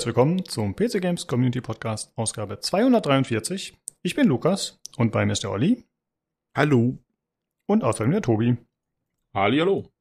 [0.00, 3.76] Herzlich willkommen zum PC Games Community Podcast, Ausgabe 243.
[4.00, 5.84] Ich bin Lukas und bei mir ist der Olli.
[6.56, 6.96] Hallo.
[7.66, 8.56] Und außerdem der Tobi.
[9.34, 9.92] Halli, hallo.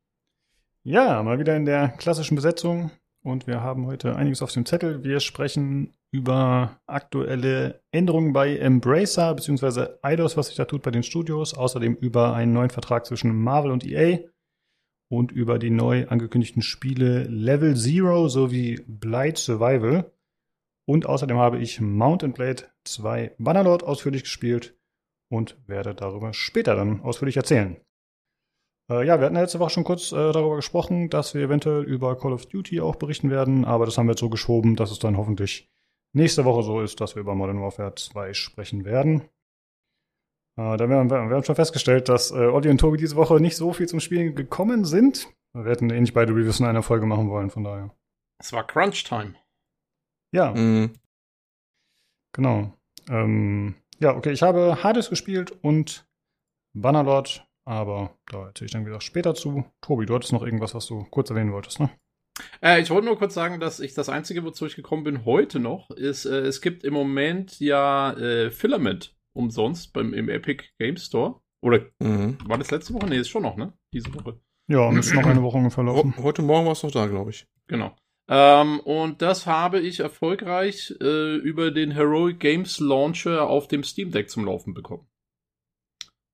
[0.83, 2.91] Ja, mal wieder in der klassischen Besetzung
[3.23, 5.03] und wir haben heute einiges auf dem Zettel.
[5.03, 9.97] Wir sprechen über aktuelle Änderungen bei Embracer bzw.
[10.01, 11.53] Eidos, was sich da tut bei den Studios.
[11.53, 14.19] Außerdem über einen neuen Vertrag zwischen Marvel und EA
[15.09, 20.11] und über die neu angekündigten Spiele Level Zero sowie Blight Survival.
[20.85, 24.77] Und außerdem habe ich Mountain Blade 2 Bannerlord ausführlich gespielt
[25.29, 27.77] und werde darüber später dann ausführlich erzählen.
[28.89, 32.17] Äh, ja, wir hatten letzte Woche schon kurz äh, darüber gesprochen, dass wir eventuell über
[32.17, 34.99] Call of Duty auch berichten werden, aber das haben wir jetzt so geschoben, dass es
[34.99, 35.69] dann hoffentlich
[36.13, 39.29] nächste Woche so ist, dass wir über Modern Warfare 2 sprechen werden.
[40.59, 43.39] Äh, da wir, wir, wir haben schon festgestellt, dass äh, Olli und Tobi diese Woche
[43.39, 45.29] nicht so viel zum Spielen gekommen sind.
[45.53, 47.95] Wir hätten ähnlich beide Reviews in einer Folge machen wollen, von daher.
[48.39, 49.35] Es war Crunch Time.
[50.33, 50.51] Ja.
[50.53, 50.91] Mhm.
[52.33, 52.73] Genau.
[53.09, 56.05] Ähm, ja, okay, ich habe Hades gespielt und
[56.73, 59.63] Bannerlord, aber da erzähle ich dann wieder später zu.
[59.79, 61.89] Tobi, du hattest noch irgendwas, was du kurz erwähnen wolltest, ne?
[62.61, 65.59] Äh, ich wollte nur kurz sagen, dass ich das Einzige, wozu ich gekommen bin heute
[65.59, 70.97] noch, ist, äh, es gibt im Moment ja äh, Filament umsonst beim, im Epic Game
[70.97, 71.41] Store.
[71.61, 72.37] Oder mhm.
[72.45, 73.07] war das letzte Woche?
[73.07, 73.73] Nee, ist schon noch, ne?
[73.93, 74.39] Diese Woche.
[74.67, 76.13] Ja, müsste noch eine Woche ungefähr laufen.
[76.17, 77.47] Heute Morgen war es noch da, glaube ich.
[77.67, 77.95] Genau.
[78.29, 84.11] Ähm, und das habe ich erfolgreich äh, über den Heroic Games Launcher auf dem Steam
[84.11, 85.07] Deck zum Laufen bekommen.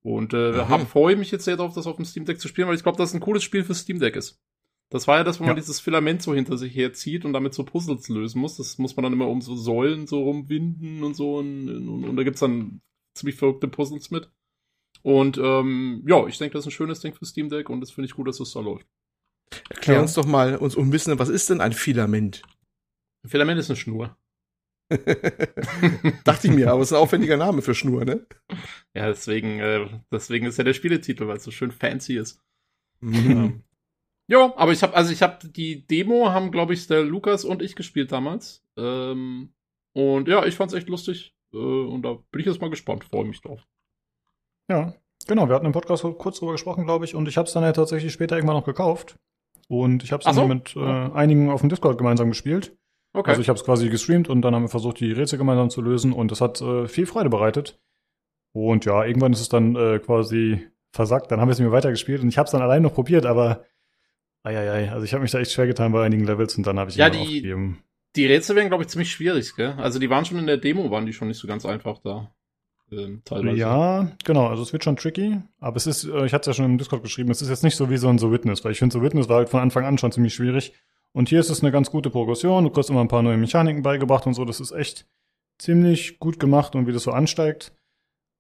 [0.04, 2.76] Und äh, freue mich jetzt sehr darauf, das auf dem Steam Deck zu spielen, weil
[2.76, 4.40] ich glaube, dass ein cooles Spiel für Steam Deck ist.
[4.90, 5.50] Das war ja das, wo ja.
[5.50, 8.58] man dieses Filament so hinter sich herzieht und damit so Puzzles lösen muss.
[8.58, 11.38] Das muss man dann immer um so Säulen so rumwinden und so.
[11.38, 12.82] Und, und, und da gibt's dann
[13.16, 14.30] ziemlich verrückte Puzzles mit.
[15.02, 17.92] Und ähm, ja, ich denke, das ist ein schönes Ding für Steam Deck und das
[17.92, 18.88] finde ich gut, dass es das da läuft.
[19.70, 20.02] Erklär ja.
[20.02, 22.42] uns doch mal, uns umwissen, was ist denn ein Filament?
[23.24, 24.18] Ein Filament ist eine Schnur.
[26.24, 28.26] Dachte ich mir, aber es ist ein aufwendiger Name für Schnur, ne?
[28.94, 32.40] Ja, deswegen, äh, deswegen ist ja der Spieletitel, weil es so schön fancy ist.
[33.00, 33.64] Mhm.
[34.28, 37.62] Ja, aber ich habe, also ich habe die Demo haben, glaube ich, der Lukas und
[37.62, 38.64] ich gespielt damals.
[38.76, 39.54] Ähm,
[39.94, 41.36] und ja, ich fand's echt lustig.
[41.54, 43.62] Äh, und da bin ich jetzt mal gespannt, freue mich drauf.
[44.70, 44.96] Ja,
[45.28, 45.48] genau.
[45.48, 47.72] Wir hatten im Podcast kurz drüber gesprochen, glaube ich, und ich habe es dann ja
[47.72, 49.18] tatsächlich später irgendwann noch gekauft.
[49.68, 50.48] Und ich habe es dann so?
[50.48, 52.76] mit äh, einigen auf dem Discord gemeinsam gespielt.
[53.14, 53.30] Okay.
[53.30, 55.82] Also ich habe es quasi gestreamt und dann haben wir versucht, die Rätsel gemeinsam zu
[55.82, 57.80] lösen und es hat äh, viel Freude bereitet.
[58.54, 61.32] Und ja, irgendwann ist es dann äh, quasi versackt.
[61.32, 63.64] Dann haben wir es mir weitergespielt und ich habe es dann allein noch probiert, aber
[64.46, 66.90] eieiei, also ich habe mich da echt schwer getan bei einigen Levels und dann habe
[66.90, 67.84] ich ja, die, aufgegeben.
[68.16, 69.74] Die Rätsel werden, glaube ich, ziemlich schwierig, gell?
[69.78, 72.32] Also die waren schon in der Demo, waren die schon nicht so ganz einfach da.
[72.92, 73.58] Ähm, teilweise.
[73.58, 76.64] Ja, genau, also es wird schon tricky, aber es ist, äh, ich hatte es ja
[76.64, 78.74] schon im Discord geschrieben, es ist jetzt nicht so wie so ein So Witness, weil
[78.74, 80.74] ich finde, So Witness war halt von Anfang an schon ziemlich schwierig.
[81.12, 83.82] Und hier ist es eine ganz gute Progression, du kriegst immer ein paar neue Mechaniken
[83.82, 85.08] beigebracht und so, das ist echt
[85.58, 87.74] ziemlich gut gemacht und wie das so ansteigt.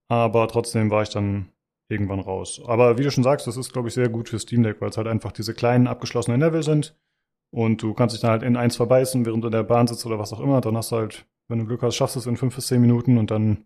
[0.10, 1.50] Aber trotzdem war ich dann
[1.90, 2.62] irgendwann raus.
[2.66, 4.90] Aber wie du schon sagst, das ist, glaube ich, sehr gut für Steam Deck, weil
[4.90, 6.98] es halt einfach diese kleinen abgeschlossenen Level sind.
[7.52, 10.06] Und du kannst dich dann halt in eins verbeißen, während du in der Bahn sitzt
[10.06, 10.62] oder was auch immer.
[10.62, 12.82] Dann hast du halt, wenn du Glück hast, schaffst du es in fünf bis zehn
[12.82, 13.66] Minuten und dann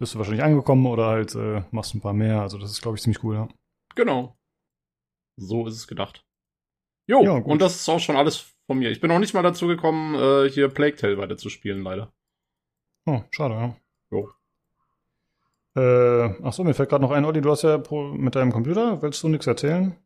[0.00, 2.40] bist du wahrscheinlich angekommen oder halt äh, machst ein paar mehr.
[2.40, 3.48] Also das ist, glaube ich, ziemlich cool, ja.
[3.94, 4.36] Genau.
[5.36, 6.24] So ist es gedacht.
[7.06, 8.90] Jo, ja, und das ist auch schon alles von mir.
[8.90, 12.12] Ich bin auch nicht mal dazu gekommen, äh, hier Plague Tale weiter zu spielen, leider.
[13.06, 13.76] Oh, schade, ja.
[14.10, 14.30] Jo.
[15.76, 17.82] Äh, achso, mir fällt gerade noch ein, Olli, du hast ja
[18.14, 19.96] mit deinem Computer, willst du nichts erzählen?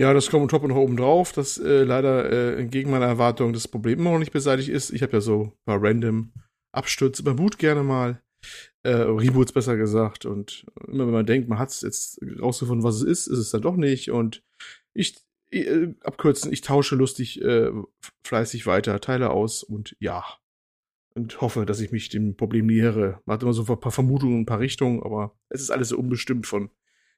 [0.00, 3.68] Ja, das kommt top noch oben drauf, dass äh, leider äh, entgegen meiner Erwartung das
[3.68, 4.90] Problem immer noch nicht beseitigt ist.
[4.90, 6.32] Ich habe ja so ein paar random
[6.72, 8.22] Abstürze über Boot gerne mal
[8.82, 10.24] äh, Reboots besser gesagt.
[10.24, 13.60] Und immer wenn man denkt, man hat jetzt rausgefunden, was es ist, ist es dann
[13.60, 14.10] doch nicht.
[14.10, 14.42] Und
[14.94, 15.18] ich,
[15.52, 17.70] äh, abkürzen, ich tausche lustig äh,
[18.26, 20.24] fleißig weiter, Teile aus und ja.
[21.14, 23.20] Und hoffe, dass ich mich dem Problem nähere.
[23.24, 25.98] Man hat immer so ein paar Vermutungen, ein paar Richtungen, aber es ist alles so
[25.98, 26.70] unbestimmt von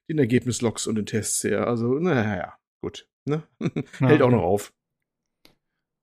[0.09, 1.67] den Ergebnislogs und den Tests her.
[1.67, 3.07] Also, naja, gut.
[3.25, 3.43] Ne?
[3.99, 4.73] Hält auch noch auf.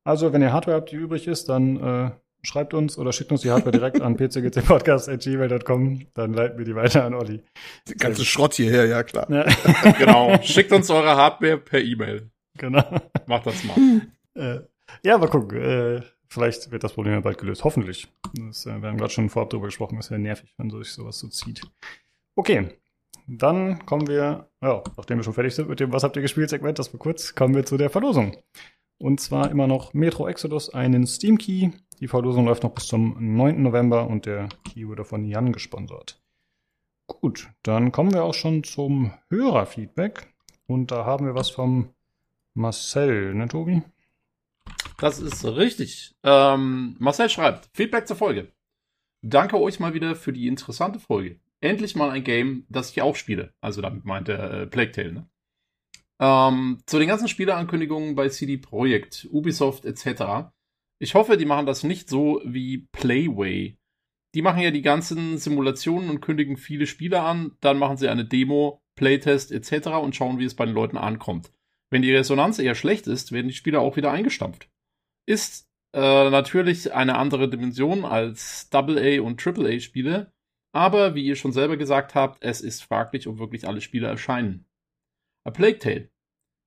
[0.05, 2.11] Also, wenn ihr Hardware habt, die übrig ist, dann äh,
[2.43, 7.05] schreibt uns oder schickt uns die Hardware direkt an pcgcpodcast.gmail.com, dann leiten wir die weiter
[7.05, 7.43] an Olli.
[7.89, 9.31] Die ganze Schrott hierher, ja klar.
[9.31, 9.45] Ja.
[9.99, 10.41] genau.
[10.43, 12.31] Schickt uns eure Hardware per E-Mail.
[12.57, 12.85] Genau.
[13.27, 13.77] Macht das mal.
[14.35, 14.61] Äh,
[15.05, 15.61] ja, mal gucken.
[15.61, 17.65] Äh, vielleicht wird das Problem ja bald gelöst.
[17.65, 18.09] Hoffentlich.
[18.35, 19.97] Das, äh, wir haben gerade schon vorab drüber gesprochen.
[19.97, 21.61] Das ja nervig, wenn sich sowas so zieht.
[22.35, 22.69] Okay.
[23.27, 26.51] Dann kommen wir, ja, nachdem wir schon fertig sind mit dem Was habt ihr gespielt
[26.51, 28.37] Segment, das war kurz, kommen wir zu der Verlosung.
[28.99, 33.17] Und zwar immer noch Metro Exodus, einen Steam Key, die Verlosung läuft noch bis zum
[33.37, 33.63] 9.
[33.63, 36.21] November und der Key wurde von Jan gesponsert.
[37.07, 40.33] Gut, dann kommen wir auch schon zum Hörerfeedback.
[40.67, 41.91] Und da haben wir was vom
[42.55, 43.83] Marcel, ne, Tobi?
[45.01, 46.15] Das ist richtig.
[46.23, 48.53] Ähm, Marcel schreibt, Feedback zur Folge.
[49.23, 51.41] Danke euch mal wieder für die interessante Folge.
[51.63, 53.55] Endlich mal ein Game, das ich auch spiele.
[53.63, 55.29] Also damit meint er äh, Plague Tale, ne?
[56.21, 60.51] Ähm, zu den ganzen Spieleankündigungen bei CD Projekt, Ubisoft etc.
[60.99, 63.79] Ich hoffe, die machen das nicht so wie Playway.
[64.35, 68.27] Die machen ja die ganzen Simulationen und kündigen viele Spiele an, dann machen sie eine
[68.27, 69.89] Demo, Playtest etc.
[70.03, 71.51] und schauen, wie es bei den Leuten ankommt.
[71.89, 74.69] Wenn die Resonanz eher schlecht ist, werden die Spiele auch wieder eingestampft.
[75.31, 80.33] Ist äh, natürlich eine andere Dimension als AA und AAA Spiele,
[80.73, 84.67] aber wie ihr schon selber gesagt habt, es ist fraglich, ob wirklich alle Spiele erscheinen.
[85.45, 86.11] A Plague Tale.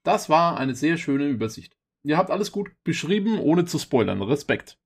[0.05, 1.75] Das war eine sehr schöne Übersicht.
[2.05, 4.21] Ihr habt alles gut beschrieben, ohne zu spoilern.
[4.21, 4.79] Respekt.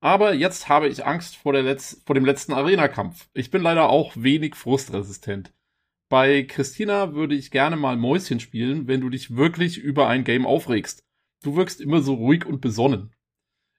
[0.00, 3.28] Aber jetzt habe ich Angst vor, Letz vor dem letzten Arena-Kampf.
[3.34, 5.52] Ich bin leider auch wenig frustresistent.
[6.08, 10.46] Bei Christina würde ich gerne mal Mäuschen spielen, wenn du dich wirklich über ein Game
[10.46, 11.02] aufregst.
[11.42, 13.12] Du wirkst immer so ruhig und besonnen.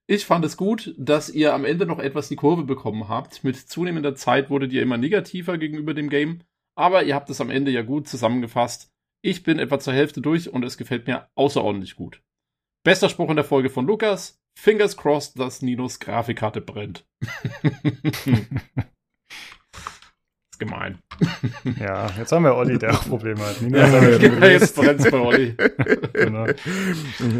[0.10, 3.44] Ich fand es gut, dass ihr am Ende noch etwas die Kurve bekommen habt.
[3.44, 6.44] Mit zunehmender Zeit wurdet ihr immer negativer gegenüber dem Game,
[6.76, 8.90] aber ihr habt es am Ende ja gut zusammengefasst.
[9.22, 12.22] Ich bin etwa zur Hälfte durch und es gefällt mir außerordentlich gut.
[12.86, 14.40] Bester Spruch in der Folge von Lukas.
[14.58, 17.06] Fingers crossed, dass Ninos Grafikkarte brennt.
[20.58, 21.00] gemein.
[21.80, 23.62] Ja, jetzt haben wir Olli, der auch Probleme hat.
[23.62, 25.56] Nino ja, ja, jetzt brennt's bei Olli.
[26.14, 26.46] genau.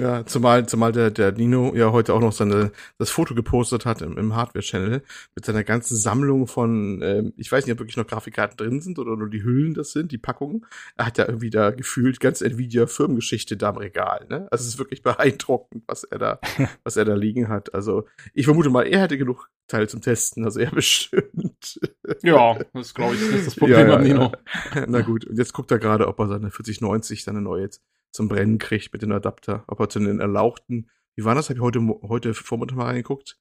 [0.02, 4.02] Ja, zumal, zumal der, der Nino ja heute auch noch seine, das Foto gepostet hat
[4.02, 5.02] im, im Hardware-Channel
[5.36, 9.00] mit seiner ganzen Sammlung von, ähm, ich weiß nicht, ob wirklich noch Grafikkarten drin sind
[9.00, 10.66] oder nur die Hüllen das sind, die Packungen.
[10.96, 14.48] Er hat ja irgendwie da gefühlt ganz Nvidia-Firmengeschichte da im Regal, ne?
[14.52, 16.40] Also es ist wirklich beeindruckend, was er da,
[16.84, 17.74] was er da liegen hat.
[17.74, 21.80] Also ich vermute mal, er hätte genug Teile zum Testen, also er bestimmt.
[22.24, 24.32] Ja, das glaube ich ist das Problem ja, ja, am Nino.
[24.74, 24.86] Ja.
[24.88, 27.70] Na gut, und jetzt guckt er gerade, ob er seine 4090, seine neue
[28.12, 31.58] zum Brennen kriegt mit dem Adapter, ob er zu den erlauchten, wie war das, habe
[31.58, 33.40] ich heute, heute Vormittag mal reingeguckt,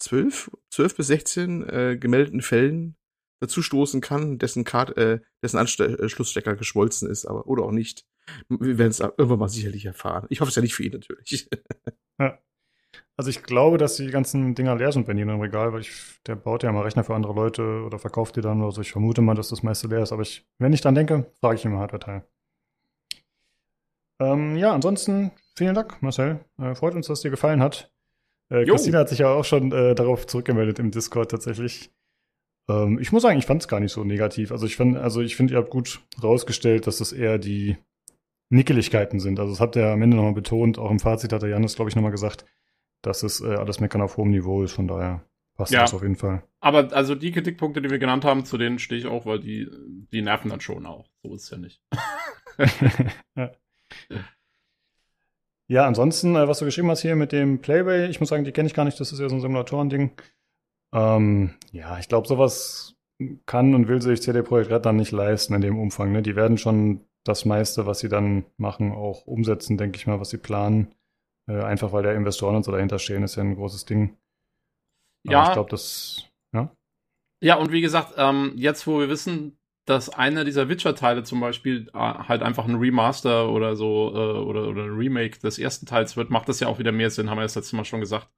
[0.00, 2.96] 12, 12 bis 16 äh, gemeldeten Fällen
[3.40, 8.04] dazu stoßen kann, dessen, Kart, äh, dessen Anschlussstecker äh, geschmolzen ist, aber oder auch nicht.
[8.48, 10.26] Wir werden es irgendwann mal sicherlich erfahren.
[10.30, 11.48] Ich hoffe es ja nicht für ihn natürlich.
[12.18, 12.38] Ja.
[13.18, 16.20] Also ich glaube, dass die ganzen Dinger leer sind bei Nino im Regal, weil ich,
[16.26, 18.82] der baut ja mal Rechner für andere Leute oder verkauft die dann oder so.
[18.82, 21.56] Ich vermute mal, dass das meiste leer ist, aber ich, wenn ich dran denke, frage
[21.56, 22.26] ich ihn mal Hardware-Teil.
[24.20, 26.40] Ähm, ja, ansonsten vielen Dank, Marcel.
[26.58, 27.90] Äh, freut uns, dass es dir gefallen hat.
[28.50, 31.90] Äh, Christina hat sich ja auch schon äh, darauf zurückgemeldet im Discord tatsächlich.
[32.68, 34.52] Ähm, ich muss sagen, ich fand es gar nicht so negativ.
[34.52, 37.78] Also ich finde, also ich finde, ihr habt gut rausgestellt, dass das eher die
[38.50, 39.40] Nickeligkeiten sind.
[39.40, 40.78] Also das habt ihr am Ende nochmal betont.
[40.78, 42.44] Auch im Fazit hat der Janis, glaube ich, nochmal gesagt
[43.02, 44.72] dass es äh, alles Meckern auf hohem Niveau ist.
[44.72, 45.24] Von daher
[45.56, 45.82] passt ja.
[45.82, 46.42] das auf jeden Fall.
[46.60, 49.68] Aber also die Kritikpunkte, die wir genannt haben, zu denen stehe ich auch, weil die,
[50.12, 51.08] die nerven dann schon auch.
[51.22, 51.82] So ist es ja nicht.
[53.36, 53.50] ja.
[55.68, 55.86] ja.
[55.86, 58.66] ansonsten, äh, was du geschrieben hast hier mit dem Playway, ich muss sagen, die kenne
[58.66, 58.98] ich gar nicht.
[59.00, 60.12] Das ist ja so ein Simulatoren-Ding.
[60.92, 62.96] Ähm, ja, ich glaube, sowas
[63.46, 66.12] kann und will sich CD Projekt Red dann nicht leisten in dem Umfang.
[66.12, 66.22] Ne?
[66.22, 70.30] Die werden schon das meiste, was sie dann machen, auch umsetzen, denke ich mal, was
[70.30, 70.94] sie planen.
[71.48, 74.16] Äh, einfach weil der Investoren und so dahinter stehen, ist ja ein großes Ding.
[75.26, 75.46] Aber ja.
[75.46, 76.74] ich glaube, das, ja.
[77.42, 81.88] Ja, und wie gesagt, ähm, jetzt, wo wir wissen, dass einer dieser Witcher-Teile zum Beispiel
[81.94, 86.16] äh, halt einfach ein Remaster oder so äh, oder, oder ein Remake des ersten Teils
[86.16, 88.28] wird, macht das ja auch wieder mehr Sinn, haben wir das letzte Mal schon gesagt.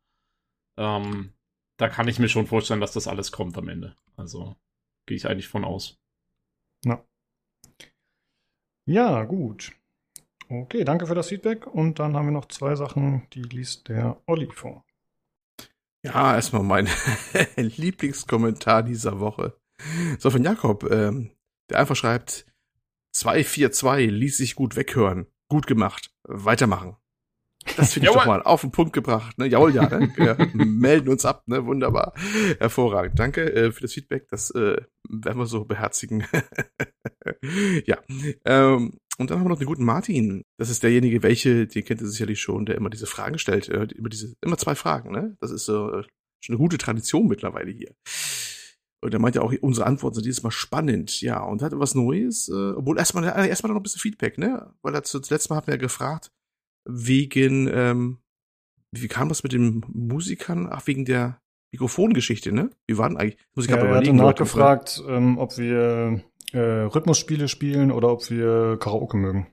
[0.76, 1.32] Ähm,
[1.78, 3.96] da kann ich mir schon vorstellen, dass das alles kommt am Ende.
[4.16, 4.56] Also
[5.06, 5.98] gehe ich eigentlich von aus.
[6.84, 7.02] Ja.
[8.86, 9.77] Ja, gut.
[10.50, 11.66] Okay, danke für das Feedback.
[11.66, 14.84] Und dann haben wir noch zwei Sachen, die liest der Olli vor.
[16.02, 16.88] Ja, erstmal mein
[17.56, 19.58] Lieblingskommentar dieser Woche.
[20.18, 21.30] So von Jakob, ähm,
[21.70, 22.46] der einfach schreibt,
[23.12, 25.26] 242 ließ sich gut weghören.
[25.48, 26.10] Gut gemacht.
[26.24, 26.96] Weitermachen.
[27.76, 29.36] Das finde ich doch mal auf den Punkt gebracht.
[29.38, 29.46] Ne?
[29.46, 30.12] Jawohl, ja, ne?
[30.16, 31.42] Wir melden uns ab.
[31.46, 31.66] Ne?
[31.66, 32.14] Wunderbar.
[32.58, 33.18] Hervorragend.
[33.18, 34.28] Danke äh, für das Feedback.
[34.28, 36.26] Das äh, werden wir so beherzigen.
[37.84, 37.98] ja.
[38.44, 40.44] Ähm, und dann haben wir noch den guten Martin.
[40.58, 43.68] Das ist derjenige, welche, den kennt ihr sicherlich schon, der immer diese Fragen stellt.
[43.68, 45.36] Äh, immer diese, immer zwei Fragen, ne?
[45.40, 46.04] Das ist so äh,
[46.40, 47.94] schon eine gute Tradition mittlerweile hier.
[49.00, 51.42] Und er meinte auch, unsere Antworten sind dieses Mal spannend, ja.
[51.42, 54.72] Und hat was Neues, äh, obwohl erstmal, äh, erstmal noch ein bisschen Feedback, ne?
[54.82, 56.30] Weil er zuletzt Mal hatten wir ja gefragt,
[56.88, 58.18] wegen, ähm,
[58.92, 60.68] wie kam das mit den Musikern?
[60.70, 61.40] Ach, wegen der
[61.72, 62.70] Mikrofongeschichte, ne?
[62.86, 63.38] Wie waren eigentlich?
[63.54, 68.78] Muss ich ja, er hatte nachgefragt, ähm, ob wir äh, Rhythmusspiele spielen oder ob wir
[68.78, 69.48] Karaoke mögen.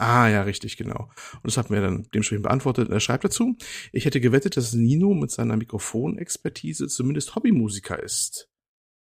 [0.00, 1.10] Ah, ja, richtig, genau.
[1.34, 2.88] Und das hat mir dann dementsprechend beantwortet.
[2.88, 3.56] Er schreibt dazu,
[3.92, 8.48] ich hätte gewettet, dass Nino mit seiner Mikrofonexpertise zumindest Hobbymusiker ist.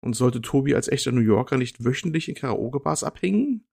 [0.01, 3.67] Und sollte Tobi als echter New Yorker nicht wöchentlich in Karaoke-Bars abhängen?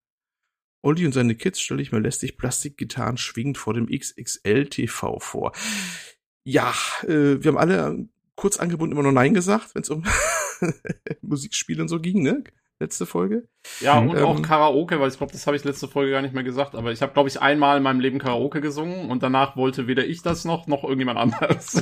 [0.83, 5.53] Olli und seine Kids stelle ich mir lästig Plastikgitarren schwingend vor dem XXL-TV vor.
[6.43, 10.03] Ja, äh, wir haben alle kurz angebunden immer nur Nein gesagt, wenn es um
[11.21, 12.43] Musikspiele und so ging, ne?
[12.79, 13.47] Letzte Folge.
[13.79, 16.35] Ja, und ähm, auch Karaoke, weil ich glaube, das habe ich letzte Folge gar nicht
[16.35, 19.57] mehr gesagt, aber ich habe, glaube ich, einmal in meinem Leben Karaoke gesungen und danach
[19.57, 21.81] wollte weder ich das noch, noch irgendjemand anderes.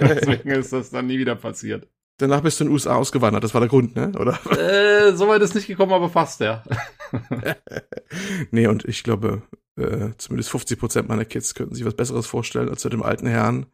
[0.00, 1.88] Deswegen ist das dann nie wieder passiert.
[2.18, 4.12] Danach bist du in den USA ausgewandert, das war der Grund, ne?
[4.18, 4.38] Oder?
[4.56, 6.64] Äh, Soweit ist nicht gekommen, aber fast, ja.
[8.50, 9.42] nee, und ich glaube,
[9.76, 13.26] äh, zumindest 50 Prozent meiner Kids könnten sich was Besseres vorstellen, als mit dem alten
[13.26, 13.66] Herrn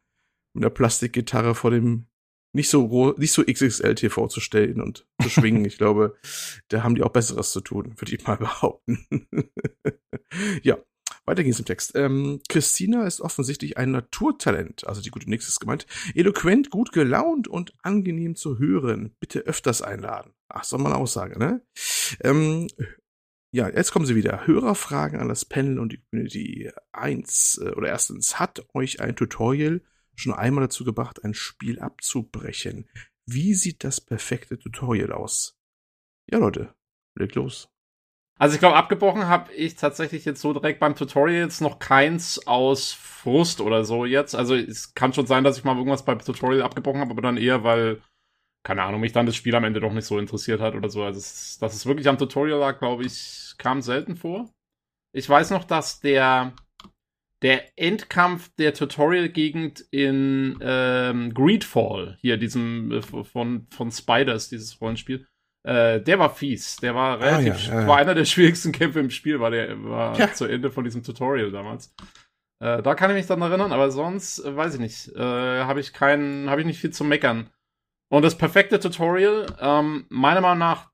[0.53, 2.07] mit einer Plastikgitarre vor dem
[2.53, 5.65] nicht so nicht so XXL TV zu stellen und zu schwingen.
[5.65, 6.17] ich glaube,
[6.69, 9.07] da haben die auch Besseres zu tun, würde ich mal behaupten.
[10.63, 10.79] ja,
[11.25, 11.93] weiter geht's im Text.
[11.95, 15.87] Ähm, Christina ist offensichtlich ein Naturtalent, also die gute Nix ist gemeint.
[16.15, 19.15] Eloquent, gut gelaunt und angenehm zu hören.
[19.21, 20.33] Bitte öfters einladen.
[20.49, 21.63] Ach, so mal eine Aussage, ne?
[22.23, 22.67] Ähm,
[23.53, 24.47] ja, jetzt kommen sie wieder.
[24.47, 26.71] Hörerfragen an das Panel und die Community.
[26.93, 29.83] Eins äh, oder erstens, hat euch ein Tutorial
[30.21, 32.89] schon einmal dazu gebracht, ein Spiel abzubrechen?
[33.27, 35.57] Wie sieht das perfekte Tutorial aus?
[36.31, 36.75] Ja, Leute,
[37.17, 37.69] leg los.
[38.41, 42.47] Also ich glaube, abgebrochen habe ich tatsächlich jetzt so direkt beim Tutorial jetzt noch keins
[42.47, 44.35] aus Frust oder so jetzt.
[44.35, 47.37] Also es kann schon sein, dass ich mal irgendwas beim Tutorial abgebrochen habe, aber dann
[47.37, 48.01] eher, weil,
[48.65, 51.05] keine Ahnung, mich dann das Spiel am Ende doch nicht so interessiert hat oder so.
[51.05, 54.51] Also es, dass es wirklich am Tutorial lag, glaube ich, kam selten vor.
[55.13, 56.55] Ich weiß noch, dass der,
[57.43, 65.27] der Endkampf der Tutorial-Gegend in ähm, Greedfall, hier diesem äh, von, von Spiders, dieses Rollenspiel,
[65.63, 66.77] äh, der war fies.
[66.77, 69.83] Der war relativ, ah, ja, ja, war einer der schwierigsten Kämpfe im Spiel, war der
[69.83, 70.33] war ja.
[70.33, 71.95] zu Ende von diesem Tutorial damals.
[72.63, 75.09] Äh, da kann ich mich dann erinnern, aber sonst äh, weiß ich nicht.
[75.17, 77.51] Äh, habe ich keinen, habe ich nicht viel zu meckern.
[78.11, 80.91] Und das perfekte Tutorial, ähm, meiner Meinung nach,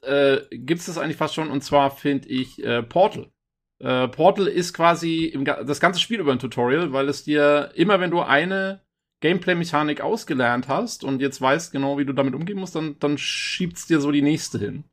[0.00, 1.50] äh, gibt es das eigentlich fast schon.
[1.50, 3.30] Und zwar finde ich äh, Portal.
[3.78, 8.00] Äh, Portal ist quasi im, das ganze Spiel über ein Tutorial, weil es dir immer,
[8.00, 8.80] wenn du eine
[9.20, 13.86] Gameplay-Mechanik ausgelernt hast und jetzt weißt genau, wie du damit umgehen musst, dann, dann schiebt's
[13.86, 14.84] dir so die nächste hin.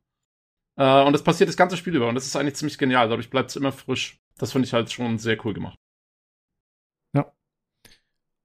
[0.76, 3.08] Äh, und das passiert das ganze Spiel über und das ist eigentlich ziemlich genial.
[3.08, 4.18] Dadurch bleibt's immer frisch.
[4.38, 5.78] Das finde ich halt schon sehr cool gemacht.
[7.14, 7.32] Ja.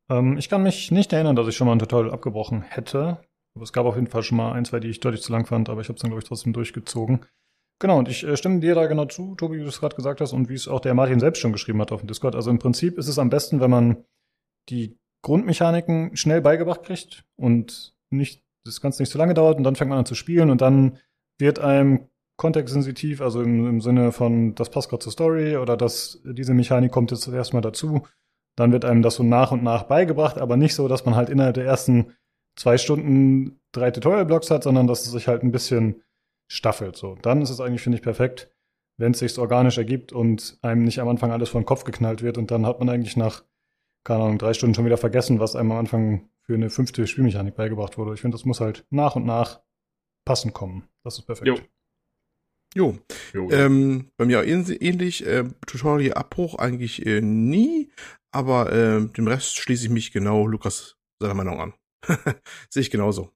[0.10, 3.20] Ähm, ich kann mich nicht erinnern, dass ich schon mal ein Tutorial abgebrochen hätte.
[3.56, 5.46] Aber es gab auf jeden Fall schon mal ein, zwei, die ich deutlich zu lang
[5.46, 7.26] fand, aber ich habe es dann, glaube ich, trotzdem durchgezogen.
[7.82, 10.20] Genau, und ich äh, stimme dir da genau zu, Tobi, wie du es gerade gesagt
[10.20, 12.36] hast, und wie es auch der Martin selbst schon geschrieben hat auf dem Discord.
[12.36, 14.04] Also im Prinzip ist es am besten, wenn man
[14.70, 19.76] die Grundmechaniken schnell beigebracht kriegt und nicht, das Ganze nicht so lange dauert und dann
[19.76, 20.98] fängt man an zu spielen und dann
[21.40, 26.22] wird einem kontextsensitiv, also im, im Sinne von, das passt gerade zur Story oder dass
[26.24, 28.06] diese Mechanik kommt jetzt erstmal dazu,
[28.58, 31.30] dann wird einem das so nach und nach beigebracht, aber nicht so, dass man halt
[31.30, 32.14] innerhalb der ersten
[32.58, 36.02] zwei Stunden drei Tutorial-Blocks hat, sondern dass es sich halt ein bisschen
[36.50, 36.98] staffelt.
[36.98, 38.52] So, dann ist es eigentlich, finde ich, perfekt,
[38.98, 42.22] wenn es sich organisch ergibt und einem nicht am Anfang alles vor den Kopf geknallt
[42.22, 43.44] wird und dann hat man eigentlich nach
[44.04, 47.56] keine Ahnung, drei Stunden schon wieder vergessen, was einem am Anfang für eine fünfte Spielmechanik
[47.56, 48.14] beigebracht wurde.
[48.14, 49.62] Ich finde, das muss halt nach und nach
[50.26, 50.88] passend kommen.
[51.04, 51.48] Das ist perfekt.
[51.48, 51.58] Jo.
[52.76, 52.98] Jo.
[53.34, 55.26] jo ähm, bei mir auch ähnlich.
[55.26, 57.92] Äh, Tutorial-Abbruch eigentlich äh, nie,
[58.32, 61.74] aber äh, dem Rest schließe ich mich genau Lukas seiner Meinung an.
[62.70, 63.32] Sehe ich genauso.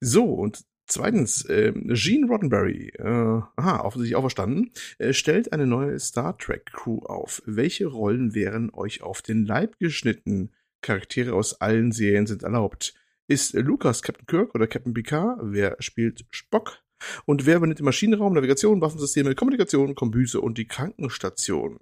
[0.00, 5.96] So, und Zweitens, äh, Gene Roddenberry, äh, aha, offensichtlich auch verstanden, äh, stellt eine neue
[6.00, 7.42] Star Trek Crew auf.
[7.46, 10.50] Welche Rollen wären euch auf den Leib geschnitten?
[10.82, 12.94] Charaktere aus allen Serien sind erlaubt.
[13.28, 15.38] Ist Lukas Captain Kirk oder Captain Picard?
[15.40, 16.82] Wer spielt Spock?
[17.24, 21.78] Und wer übernimmt den Maschinenraum, Navigation, Waffensysteme, Kommunikation, Kombüse und die Krankenstation?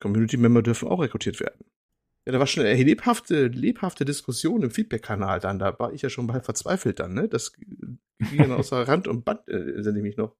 [0.00, 1.66] Community-Member dürfen auch rekrutiert werden.
[2.26, 5.60] Ja, da war schon eine lebhafte, lebhafte Diskussion im Feedback-Kanal dann.
[5.60, 7.28] Da war ich ja schon mal verzweifelt dann, ne?
[7.28, 7.52] Das
[8.36, 10.36] dann außer Rand und Band, äh, sind mich noch.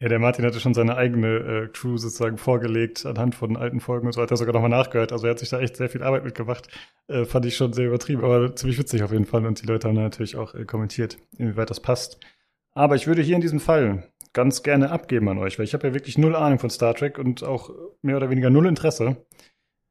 [0.00, 4.06] Ja, der Martin hatte schon seine eigene äh, Crew sozusagen vorgelegt anhand von alten Folgen
[4.06, 5.10] und so hat er sogar nochmal nachgehört.
[5.10, 6.68] Also er hat sich da echt sehr viel Arbeit mitgemacht.
[7.08, 9.44] Äh, fand ich schon sehr übertrieben, aber ziemlich witzig auf jeden Fall.
[9.44, 12.20] Und die Leute haben natürlich auch äh, kommentiert, inwieweit das passt.
[12.74, 15.88] Aber ich würde hier in diesem Fall ganz gerne abgeben an euch, weil ich habe
[15.88, 17.70] ja wirklich null Ahnung von Star Trek und auch
[18.02, 19.16] mehr oder weniger null Interesse.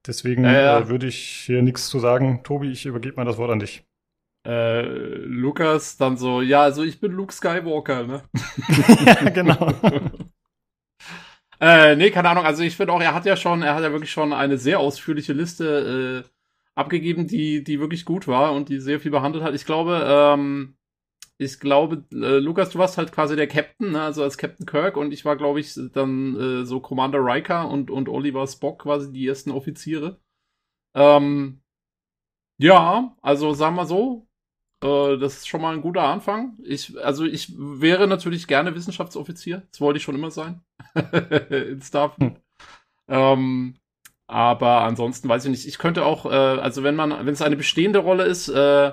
[0.05, 2.41] Deswegen äh, äh, würde ich hier nichts zu sagen.
[2.43, 3.86] Tobi, ich übergebe mal das Wort an dich.
[4.47, 4.83] Äh,
[5.25, 8.23] Lukas dann so, ja, also ich bin Luke Skywalker, ne?
[9.05, 9.73] ja, genau.
[11.59, 12.45] äh, nee, keine Ahnung.
[12.45, 14.79] Also ich finde auch, er hat ja schon, er hat ja wirklich schon eine sehr
[14.79, 16.29] ausführliche Liste äh,
[16.75, 19.53] abgegeben, die, die wirklich gut war und die sehr viel behandelt hat.
[19.53, 20.77] Ich glaube, ähm,
[21.37, 24.01] ich glaube, äh, Lukas, du warst halt quasi der Captain, ne?
[24.01, 27.91] also als Captain Kirk und ich war, glaube ich, dann äh, so Commander Riker und,
[27.91, 30.21] und Oliver Spock quasi die ersten Offiziere.
[30.95, 31.61] Ähm,
[32.59, 34.26] ja, also sagen wir so,
[34.83, 36.57] Äh, das ist schon mal ein guter Anfang.
[36.63, 39.63] Ich, also ich wäre natürlich gerne Wissenschaftsoffizier.
[39.71, 40.61] Das wollte ich schon immer sein.
[41.49, 42.35] In Starfleet.
[42.35, 42.41] Hm.
[43.09, 43.75] Ähm,
[44.27, 45.67] aber ansonsten weiß ich nicht.
[45.67, 48.91] Ich könnte auch, äh, also wenn man, wenn es eine bestehende Rolle ist, äh,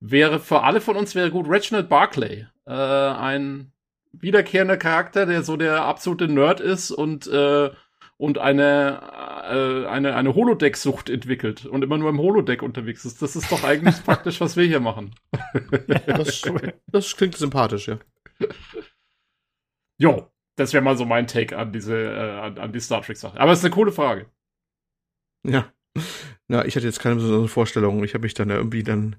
[0.00, 2.46] wäre für alle von uns wäre gut Reginald Barclay.
[2.66, 3.72] Äh, ein
[4.12, 7.70] wiederkehrender Charakter, der so der absolute Nerd ist und äh,
[8.18, 13.22] und eine äh, eine eine Holodeck-Sucht entwickelt und immer nur im Holodeck unterwegs ist.
[13.22, 15.14] Das ist doch eigentlich praktisch, was wir hier machen.
[16.06, 16.42] das,
[16.86, 17.98] das klingt sympathisch, ja.
[19.98, 23.16] Jo, das wäre mal so mein Take an diese äh, an, an die Star Trek
[23.16, 23.38] Sache.
[23.40, 24.26] Aber es ist eine coole Frage.
[25.44, 25.72] Ja.
[26.48, 28.04] Na, ich hatte jetzt keine besondere Vorstellung.
[28.04, 29.16] Ich habe mich dann irgendwie dann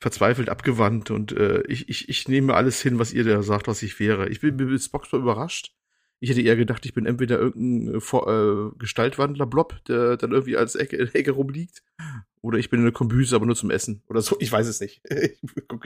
[0.00, 3.82] verzweifelt abgewandt und äh, ich, ich, ich nehme alles hin, was ihr da sagt, was
[3.82, 4.28] ich wäre.
[4.28, 5.74] Ich bin mit Spock überrascht.
[6.20, 10.74] Ich hätte eher gedacht, ich bin entweder irgendein äh, äh, Gestaltwandler-Blob, der dann irgendwie als
[10.74, 11.82] Ecke, Ecke rumliegt,
[12.40, 14.36] oder ich bin eine Kombüse, aber nur zum Essen oder so.
[14.38, 15.02] Ich weiß es nicht.
[15.10, 15.38] ich,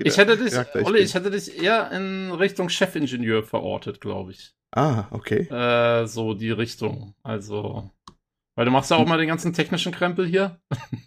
[0.05, 0.55] ich hätte dich,
[0.85, 4.55] Olli, ich hätte dich eher in Richtung Chefingenieur verortet, glaube ich.
[4.73, 5.49] Ah, okay.
[5.49, 7.15] Äh, so die Richtung.
[7.23, 7.91] Also
[8.59, 10.59] weil du machst ja auch mal den ganzen technischen Krempel hier.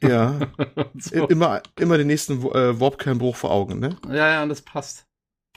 [0.01, 0.39] Ja.
[0.97, 1.27] so.
[1.27, 3.97] Immer, immer den nächsten äh, Warpkernbruch vor Augen, ne?
[4.07, 5.05] Ja, ja, und das passt.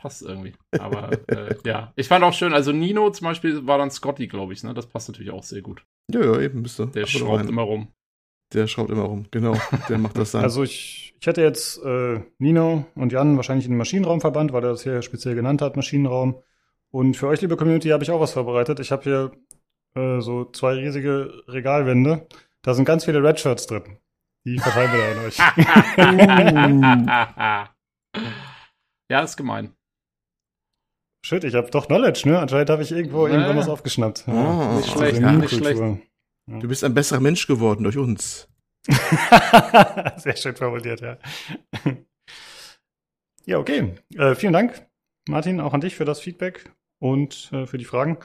[0.04, 0.52] Passt irgendwie.
[0.78, 1.94] Aber äh, ja.
[1.96, 4.74] Ich fand auch schön, also Nino zum Beispiel war dann Scotty, glaube ich, ne?
[4.74, 5.86] Das passt natürlich auch sehr gut.
[6.12, 6.84] Ja, ja, eben bist du.
[6.84, 7.88] Der schraubt immer rum.
[8.52, 9.56] Der schraubt immer rum, genau.
[9.88, 10.42] Der macht das dann.
[10.42, 14.62] Also ich, ich hätte jetzt äh, Nino und Jan wahrscheinlich in den Maschinenraum verbannt, weil
[14.62, 16.38] er das hier speziell genannt hat, Maschinenraum.
[16.90, 18.80] Und für euch, liebe Community, habe ich auch was vorbereitet.
[18.80, 19.32] Ich habe hier
[19.94, 22.28] äh, so zwei riesige Regalwände.
[22.60, 23.96] Da sind ganz viele Redshirts drin.
[24.44, 25.38] Die verteilen wir da an euch.
[29.08, 29.74] ja, ist gemein.
[31.24, 32.38] Shit, ich habe doch Knowledge, ne?
[32.38, 33.36] Anscheinend habe ich irgendwo naja.
[33.36, 34.26] irgendwann was aufgeschnappt.
[34.26, 35.80] Ja, oh, nicht schlecht, ja, nicht schlecht.
[36.46, 38.46] Du bist ein besserer Mensch geworden durch uns.
[40.18, 41.16] Sehr schön formuliert, ja.
[43.46, 43.94] ja, okay.
[44.14, 44.86] Äh, vielen Dank,
[45.26, 48.18] Martin, auch an dich für das Feedback und äh, für die Fragen.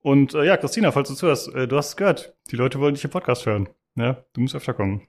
[0.00, 2.36] Und äh, ja, Christina, falls du zuhörst, äh, du hast es gehört.
[2.52, 3.68] Die Leute wollen dich im Podcast hören.
[3.96, 5.08] Ja, du musst öfter kommen.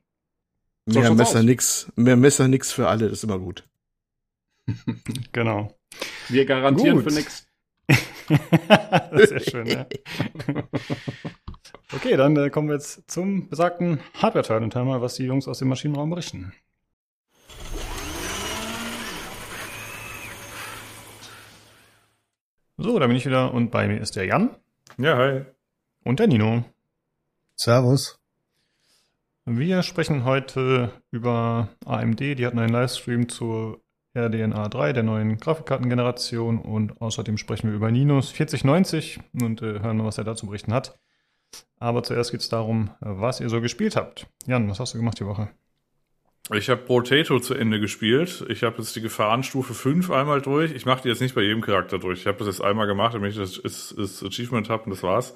[0.88, 1.46] So mehr Messer aus.
[1.46, 3.70] nix, mehr Messer nix für alle, das ist immer gut.
[5.32, 5.79] genau.
[6.28, 7.12] Wir garantieren gut.
[7.12, 7.48] für nix.
[9.28, 9.88] Sehr schön, ja.
[11.94, 15.48] okay, dann äh, kommen wir jetzt zum besagten Hardware-Teil und hören mal, was die Jungs
[15.48, 16.54] aus dem Maschinenraum berichten.
[22.78, 24.56] So, da bin ich wieder und bei mir ist der Jan.
[24.98, 25.46] Ja, hi.
[26.04, 26.64] Und der Nino.
[27.56, 28.20] Servus.
[29.46, 32.20] Wir sprechen heute über AMD.
[32.20, 33.82] Die hatten einen Livestream zur
[34.28, 36.60] RDNA 3, der neuen Grafikkartengeneration.
[36.60, 41.00] Und außerdem sprechen wir über Ninos 4090 und äh, hören, was er dazu berichten hat.
[41.80, 44.28] Aber zuerst geht es darum, was ihr so gespielt habt.
[44.46, 45.50] Jan, was hast du gemacht die Woche?
[46.52, 48.44] Ich habe Potato zu Ende gespielt.
[48.50, 50.74] Ich habe jetzt die Gefahrenstufe 5 einmal durch.
[50.74, 52.22] Ich mache die jetzt nicht bei jedem Charakter durch.
[52.22, 55.04] Ich habe das jetzt einmal gemacht, damit ich das, das, das Achievement habe und das
[55.04, 55.36] war's.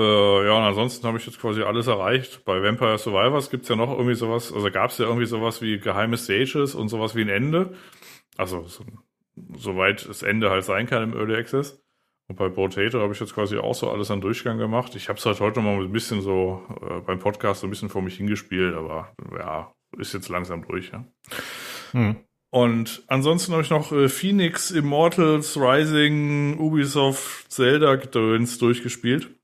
[0.00, 2.44] Äh, ja, und ansonsten habe ich jetzt quasi alles erreicht.
[2.46, 6.16] Bei Vampire Survivors gibt's ja noch irgendwie sowas, also gab's ja irgendwie sowas wie geheime
[6.16, 7.74] Stages und sowas wie ein Ende.
[8.38, 8.84] Also so,
[9.56, 11.82] soweit das Ende halt sein kann im Early Access.
[12.28, 14.94] Und bei Potato habe ich jetzt quasi auch so alles an Durchgang gemacht.
[14.94, 17.90] Ich habe es halt heute mal ein bisschen so äh, beim Podcast so ein bisschen
[17.90, 21.04] vor mich hingespielt, aber ja, ist jetzt langsam durch, ja.
[21.90, 22.16] Hm.
[22.50, 29.39] Und ansonsten habe ich noch äh, Phoenix, Immortals, Rising, Ubisoft, Zelda Gedöns durchgespielt.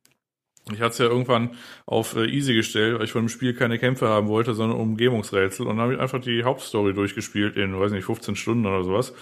[0.72, 3.78] Ich hatte es ja irgendwann auf äh, easy gestellt, weil ich von dem Spiel keine
[3.78, 5.64] Kämpfe haben wollte, sondern Umgebungsrätsel.
[5.64, 9.14] Und dann habe ich einfach die Hauptstory durchgespielt in, weiß nicht, 15 Stunden oder sowas.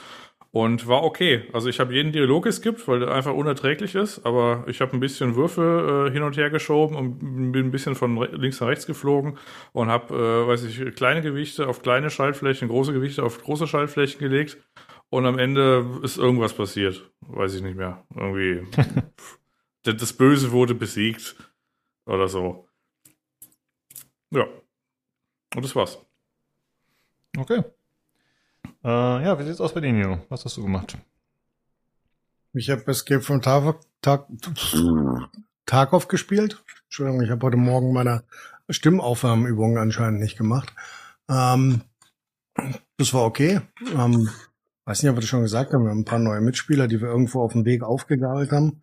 [0.52, 1.42] Und war okay.
[1.52, 4.24] Also ich habe jeden Dialog geskippt, weil der einfach unerträglich ist.
[4.24, 7.94] Aber ich habe ein bisschen Würfe äh, hin und her geschoben und bin ein bisschen
[7.94, 9.36] von links nach rechts geflogen
[9.72, 14.18] und habe, äh, weiß ich, kleine Gewichte auf kleine Schaltflächen, große Gewichte auf große Schaltflächen
[14.18, 14.56] gelegt.
[15.10, 17.10] Und am Ende ist irgendwas passiert.
[17.20, 18.04] Weiß ich nicht mehr.
[18.14, 18.62] Irgendwie.
[19.84, 21.36] das Böse wurde besiegt.
[22.06, 22.68] Oder so.
[24.30, 24.46] Ja.
[25.54, 25.98] Und das war's.
[27.36, 27.62] Okay.
[28.84, 30.24] Äh, ja, wie sieht's aus bei dir, Nino?
[30.28, 30.96] Was hast du gemacht?
[32.52, 34.28] Ich habe Escape from Tarkov, Tag,
[35.66, 36.62] Tarkov gespielt.
[36.84, 38.24] Entschuldigung, ich habe heute Morgen meine
[38.68, 40.72] Stimmaufwärmübungen anscheinend nicht gemacht.
[41.28, 41.82] Ähm,
[42.96, 43.60] das war okay.
[43.96, 44.28] Ähm,
[44.84, 45.84] weiß nicht, ob wir das schon gesagt haben.
[45.84, 48.80] Wir haben ein paar neue Mitspieler, die wir irgendwo auf dem Weg aufgegabelt haben.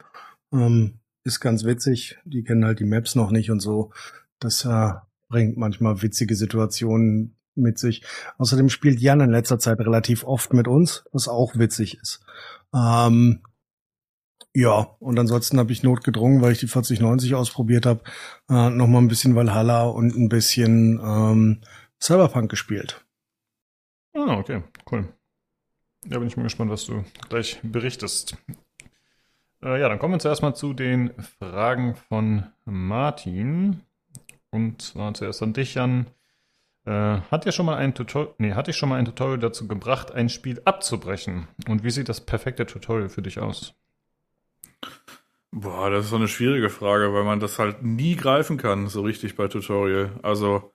[0.51, 2.17] Ähm, ist ganz witzig.
[2.25, 3.91] Die kennen halt die Maps noch nicht und so.
[4.39, 4.93] Das äh,
[5.29, 8.03] bringt manchmal witzige Situationen mit sich.
[8.37, 12.23] Außerdem spielt Jan in letzter Zeit relativ oft mit uns, was auch witzig ist.
[12.73, 13.41] Ähm,
[14.53, 18.03] ja, und ansonsten habe ich notgedrungen, weil ich die 4090 ausprobiert habe,
[18.49, 21.61] äh, noch mal ein bisschen Valhalla und ein bisschen ähm,
[22.01, 23.05] Cyberpunk gespielt.
[24.13, 25.07] Ah, okay, cool.
[26.03, 28.35] Da bin ich mal gespannt, was du gleich berichtest.
[29.63, 33.81] Äh, ja, dann kommen wir zuerst mal zu den Fragen von Martin.
[34.49, 36.07] Und zwar zuerst an dich, Jan.
[36.85, 39.67] Äh, hat dir schon mal ein Tutorial, nee, hatte ich schon mal ein Tutorial dazu
[39.67, 41.47] gebracht, ein Spiel abzubrechen?
[41.67, 43.75] Und wie sieht das perfekte Tutorial für dich aus?
[45.51, 49.01] Boah, das ist so eine schwierige Frage, weil man das halt nie greifen kann, so
[49.01, 50.19] richtig bei Tutorial.
[50.23, 50.73] Also,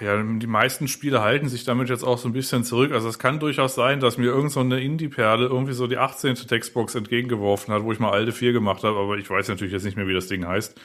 [0.00, 2.92] ja, die meisten Spiele halten sich damit jetzt auch so ein bisschen zurück.
[2.92, 6.34] Also es kann durchaus sein, dass mir irgend so eine Indie-Perle irgendwie so die 18.
[6.34, 9.84] Textbox entgegengeworfen hat, wo ich mal alte 4 gemacht habe, aber ich weiß natürlich jetzt
[9.84, 10.78] nicht mehr, wie das Ding heißt.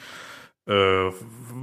[0.66, 1.10] Äh,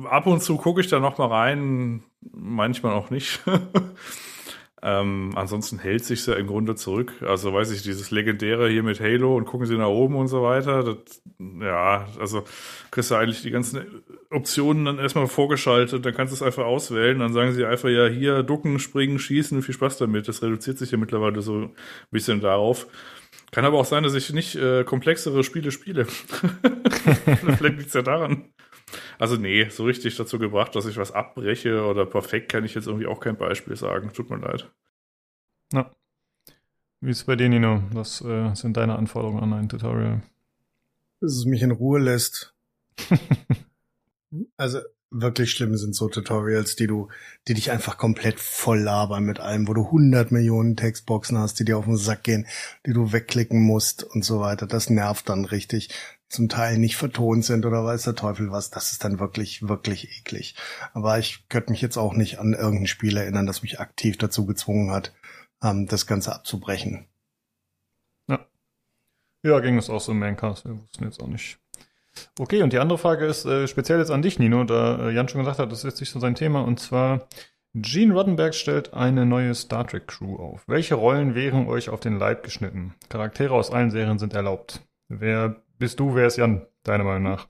[0.09, 3.41] ab und zu gucke ich da noch mal rein, manchmal auch nicht.
[4.85, 7.13] ähm, ansonsten hält sich ja im Grunde zurück.
[7.21, 10.43] Also weiß ich, dieses legendäre hier mit Halo und gucken Sie nach oben und so
[10.43, 10.83] weiter.
[10.83, 11.21] Das,
[11.61, 12.43] ja, also
[12.91, 17.17] kriegst du eigentlich die ganzen Optionen dann erstmal vorgeschaltet, dann kannst du es einfach auswählen.
[17.19, 20.27] Dann sagen sie einfach ja hier ducken, springen, schießen, viel Spaß damit.
[20.27, 21.75] Das reduziert sich ja mittlerweile so ein
[22.11, 22.87] bisschen darauf.
[23.51, 26.05] Kann aber auch sein, dass ich nicht äh, komplexere Spiele spiele.
[27.55, 28.49] Vielleicht liegt es ja daran.
[29.19, 32.87] Also nee, so richtig dazu gebracht, dass ich was abbreche oder perfekt kann ich jetzt
[32.87, 34.11] irgendwie auch kein Beispiel sagen.
[34.13, 34.69] Tut mir leid.
[35.71, 35.91] Ja.
[37.01, 37.83] Wie ist es bei dir, Nino?
[37.91, 40.21] Was äh, sind deine Anforderungen an ein Tutorial?
[41.19, 42.53] Dass es mich in Ruhe lässt.
[44.57, 44.79] also
[45.13, 47.07] wirklich schlimm sind so Tutorials, die du,
[47.47, 51.65] die dich einfach komplett voll labern mit allem, wo du 100 Millionen Textboxen hast, die
[51.65, 52.47] dir auf den Sack gehen,
[52.85, 54.65] die du wegklicken musst und so weiter.
[54.65, 55.89] Das nervt dann richtig
[56.33, 60.19] zum Teil nicht vertont sind oder weiß der Teufel was, das ist dann wirklich, wirklich
[60.19, 60.55] eklig.
[60.93, 64.45] Aber ich könnte mich jetzt auch nicht an irgendein Spiel erinnern, das mich aktiv dazu
[64.45, 65.13] gezwungen hat,
[65.63, 67.07] ähm, das Ganze abzubrechen.
[68.27, 68.45] Ja.
[69.43, 70.65] Ja, ging es auch so im Maincast.
[70.65, 71.59] Wir wussten jetzt auch nicht.
[72.37, 75.27] Okay, und die andere Frage ist äh, speziell jetzt an dich, Nino, da äh, Jan
[75.27, 77.27] schon gesagt hat, das ist jetzt nicht so sein Thema, und zwar
[77.75, 80.63] Gene Roddenberg stellt eine neue Star Trek Crew auf.
[80.67, 82.93] Welche Rollen wären euch auf den Leib geschnitten?
[83.09, 84.81] Charaktere aus allen Serien sind erlaubt.
[85.07, 87.49] Wer bist du, wer ist Jan, deiner Meinung nach?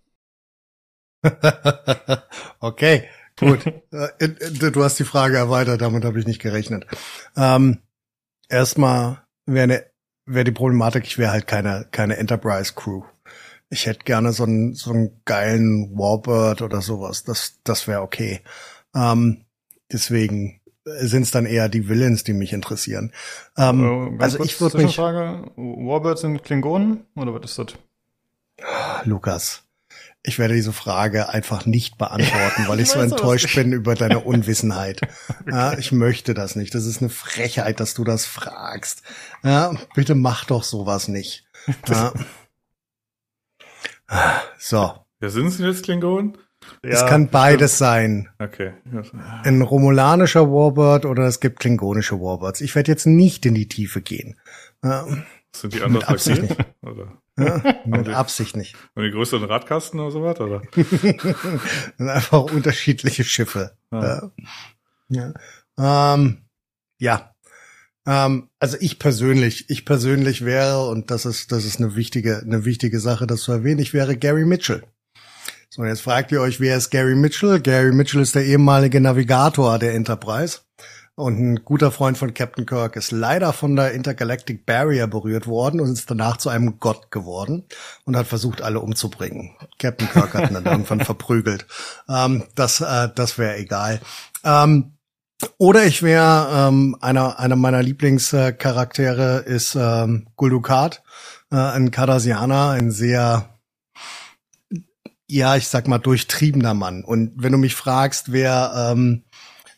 [2.59, 3.07] okay,
[3.39, 3.59] gut.
[3.93, 4.29] Äh,
[4.71, 6.87] du hast die Frage erweitert, damit habe ich nicht gerechnet.
[7.37, 7.77] Ähm,
[8.49, 9.85] erstmal wäre ne,
[10.25, 13.03] wär die Problematik, ich wäre halt keine, keine Enterprise Crew.
[13.69, 17.23] Ich hätte gerne so einen, so einen geilen Warbird oder sowas.
[17.23, 18.41] Das, das wäre okay.
[18.95, 19.45] Ähm,
[19.91, 23.13] deswegen sind es dann eher die Villains, die mich interessieren.
[23.57, 24.95] Ähm, äh, also ich würde mich.
[24.95, 27.67] Frage, Warbirds sind Klingonen oder was ist das?
[29.05, 29.63] Lukas,
[30.23, 34.19] ich werde diese Frage einfach nicht beantworten, weil ich, ich so enttäuscht bin über deine
[34.25, 35.01] Unwissenheit.
[35.01, 35.51] okay.
[35.51, 36.73] ja, ich möchte das nicht.
[36.73, 39.03] Das ist eine Frechheit, dass du das fragst.
[39.43, 41.45] Ja, bitte mach doch sowas nicht.
[41.87, 42.13] Ja.
[44.57, 44.93] So.
[45.19, 46.37] Wer sind es denn jetzt Klingonen?
[46.81, 48.29] Es ja, kann beides sein.
[48.39, 48.73] Okay.
[49.43, 52.61] Ein romulanischer Warbird oder es gibt klingonische Warbirds.
[52.61, 54.39] Ich werde jetzt nicht in die Tiefe gehen.
[54.83, 55.05] Ja.
[55.55, 56.55] Sind die anders nicht.
[56.81, 57.17] Oder?
[57.37, 58.75] Ja, mit Absicht nicht.
[58.95, 60.61] Und die größeren Radkasten oder sowas, oder?
[61.97, 63.75] einfach unterschiedliche Schiffe.
[63.91, 64.31] Ja.
[65.09, 65.33] Ja.
[65.77, 66.43] Ähm,
[66.99, 67.33] ja.
[68.05, 72.65] Ähm, also ich persönlich, ich persönlich wäre, und das ist, das ist eine wichtige, eine
[72.65, 74.83] wichtige Sache, das zu erwähnen, ich wäre Gary Mitchell.
[75.69, 77.59] So, jetzt fragt ihr euch, wer ist Gary Mitchell?
[77.59, 80.59] Gary Mitchell ist der ehemalige Navigator der Enterprise.
[81.15, 85.79] Und ein guter Freund von Captain Kirk ist leider von der Intergalactic Barrier berührt worden
[85.79, 87.65] und ist danach zu einem Gott geworden
[88.03, 89.55] und hat versucht, alle umzubringen.
[89.77, 91.67] Captain Kirk hat ihn dann irgendwann verprügelt.
[92.09, 94.01] Ähm, das äh, das wäre egal.
[94.43, 94.93] Ähm,
[95.59, 101.03] oder ich wäre ähm, einer einer meiner Lieblingscharaktere ist ähm, Guldukat,
[101.51, 103.49] äh, ein Cardassianer, ein sehr
[105.27, 107.03] ja, ich sag mal durchtriebener Mann.
[107.03, 109.23] Und wenn du mich fragst, wer ähm,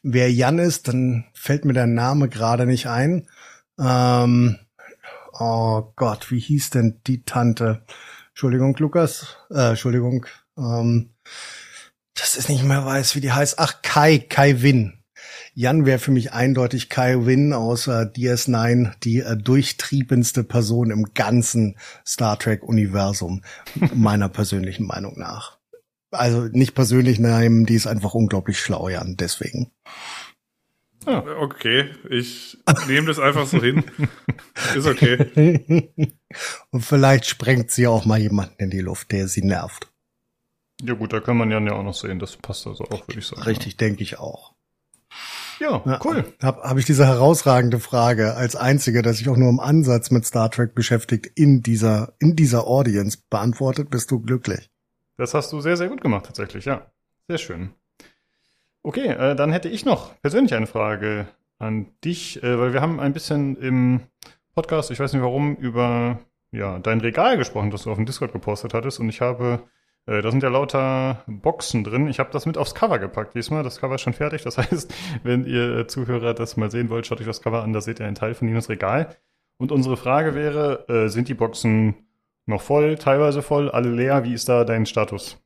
[0.06, 3.28] wer Jan ist, dann fällt mir der Name gerade nicht ein.
[3.80, 4.60] Ähm,
[5.34, 7.84] oh Gott, wie hieß denn die Tante?
[8.30, 9.36] Entschuldigung, Lukas.
[9.50, 10.28] Äh, Entschuldigung.
[10.58, 11.15] Ähm,
[12.13, 13.58] das ist nicht mehr weiß, wie die heißt.
[13.58, 14.94] Ach, Kai, Kai Win.
[15.56, 21.13] Jan wäre für mich eindeutig Kai Win aus äh, DS9 die äh, durchtriebendste Person im
[21.13, 23.41] ganzen Star Trek-Universum,
[23.94, 25.55] meiner persönlichen Meinung nach
[26.12, 29.72] also nicht persönlich nehmen, die ist einfach unglaublich schlau, Jan, deswegen.
[31.06, 33.84] Ah, okay, ich nehme das einfach so hin.
[34.76, 35.91] Ist okay.
[36.72, 39.91] Und vielleicht sprengt sie auch mal jemanden in die Luft, der sie nervt.
[40.82, 43.20] Ja gut, da kann man Jan ja auch noch sehen, das passt also auch, würde
[43.20, 43.44] ich sagen.
[43.44, 43.78] Richtig, ja.
[43.78, 44.56] denke ich auch.
[45.60, 46.34] Ja, cool.
[46.41, 50.26] Habe hab ich diese herausragende Frage als einzige, dass sich auch nur im Ansatz mit
[50.26, 54.70] Star Trek beschäftigt, in dieser, in dieser Audience beantwortet, bist du glücklich.
[55.17, 56.86] Das hast du sehr, sehr gut gemacht, tatsächlich, ja.
[57.28, 57.71] Sehr schön.
[58.84, 62.99] Okay, äh, dann hätte ich noch persönlich eine Frage an dich, äh, weil wir haben
[62.99, 64.01] ein bisschen im
[64.54, 66.19] Podcast, ich weiß nicht warum, über
[66.51, 68.99] ja, dein Regal gesprochen, das du auf dem Discord gepostet hattest.
[68.99, 69.63] Und ich habe,
[70.06, 72.08] äh, da sind ja lauter Boxen drin.
[72.08, 73.63] Ich habe das mit aufs Cover gepackt diesmal.
[73.63, 74.43] Das Cover ist schon fertig.
[74.43, 77.73] Das heißt, wenn ihr äh, Zuhörer das mal sehen wollt, schaut euch das Cover an.
[77.73, 79.15] Da seht ihr einen Teil von Ninos Regal.
[79.58, 81.95] Und unsere Frage wäre, äh, sind die Boxen
[82.45, 84.23] noch voll, teilweise voll, alle leer?
[84.23, 85.38] Wie ist da dein Status?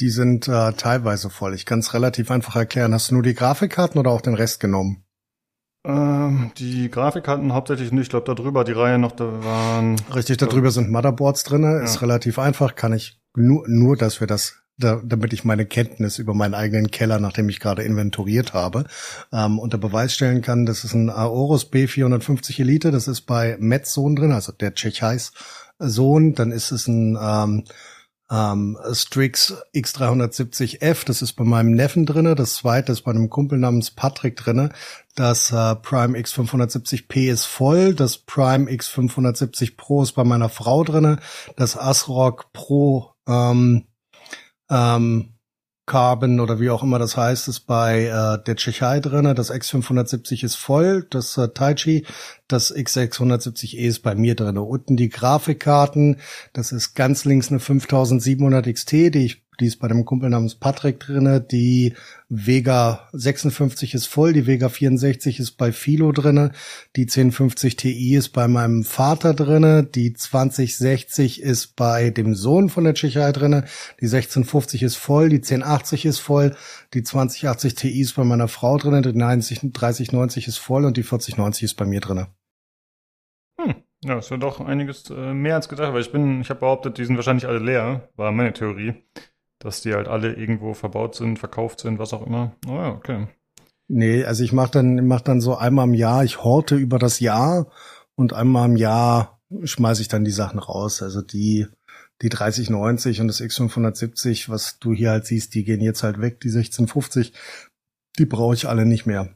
[0.00, 1.54] Die sind äh, teilweise voll.
[1.54, 2.92] Ich kann es relativ einfach erklären.
[2.92, 5.04] Hast du nur die Grafikkarten oder auch den Rest genommen?
[5.84, 8.04] Ähm, die Grafikkarten hauptsächlich nicht.
[8.04, 9.96] Ich glaube, da drüber die Reihe noch, da waren.
[10.14, 11.78] Richtig, da drüber sind Motherboards drinne.
[11.78, 11.84] Ja.
[11.84, 12.74] Ist relativ einfach.
[12.74, 16.90] Kann ich nur, nur, dass wir das, da, damit ich meine Kenntnis über meinen eigenen
[16.90, 18.84] Keller, nachdem ich gerade inventoriert habe,
[19.32, 20.66] ähm, unter Beweis stellen kann.
[20.66, 22.90] Das ist ein Aorus B450 Elite.
[22.90, 25.32] Das ist bei Metzsohn drin, also der Tschechais
[25.88, 26.34] Sohn.
[26.34, 27.64] Dann ist es ein ähm,
[28.32, 32.34] ähm, Strix X370F, das ist bei meinem Neffen drinne.
[32.34, 34.70] Das zweite ist bei einem Kumpel namens Patrick drinne.
[35.14, 37.94] Das äh, Prime X570P ist voll.
[37.94, 41.18] Das Prime X570 Pro ist bei meiner Frau drinne.
[41.56, 43.84] Das ASRock Pro ähm,
[44.70, 45.31] ähm,
[45.86, 49.34] Carbon oder wie auch immer das heißt, ist bei äh, der Tschechei drinne.
[49.34, 51.06] Das X570 ist voll.
[51.10, 52.06] Das äh, Taichi,
[52.46, 54.62] das X670E ist bei mir drinne.
[54.62, 56.20] Unten die Grafikkarten.
[56.52, 60.54] Das ist ganz links eine 5700 XT, die ich die ist bei dem Kumpel namens
[60.56, 61.40] Patrick drinne.
[61.40, 61.94] Die
[62.28, 66.52] Vega 56 ist voll, die Vega 64 ist bei Philo drinne,
[66.96, 72.84] die 1050 Ti ist bei meinem Vater drinne, die 2060 ist bei dem Sohn von
[72.84, 73.64] der Tschechei drinne,
[74.00, 76.54] die 1650 ist voll, die 1080 ist voll,
[76.92, 81.02] die 2080 Ti ist bei meiner Frau drinne, die 90, 3090 ist voll und die
[81.02, 82.28] 4090 ist bei mir drinne.
[83.58, 83.74] Hm.
[84.04, 86.98] Ja, ist ja doch einiges äh, mehr als gedacht, weil ich bin, ich habe behauptet,
[86.98, 88.94] die sind wahrscheinlich alle leer, war meine Theorie,
[89.62, 92.52] dass die halt alle irgendwo verbaut sind, verkauft sind, was auch immer.
[92.66, 93.28] Oh ja, okay.
[93.88, 97.20] Nee, also ich mache dann, mach dann so einmal im Jahr, ich horte über das
[97.20, 97.70] Jahr
[98.16, 101.02] und einmal im Jahr schmeiße ich dann die Sachen raus.
[101.02, 101.66] Also die,
[102.22, 106.40] die 3090 und das X570, was du hier halt siehst, die gehen jetzt halt weg,
[106.40, 107.32] die 1650,
[108.18, 109.34] die brauche ich alle nicht mehr.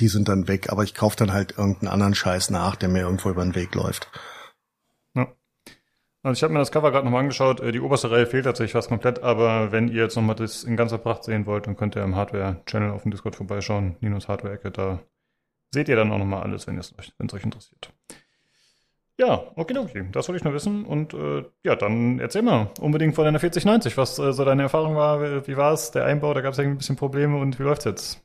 [0.00, 3.02] Die sind dann weg, aber ich kaufe dann halt irgendeinen anderen Scheiß nach, der mir
[3.02, 4.10] irgendwo über den Weg läuft.
[6.26, 7.60] Also ich habe mir das Cover gerade nochmal angeschaut.
[7.60, 10.76] Äh, Die oberste Reihe fehlt tatsächlich fast komplett, aber wenn ihr jetzt nochmal das in
[10.76, 13.94] ganzer Pracht sehen wollt, dann könnt ihr im Hardware-Channel auf dem Discord vorbeischauen.
[14.00, 14.98] Ninos Hardware-Ecke, da
[15.70, 17.92] seht ihr dann auch nochmal alles, wenn es euch, euch interessiert.
[19.18, 20.08] Ja, okay, okay.
[20.10, 20.84] Das wollte ich nur wissen.
[20.84, 24.96] Und äh, ja, dann erzähl mal unbedingt von deiner 4090, was äh, so deine Erfahrung
[24.96, 25.22] war.
[25.22, 25.92] Wie, wie war es?
[25.92, 28.20] Der Einbau, da gab es irgendwie ein bisschen Probleme und wie läuft's jetzt?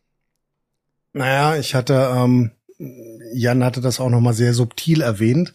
[1.13, 2.49] Naja, ich hatte, ähm,
[3.31, 5.53] Jan hatte das auch nochmal sehr subtil erwähnt.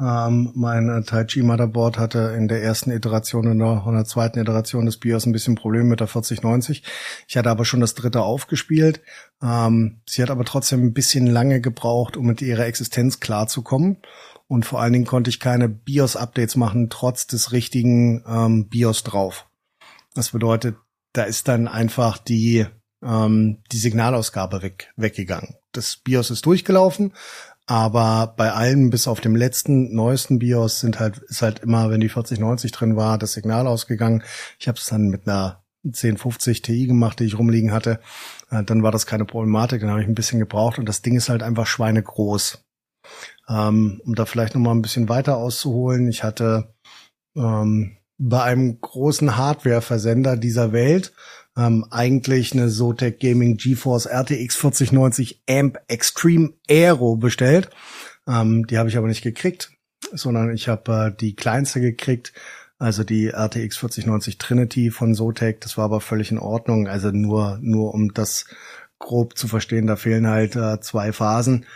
[0.00, 4.38] Ähm, mein äh, Taichi Motherboard hatte in der ersten Iteration und noch in der zweiten
[4.38, 6.84] Iteration des BIOS ein bisschen Probleme mit der 4090.
[7.26, 9.00] Ich hatte aber schon das dritte aufgespielt.
[9.42, 13.98] Ähm, sie hat aber trotzdem ein bisschen lange gebraucht, um mit ihrer Existenz klarzukommen.
[14.46, 19.46] Und vor allen Dingen konnte ich keine BIOS-Updates machen, trotz des richtigen ähm, BIOS drauf.
[20.14, 20.76] Das bedeutet,
[21.12, 22.66] da ist dann einfach die
[23.02, 25.54] ähm, die Signalausgabe weg, weggegangen.
[25.72, 27.12] Das BIOS ist durchgelaufen,
[27.68, 32.00] aber bei allen bis auf dem letzten neuesten BIOS sind halt ist halt immer, wenn
[32.00, 34.22] die 4090 drin war, das Signal ausgegangen.
[34.58, 38.00] Ich habe es dann mit einer 1050 Ti gemacht, die ich rumliegen hatte.
[38.50, 41.14] Äh, dann war das keine Problematik, dann habe ich ein bisschen gebraucht und das Ding
[41.14, 42.64] ist halt einfach schweinegroß.
[43.50, 46.74] Ähm, um da vielleicht noch mal ein bisschen weiter auszuholen, ich hatte
[47.36, 51.12] ähm, bei einem großen Hardware-Versender dieser Welt
[51.58, 57.68] ähm, eigentlich eine Zotac Gaming GeForce RTX 4090 Amp Extreme Aero bestellt.
[58.28, 59.72] Ähm, die habe ich aber nicht gekriegt,
[60.12, 62.32] sondern ich habe äh, die kleinste gekriegt,
[62.78, 65.60] also die RTX 4090 Trinity von Zotac.
[65.60, 66.86] Das war aber völlig in Ordnung.
[66.86, 68.46] Also nur nur um das
[69.00, 71.66] grob zu verstehen, da fehlen halt äh, zwei Phasen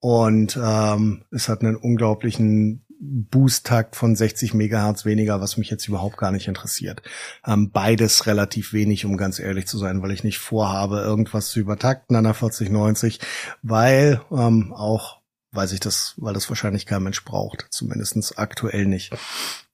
[0.00, 6.16] und ähm, es hat einen unglaublichen Boost-Takt von 60 Megahertz weniger, was mich jetzt überhaupt
[6.16, 7.02] gar nicht interessiert.
[7.46, 11.60] Ähm, beides relativ wenig, um ganz ehrlich zu sein, weil ich nicht vorhabe, irgendwas zu
[11.60, 13.20] übertakten an der 4090,
[13.62, 15.20] weil ähm, auch,
[15.52, 19.12] weiß ich das, weil das wahrscheinlich kein Mensch braucht, zumindestens aktuell nicht.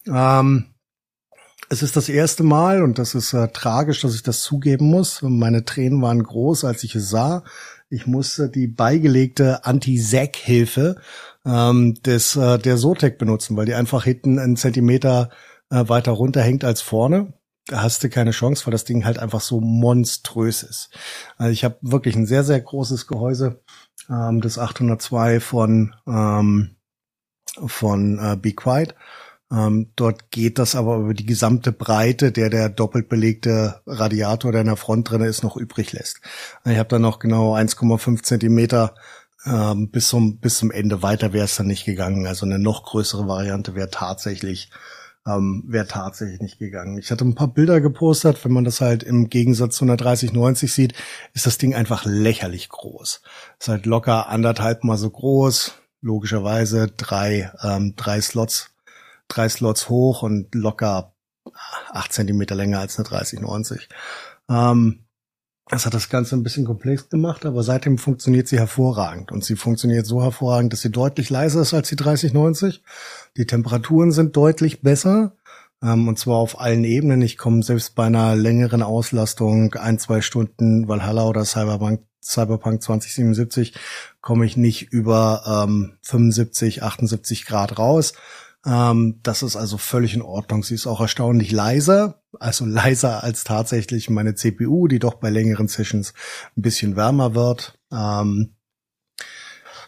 [0.06, 0.66] Ähm,
[1.70, 5.22] es ist das erste Mal und das ist äh, tragisch, dass ich das zugeben muss.
[5.22, 7.42] Meine Tränen waren groß, als ich es sah.
[7.88, 10.96] Ich musste die beigelegte Anti-Sack-Hilfe
[11.44, 15.30] ähm, des äh, der Sotec benutzen, weil die einfach hinten einen Zentimeter
[15.70, 17.34] äh, weiter runter hängt als vorne.
[17.66, 20.90] Da hast du keine Chance, weil das Ding halt einfach so monströs ist.
[21.38, 23.62] Also ich habe wirklich ein sehr, sehr großes Gehäuse,
[24.10, 26.76] ähm, das 802 von, ähm,
[27.66, 28.94] von äh, Be Quiet.
[29.50, 34.62] Ähm, dort geht das aber über die gesamte Breite, der der doppelt belegte Radiator, der
[34.62, 36.20] in der Front drin ist, noch übrig lässt.
[36.64, 38.94] Ich habe da noch genau 1,5 Zentimeter
[39.46, 42.26] ähm, bis zum bis zum Ende weiter wäre es dann nicht gegangen.
[42.26, 44.70] Also eine noch größere Variante wäre tatsächlich
[45.26, 46.98] ähm, wäre tatsächlich nicht gegangen.
[46.98, 50.72] Ich hatte ein paar Bilder gepostet, wenn man das halt im Gegensatz zu einer 3090
[50.72, 50.94] sieht,
[51.32, 53.22] ist das Ding einfach lächerlich groß.
[53.58, 58.70] Ist halt locker anderthalb mal so groß, logischerweise drei ähm, drei Slots
[59.28, 61.14] drei Slots hoch und locker
[61.90, 63.88] acht Zentimeter länger als eine 3090.
[64.48, 65.03] Ähm,
[65.68, 69.32] das hat das Ganze ein bisschen komplex gemacht, aber seitdem funktioniert sie hervorragend.
[69.32, 72.82] Und sie funktioniert so hervorragend, dass sie deutlich leiser ist als die 3090.
[73.36, 75.32] Die Temperaturen sind deutlich besser.
[75.82, 77.22] Ähm, und zwar auf allen Ebenen.
[77.22, 83.74] Ich komme selbst bei einer längeren Auslastung, ein, zwei Stunden Valhalla oder Cyberpunk, Cyberpunk 2077,
[84.20, 88.14] komme ich nicht über ähm, 75, 78 Grad raus.
[88.66, 90.62] Ähm, das ist also völlig in Ordnung.
[90.62, 95.68] Sie ist auch erstaunlich leiser, also leiser als tatsächlich meine CPU, die doch bei längeren
[95.68, 96.14] Sessions
[96.56, 97.78] ein bisschen wärmer wird.
[97.92, 98.54] Ähm,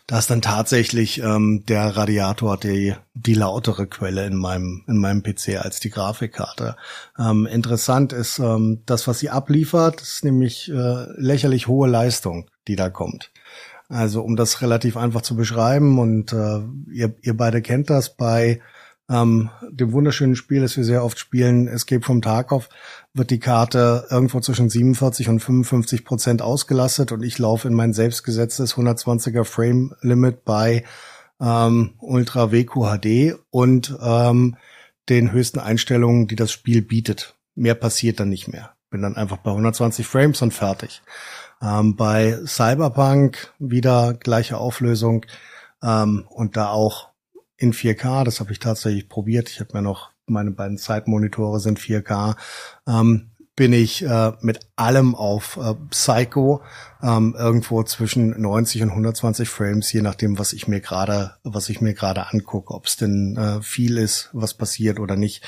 [0.06, 5.24] da ist dann tatsächlich ähm, der Radiator die, die lautere Quelle in meinem, in meinem
[5.24, 6.76] PC als die Grafikkarte.
[7.18, 12.76] Ähm, interessant ist, ähm, das, was sie abliefert, ist nämlich äh, lächerlich hohe Leistung, die
[12.76, 13.32] da kommt.
[13.88, 16.60] Also um das relativ einfach zu beschreiben und äh,
[16.92, 18.60] ihr, ihr beide kennt das bei
[19.08, 22.68] ähm, dem wunderschönen Spiel, das wir sehr oft spielen, Escape from Tarkov,
[23.14, 27.92] wird die Karte irgendwo zwischen 47 und 55 Prozent ausgelastet und ich laufe in mein
[27.92, 30.84] selbstgesetztes 120er Frame Limit bei
[31.40, 34.56] ähm, Ultra WQHD und ähm,
[35.08, 37.36] den höchsten Einstellungen, die das Spiel bietet.
[37.54, 38.72] Mehr passiert dann nicht mehr.
[38.90, 41.02] Bin dann einfach bei 120 Frames und fertig.
[41.62, 45.24] Ähm, bei Cyberpunk wieder gleiche Auflösung
[45.82, 47.10] ähm, und da auch
[47.56, 48.24] in 4K.
[48.24, 49.48] Das habe ich tatsächlich probiert.
[49.50, 52.36] Ich habe mir noch meine beiden Zeitmonitore sind 4K.
[52.88, 56.60] Ähm, bin ich äh, mit allem auf äh, Psycho
[57.02, 61.80] ähm, irgendwo zwischen 90 und 120 Frames, je nachdem, was ich mir gerade, was ich
[61.80, 65.42] mir gerade angucke, ob es denn äh, viel ist, was passiert oder nicht.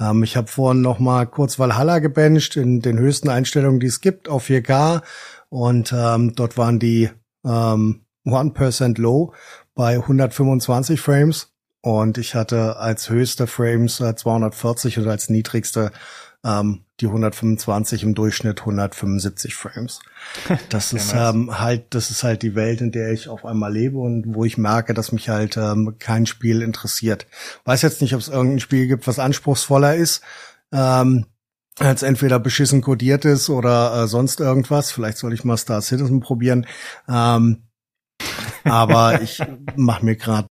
[0.00, 4.00] Ähm, ich habe vorhin noch mal kurz Valhalla gebencht in den höchsten Einstellungen, die es
[4.00, 5.02] gibt, auf 4K
[5.50, 7.10] und ähm, dort waren die
[7.44, 9.34] ähm, 1% Low
[9.74, 15.92] bei 125 Frames und ich hatte als höchste Frames äh, 240 und als niedrigste
[16.44, 20.00] ähm, die 125 im Durchschnitt 175 Frames.
[20.68, 23.98] Das ist ähm, halt, das ist halt die Welt, in der ich auf einmal lebe
[23.98, 27.26] und wo ich merke, dass mich halt ähm, kein Spiel interessiert.
[27.64, 30.22] Weiß jetzt nicht, ob es irgendein Spiel gibt, was anspruchsvoller ist.
[30.72, 31.26] Ähm,
[31.78, 34.92] als entweder beschissen kodiert ist oder äh, sonst irgendwas.
[34.92, 36.66] Vielleicht soll ich mal Star Citizen probieren.
[37.08, 37.62] Ähm,
[38.64, 39.42] aber ich
[39.76, 40.48] mache mir gerade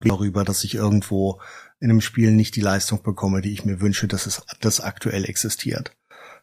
[0.00, 1.40] darüber, dass ich irgendwo
[1.80, 5.24] in einem Spiel nicht die Leistung bekomme, die ich mir wünsche, dass es das aktuell
[5.24, 5.92] existiert.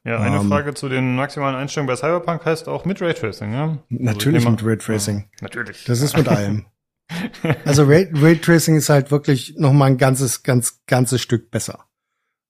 [0.06, 3.64] Ja, eine ähm, Frage zu den maximalen Einstellungen bei Cyberpunk heißt auch mit Raytracing, ja?
[3.64, 5.20] Also natürlich mit Raytracing.
[5.20, 5.86] Ja, natürlich.
[5.86, 6.66] Das ist mit allem.
[7.66, 11.86] also Ray, Raytracing ist halt wirklich noch mal ein ganzes, ganz, ganzes Stück besser.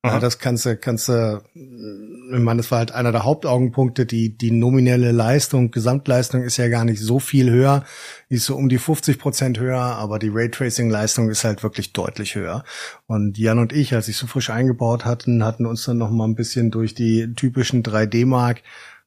[0.05, 4.37] Ja, das kannst du, kannst du, ich meine, das war halt einer der Hauptaugenpunkte, die,
[4.37, 7.85] die nominelle Leistung, Gesamtleistung ist ja gar nicht so viel höher,
[8.29, 12.35] die ist so um die 50 Prozent höher, aber die Raytracing-Leistung ist halt wirklich deutlich
[12.35, 12.65] höher.
[13.07, 16.25] Und Jan und ich, als ich so frisch eingebaut hatten, hatten uns dann noch mal
[16.25, 18.61] ein bisschen durch die typischen 3D-Mark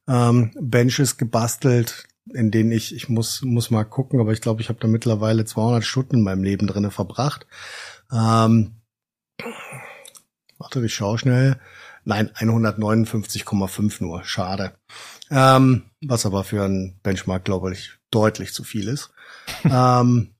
[0.07, 4.69] ähm, Benches gebastelt, in denen ich, ich muss, muss mal gucken, aber ich glaube, ich
[4.69, 7.45] habe da mittlerweile 200 Stunden in meinem Leben drinne verbracht.
[8.11, 8.71] Ähm,
[10.57, 11.59] Warte, ich schaue schnell.
[12.03, 14.23] Nein, 159,5 nur.
[14.23, 14.73] Schade.
[15.29, 19.11] Ähm, was aber für einen Benchmark, glaube ich, deutlich zu viel ist.
[19.65, 20.33] ähm,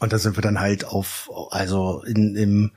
[0.00, 2.72] und da sind wir dann halt auf, also in, im,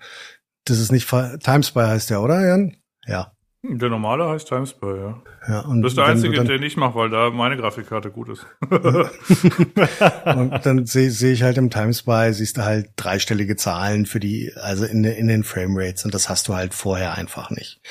[0.65, 2.78] das ist nicht, Timespy heißt der, oder, Jan?
[3.06, 3.35] Ja.
[3.69, 5.21] Der normale heißt Timespy, ja.
[5.47, 8.45] ja und das ist der einzige, den ich mache, weil da meine Grafikkarte gut ist.
[8.69, 14.51] und dann sehe seh ich halt im Timespy, siehst du halt dreistellige Zahlen für die,
[14.56, 17.81] also in, in den Framerates und das hast du halt vorher einfach nicht.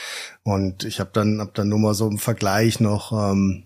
[0.42, 3.64] Und ich habe dann, hab dann nur mal so im Vergleich noch, ähm,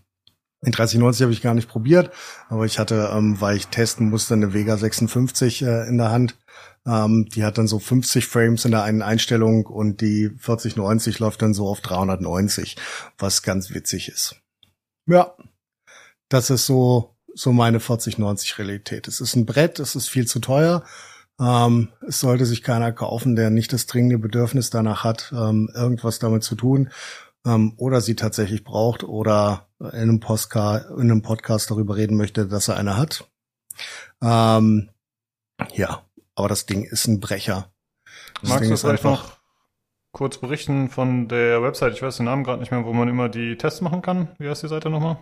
[0.60, 2.10] in 3090 habe ich gar nicht probiert,
[2.48, 6.36] aber ich hatte, ähm, weil ich testen musste, eine Vega 56 äh, in der Hand
[6.88, 11.42] ähm, die hat dann so 50 Frames in der einen Einstellung und die 4090 läuft
[11.42, 12.76] dann so auf 390,
[13.18, 14.36] was ganz witzig ist.
[15.06, 15.34] Ja,
[16.28, 19.08] das ist so, so meine 4090 Realität.
[19.08, 20.84] Es ist ein Brett, es ist viel zu teuer.
[21.40, 26.18] Ähm, es sollte sich keiner kaufen, der nicht das dringende Bedürfnis danach hat, ähm, irgendwas
[26.18, 26.90] damit zu tun
[27.46, 32.48] ähm, oder sie tatsächlich braucht oder in einem, Postka in einem Podcast darüber reden möchte,
[32.48, 33.28] dass er eine hat.
[34.20, 34.90] Ähm,
[35.74, 36.07] ja,
[36.38, 37.70] aber das Ding ist ein Brecher.
[38.40, 39.38] Das Magst Ding du vielleicht einfach- noch
[40.12, 41.92] kurz berichten von der Website?
[41.94, 44.28] Ich weiß den Namen gerade nicht mehr, wo man immer die Tests machen kann.
[44.38, 45.18] Wie heißt die Seite nochmal?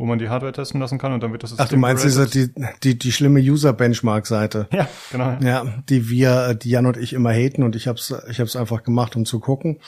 [0.00, 2.04] Wo man die Hardware testen lassen kann und dann wird das Ach, du System meinst
[2.04, 2.52] diese, die,
[2.84, 4.68] die, die schlimme User-Benchmark-Seite.
[4.72, 5.36] Ja, genau.
[5.40, 8.84] Ja, die wir, die Jan und ich immer haten und ich hab's, ich hab's einfach
[8.84, 9.80] gemacht, um zu gucken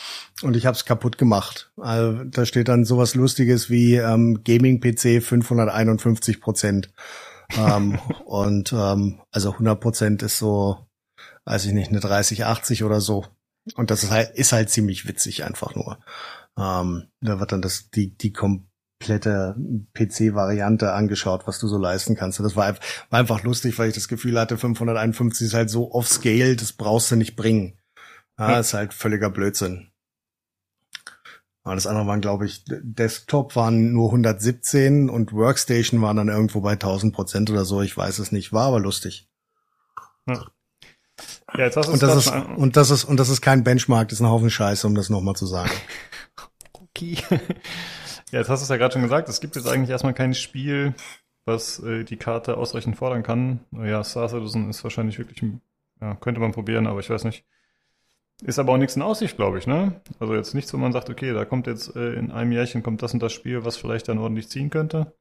[0.43, 1.70] und ich hab's kaputt gemacht.
[1.76, 6.91] Also, da steht dann sowas Lustiges wie ähm, Gaming-PC 551 Prozent
[7.59, 10.86] ähm, und ähm, also 100 Prozent ist so,
[11.44, 13.26] weiß ich nicht, eine 3080 oder so.
[13.74, 15.98] Und das ist halt, ist halt ziemlich witzig einfach nur.
[16.59, 19.57] Ähm, da wird dann das die die komplette
[19.94, 22.40] PC-Variante angeschaut, was du so leisten kannst.
[22.40, 22.74] Und das war,
[23.11, 27.11] war einfach lustig, weil ich das Gefühl hatte, 551 ist halt so off-scale, das brauchst
[27.11, 27.78] du nicht bringen.
[28.38, 28.59] Ja.
[28.59, 29.89] ist halt völliger Blödsinn.
[31.65, 36.73] Das andere waren, glaube ich, Desktop waren nur 117 und Workstation waren dann irgendwo bei
[36.73, 37.83] 1000 Prozent oder so.
[37.83, 39.29] Ich weiß es nicht, war aber lustig.
[40.27, 40.45] Ja,
[41.57, 43.65] jetzt hast du Und es das ist, schon- und das ist, und das ist kein
[43.65, 45.71] Benchmark, das ist ein Haufen Scheiße, um das nochmal zu sagen.
[46.93, 47.19] Okay.
[47.31, 50.35] ja, jetzt hast du es ja gerade schon gesagt, es gibt jetzt eigentlich erstmal kein
[50.35, 50.93] Spiel,
[51.45, 53.61] was äh, die Karte ausreichend fordern kann.
[53.71, 55.41] Ja, Star Citizen ist wahrscheinlich wirklich,
[56.01, 57.45] ja, könnte man probieren, aber ich weiß nicht.
[58.43, 60.01] Ist aber auch nichts in Aussicht, glaube ich, ne?
[60.18, 63.03] Also jetzt nichts, wo man sagt, okay, da kommt jetzt äh, in einem Jährchen kommt
[63.03, 65.12] das und das Spiel, was vielleicht dann ordentlich ziehen könnte.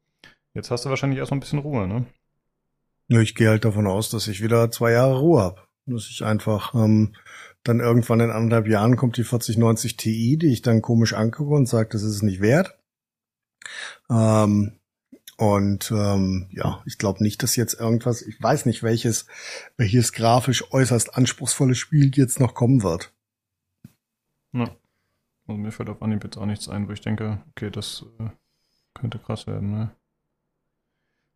[0.54, 2.06] Jetzt hast du wahrscheinlich erstmal ein bisschen Ruhe, ne?
[3.10, 5.62] Ich gehe halt davon aus, dass ich wieder zwei Jahre Ruhe habe.
[5.86, 7.16] Dass ich einfach ähm,
[7.64, 11.68] dann irgendwann in anderthalb Jahren kommt die 4090 Ti, die ich dann komisch angucke und
[11.68, 12.78] sage, das ist es nicht wert.
[14.10, 14.79] Ähm,
[15.40, 19.26] und ähm, ja, ich glaube nicht, dass jetzt irgendwas, ich weiß nicht, welches,
[19.78, 23.14] welches grafisch äußerst anspruchsvolle Spiel jetzt noch kommen wird.
[24.52, 24.70] Ja.
[25.48, 28.28] Also mir fällt auf Anhieb jetzt auch nichts ein, wo ich denke, okay, das äh,
[28.94, 29.92] könnte krass werden, ne?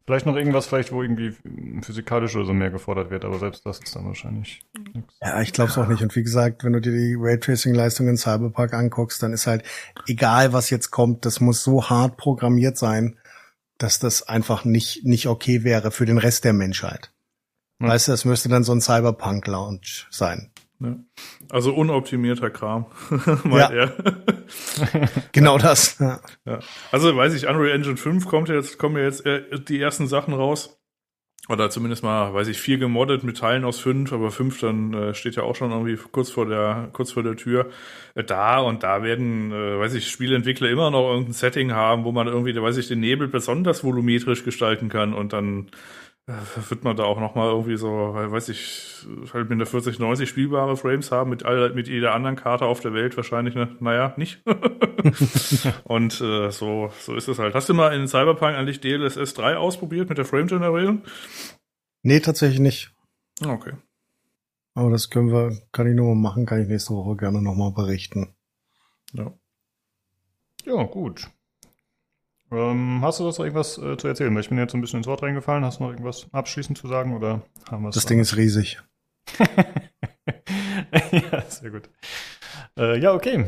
[0.06, 1.34] Vielleicht noch irgendwas, vielleicht, wo irgendwie
[1.82, 5.16] physikalisch oder so mehr gefordert wird, aber selbst das ist dann wahrscheinlich nix.
[5.22, 6.04] Ja, ich glaube es auch nicht.
[6.04, 9.64] Und wie gesagt, wenn du dir die Raytracing-Leistung in Cyberpunk anguckst, dann ist halt
[10.08, 13.18] egal, was jetzt kommt, das muss so hart programmiert sein,
[13.84, 17.12] dass das einfach nicht nicht okay wäre für den Rest der Menschheit.
[17.82, 17.90] Ja.
[17.90, 20.52] Weißt du, das müsste dann so ein Cyberpunk-Launch sein.
[20.80, 20.96] Ja.
[21.50, 22.86] Also unoptimierter Kram,
[23.46, 23.92] Ja.
[25.34, 26.00] Genau das.
[26.00, 26.22] Ja.
[26.92, 30.34] Also weiß ich, Unreal Engine 5 kommt jetzt, kommen ja jetzt äh, die ersten Sachen
[30.34, 30.80] raus.
[31.50, 35.14] Oder zumindest mal, weiß ich, vier gemoddet mit Teilen aus fünf, aber fünf dann äh,
[35.14, 37.70] steht ja auch schon irgendwie kurz vor der, kurz vor der Tür.
[38.16, 42.14] Äh, da und da werden, äh, weiß ich, Spieleentwickler immer noch irgendein Setting haben, wo
[42.14, 45.68] man irgendwie, weiß ich, den Nebel besonders volumetrisch gestalten kann und dann
[46.26, 50.78] wird man da auch noch mal irgendwie so, weiß ich, halt mit der 4090 spielbare
[50.78, 53.76] Frames haben, mit all, mit jeder anderen Karte auf der Welt wahrscheinlich, ne?
[53.82, 54.42] naja, nicht.
[55.84, 57.56] Und äh, so, so ist es halt.
[57.56, 61.04] Hast du mal in Cyberpunk eigentlich DLSS 3 ausprobiert mit der Frame Generation?
[62.04, 62.94] Nee, tatsächlich nicht.
[63.42, 63.74] Ah, Okay.
[64.76, 67.72] Aber das können wir, kann ich nur mal machen, kann ich nächste Woche gerne nochmal
[67.74, 68.34] berichten.
[69.12, 69.32] Ja.
[70.66, 71.30] Ja, gut.
[72.54, 74.38] Ähm, hast du das noch irgendwas äh, zu erzählen?
[74.38, 75.66] Ich bin jetzt so ein bisschen ins Wort reingefallen.
[75.66, 77.96] Hast du noch irgendwas abschließend zu sagen oder haben wir es?
[77.96, 78.82] Das Ding ist riesig.
[81.12, 81.90] ja, sehr gut.
[82.78, 83.46] Äh, ja, okay.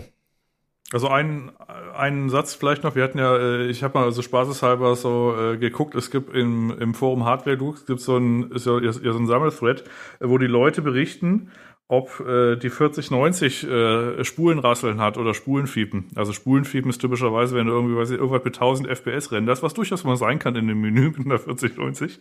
[0.91, 1.51] Also ein,
[1.95, 2.95] einen Satz vielleicht noch.
[2.95, 6.75] Wir hatten ja, äh, ich habe mal so spaßeshalber so äh, geguckt, es gibt im,
[6.79, 9.81] im Forum Hardware Lux gibt so ein, ist ja, ist ja so ein Sammelthread,
[10.19, 11.51] äh, wo die Leute berichten,
[11.87, 16.07] ob äh, die 4090 äh, Spulenrasseln hat oder Spulenfiepen.
[16.15, 19.75] Also Spulenfiepen ist typischerweise, wenn du irgendwie, weiß ich, irgendwas mit 1000 FPS renderst, was
[19.75, 22.19] durchaus mal sein kann in dem Menü mit einer 4090.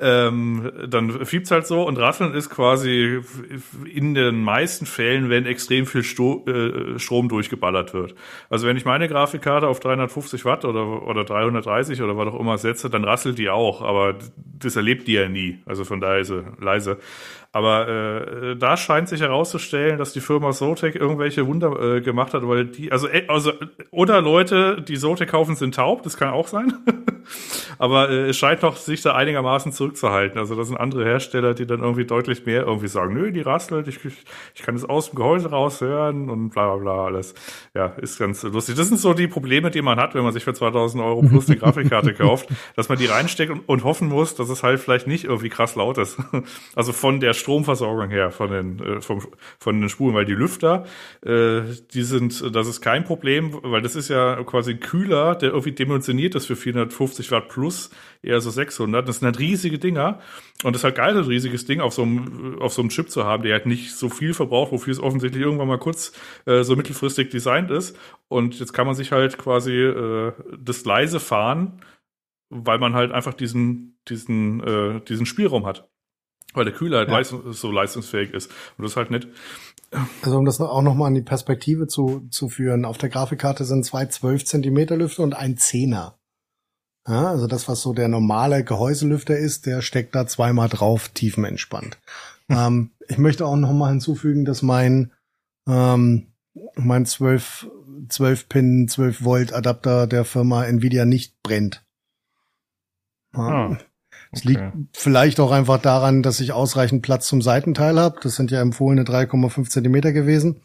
[0.00, 3.20] Ähm, dann fiebt's halt so und Rasseln ist quasi
[3.92, 8.14] in den meisten Fällen, wenn extrem viel Sto äh, Strom durchgeballert wird.
[8.48, 12.58] Also wenn ich meine Grafikkarte auf 350 Watt oder, oder 330 oder was auch immer
[12.58, 15.58] setze, dann rasselt die auch, aber das erlebt die ja nie.
[15.66, 16.98] Also von daher ist sie leise.
[17.52, 22.46] Aber äh, da scheint sich herauszustellen, dass die Firma Zotac irgendwelche Wunder äh, gemacht hat,
[22.46, 23.52] weil die, also, äh, also
[23.90, 26.74] oder Leute, die Zotac kaufen, sind taub, das kann auch sein.
[27.78, 30.38] Aber äh, es scheint doch sich da einigermaßen zurückzuhalten.
[30.38, 33.88] Also das sind andere Hersteller, die dann irgendwie deutlich mehr irgendwie sagen, nö, die rasselt,
[33.88, 33.98] ich,
[34.54, 37.34] ich kann es aus dem Gehäuse raushören und bla bla bla alles.
[37.74, 38.76] Ja, ist ganz lustig.
[38.76, 41.48] Das sind so die Probleme, die man hat, wenn man sich für 2000 Euro plus
[41.48, 45.06] eine Grafikkarte kauft, dass man die reinsteckt und, und hoffen muss, dass es halt vielleicht
[45.06, 46.18] nicht irgendwie krass laut ist.
[46.74, 49.26] Also von der Stromversorgung her, von den, äh, vom,
[49.58, 50.84] von den Spulen, weil die Lüfter,
[51.24, 51.62] äh,
[51.92, 55.72] die sind, das ist kein Problem, weil das ist ja quasi ein Kühler, der irgendwie
[55.72, 57.90] dimensioniert ist für 450 Watt plus,
[58.22, 59.08] eher so 600.
[59.08, 60.20] Das sind halt riesige Dinger.
[60.64, 62.90] Und das ist halt geil, so ein riesiges Ding auf so einem, auf so einem
[62.90, 66.12] Chip zu haben, der halt nicht so viel verbraucht, wofür es offensichtlich irgendwann mal kurz
[66.46, 67.96] äh, so mittelfristig designt ist.
[68.28, 71.80] Und jetzt kann man sich halt quasi äh, das leise fahren,
[72.50, 75.88] weil man halt einfach diesen, diesen, äh, diesen Spielraum hat.
[76.54, 77.16] Weil der Kühler halt Ja.
[77.16, 78.50] leistung, so leistungsfähig ist.
[78.76, 79.28] Und das ist halt nicht.
[80.22, 83.84] Also um das auch nochmal an die Perspektive zu, zu führen, auf der Grafikkarte sind
[83.84, 86.18] zwei 12 Zentimeter Lüfter und ein Zehner.
[87.06, 91.98] Ja, also das, was so der normale Gehäuselüfter ist, der steckt da zweimal drauf, tiefenentspannt.
[92.50, 95.12] ähm, ich möchte auch nochmal hinzufügen, dass mein,
[95.66, 96.26] ähm,
[96.74, 97.70] mein 12,
[98.10, 101.82] 12 Pin, 12 Volt Adapter der Firma Nvidia nicht brennt.
[103.34, 103.40] Ja.
[103.40, 103.78] Ah,
[104.32, 104.48] Es okay.
[104.48, 108.20] liegt vielleicht auch einfach daran, dass ich ausreichend Platz zum Seitenteil habe.
[108.22, 110.62] Das sind ja empfohlene 3,5 Zentimeter gewesen.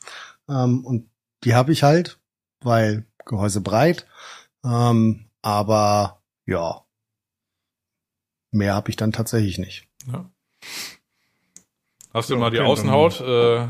[0.50, 1.10] Ähm, und
[1.44, 2.20] die habe ich halt,
[2.62, 4.06] weil Gehäuse breit.
[4.66, 6.82] Ähm, aber ja,
[8.52, 9.88] mehr habe ich dann tatsächlich nicht.
[10.12, 10.30] Ja.
[12.14, 13.68] Hast du mal die Außenhaut, äh,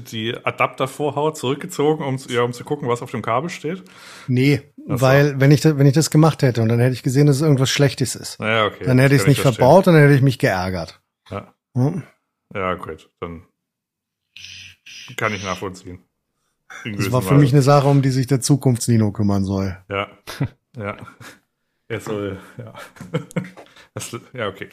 [0.10, 3.82] die Adaptervorhaut zurückgezogen, um, zu- ja, um zu gucken, was auf dem Kabel steht?
[4.28, 5.00] Nee, so.
[5.02, 7.36] weil wenn ich, das, wenn ich das gemacht hätte und dann hätte ich gesehen, dass
[7.36, 8.84] es irgendwas Schlechtes ist, Naja, okay.
[8.84, 9.58] dann hätte ich es nicht verstehen.
[9.62, 11.02] verbaut und dann hätte ich mich geärgert.
[11.30, 11.52] Ja.
[11.76, 12.02] Hm?
[12.54, 13.42] Ja, gut, dann
[15.16, 16.00] kann ich nachvollziehen.
[16.84, 17.40] In Das war für Maße.
[17.42, 19.76] mich eine Sache, um die sich der Zukunftsnino kümmern soll.
[19.90, 20.08] Ja,
[20.78, 20.96] ja.
[21.90, 22.72] Jetzt soll, ja.
[23.94, 24.70] Das, ja, okay.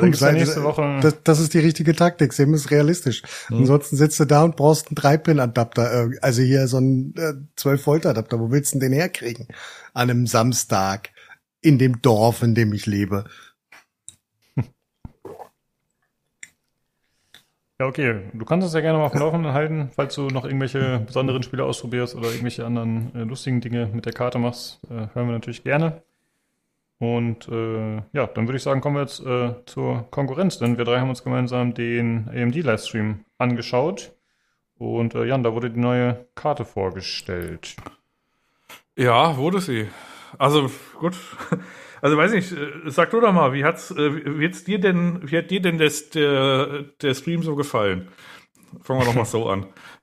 [0.00, 0.98] Gibt's ja nächste Woche.
[1.02, 2.32] Das, das ist die richtige Taktik.
[2.32, 3.22] Sim ist realistisch.
[3.48, 6.10] Ansonsten sitzt du da und brauchst einen 3-Pin-Adapter.
[6.12, 8.38] äh, Also hier so einen äh, 12-Volt-Adapter.
[8.40, 9.48] Wo willst du denn den herkriegen?
[9.94, 11.10] An einem Samstag.
[11.60, 13.24] In dem Dorf, in dem ich lebe.
[17.80, 18.22] Ja, okay.
[18.32, 21.42] Du kannst uns ja gerne mal auf dem Laufenden halten, falls du noch irgendwelche besonderen
[21.44, 24.80] Spiele ausprobierst oder irgendwelche anderen äh, lustigen Dinge mit der Karte machst.
[24.90, 26.02] Äh, hören wir natürlich gerne.
[26.98, 30.84] Und äh, ja, dann würde ich sagen, kommen wir jetzt äh, zur Konkurrenz, denn wir
[30.84, 34.12] drei haben uns gemeinsam den AMD-Livestream angeschaut.
[34.78, 37.76] Und äh, Jan, da wurde die neue Karte vorgestellt.
[38.96, 39.88] Ja, wurde sie.
[40.38, 41.16] Also, gut.
[42.00, 45.20] Also, weiß nicht, äh, sag du doch mal, wie hat's, äh, wie hat's dir denn,
[45.28, 48.08] wie hat dir denn das, der, der Stream so gefallen?
[48.82, 49.66] Fangen wir doch mal so an.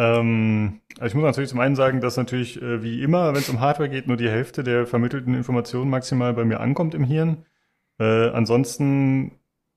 [0.00, 3.50] Ähm, also ich muss natürlich zum einen sagen, dass natürlich äh, wie immer, wenn es
[3.50, 7.44] um Hardware geht, nur die Hälfte der vermittelten Informationen maximal bei mir ankommt im Hirn.
[7.98, 9.32] Äh, ansonsten,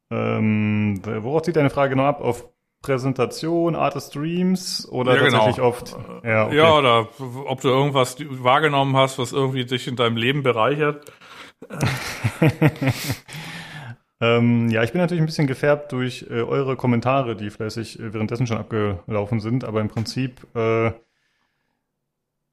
[0.10, 2.22] ähm, worauf zieht deine Frage genau ab?
[2.22, 2.48] Auf
[2.82, 5.38] Präsentation, Art des Streams oder Ja, genau.
[5.40, 5.98] tatsächlich oft?
[6.24, 6.56] Ja, okay.
[6.56, 7.08] Ja, oder
[7.46, 11.12] ob du irgendwas wahrgenommen hast, was irgendwie dich in deinem Leben bereichert.
[14.24, 18.14] Ähm, ja, ich bin natürlich ein bisschen gefärbt durch äh, eure Kommentare, die fleißig äh,
[18.14, 20.92] währenddessen schon abgelaufen sind, aber im Prinzip, äh,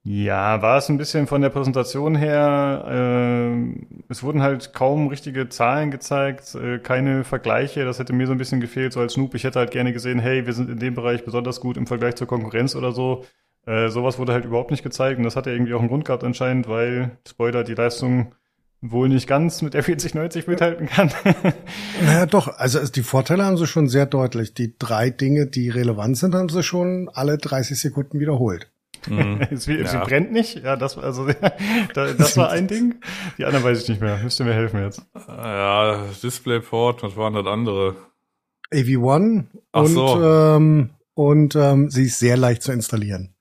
[0.03, 5.49] ja, war es ein bisschen von der Präsentation her, äh, es wurden halt kaum richtige
[5.49, 9.35] Zahlen gezeigt, äh, keine Vergleiche, das hätte mir so ein bisschen gefehlt, so als Noob.
[9.37, 12.17] Ich hätte halt gerne gesehen, hey, wir sind in dem Bereich besonders gut im Vergleich
[12.17, 13.25] zur Konkurrenz oder so.
[13.67, 16.07] Äh, sowas wurde halt überhaupt nicht gezeigt und das hat ja irgendwie auch einen Grund
[16.07, 18.35] gehabt anscheinend, weil, Spoiler, die Leistung
[18.83, 21.11] wohl nicht ganz mit der 4090 mithalten kann.
[22.05, 22.49] Naja, doch.
[22.59, 24.55] Also es- die Vorteile haben sie schon sehr deutlich.
[24.55, 28.71] Die drei Dinge, die relevant sind, haben sie schon alle 30 Sekunden wiederholt.
[29.09, 29.41] Mhm.
[29.57, 29.87] Sie, Ja.
[29.87, 30.63] sie brennt nicht.
[30.63, 31.27] Ja, das, also,
[31.95, 32.97] da- das war ein Ding.
[33.39, 34.19] Die anderen weiß ich nicht mehr.
[34.23, 35.03] Müsst ihr mir helfen jetzt.
[35.29, 37.97] Ja, DisplayPort, was waren das andere?
[38.73, 40.23] AV1 Ach und, so.
[40.23, 43.35] ähm, und ähm, sie ist sehr leicht zu installieren.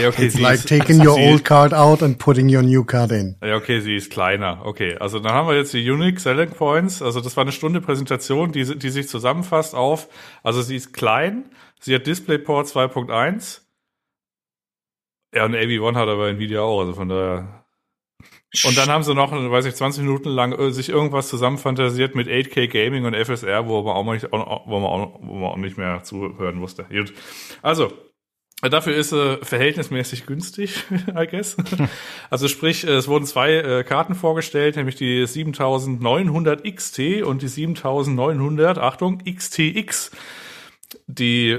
[0.00, 3.12] Ja, okay, It's like taking your sie, old card out and putting your new card
[3.12, 3.36] in.
[3.42, 4.64] Ja, okay, sie ist kleiner.
[4.64, 7.02] Okay, also dann haben wir jetzt die Unique Selling Points.
[7.02, 10.08] Also das war eine Stunde Präsentation, die, die sich zusammenfasst auf,
[10.42, 13.60] also sie ist klein, sie hat DisplayPort 2.1.
[15.34, 17.64] Ja, und AV1 hat aber Nvidia auch, also von daher.
[18.66, 22.28] Und dann haben sie noch, weiß ich, 20 Minuten lang äh, sich irgendwas zusammenfantasiert mit
[22.28, 25.56] 8K Gaming und FSR, wo man auch, mal nicht, wo man auch, wo man auch
[25.56, 26.84] nicht mehr zuhören musste.
[26.84, 27.14] Gut.
[27.62, 27.90] Also,
[28.70, 31.56] Dafür ist sie verhältnismäßig günstig, I guess.
[32.30, 38.78] Also sprich, es wurden zwei äh, Karten vorgestellt, nämlich die 7900 XT und die 7900,
[38.78, 40.12] Achtung, XTX,
[41.08, 41.58] die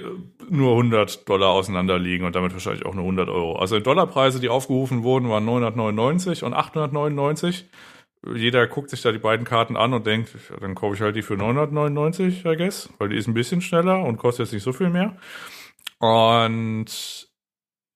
[0.50, 3.58] nur 100 Dollar auseinander liegen und damit wahrscheinlich auch nur 100 Euro.
[3.58, 7.66] Also Dollarpreise, die aufgerufen wurden, waren 999 und 899.
[8.34, 11.22] Jeder guckt sich da die beiden Karten an und denkt, dann kaufe ich halt die
[11.22, 14.72] für 999, I guess, weil die ist ein bisschen schneller und kostet jetzt nicht so
[14.72, 15.18] viel mehr.
[16.04, 17.30] Und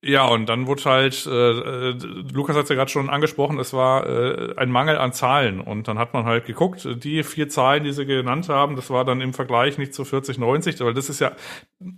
[0.03, 1.91] ja, und dann wurde halt, äh, äh,
[2.31, 5.59] Lukas hat es ja gerade schon angesprochen, es war äh, ein Mangel an Zahlen.
[5.59, 9.05] Und dann hat man halt geguckt, die vier Zahlen, die sie genannt haben, das war
[9.05, 11.31] dann im Vergleich nicht zu 4090, weil das ist ja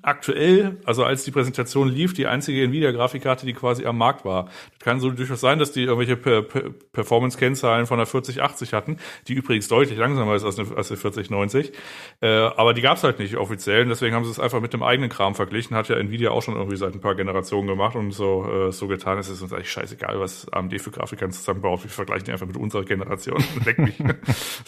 [0.02, 4.46] aktuell, also als die Präsentation lief, die einzige Nvidia-Grafikkarte, die quasi am Markt war.
[4.46, 8.98] Das kann so durchaus sein, dass die irgendwelche per per Performance-Kennzahlen von der 4080 hatten,
[9.28, 11.74] die übrigens deutlich langsamer ist als eine, als eine 4090.
[12.22, 14.74] Äh, aber die gab es halt nicht offiziell und deswegen haben sie es einfach mit
[14.74, 15.76] dem eigenen Kram verglichen.
[15.76, 17.89] Hat ja Nvidia auch schon irgendwie seit ein paar Generationen gemacht.
[17.90, 21.34] Gemacht und so, äh, so getan, es ist uns eigentlich scheißegal, was AMD für Grafikkarten
[21.34, 21.84] zusammenbaut.
[21.84, 23.44] Wir vergleichen die einfach mit unserer Generation.
[23.66, 23.98] Leck mich.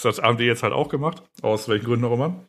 [0.02, 2.46] das hat AMD jetzt halt auch gemacht, aus welchen Gründen auch immer.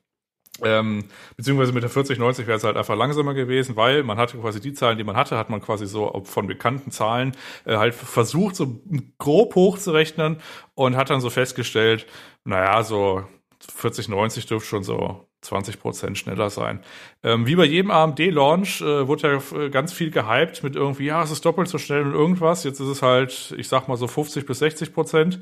[0.62, 1.05] Ähm,
[1.37, 4.75] beziehungsweise mit der 4090 wäre es halt einfach langsamer gewesen, weil man hatte quasi die
[4.75, 7.33] Zahlen, die man hatte, hat man quasi so von bekannten Zahlen
[7.64, 8.83] äh, halt versucht, so
[9.18, 10.37] grob hochzurechnen
[10.75, 12.07] und hat dann so festgestellt,
[12.45, 13.25] naja, so
[13.61, 16.80] 4090 dürfte schon so 20 Prozent schneller sein.
[17.22, 21.22] Ähm, wie bei jedem AMD-Launch äh, wurde ja äh, ganz viel gehypt mit irgendwie, ja,
[21.22, 22.64] es ist doppelt so schnell und irgendwas.
[22.64, 25.40] Jetzt ist es halt, ich sag mal so 50 bis 60 Prozent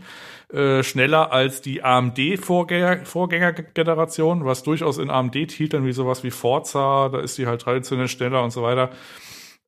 [0.52, 7.36] äh, schneller als die AMD-Vorgängergeneration, was durchaus in AMD-Titeln wie sowas wie Forza, da ist
[7.38, 8.90] die halt traditionell schneller und so weiter.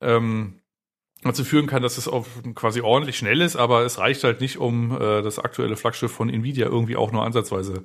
[0.01, 0.55] Ähm,
[1.23, 2.25] dazu führen kann, dass es auch
[2.55, 6.29] quasi ordentlich schnell ist, aber es reicht halt nicht, um äh, das aktuelle Flaggschiff von
[6.29, 7.83] Nvidia irgendwie auch nur ansatzweise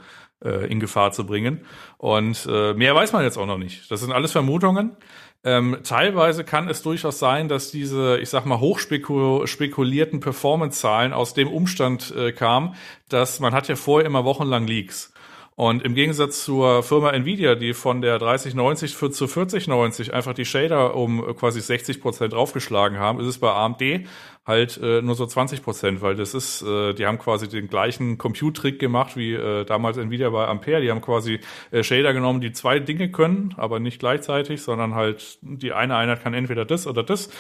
[0.67, 1.65] in Gefahr zu bringen.
[1.97, 3.91] Und äh, mehr weiß man jetzt auch noch nicht.
[3.91, 4.97] Das sind alles Vermutungen.
[5.45, 11.49] Ähm, teilweise kann es durchaus sein, dass diese, ich sag mal, hochspekulierten Performance-Zahlen aus dem
[11.49, 12.75] Umstand äh, kamen,
[13.09, 15.13] dass man hat ja vorher immer wochenlang Leaks.
[15.59, 20.45] Und im Gegensatz zur Firma Nvidia, die von der 3090 für zu 4090 einfach die
[20.45, 24.07] Shader um quasi 60 Prozent draufgeschlagen haben, ist es bei AMD
[24.47, 28.19] halt äh, nur so 20 Prozent, weil das ist, äh, die haben quasi den gleichen
[28.19, 30.81] Compute-Trick gemacht wie äh, damals Nvidia bei Ampere.
[30.81, 31.41] Die haben quasi
[31.73, 36.23] äh, Shader genommen, die zwei Dinge können, aber nicht gleichzeitig, sondern halt die eine Einheit
[36.23, 37.31] kann entweder das oder das.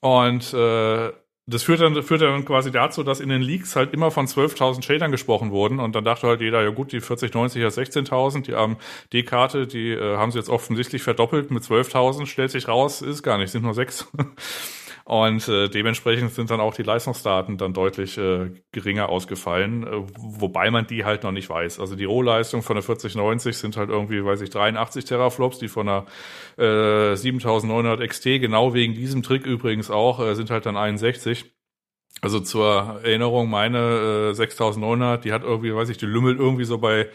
[0.00, 1.12] Und äh,
[1.46, 4.82] das führt dann, führt dann quasi dazu, dass in den Leaks halt immer von 12.000
[4.82, 8.54] Shadern gesprochen wurden und dann dachte halt jeder, ja gut, die 4090 er 16.000, die
[8.54, 13.36] AMD-Karte, die äh, haben sie jetzt offensichtlich verdoppelt mit 12.000, stellt sich raus, ist gar
[13.36, 14.06] nicht, sind nur sechs.
[15.06, 20.70] Und äh, dementsprechend sind dann auch die Leistungsdaten dann deutlich äh, geringer ausgefallen, äh, wobei
[20.70, 21.78] man die halt noch nicht weiß.
[21.78, 25.86] Also die Rohleistung von der 4090 sind halt irgendwie, weiß ich, 83 Teraflops, die von
[25.86, 26.06] der
[26.56, 31.52] äh, 7900 XT, genau wegen diesem Trick übrigens auch, äh, sind halt dann 61.
[32.22, 36.78] Also zur Erinnerung, meine äh, 6900, die hat irgendwie, weiß ich, die lümmelt irgendwie so
[36.78, 37.10] bei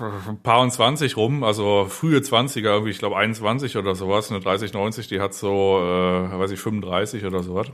[0.00, 4.40] ein paar und 20 rum, also frühe 20er, irgendwie, ich glaube 21 oder sowas, eine
[4.40, 7.68] 3090, die hat so, äh, weiß ich, 35 oder sowas.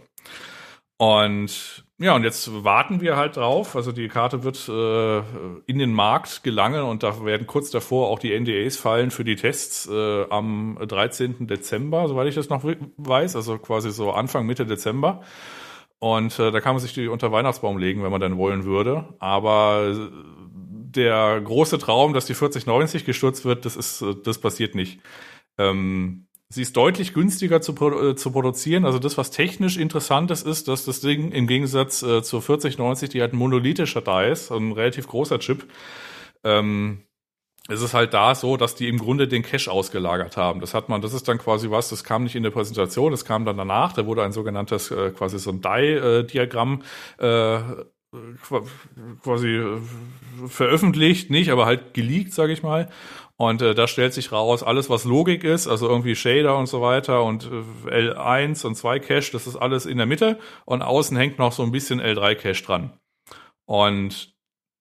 [0.98, 3.76] Und ja, und jetzt warten wir halt drauf.
[3.76, 5.18] Also die Karte wird äh,
[5.66, 9.36] in den Markt gelangen und da werden kurz davor auch die NDAs fallen für die
[9.36, 11.46] Tests äh, am 13.
[11.46, 15.22] Dezember, soweit ich das noch weiß, also quasi so Anfang, Mitte Dezember.
[15.98, 19.14] Und äh, da kann man sich die unter Weihnachtsbaum legen, wenn man dann wollen würde.
[19.18, 20.10] Aber
[20.96, 25.00] der große Traum, dass die 4090 gestürzt wird, das ist, das passiert nicht.
[25.58, 28.84] Ähm, sie ist deutlich günstiger zu, äh, zu produzieren.
[28.84, 33.10] Also das, was technisch interessant ist, ist, dass das Ding im Gegensatz äh, zur 4090,
[33.10, 35.66] die halt ein monolithischer da ist, ein relativ großer Chip,
[36.44, 37.02] ähm,
[37.68, 40.60] es ist halt da so, dass die im Grunde den Cache ausgelagert haben.
[40.60, 43.24] Das hat man, das ist dann quasi was, das kam nicht in der Präsentation, das
[43.24, 43.92] kam dann danach.
[43.92, 46.82] Da wurde ein sogenanntes, äh, quasi so ein Die-Diagramm
[47.18, 47.58] äh,
[49.22, 49.78] quasi äh,
[50.46, 52.88] veröffentlicht, nicht, aber halt geleakt, sage ich mal.
[53.36, 56.80] Und äh, da stellt sich raus, alles was Logik ist, also irgendwie Shader und so
[56.80, 57.50] weiter und
[57.86, 61.52] äh, L1 und 2 Cache, das ist alles in der Mitte und außen hängt noch
[61.52, 62.98] so ein bisschen L3 Cache dran.
[63.66, 64.35] Und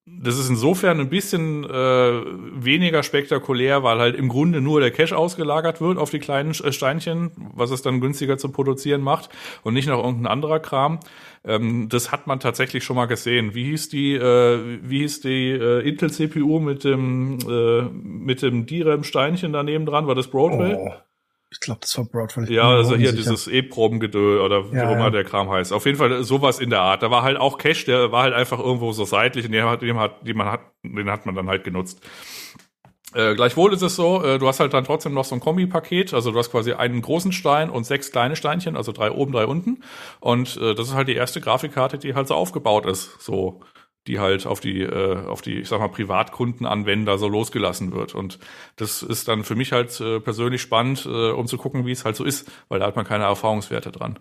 [0.07, 5.17] das ist insofern ein bisschen äh, weniger spektakulär, weil halt im Grunde nur der Cache
[5.17, 9.29] ausgelagert wird auf die kleinen äh, Steinchen, was es dann günstiger zu produzieren macht
[9.63, 10.99] und nicht noch irgendein anderer Kram.
[11.43, 13.55] Ähm, das hat man tatsächlich schon mal gesehen.
[13.55, 18.67] Wie hieß die, äh, wie hieß die äh, Intel CPU mit dem äh, mit dem
[18.67, 20.05] DRAM Steinchen daneben dran?
[20.05, 20.75] War das Broadway?
[20.77, 20.91] Oh.
[21.55, 22.53] Ich glaube, das war Broadway.
[22.53, 25.09] Ja, also hier dieses E-Probengedöl oder wie ja, auch immer ja.
[25.09, 25.71] der Kram heißt.
[25.71, 27.01] Auf jeden Fall sowas in der Art.
[27.01, 29.81] Da war halt auch Cache, der war halt einfach irgendwo so seitlich und den hat,
[29.81, 32.05] den hat, den man hat, den hat man dann halt genutzt.
[33.13, 36.13] Äh, gleichwohl ist es so, äh, du hast halt dann trotzdem noch so ein Kombi-Paket,
[36.13, 39.45] also du hast quasi einen großen Stein und sechs kleine Steinchen, also drei oben, drei
[39.45, 39.81] unten.
[40.19, 43.21] Und äh, das ist halt die erste Grafikkarte, die halt so aufgebaut ist.
[43.21, 43.61] So
[44.07, 48.13] die halt auf die, äh, auf die, ich sag mal, Privatkundenanwender so losgelassen wird.
[48.13, 48.39] Und
[48.75, 52.05] das ist dann für mich halt äh, persönlich spannend, äh, um zu gucken, wie es
[52.05, 54.19] halt so ist, weil da hat man keine Erfahrungswerte dran.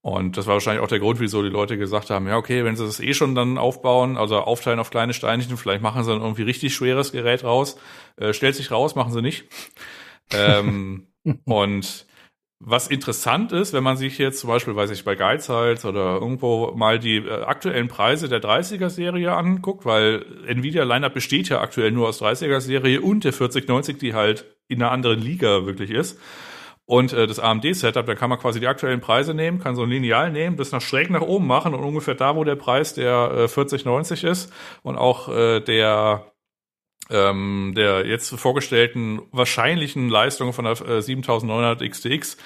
[0.00, 2.74] Und das war wahrscheinlich auch der Grund, wieso die Leute gesagt haben, ja, okay, wenn
[2.74, 6.20] sie das eh schon dann aufbauen, also aufteilen auf kleine Steinchen, vielleicht machen sie dann
[6.20, 7.78] irgendwie richtig schweres Gerät raus.
[8.16, 9.44] Äh, stellt sich raus, machen sie nicht.
[10.32, 11.06] ähm,
[11.44, 12.06] und
[12.64, 16.70] was interessant ist, wenn man sich jetzt zum Beispiel, weiß ich, bei Geizhals oder irgendwo
[16.76, 22.08] mal die äh, aktuellen Preise der 30er-Serie anguckt, weil Nvidia Lineup besteht ja aktuell nur
[22.08, 26.20] aus 30er-Serie und der 4090, die halt in einer anderen Liga wirklich ist.
[26.84, 29.90] Und äh, das AMD-Setup, da kann man quasi die aktuellen Preise nehmen, kann so ein
[29.90, 33.32] Lineal nehmen, das nach schräg nach oben machen und ungefähr da, wo der Preis der
[33.32, 34.52] äh, 4090 ist
[34.82, 36.31] und auch äh, der
[37.12, 42.36] ähm, der jetzt vorgestellten wahrscheinlichen Leistung von der äh, 7900 XTX,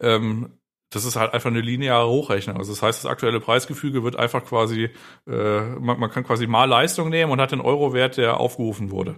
[0.00, 0.58] ähm,
[0.90, 2.58] das ist halt einfach eine lineare Hochrechnung.
[2.58, 4.90] Also das heißt, das aktuelle Preisgefüge wird einfach quasi,
[5.26, 9.16] äh, man, man kann quasi mal Leistung nehmen und hat den Euro-Wert, der aufgerufen wurde.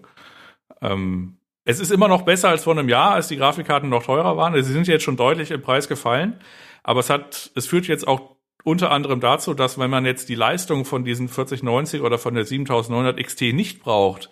[0.80, 4.36] Ähm, es ist immer noch besser als vor einem Jahr, als die Grafikkarten noch teurer
[4.36, 4.54] waren.
[4.62, 6.38] Sie sind jetzt schon deutlich im Preis gefallen,
[6.82, 10.34] aber es hat, es führt jetzt auch unter anderem dazu, dass wenn man jetzt die
[10.34, 14.30] Leistung von diesen 4090 oder von der 7900 XT nicht braucht,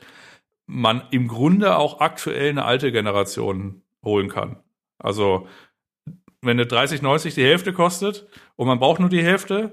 [0.66, 4.56] man im Grunde auch aktuell eine alte Generation holen kann.
[4.98, 5.46] Also
[6.40, 9.72] wenn eine 3090 die Hälfte kostet und man braucht nur die Hälfte,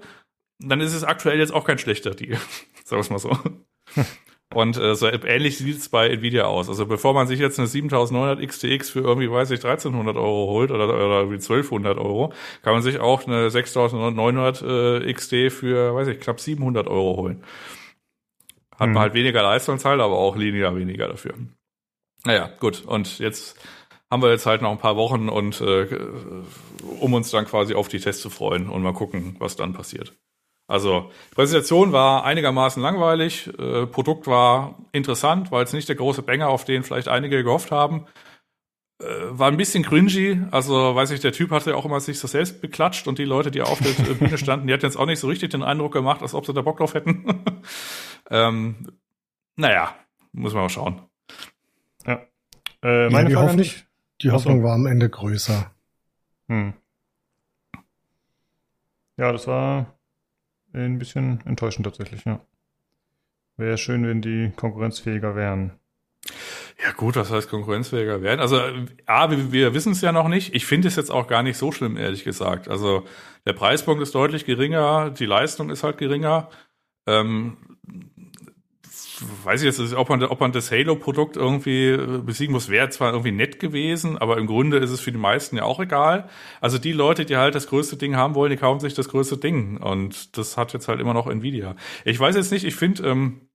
[0.59, 2.37] dann ist es aktuell jetzt auch kein schlechter Deal.
[2.83, 3.37] Sagen wir es mal so.
[4.53, 6.69] Und äh, so ähnlich sieht es bei Nvidia aus.
[6.69, 10.71] Also bevor man sich jetzt eine 7900 XTX für irgendwie, weiß ich, 1300 Euro holt
[10.71, 12.33] oder, oder 1200 Euro,
[12.63, 17.43] kann man sich auch eine 6900 äh, XT für, weiß ich, knapp 700 Euro holen.
[18.79, 18.93] Hat hm.
[18.93, 21.33] man halt weniger Leistungszahl, aber auch linear weniger dafür.
[22.25, 22.83] Naja, gut.
[22.85, 23.57] Und jetzt
[24.09, 25.87] haben wir jetzt halt noch ein paar Wochen und äh,
[26.99, 30.13] um uns dann quasi auf die Tests zu freuen und mal gucken, was dann passiert.
[30.67, 36.49] Also Präsentation war einigermaßen langweilig, äh, Produkt war interessant, war jetzt nicht der große Banger,
[36.49, 38.05] auf den vielleicht einige gehofft haben.
[39.01, 42.19] Äh, war ein bisschen cringy, also weiß ich, der Typ hatte ja auch immer sich
[42.19, 45.05] so selbst beklatscht und die Leute, die auf der Bühne standen, die hatten jetzt auch
[45.05, 47.43] nicht so richtig den Eindruck gemacht, als ob sie da Bock drauf hätten.
[48.29, 48.75] ähm,
[49.55, 49.95] naja,
[50.33, 51.01] muss man mal schauen.
[52.05, 52.21] Ja.
[52.83, 53.87] Äh, meine ja, die Frage Hoffnung, nicht.
[54.21, 55.71] Die Hoffnung war am Ende größer.
[56.49, 56.73] Hm.
[59.15, 59.97] Ja, das war
[60.73, 62.41] ein bisschen enttäuschend tatsächlich, ja.
[63.55, 65.71] Wäre schön, wenn die konkurrenzfähiger wären.
[66.83, 68.39] Ja gut, was heißt konkurrenzfähiger werden?
[68.39, 68.61] Also
[69.05, 70.55] A, wir, wir wissen es ja noch nicht.
[70.55, 72.69] Ich finde es jetzt auch gar nicht so schlimm, ehrlich gesagt.
[72.69, 73.05] Also
[73.45, 76.49] der Preispunkt ist deutlich geringer, die Leistung ist halt geringer.
[77.05, 77.57] Ähm,
[79.43, 83.11] weiß ich jetzt, ob man, ob man das Halo-Produkt irgendwie äh, besiegen muss, wäre zwar
[83.11, 86.29] irgendwie nett gewesen, aber im Grunde ist es für die meisten ja auch egal.
[86.61, 89.37] Also die Leute, die halt das größte Ding haben wollen, die kaufen sich das größte
[89.37, 89.77] Ding.
[89.77, 91.75] Und das hat jetzt halt immer noch Nvidia.
[92.05, 93.48] Ich weiß jetzt nicht, ich finde, ähm,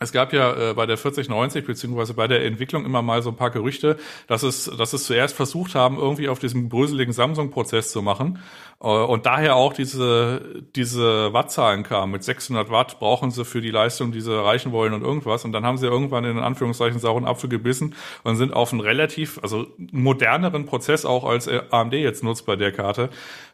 [0.00, 3.36] es gab ja äh, bei der 4090 beziehungsweise bei der Entwicklung immer mal so ein
[3.36, 3.96] paar Gerüchte,
[4.26, 8.38] dass es, dass es zuerst versucht haben, irgendwie auf diesem bröseligen Samsung-Prozess zu machen
[8.80, 10.40] äh, und daher auch diese
[10.76, 12.12] diese Wattzahlen kamen.
[12.12, 15.44] Mit 600 Watt brauchen sie für die Leistung, die sie erreichen wollen und irgendwas.
[15.44, 17.94] Und dann haben sie irgendwann in Anführungszeichen sauren Apfel gebissen
[18.24, 22.72] und sind auf einen relativ, also moderneren Prozess auch als AMD jetzt nutzt bei der
[22.72, 23.10] Karte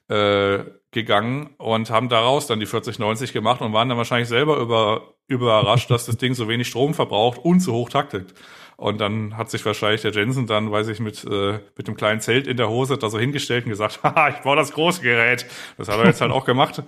[0.09, 5.15] äh, gegangen und haben daraus dann die 4090 gemacht und waren dann wahrscheinlich selber über,
[5.27, 8.35] überrascht, dass das Ding so wenig Strom verbraucht und so hoch taktet.
[8.77, 12.21] Und dann hat sich wahrscheinlich der Jensen dann, weiß ich, mit, äh, mit dem kleinen
[12.21, 15.47] Zelt in der Hose da so hingestellt und gesagt, haha, ich baue das große Gerät.
[15.77, 16.83] Das hat er jetzt halt auch gemacht.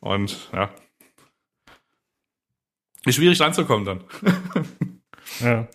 [0.00, 0.70] Und ja.
[3.04, 4.04] Ist schwierig ranzukommen dann.
[5.40, 5.68] Ja.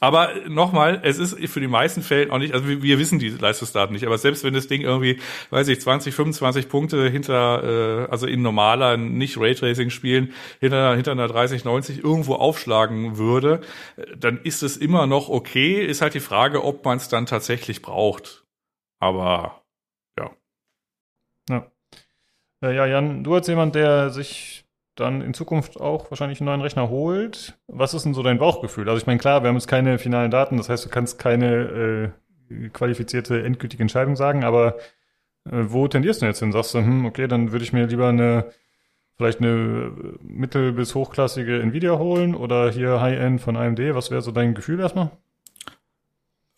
[0.00, 3.30] Aber nochmal, es ist für die meisten Fälle auch nicht, also wir, wir, wissen die
[3.30, 5.20] Leistungsdaten nicht, aber selbst wenn das Ding irgendwie,
[5.50, 11.12] weiß ich, 20, 25 Punkte hinter, äh, also in normaler, nicht Raytracing spielen, hinter, hinter
[11.12, 13.62] einer 30, 90 irgendwo aufschlagen würde,
[14.18, 15.82] dann ist es immer noch okay.
[15.84, 18.44] Ist halt die Frage, ob man es dann tatsächlich braucht.
[18.98, 19.62] Aber
[20.18, 20.30] ja.
[21.48, 21.70] Ja.
[22.62, 24.65] Äh, ja, Jan, du als jemand, der sich
[24.96, 28.88] dann in Zukunft auch wahrscheinlich einen neuen Rechner holt, was ist denn so dein Bauchgefühl?
[28.88, 32.12] Also ich meine, klar, wir haben jetzt keine finalen Daten, das heißt, du kannst keine
[32.50, 34.76] äh, qualifizierte, endgültige Entscheidung sagen, aber
[35.46, 36.52] äh, wo tendierst du jetzt hin?
[36.52, 38.52] Sagst du, hm, okay, dann würde ich mir lieber eine
[39.16, 39.92] vielleicht eine
[40.22, 43.94] mittel- bis hochklassige Nvidia holen oder hier High-End von AMD?
[43.94, 45.10] Was wäre so dein Gefühl erstmal?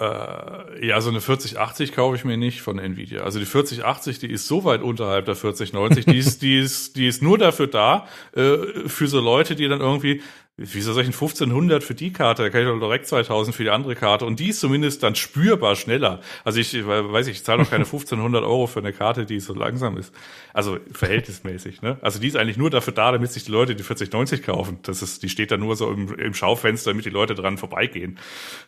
[0.01, 3.23] Äh, ja, so eine 4080 kaufe ich mir nicht von Nvidia.
[3.23, 7.09] Also die 4080, die ist so weit unterhalb der 4090, die ist, die ist, die
[7.09, 10.23] ist nur dafür da, äh, für so Leute, die dann irgendwie
[10.61, 12.43] Wieso soll ich ein 1500 für die Karte?
[12.43, 14.27] Da kann ich doch direkt 2000 für die andere Karte.
[14.27, 16.21] Und die ist zumindest dann spürbar schneller.
[16.43, 19.97] Also ich weiß, ich, zahle doch keine 1500 Euro für eine Karte, die so langsam
[19.97, 20.13] ist.
[20.53, 21.99] Also verhältnismäßig, ne?
[22.01, 24.81] Also die ist eigentlich nur dafür da, damit sich die Leute die 4090 kaufen.
[24.83, 28.19] Das ist, die steht da nur so im, im Schaufenster, damit die Leute dran vorbeigehen.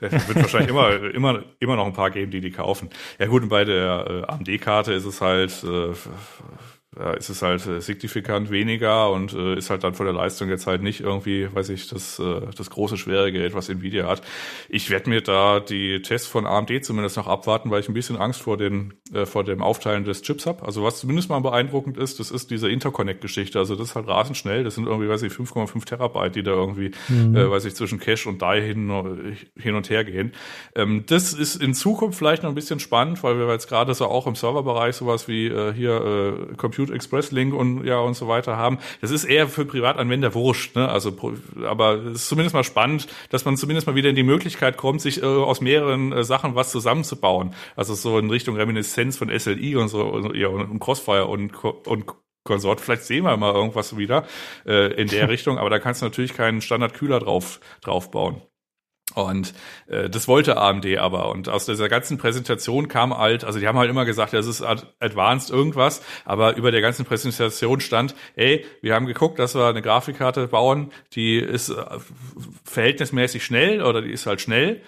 [0.00, 2.90] Es wird wahrscheinlich immer, immer, immer noch ein paar geben, die die kaufen.
[3.18, 5.92] Ja gut, und bei der äh, AMD-Karte ist es halt, äh,
[7.00, 10.50] da ist es halt äh, signifikant weniger und äh, ist halt dann von der Leistung
[10.50, 14.20] jetzt halt nicht irgendwie, weiß ich, das, äh, das große schwere Gerät, was Nvidia hat.
[14.68, 18.18] Ich werde mir da die Tests von AMD zumindest noch abwarten, weil ich ein bisschen
[18.18, 20.62] Angst vor den äh, vor dem Aufteilen des Chips habe.
[20.64, 23.58] Also was zumindest mal beeindruckend ist, das ist diese Interconnect-Geschichte.
[23.58, 24.62] Also das ist halt rasend schnell.
[24.62, 27.34] Das sind irgendwie, weiß ich, 5,5 Terabyte, die da irgendwie, mhm.
[27.34, 30.32] äh, weiß ich, zwischen Cache und Die hin, hin und her gehen.
[30.74, 34.06] Ähm, das ist in Zukunft vielleicht noch ein bisschen spannend, weil wir jetzt gerade so
[34.06, 38.14] auch im Serverbereich sowas wie äh, hier äh, Computer Compute Express Link und ja und
[38.14, 38.78] so weiter haben.
[39.00, 40.88] Das ist eher für Privatanwender wurscht, ne?
[40.88, 41.16] Also,
[41.64, 45.00] aber es ist zumindest mal spannend, dass man zumindest mal wieder in die Möglichkeit kommt,
[45.00, 47.54] sich äh, aus mehreren äh, Sachen was zusammenzubauen.
[47.76, 52.06] Also so in Richtung Reminiszenz von SLI und so und, ja, und Crossfire und, und
[52.44, 52.80] Konsort.
[52.80, 54.24] Vielleicht sehen wir mal irgendwas wieder
[54.66, 58.42] äh, in der Richtung, aber da kannst du natürlich keinen Standard-Kühler drauf, drauf bauen.
[59.14, 59.54] Und
[59.88, 61.30] äh, das wollte AMD aber.
[61.30, 64.62] Und aus dieser ganzen Präsentation kam halt, also die haben halt immer gesagt, das ist
[64.62, 69.82] advanced irgendwas, aber über der ganzen Präsentation stand, ey, wir haben geguckt, dass wir eine
[69.82, 71.74] Grafikkarte bauen, die ist äh,
[72.64, 74.80] verhältnismäßig schnell oder die ist halt schnell,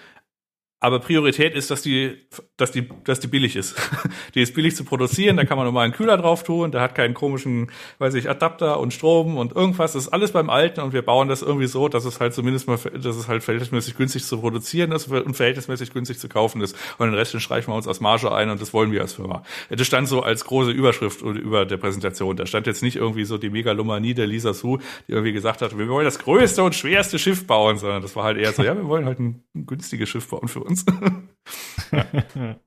[0.82, 2.16] aber Priorität ist, dass die,
[2.56, 3.76] dass die, dass die billig ist.
[4.34, 6.96] die ist billig zu produzieren, da kann man nochmal einen Kühler drauf tun, da hat
[6.96, 9.92] keinen komischen, weiß ich, Adapter und Strom und irgendwas.
[9.92, 12.66] Das ist alles beim Alten und wir bauen das irgendwie so, dass es halt zumindest
[12.66, 16.76] mal, dass es halt verhältnismäßig günstig zu produzieren ist und verhältnismäßig günstig zu kaufen ist.
[16.98, 19.44] Und den Rest streichen wir uns als Marge ein und das wollen wir als Firma.
[19.70, 22.34] Das stand so als große Überschrift über der Präsentation.
[22.34, 25.78] Da stand jetzt nicht irgendwie so die Megalomanie der Lisa Su, die irgendwie gesagt hat,
[25.78, 28.74] wir wollen das größte und schwerste Schiff bauen, sondern das war halt eher so, ja,
[28.74, 30.84] wir wollen halt ein günstiges Schiff bauen für uns uns.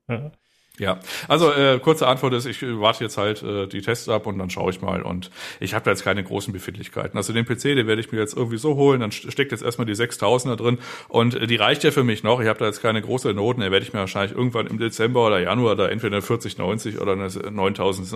[0.08, 0.30] ja.
[0.78, 1.00] ja.
[1.28, 4.50] also äh, kurze Antwort ist, ich warte jetzt halt äh, die Tests ab und dann
[4.50, 5.02] schaue ich mal.
[5.02, 5.30] Und
[5.60, 7.16] ich habe da jetzt keine großen Befindlichkeiten.
[7.16, 9.00] Also den PC, den werde ich mir jetzt irgendwie so holen.
[9.00, 10.78] Dann steckt jetzt erstmal die 6000er drin
[11.08, 12.40] und äh, die reicht ja für mich noch.
[12.40, 13.60] Ich habe da jetzt keine große Noten.
[13.60, 17.12] Da werde ich mir wahrscheinlich irgendwann im Dezember oder Januar da entweder eine 4090 oder
[17.12, 18.12] eine 9000,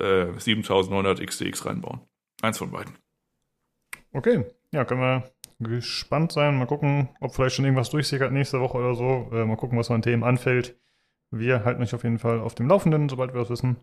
[0.00, 2.00] äh, 7900 XTX reinbauen.
[2.42, 2.94] Eins von beiden.
[4.12, 6.58] Okay, ja, können wir gespannt sein.
[6.58, 9.28] Mal gucken, ob vielleicht schon irgendwas durchsickert nächste Woche oder so.
[9.32, 10.78] Äh, mal gucken, was an Themen anfällt.
[11.30, 13.76] Wir halten euch auf jeden Fall auf dem Laufenden, sobald wir das wissen.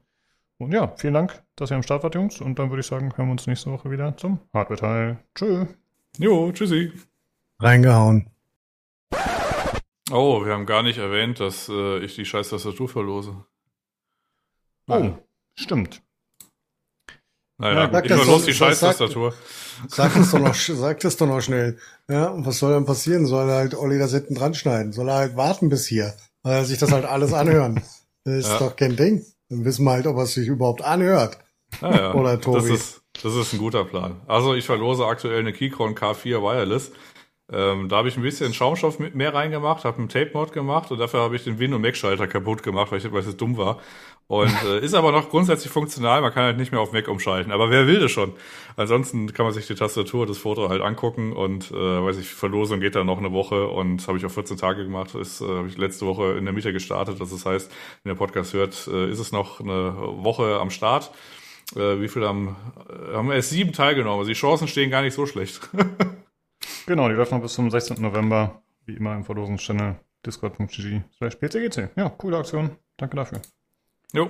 [0.57, 2.39] Und ja, vielen Dank, dass ihr am Start wart, Jungs.
[2.39, 5.17] Und dann würde ich sagen, hören wir uns nächste Woche wieder zum Hardware-Teil.
[5.35, 5.65] Tschö.
[6.17, 6.91] Jo, tschüssi.
[7.59, 8.29] Reingehauen.
[10.11, 13.45] Oh, wir haben gar nicht erwähnt, dass äh, ich die scheiß Tastatur verlose.
[14.87, 15.13] Oh,
[15.55, 16.03] stimmt.
[17.61, 19.33] Naja, ja, ich verlose die scheiß Tastatur.
[19.87, 21.77] Sag es doch noch, sag es doch noch schnell.
[22.09, 23.27] Ja, und was soll dann passieren?
[23.27, 24.93] Soll er halt Olli das hinten dran schneiden?
[24.93, 26.15] Soll er halt warten bis hier?
[26.43, 27.81] Soll er sich das halt alles anhören?
[28.23, 28.59] Das ist ja.
[28.59, 29.25] doch kein Ding.
[29.49, 31.39] Dann wissen wir halt, ob er es sich überhaupt anhört.
[31.81, 32.13] Ja, ja.
[32.13, 32.59] Oder Tobi.
[32.59, 34.21] Das ist, das ist ein guter Plan.
[34.27, 36.91] Also ich verlose aktuell eine Keychron K4 Wireless.
[37.51, 40.99] Ähm, da habe ich ein bisschen Schaumstoff mit mehr reingemacht, habe einen Tape-Mod gemacht und
[40.99, 43.79] dafür habe ich den Win- und Mac-Schalter kaputt gemacht, weil ich weil es dumm war.
[44.27, 47.51] Und äh, ist aber noch grundsätzlich funktional, man kann halt nicht mehr auf Mac umschalten.
[47.51, 48.31] Aber wer will das schon?
[48.77, 52.79] Ansonsten kann man sich die Tastatur, das Foto halt angucken und äh, weiß ich, Verlosung
[52.79, 55.13] geht dann noch eine Woche und habe ich auf 14 Tage gemacht.
[55.15, 57.19] Ist äh, habe ich letzte Woche in der Mitte gestartet.
[57.19, 57.69] Das heißt,
[58.03, 59.93] wenn der Podcast hört, äh, ist es noch eine
[60.23, 61.11] Woche am Start.
[61.75, 62.55] Äh, wie viel haben,
[63.13, 64.19] haben wir erst sieben teilgenommen.
[64.19, 65.69] Also die Chancen stehen gar nicht so schlecht.
[66.85, 68.01] Genau, die läuft noch bis zum 16.
[68.01, 71.89] November, wie immer im Verlosungschannel discord.gg slash pcgc.
[71.95, 72.77] Ja, coole Aktion.
[72.97, 73.41] Danke dafür.
[74.13, 74.29] Jo,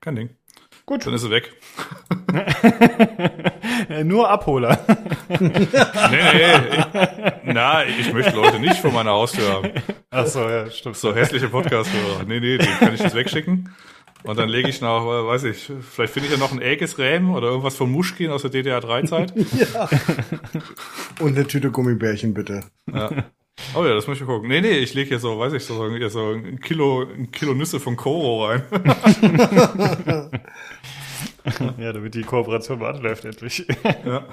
[0.00, 0.30] kein Ding.
[0.86, 1.06] Gut.
[1.06, 1.52] Dann ist sie weg.
[4.04, 4.78] Nur Abholer.
[5.40, 6.52] nee, nee.
[7.44, 9.70] na, ich möchte Leute nicht vor meiner Haustür haben.
[10.10, 10.96] Ach so, ja, stimmt.
[10.96, 12.24] So hässliche Podcast-Hörer.
[12.24, 13.74] Nee, nee, den kann ich jetzt wegschicken.
[14.24, 17.30] Und dann lege ich noch, weiß ich, vielleicht finde ich ja noch ein Ägis Räm
[17.30, 19.32] oder irgendwas von Muschkin aus der DDR3-Zeit.
[19.74, 19.88] ja.
[21.20, 22.64] Und eine Tüte Gummibärchen, bitte.
[22.92, 23.10] Ja.
[23.74, 24.48] Oh ja, das muss ich gucken.
[24.48, 25.74] Nee, nee, ich lege hier so, weiß ich, so,
[26.08, 28.62] so ein Kilo, ein Kilo Nüsse von Koro rein.
[31.78, 33.66] ja, damit die Kooperation läuft endlich.
[34.04, 34.26] ja.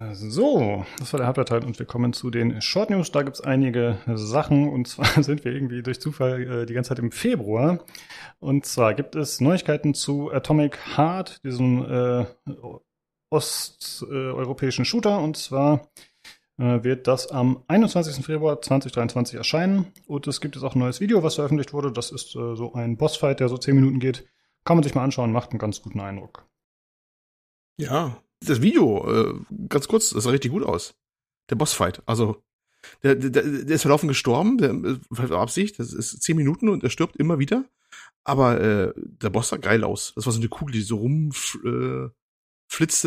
[0.00, 3.10] So, das war der Hauptteil und wir kommen zu den Short News.
[3.10, 6.90] Da gibt es einige Sachen und zwar sind wir irgendwie durch Zufall äh, die ganze
[6.90, 7.84] Zeit im Februar.
[8.38, 12.26] Und zwar gibt es Neuigkeiten zu Atomic Heart, diesem äh,
[13.30, 15.18] osteuropäischen Shooter.
[15.18, 15.88] Und zwar
[16.58, 18.24] äh, wird das am 21.
[18.24, 19.92] Februar 2023 erscheinen.
[20.06, 21.90] Und es gibt jetzt auch ein neues Video, was veröffentlicht wurde.
[21.90, 24.28] Das ist äh, so ein Bossfight, der so 10 Minuten geht.
[24.64, 26.46] Kann man sich mal anschauen, macht einen ganz guten Eindruck.
[27.80, 29.34] Ja, das Video, äh,
[29.68, 30.94] ganz kurz, das sah richtig gut aus.
[31.50, 32.02] Der Bossfight.
[32.06, 32.42] Also,
[33.02, 36.90] der, der, der ist verlaufen gestorben, der äh, Absicht, das ist zehn Minuten und er
[36.90, 37.64] stirbt immer wieder.
[38.24, 40.12] Aber äh, der Boss sah geil aus.
[40.14, 42.12] Das war so eine Kugel, die so rumflitzte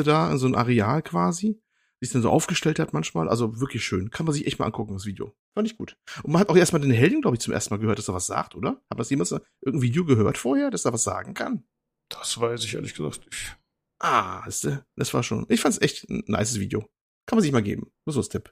[0.02, 1.62] äh, da in so ein Areal quasi.
[2.02, 3.30] Die sich dann so aufgestellt hat manchmal.
[3.30, 4.10] Also wirklich schön.
[4.10, 5.36] Kann man sich echt mal angucken, das Video.
[5.54, 5.96] Fand ich gut.
[6.24, 8.16] Und man hat auch erstmal den Helden, glaube ich, zum ersten Mal gehört, dass er
[8.16, 8.82] was sagt, oder?
[8.90, 9.30] Hat das jemand
[9.62, 11.64] irgendein Video gehört vorher, dass er was sagen kann?
[12.10, 13.61] Das weiß ich ehrlich gesagt nicht.
[14.04, 15.46] Ah, das war schon.
[15.48, 16.82] Ich fand es echt ein nices Video.
[17.28, 17.92] Kann man sich mal geben.
[18.06, 18.52] Nur so als Tipp.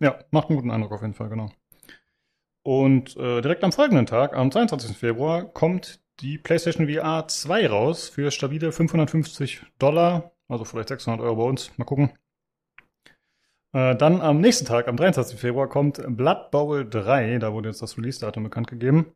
[0.00, 1.50] Ja, macht einen guten Eindruck auf jeden Fall, genau.
[2.62, 4.96] Und äh, direkt am folgenden Tag, am 22.
[4.96, 11.36] Februar, kommt die PlayStation VR 2 raus für stabile 550 Dollar, also vielleicht 600 Euro
[11.36, 11.76] bei uns.
[11.78, 12.12] Mal gucken.
[13.72, 15.40] Äh, dann am nächsten Tag, am 23.
[15.40, 17.38] Februar, kommt Blood Bowl 3.
[17.38, 19.14] Da wurde jetzt das Release-Datum bekannt gegeben.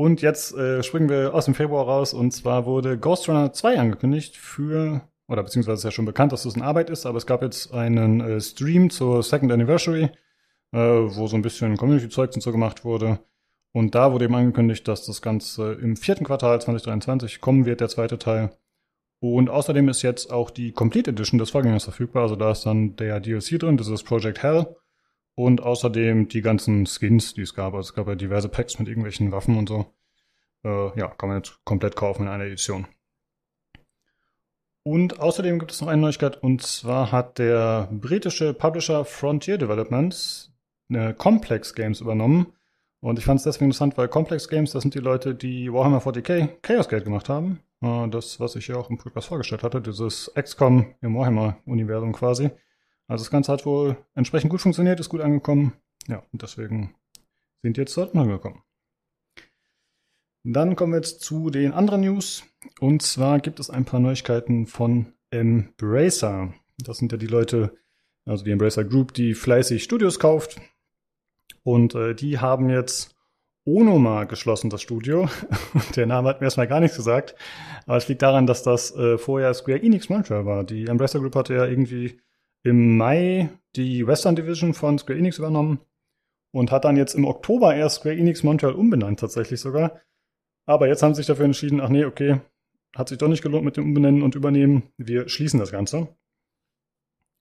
[0.00, 2.14] Und jetzt äh, springen wir aus dem Februar raus.
[2.14, 6.44] Und zwar wurde Ghost Runner 2 angekündigt für, oder beziehungsweise ist ja schon bekannt, dass
[6.44, 10.04] das in Arbeit ist, aber es gab jetzt einen äh, Stream zur Second Anniversary,
[10.72, 13.18] äh, wo so ein bisschen Community-Zeugs und so gemacht wurde.
[13.72, 17.90] Und da wurde eben angekündigt, dass das Ganze im vierten Quartal 2023 kommen wird, der
[17.90, 18.56] zweite Teil.
[19.18, 22.22] Und außerdem ist jetzt auch die Complete Edition des Vorgängers verfügbar.
[22.22, 24.76] Also da ist dann der DLC drin, das ist Project Hell.
[25.40, 27.72] Und außerdem die ganzen Skins, die es gab.
[27.72, 29.86] Also es gab ja diverse Packs mit irgendwelchen Waffen und so.
[30.64, 32.86] Äh, ja, kann man jetzt komplett kaufen in einer Edition.
[34.82, 36.42] Und außerdem gibt es noch eine Neuigkeit.
[36.42, 40.52] Und zwar hat der britische Publisher Frontier Developments
[40.90, 42.52] eine Complex Games übernommen.
[43.00, 46.02] Und ich fand es deswegen interessant, weil Complex Games, das sind die Leute, die Warhammer
[46.02, 47.60] 40k Chaos Gate gemacht haben.
[47.80, 52.50] Äh, das, was ich ja auch im Podcast vorgestellt hatte, dieses XCOM im Warhammer-Universum quasi.
[53.10, 55.72] Also das Ganze hat wohl entsprechend gut funktioniert, ist gut angekommen.
[56.06, 56.94] Ja, und deswegen
[57.60, 58.62] sind jetzt dort mal gekommen.
[60.44, 62.44] Dann kommen wir jetzt zu den anderen News.
[62.78, 66.54] Und zwar gibt es ein paar Neuigkeiten von Embracer.
[66.78, 67.76] Das sind ja die Leute,
[68.26, 70.60] also die Embracer Group, die fleißig Studios kauft.
[71.64, 73.16] Und äh, die haben jetzt
[73.66, 75.28] Onoma geschlossen, das Studio.
[75.96, 77.34] Der Name hat mir erstmal gar nichts gesagt.
[77.86, 80.62] Aber es liegt daran, dass das äh, vorher Square Enix Montreal war.
[80.62, 82.20] Die Embracer Group hatte ja irgendwie
[82.62, 85.80] im Mai die Western Division von Square Enix übernommen
[86.52, 90.00] und hat dann jetzt im Oktober erst Square Enix Montreal umbenannt, tatsächlich sogar.
[90.66, 92.40] Aber jetzt haben sie sich dafür entschieden, ach nee, okay,
[92.94, 94.84] hat sich doch nicht gelohnt mit dem Umbenennen und Übernehmen.
[94.96, 96.08] Wir schließen das Ganze.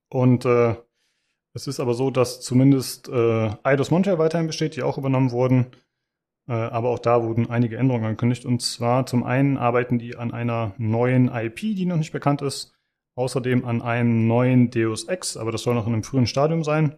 [0.10, 0.76] Und äh,
[1.54, 5.68] es ist aber so, dass zumindest äh, Eidos Montreal weiterhin besteht, die auch übernommen wurden.
[6.48, 8.46] Äh, aber auch da wurden einige Änderungen angekündigt.
[8.46, 12.79] Und zwar zum einen arbeiten die an einer neuen IP, die noch nicht bekannt ist.
[13.20, 16.98] Außerdem an einem neuen Deus Ex, aber das soll noch in einem frühen Stadium sein.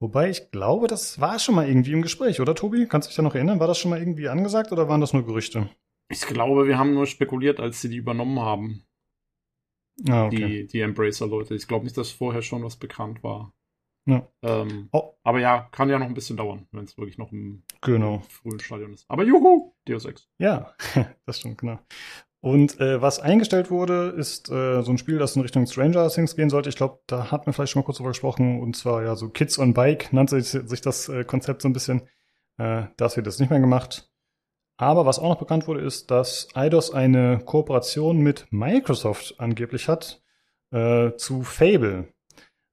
[0.00, 2.86] Wobei ich glaube, das war schon mal irgendwie im Gespräch, oder Tobi?
[2.86, 3.60] Kannst du dich da noch erinnern?
[3.60, 5.68] War das schon mal irgendwie angesagt oder waren das nur Gerüchte?
[6.08, 8.86] Ich glaube, wir haben nur spekuliert, als sie die übernommen haben.
[10.08, 10.62] Ah, okay.
[10.62, 11.54] Die, die Embracer-Leute.
[11.54, 13.52] Ich glaube nicht, dass vorher schon was bekannt war.
[14.06, 14.26] Ja.
[14.40, 15.12] Ähm, oh.
[15.24, 18.20] Aber ja, kann ja noch ein bisschen dauern, wenn es wirklich noch im genau.
[18.30, 19.04] frühen Stadion ist.
[19.10, 20.30] Aber juhu, Deus Ex.
[20.38, 20.74] Ja,
[21.26, 21.80] das stimmt, genau.
[22.40, 26.36] Und äh, was eingestellt wurde, ist äh, so ein Spiel, das in Richtung Stranger Things
[26.36, 26.68] gehen sollte.
[26.68, 28.60] Ich glaube, da hat man vielleicht schon mal kurz drüber gesprochen.
[28.60, 31.72] Und zwar ja so Kids on Bike nannte sich, sich das äh, Konzept so ein
[31.72, 32.08] bisschen.
[32.58, 34.08] Äh, das wird jetzt nicht mehr gemacht.
[34.76, 40.22] Aber was auch noch bekannt wurde, ist, dass Eidos eine Kooperation mit Microsoft angeblich hat
[40.70, 42.12] äh, zu Fable.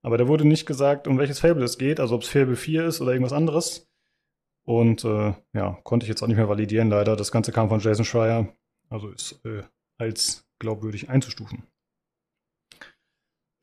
[0.03, 2.86] Aber da wurde nicht gesagt, um welches Fable es geht, also ob es Fable 4
[2.86, 3.89] ist oder irgendwas anderes.
[4.63, 7.16] Und äh, ja, konnte ich jetzt auch nicht mehr validieren, leider.
[7.16, 8.53] Das Ganze kam von Jason Schreier,
[8.89, 9.63] also ist äh,
[9.97, 11.63] als glaubwürdig einzustufen.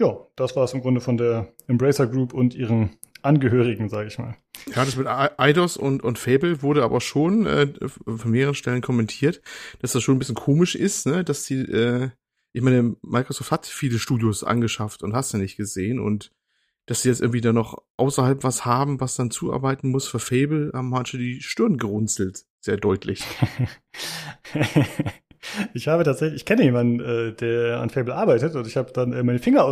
[0.01, 4.19] Ja, das war es im Grunde von der Embracer Group und ihren Angehörigen, sage ich
[4.19, 4.37] mal.
[4.67, 9.43] Ja, das mit Eidos und, und Fable wurde aber schon äh, von mehreren Stellen kommentiert,
[9.81, 12.11] dass das schon ein bisschen komisch ist, ne, dass die äh,
[12.53, 16.33] ich meine, Microsoft hat viele Studios angeschafft und hast du nicht gesehen und
[16.93, 20.73] dass sie jetzt irgendwie da noch außerhalb was haben, was dann zuarbeiten muss für Fable,
[20.75, 22.45] haben manche die Stirn gerunzelt.
[22.61, 23.25] Sehr deutlich.
[25.73, 29.15] ich habe tatsächlich, ich kenne jemanden, äh, der an Fable arbeitet und ich habe dann
[29.15, 29.65] äh, meine Finger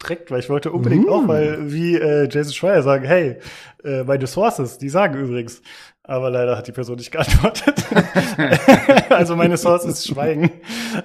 [0.00, 1.10] ausgestreckt, weil ich wollte unbedingt mm.
[1.10, 3.38] auch mal wie äh, Jason Schreier sagen, hey,
[3.84, 5.62] äh, meine Sources, die sagen übrigens,
[6.02, 7.84] aber leider hat die Person nicht geantwortet.
[9.10, 10.50] also meine Source ist Schweigen.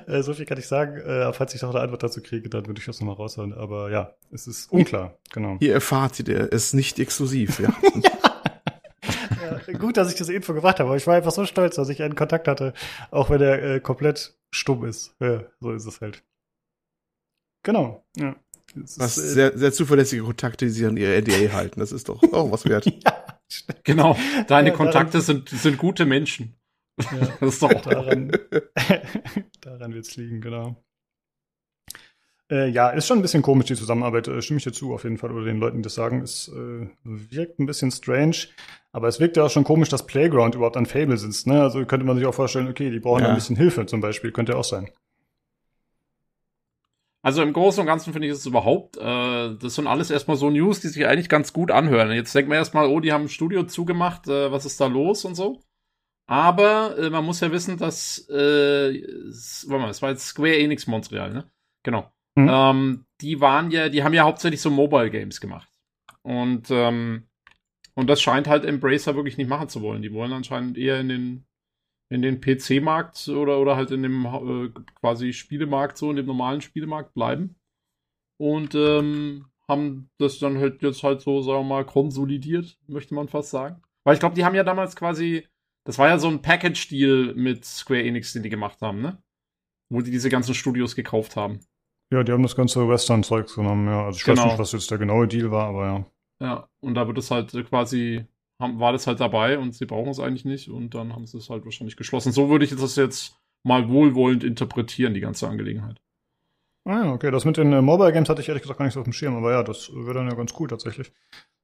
[0.07, 0.97] Äh, so viel kann ich sagen.
[0.97, 3.53] Äh, falls ich noch eine Antwort dazu kriege, dann würde ich das nochmal raushauen.
[3.53, 5.57] Aber ja, es ist unklar, genau.
[5.59, 7.73] Hier erfahrt ihr, ist nicht exklusiv, ja.
[9.67, 9.77] ja.
[9.77, 12.01] Gut, dass ich diese Info gemacht habe, aber ich war einfach so stolz, dass ich
[12.01, 12.73] einen Kontakt hatte,
[13.11, 15.15] auch wenn er äh, komplett stumm ist.
[15.19, 16.23] Ja, so ist es halt.
[17.63, 18.35] Genau, ja.
[18.75, 21.79] Was ist, äh, sehr, sehr zuverlässige Kontakte, die sich an ihr NDA halten.
[21.79, 22.85] Das ist doch auch was wert.
[22.85, 23.25] ja.
[23.83, 24.17] Genau,
[24.47, 26.55] deine ja, Kontakte sind, sind gute Menschen.
[26.99, 28.31] Ja, das ist doch daran,
[29.61, 30.75] daran wird es liegen, genau.
[32.51, 35.03] Äh, ja, ist schon ein bisschen komisch, die Zusammenarbeit, äh, stimme ich dir zu, auf
[35.03, 36.21] jeden Fall, oder den Leuten, die das sagen.
[36.21, 38.47] Es äh, wirkt ein bisschen strange,
[38.91, 41.47] aber es wirkt ja auch schon komisch, dass Playground überhaupt an Fable sitzt.
[41.47, 41.61] Ne?
[41.61, 43.29] Also könnte man sich auch vorstellen, okay, die brauchen ja.
[43.29, 44.89] ein bisschen Hilfe zum Beispiel, könnte ja auch sein.
[47.25, 50.51] Also im Großen und Ganzen finde ich es überhaupt, äh, das sind alles erstmal so
[50.51, 52.11] News, die sich eigentlich ganz gut anhören.
[52.11, 55.25] Jetzt denkt man erstmal, oh, die haben ein Studio zugemacht, äh, was ist da los
[55.25, 55.63] und so.
[56.27, 59.01] Aber äh, man muss ja wissen, dass, äh,
[59.65, 61.49] warte mal, es war jetzt Square Enix Montreal, ne?
[61.81, 62.11] Genau.
[62.35, 62.47] Mhm.
[62.47, 65.67] Ähm, die waren ja, die haben ja hauptsächlich so Mobile Games gemacht.
[66.21, 67.23] Und, ähm,
[67.95, 70.03] und das scheint halt Embracer wirklich nicht machen zu wollen.
[70.03, 71.47] Die wollen anscheinend eher in den
[72.09, 76.61] in den PC-Markt oder, oder halt in dem äh, quasi Spielemarkt, so in dem normalen
[76.61, 77.55] Spielemarkt bleiben.
[78.37, 83.27] Und ähm, haben das dann halt jetzt halt so, sagen wir mal, konsolidiert, möchte man
[83.27, 83.81] fast sagen.
[84.03, 85.47] Weil ich glaube, die haben ja damals quasi,
[85.85, 89.17] das war ja so ein Package-Deal mit Square Enix, den die gemacht haben, ne?
[89.89, 91.59] Wo die diese ganzen Studios gekauft haben.
[92.11, 94.05] Ja, die haben das ganze Western-Zeugs genommen, ja.
[94.05, 94.43] Also ich Genau.
[94.43, 96.05] weiß nicht, was jetzt der genaue Deal war, aber ja.
[96.39, 98.25] Ja, und da wird es halt quasi,
[98.59, 101.37] haben, war das halt dabei und sie brauchen es eigentlich nicht und dann haben sie
[101.37, 102.31] es halt wahrscheinlich geschlossen.
[102.31, 105.97] So würde ich das jetzt mal wohlwollend interpretieren, die ganze Angelegenheit.
[106.85, 107.31] Ah ja, okay.
[107.31, 109.13] Das mit den äh, Mobile Games hatte ich ehrlich gesagt gar nicht so auf dem
[109.13, 111.11] Schirm, aber ja, das wäre dann ja ganz cool tatsächlich.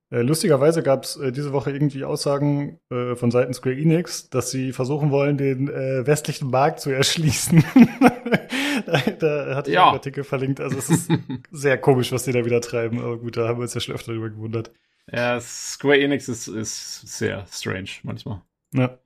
[0.09, 4.51] Äh, lustigerweise gab es äh, diese Woche irgendwie Aussagen äh, von Seiten Square Enix, dass
[4.51, 7.63] sie versuchen wollen, den äh, westlichen Markt zu erschließen.
[8.85, 9.85] da, da hatte ich Ja.
[9.85, 10.59] einen Artikel verlinkt.
[10.59, 11.11] Also es ist
[11.51, 12.99] sehr komisch, was die da wieder treiben.
[12.99, 14.71] Aber gut, da haben wir uns ja schon öfter drüber gewundert.
[15.11, 18.41] Ja, Square Enix ist, ist sehr strange manchmal.
[18.73, 18.97] Ja.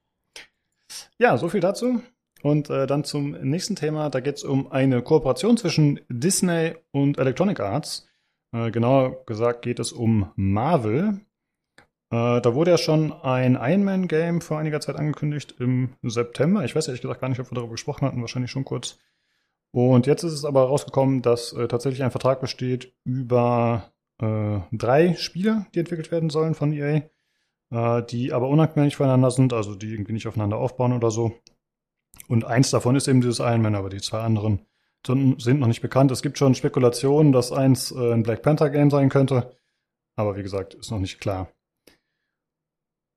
[1.18, 2.02] Ja, so viel dazu.
[2.44, 4.10] Und äh, dann zum nächsten Thema.
[4.10, 8.08] Da geht es um eine Kooperation zwischen Disney und Electronic Arts.
[8.52, 11.22] Äh, genauer gesagt geht es um Marvel.
[12.12, 16.64] Äh, da wurde ja schon ein Iron Man Game vor einiger Zeit angekündigt im September.
[16.64, 19.00] Ich weiß ehrlich gesagt gar nicht, ob wir darüber gesprochen hatten, wahrscheinlich schon kurz.
[19.72, 23.92] Und jetzt ist es aber rausgekommen, dass äh, tatsächlich ein Vertrag besteht über
[24.22, 27.04] äh, drei Spiele, die entwickelt werden sollen von EA
[27.72, 31.34] äh, die aber unabhängig voneinander sind, also die irgendwie nicht aufeinander aufbauen oder so.
[32.28, 34.66] Und eins davon ist eben dieses Iron Man, aber die zwei anderen
[35.06, 36.10] sind noch nicht bekannt.
[36.12, 39.52] Es gibt schon Spekulationen, dass eins äh, ein Black Panther Game sein könnte,
[40.16, 41.50] aber wie gesagt, ist noch nicht klar.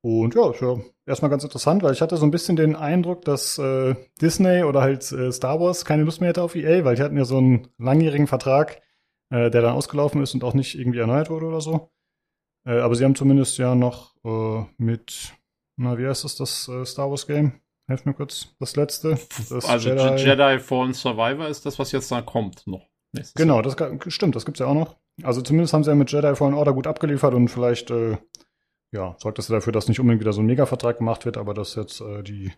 [0.02, 0.76] Und ja, ist ja
[1.06, 4.82] erstmal ganz interessant, weil ich hatte so ein bisschen den Eindruck, dass äh, Disney oder
[4.82, 7.38] halt äh, Star Wars keine Lust mehr hätte auf EA, weil die hatten ja so
[7.38, 8.80] einen langjährigen Vertrag,
[9.30, 11.90] äh, der dann ausgelaufen ist und auch nicht irgendwie erneuert wurde oder so.
[12.66, 15.34] Äh, aber sie haben zumindest ja noch äh, mit,
[15.76, 17.60] na, wie heißt das, das äh, Star Wars Game?
[17.88, 19.18] Helf mir kurz, das letzte.
[19.48, 22.86] Das also Jedi, Jedi Fallen Survivor ist das, was jetzt da kommt noch.
[23.34, 23.76] Genau, das
[24.08, 24.96] stimmt, das gibt's ja auch noch.
[25.22, 28.18] Also zumindest haben sie ja mit Jedi Fallen Order gut abgeliefert und vielleicht, äh,
[28.92, 31.54] ja, sorgt das ja dafür, dass nicht unbedingt wieder so ein Mega-Vertrag gemacht wird, aber
[31.54, 32.52] dass jetzt äh, die,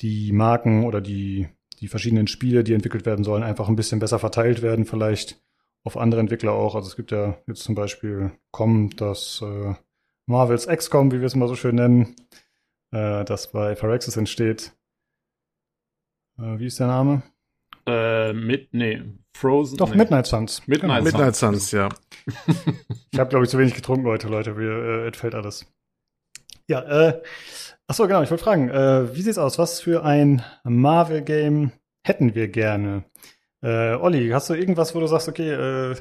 [0.00, 1.48] die Marken oder die,
[1.80, 5.42] die verschiedenen Spiele, die entwickelt werden sollen, einfach ein bisschen besser verteilt werden, vielleicht
[5.84, 6.74] auf andere Entwickler auch.
[6.74, 9.74] Also es gibt ja jetzt zum Beispiel Com, das äh,
[10.26, 12.16] Marvels XCOM, wie wir es immer so schön nennen,
[12.92, 14.72] äh, das bei Phyrexis entsteht.
[16.38, 17.22] Äh, wie ist der Name?
[17.86, 19.02] Äh, mit, nee,
[19.34, 19.78] Frozen.
[19.78, 19.96] Doch, nee.
[19.96, 20.66] Midnight Suns.
[20.66, 21.02] Midnight Genau.
[21.02, 21.88] Midnight Suns, ja.
[23.10, 24.54] Ich habe, glaube ich, zu wenig getrunken heute, Leute.
[24.54, 25.66] Mir äh, entfällt alles.
[26.68, 27.22] Ja, äh,
[27.86, 28.22] ach so, genau.
[28.22, 29.58] Ich wollte fragen, äh, wie sieht's aus?
[29.58, 31.72] Was für ein Marvel-Game
[32.04, 33.04] hätten wir gerne?
[33.62, 35.96] Äh, Olli, hast du irgendwas, wo du sagst, okay, äh,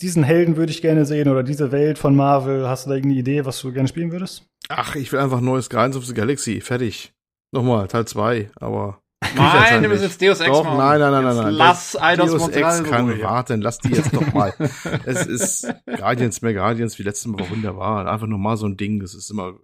[0.00, 2.68] diesen Helden würde ich gerne sehen oder diese Welt von Marvel?
[2.68, 4.44] Hast du da irgendeine Idee, was du gerne spielen würdest?
[4.68, 6.60] Ach, ich will einfach neues Guardians of the Galaxy.
[6.60, 7.12] Fertig.
[7.52, 9.00] Nochmal, Teil 2, aber.
[9.34, 9.90] Nein, du nicht.
[9.90, 10.78] bist jetzt Deus Ex Doch, machen.
[10.78, 11.54] nein, nein, nein, Jetzt nein, nein.
[11.54, 13.22] Lass Das- Eidos Deus Ex kann Ruhe.
[13.22, 14.54] warten, lass die jetzt doch mal.
[15.06, 18.06] es ist Guardians, mehr Guardians wie letztes Mal war wunderbar.
[18.10, 19.54] Einfach nochmal so ein Ding, das ist immer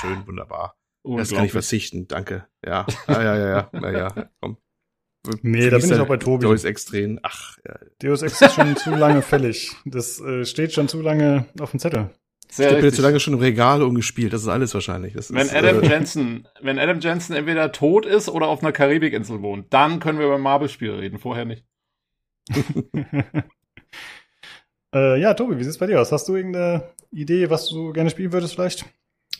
[0.00, 0.74] schön, wunderbar.
[1.04, 2.46] Das kann ich verzichten, danke.
[2.66, 4.56] Ja, ja, ja, ja, ja, ja, ja komm.
[5.42, 6.44] Nee, da bin ich auch bei Tobi.
[6.44, 7.18] Deus Ex drehen.
[7.22, 7.78] Ach, ja.
[8.00, 9.72] Deus Ex ist schon zu lange fällig.
[9.84, 12.10] Das äh, steht schon zu lange auf dem Zettel.
[12.50, 15.14] Sehr Ich bin zu lange schon im Regal umgespielt, das ist alles wahrscheinlich.
[15.14, 18.70] Das Wenn ist, Adam äh, Jensen, wenn Adam Jensen entweder tot ist oder auf einer
[18.70, 21.64] Karibikinsel wohnt, dann können wir über Marvel-Spiele reden, vorher nicht.
[24.94, 26.12] äh, ja, Tobi, wie sieht's bei dir aus?
[26.12, 28.84] Hast du irgendeine Idee, was du gerne spielen würdest vielleicht?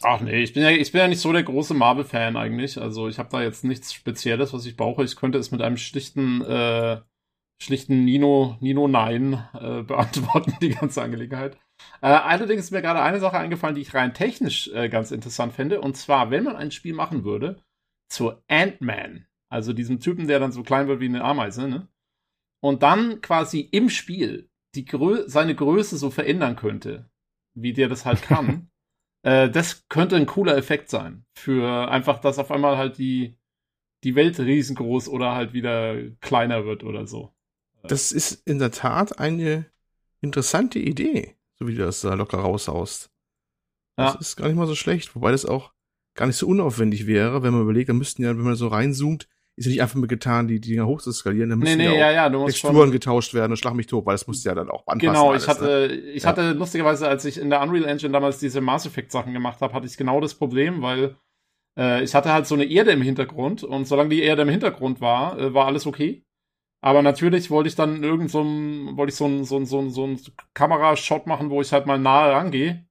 [0.07, 2.79] Ach nee, ich bin ja, ich bin ja nicht so der große Marvel-Fan eigentlich.
[2.79, 5.03] Also ich habe da jetzt nichts Spezielles, was ich brauche.
[5.03, 7.01] Ich könnte es mit einem schlichten, äh,
[7.59, 11.57] schlichten Nino, Nino Nein äh, beantworten, die ganze Angelegenheit.
[12.03, 15.55] Äh, allerdings ist mir gerade eine Sache eingefallen, die ich rein technisch äh, ganz interessant
[15.55, 15.81] fände.
[15.81, 17.63] Und zwar, wenn man ein Spiel machen würde
[18.11, 21.89] zu Ant-Man, also diesem Typen, der dann so klein wird wie eine Ameise, ne?
[22.61, 27.11] Und dann quasi im Spiel die Grö seine Größe so verändern könnte,
[27.55, 28.71] wie der das halt kann.
[29.25, 31.25] Äh, das könnte ein cooler Effekt sein.
[31.35, 33.37] Für einfach, dass auf einmal halt die,
[34.05, 37.33] die Welt riesengroß oder halt wieder kleiner wird oder so.
[37.83, 39.67] Das ist in der Tat eine
[40.21, 43.11] interessante Idee, so wie du das da locker raushaust.
[43.97, 44.21] Das Ja.
[44.21, 45.73] ist gar nicht mal so schlecht, wobei das auch
[46.15, 49.29] gar nicht so unaufwendig wäre, wenn man überlegt, da müssten ja, wenn man so reinzoomt,
[49.57, 51.97] ist ja nicht einfach mal getan, die, Dinger hochzuskalieren, da Nee, müssen nee, ja auch
[51.99, 54.55] ja, ja, du musst Texturen getauscht werden und schlag mich tot, weil das muss ja
[54.55, 55.13] dann auch anpassen.
[55.13, 55.55] Genau, alles, ich ne?
[55.55, 56.29] hatte, ich Ja.
[56.31, 59.73] hatte lustigerweise, als ich in der Unreal Engine damals diese Mass Effect Sachen gemacht habe,
[59.73, 61.17] hatte ich genau das Problem, weil
[61.79, 65.01] äh, ich hatte halt so eine Erde im Hintergrund und solange die Erde im Hintergrund
[65.01, 66.25] war, äh, war alles okay.
[66.83, 69.81] Aber natürlich wollte ich dann irgend so ein, wollte ich so ein, so ein, so
[69.81, 70.21] ein, so ein
[70.53, 72.87] Kamerashot machen, wo ich halt mal nahe rangehe.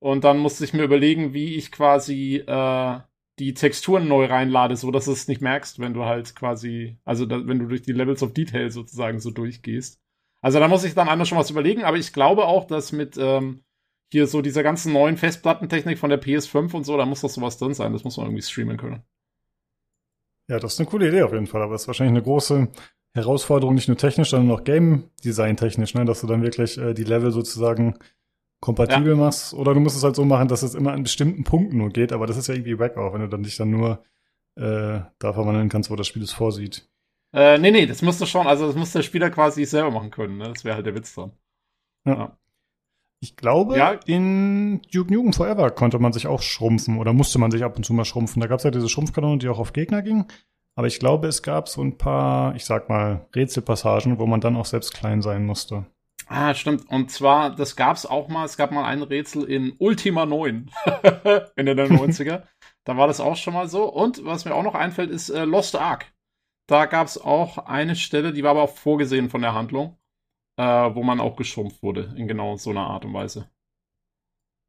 [0.00, 3.00] Und dann musste ich mir überlegen, wie ich quasi äh,
[3.38, 7.26] die Texturen neu reinlade, so dass du es nicht merkst, wenn du halt quasi, also
[7.26, 10.00] da, wenn du durch die Levels of Detail sozusagen so durchgehst.
[10.40, 13.16] Also da muss ich dann anders schon was überlegen, aber ich glaube auch, dass mit
[13.18, 13.64] ähm,
[14.12, 17.58] hier so dieser ganzen neuen Festplattentechnik von der PS5 und so, da muss doch sowas
[17.58, 17.92] drin sein.
[17.92, 19.02] Das muss man irgendwie streamen können.
[20.48, 22.68] Ja, das ist eine coole Idee auf jeden Fall, aber es ist wahrscheinlich eine große
[23.14, 26.04] Herausforderung, nicht nur technisch, sondern auch Game Design technisch, ne?
[26.04, 27.98] dass du dann wirklich äh, die Level sozusagen
[28.64, 29.16] kompatibel ja.
[29.16, 29.52] machst.
[29.52, 32.12] Oder du musst es halt so machen, dass es immer an bestimmten Punkten nur geht,
[32.12, 34.02] aber das ist ja irgendwie wack auch, wenn du dann dich dann nur
[34.56, 36.88] äh, da verwandeln kannst, wo das Spiel es vorsieht.
[37.34, 40.10] Äh, nee, nee, das musst du schon, also das muss der Spieler quasi selber machen
[40.10, 40.48] können, ne?
[40.48, 41.32] Das wäre halt der Witz dran.
[42.06, 42.14] Ja.
[42.14, 42.38] ja.
[43.20, 43.92] Ich glaube, ja.
[44.06, 47.84] in Duke Nukem Forever konnte man sich auch schrumpfen oder musste man sich ab und
[47.84, 48.40] zu mal schrumpfen.
[48.40, 50.26] Da gab es ja diese Schrumpfkanone, die auch auf Gegner ging.
[50.74, 54.56] Aber ich glaube, es gab so ein paar, ich sag mal, Rätselpassagen, wo man dann
[54.56, 55.86] auch selbst klein sein musste.
[56.26, 56.88] Ah, stimmt.
[56.88, 60.70] Und zwar, das gab's auch mal, es gab mal ein Rätsel in Ultima 9,
[61.56, 62.44] Ende der 90er.
[62.84, 63.84] da war das auch schon mal so.
[63.84, 66.12] Und was mir auch noch einfällt, ist äh, Lost Ark.
[66.66, 69.98] Da gab's auch eine Stelle, die war aber auch vorgesehen von der Handlung
[70.56, 70.62] äh,
[70.94, 73.48] wo man auch geschrumpft wurde, in genau so einer Art und Weise.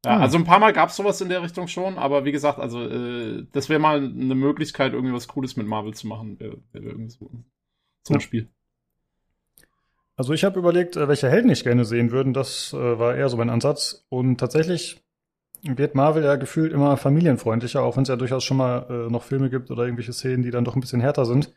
[0.04, 0.22] Ja, hm.
[0.22, 2.82] Also ein paar Mal gab es sowas in der Richtung schon, aber wie gesagt, also
[2.82, 7.10] äh, das wäre mal eine Möglichkeit, irgendwie was Cooles mit Marvel zu machen, wär irgendwie
[7.10, 7.30] so,
[8.06, 8.20] so ein ja.
[8.20, 8.52] Spiel.
[10.16, 12.32] Also ich habe überlegt, äh, welche Helden ich gerne sehen würde.
[12.32, 14.06] Das äh, war eher so mein Ansatz.
[14.08, 15.02] Und tatsächlich
[15.62, 19.22] wird Marvel ja gefühlt immer familienfreundlicher, auch wenn es ja durchaus schon mal äh, noch
[19.22, 21.52] Filme gibt oder irgendwelche Szenen, die dann doch ein bisschen härter sind.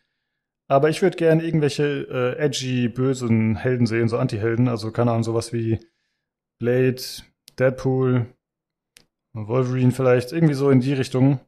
[0.67, 4.67] Aber ich würde gerne irgendwelche äh, edgy, bösen Helden sehen, so Anti-Helden.
[4.67, 5.79] Also keine Ahnung, sowas wie
[6.59, 7.01] Blade,
[7.57, 8.27] Deadpool,
[9.33, 11.39] Wolverine vielleicht, irgendwie so in die Richtung.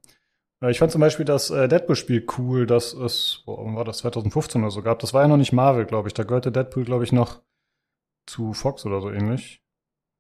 [0.70, 4.70] Ich fand zum Beispiel das äh, Deadpool-Spiel cool, das es, boah, war das 2015 oder
[4.70, 5.00] so gab.
[5.00, 6.14] Das war ja noch nicht Marvel, glaube ich.
[6.14, 7.42] Da gehörte Deadpool, glaube ich, noch
[8.28, 9.64] zu Fox oder so ähnlich.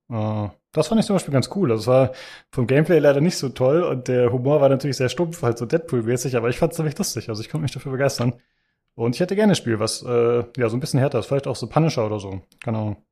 [0.09, 1.72] Äh, das fand ich zum Beispiel ganz cool.
[1.72, 2.13] Es war
[2.51, 5.65] vom Gameplay leider nicht so toll und der Humor war natürlich sehr stumpf, halt so
[5.65, 7.30] Deadpool-mäßig, aber ich fand es ziemlich lustig.
[7.30, 8.34] Also ich konnte mich dafür begeistern.
[8.95, 11.27] Und ich hätte gerne ein Spiel, was äh, ja so ein bisschen härter ist.
[11.27, 12.41] Vielleicht auch so Punisher oder so.
[12.63, 13.05] Keine Ahnung.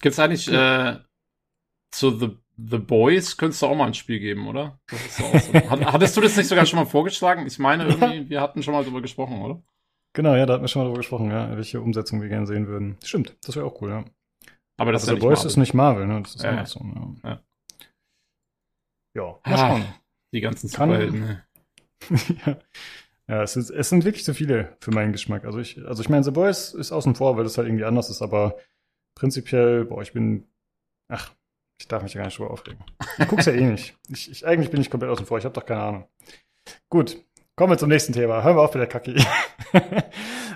[0.00, 0.96] Gibt's eigentlich äh,
[1.92, 4.78] zu The, The Boys könntest du auch mal ein Spiel geben, oder?
[4.88, 5.70] Das ist auch so.
[5.92, 7.46] Hattest du das nicht sogar schon mal vorgeschlagen?
[7.46, 9.62] Ich meine irgendwie, wir hatten schon mal drüber gesprochen, oder?
[10.12, 12.66] Genau, ja, da hatten wir schon mal drüber gesprochen, ja, welche Umsetzung wir gerne sehen
[12.66, 12.98] würden.
[13.02, 14.04] Stimmt, das wäre auch cool, ja.
[14.76, 15.50] Aber das Aber ist The Boys Marvel.
[15.50, 16.22] ist nicht Marvel, ne?
[16.22, 17.30] Das ist ja, Amazon, ja.
[17.30, 17.40] Ja,
[19.14, 19.82] ja mal schauen.
[19.82, 19.94] Ah,
[20.32, 21.20] die ganzen Superhelden.
[21.20, 21.44] Ne?
[22.46, 22.56] ja.
[23.28, 25.44] Ja, es, ist, es sind wirklich zu viele für meinen Geschmack.
[25.44, 28.10] Also ich, also ich meine, The Boys ist außen vor, weil das halt irgendwie anders
[28.10, 28.56] ist, aber
[29.14, 30.48] prinzipiell, boah, ich bin,
[31.08, 31.30] ach,
[31.78, 32.84] ich darf mich ja gar nicht drüber aufregen.
[33.18, 33.96] Ich guck's ja eh nicht.
[34.08, 36.08] Ich, ich, eigentlich bin ich komplett außen vor, ich habe doch keine Ahnung.
[36.88, 37.16] Gut,
[37.56, 38.42] kommen wir zum nächsten Thema.
[38.42, 39.16] Hören wir auf mit der Kacke.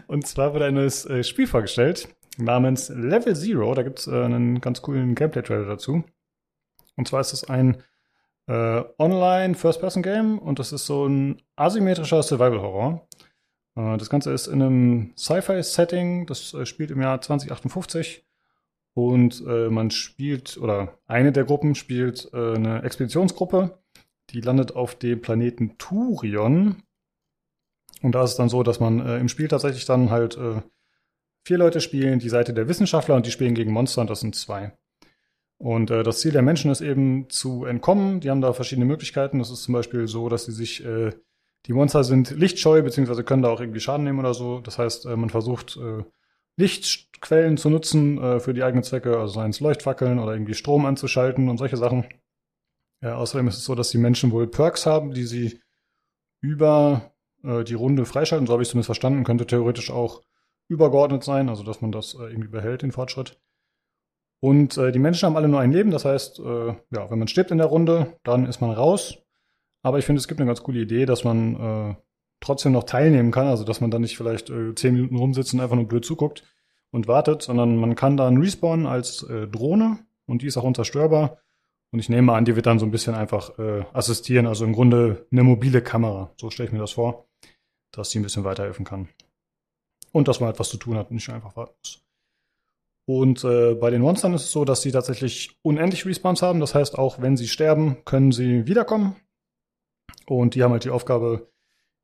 [0.07, 3.75] Und zwar wurde ein neues äh, Spiel vorgestellt namens Level Zero.
[3.75, 6.05] Da gibt's äh, einen ganz coolen Gameplay-Trailer dazu.
[6.97, 7.83] Und zwar ist es ein
[8.47, 13.07] äh, Online First-Person-Game und das ist so ein asymmetrischer Survival-Horror.
[13.77, 18.26] Äh, das Ganze ist in einem Sci-Fi-Setting, das äh, spielt im Jahr 2058
[18.97, 23.79] und äh, man spielt, oder eine der Gruppen spielt äh, eine Expeditionsgruppe,
[24.31, 26.83] die landet auf dem Planeten Turion.
[28.01, 30.39] Und da ist es dann so, dass man äh, im Spiel tatsächlich dann halt
[31.45, 34.35] vier Leute spielen, die Seite der Wissenschaftler und die spielen gegen Monster und das sind
[34.35, 34.73] zwei.
[35.59, 38.21] Und äh, das Ziel der Menschen ist eben zu entkommen.
[38.21, 39.39] Die haben da verschiedene Möglichkeiten.
[39.39, 41.13] Das ist zum Beispiel so, dass sie sich, äh,
[41.67, 44.61] die Monster sind lichtscheu, beziehungsweise können da auch irgendwie Schaden nehmen oder so.
[44.61, 46.03] Das heißt, äh, man versucht, äh,
[46.57, 50.87] Lichtquellen zu nutzen äh, für die eigenen Zwecke, also seien es Leuchtfackeln oder irgendwie Strom
[50.87, 52.07] anzuschalten und solche Sachen.
[53.03, 55.61] Ja, außerdem ist es so, dass die Menschen wohl Perks haben, die sie
[56.41, 57.13] über
[57.43, 58.47] äh, die Runde freischalten.
[58.47, 59.25] So habe ich es zumindest verstanden.
[59.25, 60.23] Könnte theoretisch auch
[60.69, 63.39] übergeordnet sein, also dass man das äh, irgendwie behält, den Fortschritt.
[64.41, 67.29] Und äh, die Menschen haben alle nur ein Leben, das heißt, äh, ja, wenn man
[67.29, 69.19] stirbt in der Runde, dann ist man raus.
[69.83, 71.95] Aber ich finde, es gibt eine ganz coole Idee, dass man äh,
[72.41, 75.61] trotzdem noch teilnehmen kann, also dass man dann nicht vielleicht äh, zehn Minuten rumsitzt und
[75.61, 76.45] einfach nur blöd zuguckt
[76.91, 81.39] und wartet, sondern man kann dann respawnen als äh, Drohne und die ist auch unzerstörbar.
[81.93, 84.73] Und ich nehme an, die wird dann so ein bisschen einfach äh, assistieren, also im
[84.73, 86.33] Grunde eine mobile Kamera.
[86.37, 87.27] So stelle ich mir das vor,
[87.93, 89.09] dass die ein bisschen weiterhelfen kann.
[90.13, 92.03] Und dass man etwas halt zu tun hat und nicht einfach warten muss.
[93.07, 96.59] Und äh, bei den Monstern ist es so, dass sie tatsächlich unendlich Respawns haben.
[96.59, 99.15] Das heißt, auch wenn sie sterben, können sie wiederkommen.
[100.27, 101.49] Und die haben halt die Aufgabe,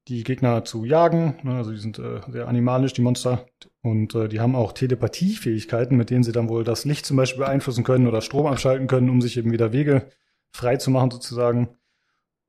[0.08, 1.38] die Gegner zu jagen.
[1.42, 3.46] Ne, also die sind äh, sehr animalisch, die Monster.
[3.82, 7.44] Und äh, die haben auch Telepathiefähigkeiten, mit denen sie dann wohl das Licht zum Beispiel
[7.44, 10.10] beeinflussen können oder Strom abschalten können, um sich eben wieder Wege
[10.50, 11.68] frei zu machen sozusagen.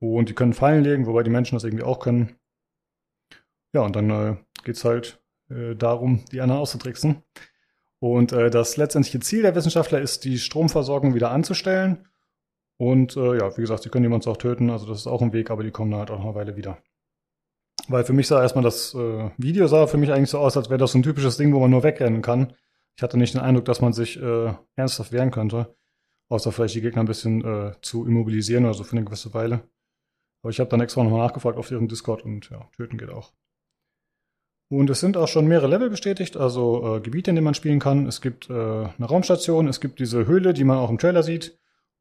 [0.00, 2.36] Und die können Fallen legen, wobei die Menschen das irgendwie auch können.
[3.72, 5.20] Ja, und dann äh, geht's halt
[5.50, 7.22] äh, darum, die anderen auszutricksen.
[8.00, 12.06] Und äh, das letztendliche Ziel der Wissenschaftler ist, die Stromversorgung wieder anzustellen.
[12.76, 15.22] Und äh, ja, wie gesagt, sie können die Monster auch töten, also das ist auch
[15.22, 16.78] ein Weg, aber die kommen halt auch noch eine Weile wieder.
[17.88, 20.70] Weil für mich sah erstmal das äh, Video sah für mich eigentlich so aus, als
[20.70, 22.54] wäre das so ein typisches Ding, wo man nur wegrennen kann.
[22.96, 25.74] Ich hatte nicht den Eindruck, dass man sich äh, ernsthaft wehren könnte.
[26.28, 29.68] Außer vielleicht die Gegner ein bisschen äh, zu immobilisieren oder so für eine gewisse Weile.
[30.42, 33.32] Aber ich habe dann extra nochmal nachgefragt auf ihrem Discord und ja, töten geht auch.
[34.70, 37.80] Und es sind auch schon mehrere Level bestätigt, also äh, Gebiete, in denen man spielen
[37.80, 38.06] kann.
[38.06, 41.58] Es gibt äh, eine Raumstation, es gibt diese Höhle, die man auch im Trailer sieht,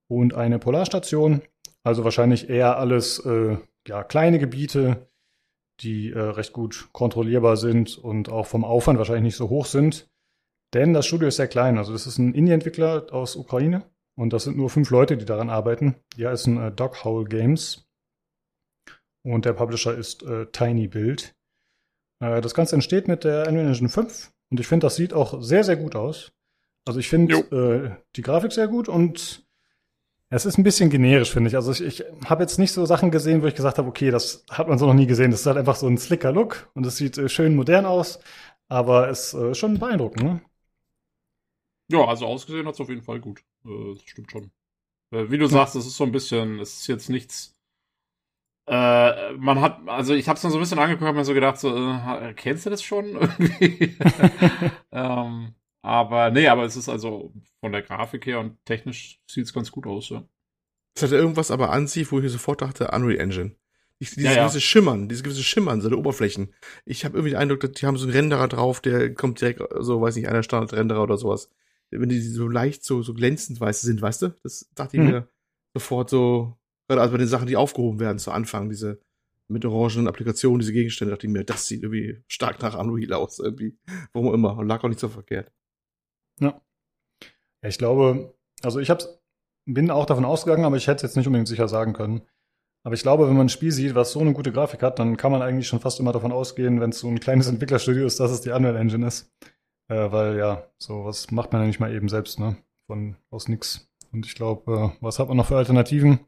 [0.07, 1.41] und eine Polarstation.
[1.83, 3.57] Also wahrscheinlich eher alles äh,
[3.87, 5.09] ja, kleine Gebiete,
[5.81, 10.09] die äh, recht gut kontrollierbar sind und auch vom Aufwand wahrscheinlich nicht so hoch sind.
[10.73, 11.77] Denn das Studio ist sehr klein.
[11.77, 13.83] Also das ist ein Indie-Entwickler aus Ukraine
[14.15, 15.95] und das sind nur fünf Leute, die daran arbeiten.
[16.17, 17.87] Die heißen äh, Dog Howl Games
[19.23, 21.35] und der Publisher ist äh, Tiny Build.
[22.19, 25.41] Äh, das Ganze entsteht mit der Unreal Engine 5 und ich finde, das sieht auch
[25.41, 26.31] sehr, sehr gut aus.
[26.85, 29.42] Also ich finde äh, die Grafik sehr gut und
[30.35, 31.55] es ist ein bisschen generisch, finde ich.
[31.55, 34.43] Also ich, ich habe jetzt nicht so Sachen gesehen, wo ich gesagt habe, okay, das
[34.49, 35.29] hat man so noch nie gesehen.
[35.29, 38.19] Das ist halt einfach so ein slicker Look und es sieht äh, schön modern aus,
[38.67, 40.41] aber es ist äh, schon beeindruckend, ne?
[41.91, 43.41] Ja, also ausgesehen hat es auf jeden Fall gut.
[43.65, 44.51] Äh, das stimmt schon.
[45.11, 47.53] Äh, wie du sagst, es ist so ein bisschen, es ist jetzt nichts.
[48.67, 51.33] Äh, man hat, also ich habe es dann so ein bisschen angeguckt, habe mir so
[51.35, 51.99] gedacht, so,
[52.37, 53.97] kennst du das schon irgendwie?
[54.91, 55.53] ähm,
[55.83, 59.71] aber nee, aber es ist also von der Grafik her und technisch sieht es ganz
[59.71, 60.23] gut aus, ja.
[60.95, 63.55] Es hatte irgendwas aber an sich, wo ich sofort dachte, Unreal Engine.
[63.99, 64.41] Dieses Ja, ja.
[64.43, 66.53] gewisse Schimmern, dieses gewisse Schimmern, so der Oberflächen.
[66.85, 69.61] Ich habe irgendwie den Eindruck, dass die haben so einen Renderer drauf, der kommt direkt,
[69.79, 71.49] so weiß nicht, einer Standard-Renderer oder sowas.
[71.89, 74.35] Wenn die so leicht so, so glänzend weiß sind, weißt du?
[74.43, 75.09] Das dachte ich Mhm.
[75.09, 75.27] mir
[75.73, 76.57] sofort so,
[76.87, 78.99] gerade also bei den Sachen, die aufgehoben werden zu Anfang, diese
[79.47, 83.39] mit orangenen Applikationen, diese Gegenstände, dachte ich mir, das sieht irgendwie stark nach Unreal aus,
[83.39, 83.77] irgendwie.
[84.11, 84.57] Warum auch immer.
[84.57, 85.51] Und lag auch nicht so verkehrt.
[86.39, 86.61] Ja.
[87.61, 89.07] ja ich glaube, also ich hab's,
[89.65, 92.21] bin auch davon ausgegangen, aber ich hätte es jetzt nicht unbedingt sicher sagen können.
[92.85, 95.15] Aber ich glaube, wenn man ein Spiel sieht, was so eine gute Grafik hat, dann
[95.15, 98.19] kann man eigentlich schon fast immer davon ausgehen, wenn es so ein kleines Entwicklerstudio ist,
[98.19, 99.31] dass es die Unreal Engine ist.
[99.89, 102.57] Äh, weil ja, sowas macht man ja nicht mal eben selbst, ne?
[102.87, 103.89] Von aus nix.
[104.11, 106.19] Und ich glaube, äh, was hat man noch für Alternativen?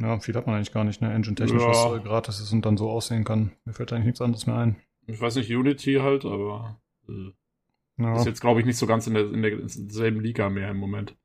[0.00, 1.12] Ja, viel hat man eigentlich gar nicht, ne?
[1.12, 1.68] Engine-technisch, Ja.
[1.68, 3.52] was äh, gratis ist und dann so aussehen kann.
[3.64, 4.76] Mir fällt eigentlich nichts anderes mehr ein.
[5.06, 7.32] Ich weiß nicht, Unity halt, aber äh,
[7.98, 10.76] Ja, ist jetzt, glaube ich, nicht so ganz in, der, in derselben Liga mehr im
[10.76, 11.16] Moment.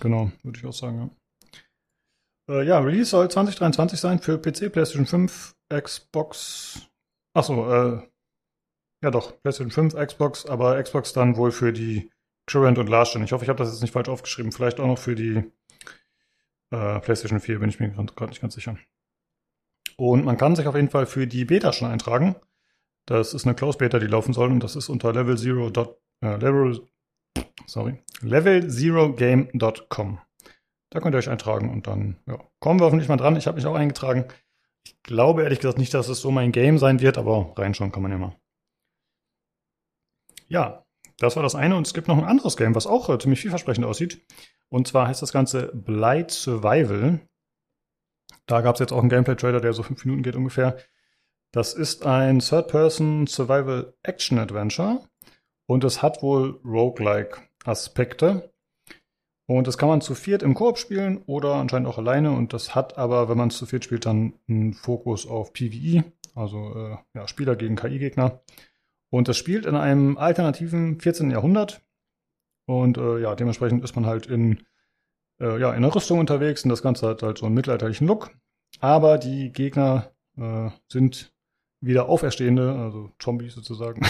[0.00, 0.98] genau, würde ich auch sagen,
[2.48, 2.54] ja.
[2.54, 6.88] Äh, ja, Release soll 2023 sein für PC, PlayStation 5, Xbox.
[7.34, 8.02] Achso, äh,
[9.02, 12.10] ja doch, PlayStation 5, Xbox, aber Xbox dann wohl für die
[12.46, 13.22] Current und Last Gen.
[13.22, 14.52] Ich hoffe, ich habe das jetzt nicht falsch aufgeschrieben.
[14.52, 15.44] Vielleicht auch noch für die
[16.70, 18.76] äh, PlayStation 4, bin ich mir gerade nicht ganz sicher.
[19.96, 22.34] Und man kann sich auf jeden Fall für die Beta schon eintragen.
[23.06, 26.00] Das ist eine Close Beta, die laufen soll und das ist unter level zero dot,
[26.20, 26.88] äh, level,
[27.66, 30.20] sorry, levelzerogame.com.
[30.90, 33.36] Da könnt ihr euch eintragen und dann ja, kommen wir hoffentlich mal dran.
[33.36, 34.26] Ich habe mich auch eingetragen.
[34.84, 38.02] Ich glaube ehrlich gesagt nicht, dass es so mein Game sein wird, aber reinschauen kann
[38.02, 38.36] man ja mal.
[40.48, 40.84] Ja,
[41.18, 43.40] das war das eine und es gibt noch ein anderes Game, was auch äh, ziemlich
[43.40, 44.26] vielversprechend aussieht.
[44.68, 47.20] Und zwar heißt das Ganze Blight Survival.
[48.46, 50.76] Da gab es jetzt auch einen Gameplay-Trailer, der so fünf Minuten geht ungefähr.
[51.54, 55.02] Das ist ein Third-Person Survival Action Adventure
[55.66, 58.50] und es hat wohl Roguelike Aspekte.
[59.46, 62.32] Und das kann man zu viert im Koop spielen oder anscheinend auch alleine.
[62.32, 66.04] Und das hat aber, wenn man es zu viert spielt, dann einen Fokus auf PvE,
[66.34, 68.40] also äh, ja, Spieler gegen KI-Gegner.
[69.10, 71.30] Und das spielt in einem alternativen 14.
[71.30, 71.82] Jahrhundert.
[72.64, 74.64] Und äh, ja, dementsprechend ist man halt in,
[75.38, 78.30] äh, ja, in der Rüstung unterwegs und das Ganze hat halt so einen mittelalterlichen Look.
[78.80, 81.34] Aber die Gegner äh, sind
[81.82, 84.02] wieder Auferstehende, also Zombies sozusagen,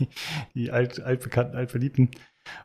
[0.54, 2.10] die alt, altbekannten, altverliebten.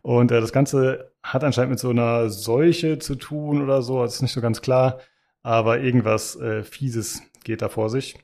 [0.01, 4.15] Und äh, das Ganze hat anscheinend mit so einer Seuche zu tun oder so, das
[4.15, 4.99] ist nicht so ganz klar,
[5.43, 8.17] aber irgendwas äh, Fieses geht da vor sich.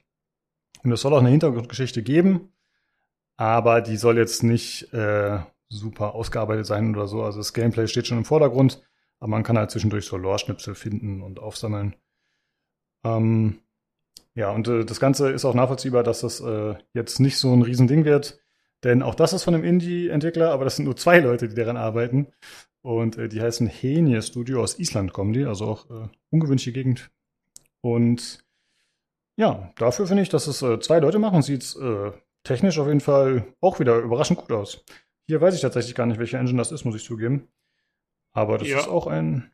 [0.83, 2.53] Und es soll auch eine Hintergrundgeschichte geben,
[3.37, 5.39] aber die soll jetzt nicht äh,
[5.69, 7.23] super ausgearbeitet sein oder so.
[7.23, 8.81] Also das Gameplay steht schon im Vordergrund,
[9.19, 11.95] aber man kann halt zwischendurch so Lore-Schnipsel finden und aufsammeln.
[13.03, 13.59] Ähm,
[14.35, 17.61] ja, und äh, das Ganze ist auch nachvollziehbar, dass das äh, jetzt nicht so ein
[17.61, 18.39] Riesending wird.
[18.83, 21.77] Denn auch das ist von einem Indie-Entwickler, aber das sind nur zwei Leute, die daran
[21.77, 22.27] arbeiten.
[22.81, 27.11] Und äh, die heißen Henie Studio aus Island kommen die, also auch äh, ungewöhnliche Gegend.
[27.81, 28.43] Und
[29.37, 32.11] ja, dafür finde ich, dass es äh, zwei Leute machen, sieht äh,
[32.43, 34.83] technisch auf jeden Fall auch wieder überraschend gut aus.
[35.27, 37.47] Hier weiß ich tatsächlich gar nicht, welche Engine das ist, muss ich zugeben.
[38.33, 38.79] Aber das Ja.
[38.79, 39.51] ist auch ein.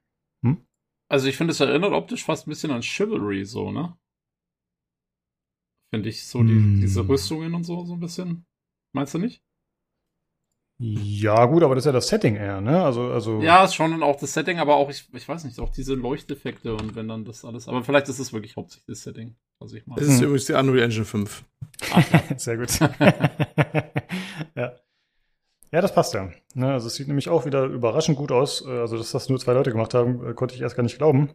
[1.10, 3.98] Also ich finde, es erinnert optisch fast ein bisschen an Chivalry, so, ne?
[5.94, 6.82] Finde ich so die, Hm.
[6.82, 8.46] diese Rüstungen und so, so ein bisschen.
[8.94, 9.42] Meinst du nicht?
[10.80, 12.84] Ja, gut, aber das ist ja das Setting eher, ne?
[12.84, 13.42] Also, also.
[13.42, 15.96] Ja, ist schon und auch das Setting, aber auch, ich, ich weiß nicht, auch diese
[15.96, 17.68] Leuchteffekte und wenn dann das alles.
[17.68, 19.36] Aber vielleicht ist es wirklich hauptsächlich das Setting.
[19.60, 19.98] was ich mal.
[20.00, 21.44] Es ist übrigens die Unreal Engine 5.
[22.38, 22.80] Sehr gut.
[24.56, 24.76] ja.
[25.72, 26.30] Ja, das passt ja.
[26.54, 28.64] Ne, also es sieht nämlich auch wieder überraschend gut aus.
[28.66, 31.32] Also, dass das nur zwei Leute gemacht haben, äh, konnte ich erst gar nicht glauben.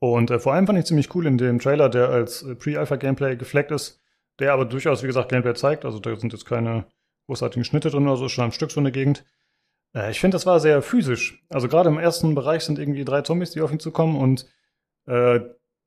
[0.00, 3.36] Und äh, vor allem fand ich ziemlich cool in dem Trailer, der als äh, Pre-Alpha-Gameplay
[3.36, 4.00] gefleckt ist,
[4.38, 5.84] der aber durchaus, wie gesagt, Gameplay zeigt.
[5.84, 6.86] Also da sind jetzt keine
[7.26, 9.24] großartigen Schnitte drin oder so, schon am Stück so eine Gegend.
[9.94, 11.44] Äh, ich finde, das war sehr physisch.
[11.48, 14.46] Also gerade im ersten Bereich sind irgendwie drei Zombies, die auf ihn zukommen und
[15.06, 15.40] äh,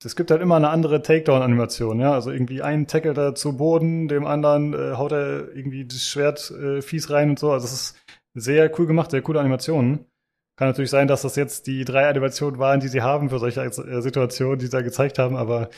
[0.04, 2.14] es gibt halt immer eine andere Takedown-Animation, ja.
[2.14, 6.52] Also irgendwie einen tackelt er zu Boden, dem anderen äh, haut er irgendwie das Schwert
[6.52, 7.52] äh, fies rein und so.
[7.52, 7.96] Also es ist
[8.34, 10.06] sehr cool gemacht, sehr coole Animationen.
[10.56, 13.62] Kann natürlich sein, dass das jetzt die drei Animationen waren, die sie haben für solche
[13.62, 15.70] äh, Situationen, die sie da gezeigt haben, aber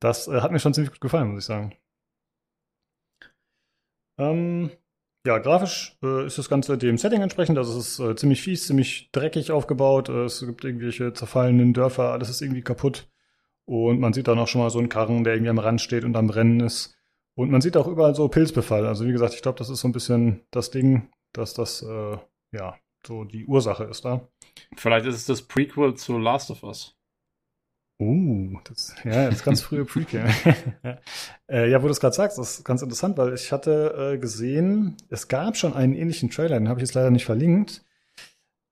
[0.00, 1.74] das äh, hat mir schon ziemlich gut gefallen, muss ich sagen.
[4.18, 4.70] Ähm,
[5.26, 7.58] ja, grafisch äh, ist das Ganze dem Setting entsprechend.
[7.58, 10.08] Also es ist äh, ziemlich fies, ziemlich dreckig aufgebaut.
[10.08, 13.08] Äh, es gibt irgendwelche zerfallenen Dörfer, alles ist irgendwie kaputt.
[13.66, 16.04] Und man sieht dann auch schon mal so einen Karren, der irgendwie am Rand steht
[16.04, 16.94] und am Brennen ist.
[17.34, 18.86] Und man sieht auch überall so Pilzbefall.
[18.86, 22.18] Also wie gesagt, ich glaube, das ist so ein bisschen das Ding, dass das äh,
[22.52, 24.28] ja so die Ursache ist da.
[24.76, 26.96] Vielleicht ist es das Prequel zu Last of Us.
[28.00, 30.28] Uh, das, ja, das ganz frühe Prequel.
[31.48, 34.18] äh, ja, wo du es gerade sagst, das ist ganz interessant, weil ich hatte äh,
[34.18, 37.84] gesehen, es gab schon einen ähnlichen Trailer, den habe ich jetzt leider nicht verlinkt.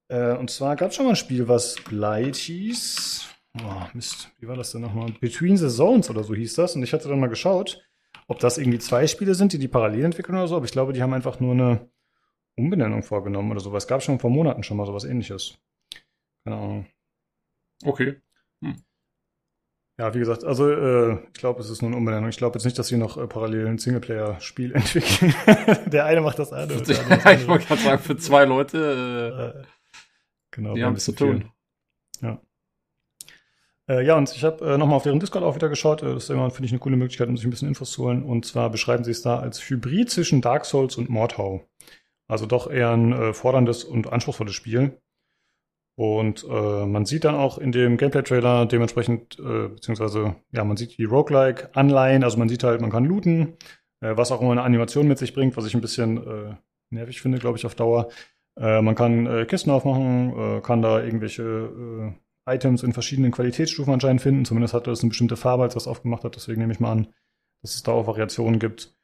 [0.09, 3.29] Äh, und zwar gab es schon mal ein Spiel, was Blight hieß.
[3.63, 5.13] Oh, Mist, wie war das denn nochmal?
[5.21, 6.75] Between the Zones oder so hieß das.
[6.75, 7.87] Und ich hatte dann mal geschaut,
[8.27, 10.57] ob das irgendwie zwei Spiele sind, die die parallel entwickeln oder so.
[10.57, 11.92] Aber ich glaube, die haben einfach nur eine
[12.57, 13.75] Umbenennung vorgenommen oder so.
[13.77, 15.59] Es gab schon vor Monaten schon mal sowas ähnliches.
[16.45, 16.87] Keine Ahnung.
[17.85, 18.21] Okay.
[19.99, 22.29] Ja, wie gesagt, also äh, ich glaube, es ist nur eine Umbenennung.
[22.31, 25.35] Ich glaube jetzt nicht, dass sie noch äh, parallel ein Singleplayer-Spiel entwickeln.
[25.87, 29.61] der eine macht das der andere das ich wollte gerade sagen, für zwei Leute, andere.
[29.61, 29.67] Äh,
[30.51, 31.53] genau, die haben es zu tun.
[32.21, 32.29] viel.
[32.29, 32.41] Ja.
[33.89, 36.03] Äh, ja, und ich habe äh, nochmal auf deren Discord auch wieder geschaut.
[36.03, 38.05] Äh, das ist immer, finde ich, eine coole Möglichkeit, um sich ein bisschen Infos zu
[38.05, 38.23] holen.
[38.23, 41.69] Und zwar beschreiben sie es da als Hybrid zwischen Dark Souls und Mordhau.
[42.33, 44.99] Also doch eher ein äh, forderndes und anspruchsvolles Spiel.
[45.99, 50.97] Und äh, man sieht dann auch in dem Gameplay-Trailer dementsprechend, äh, beziehungsweise, ja, man sieht
[50.97, 53.59] die Roguelike-Anleihen, also man sieht halt, man kann looten,
[54.01, 56.55] äh, was auch immer eine Animation mit sich bringt, was ich ein bisschen äh,
[56.89, 58.09] nervig finde, glaube ich, auf Dauer.
[58.59, 62.15] Äh, man kann äh, Kisten aufmachen, kann da irgendwelche
[62.47, 64.47] Items in verschiedenen Qualitätsstufen anscheinend finden.
[64.47, 66.35] Zumindest hat das eine bestimmte Farbe, als das aufgemacht hat.
[66.35, 67.09] Deswegen nehme ich mal an,
[67.61, 68.97] dass es da auch Variationen gibt.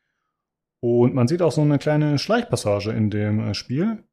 [0.80, 4.04] Und man sieht auch so eine kleine Schleichpassage in dem äh, Spiel.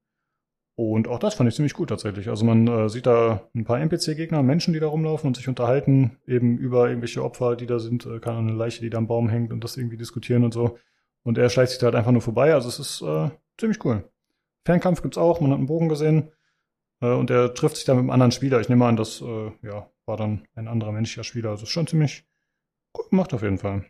[0.77, 2.27] Und auch das fand ich ziemlich gut tatsächlich.
[2.27, 6.17] Also man äh, sieht da ein paar NPC-Gegner, Menschen, die da rumlaufen und sich unterhalten,
[6.27, 9.29] eben über irgendwelche Opfer, die da sind, äh, keine eine Leiche, die da am Baum
[9.29, 10.77] hängt und das irgendwie diskutieren und so.
[11.23, 12.53] Und er schleicht sich da halt einfach nur vorbei.
[12.53, 14.03] Also es ist äh, ziemlich cool.
[14.65, 16.31] Fernkampf gibt's auch, man hat einen Bogen gesehen.
[17.01, 18.59] Äh, und er trifft sich da mit einem anderen Spieler.
[18.59, 21.51] Ich nehme an, das äh, ja, war dann ein anderer menschlicher Spieler.
[21.51, 22.27] Also ist schon ziemlich
[22.91, 23.85] gut gemacht auf jeden Fall.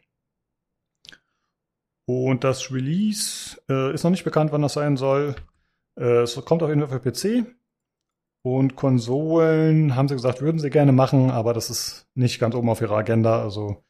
[2.07, 5.35] Und das Release äh, ist noch nicht bekannt, wann das sein soll.
[5.97, 7.55] Äh, es kommt auf jeden Fall für PC.
[8.43, 12.69] Und Konsolen haben sie gesagt, würden sie gerne machen, aber das ist nicht ganz oben
[12.69, 13.41] auf ihrer Agenda.
[13.41, 13.83] Also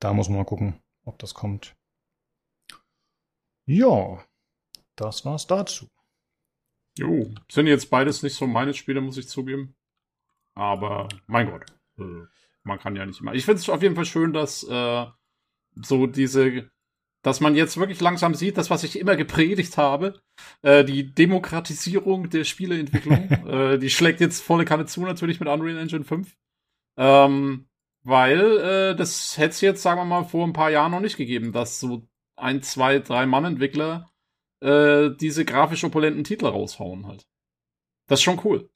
[0.00, 1.76] da muss man mal gucken, ob das kommt.
[3.64, 4.24] Ja,
[4.96, 5.86] das war's dazu.
[6.98, 9.76] Jo, sind jetzt beides nicht so meine Spiele, muss ich zugeben.
[10.54, 11.64] Aber mein Gott,
[11.98, 12.26] äh,
[12.64, 13.34] man kann ja nicht immer.
[13.34, 15.06] Ich finde es auf jeden Fall schön, dass äh,
[15.80, 16.70] so diese,
[17.22, 20.20] dass man jetzt wirklich langsam sieht, das, was ich immer gepredigt habe,
[20.62, 25.78] äh, die Demokratisierung der Spieleentwicklung, äh, die schlägt jetzt volle Kanne zu, natürlich mit Unreal
[25.78, 26.36] Engine 5.
[26.96, 27.68] Ähm,
[28.04, 31.16] weil äh, das hätte es jetzt, sagen wir mal, vor ein paar Jahren noch nicht
[31.16, 34.10] gegeben, dass so ein, zwei, drei Mann-Entwickler
[34.60, 37.26] äh, diese grafisch opulenten Titel raushauen halt.
[38.08, 38.71] Das ist schon cool.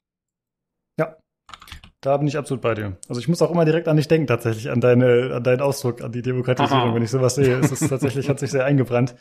[2.01, 2.97] Da bin ich absolut bei dir.
[3.09, 6.01] Also ich muss auch immer direkt an dich denken, tatsächlich, an deine, an deinen Ausdruck,
[6.01, 6.95] an die Demokratisierung, Aha.
[6.95, 7.57] wenn ich sowas sehe.
[7.59, 9.15] Es ist tatsächlich, hat sich sehr eingebrannt.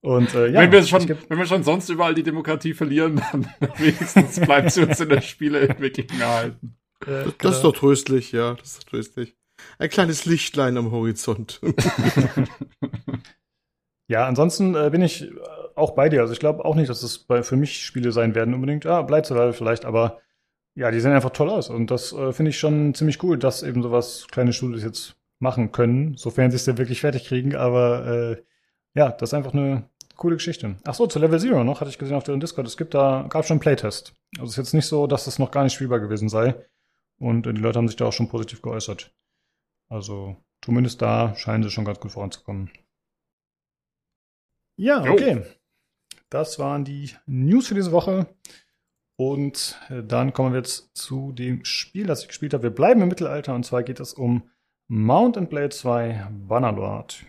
[0.00, 3.46] Und äh, ja, wenn, wir schon, wenn wir schon sonst überall die Demokratie verlieren, dann
[3.78, 6.76] wenigstens bleibt sie uns in der Spieleentwicklung erhalten.
[7.06, 7.52] äh, Das genau.
[7.52, 9.36] ist doch tröstlich, ja, das ist tröstlich.
[9.78, 11.60] Ein kleines Lichtlein am Horizont.
[14.08, 15.30] Ja, ansonsten äh, bin ich äh,
[15.74, 16.20] auch bei dir.
[16.20, 18.84] Also ich glaube auch nicht, dass es bei, für mich Spiele sein werden unbedingt.
[18.84, 20.20] Ja, bleibt so vielleicht, aber
[20.74, 21.68] ja, die sehen einfach toll aus.
[21.68, 25.72] Und das äh, finde ich schon ziemlich cool, dass eben sowas kleine Studios jetzt machen
[25.72, 27.54] können, sofern sie es denn wirklich fertig kriegen.
[27.54, 28.42] Aber äh,
[28.94, 30.76] ja, das ist einfach eine coole Geschichte.
[30.84, 32.66] Ach so, zu Level Zero noch, hatte ich gesehen auf deren Discord.
[32.66, 34.14] Es gibt da, gab schon einen Playtest.
[34.38, 36.54] Also es ist jetzt nicht so, dass das noch gar nicht spielbar gewesen sei.
[37.18, 39.14] Und äh, die Leute haben sich da auch schon positiv geäußert.
[39.88, 42.70] Also zumindest da scheinen sie schon ganz gut voranzukommen.
[44.76, 45.42] Ja, okay.
[46.30, 48.26] Das waren die News für diese Woche.
[49.16, 52.64] Und äh, dann kommen wir jetzt zu dem Spiel, das ich gespielt habe.
[52.64, 54.48] Wir bleiben im Mittelalter und zwar geht es um
[54.88, 57.24] Mount and Blade 2 Bannerlord.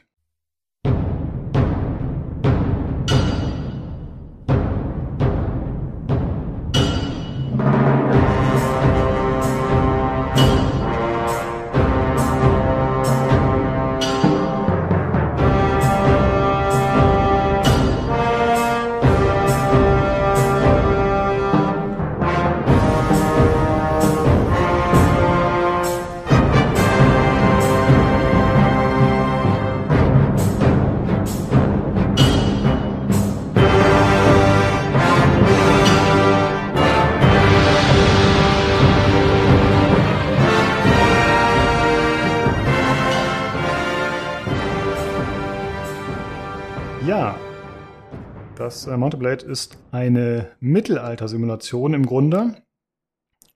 [49.34, 52.62] Blade ist eine Mittelalter-Simulation im Grunde.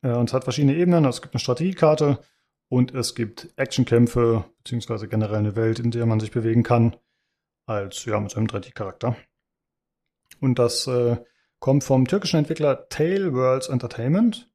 [0.01, 1.05] Äh, und es hat verschiedene Ebenen.
[1.05, 2.17] Es gibt eine Strategiekarte
[2.67, 6.95] und es gibt Actionkämpfe, beziehungsweise generell eine Welt, in der man sich bewegen kann,
[7.67, 9.15] als ja, mit seinem 3D-Charakter.
[10.39, 11.17] Und das äh,
[11.59, 14.51] kommt vom türkischen Entwickler Tail Worlds Entertainment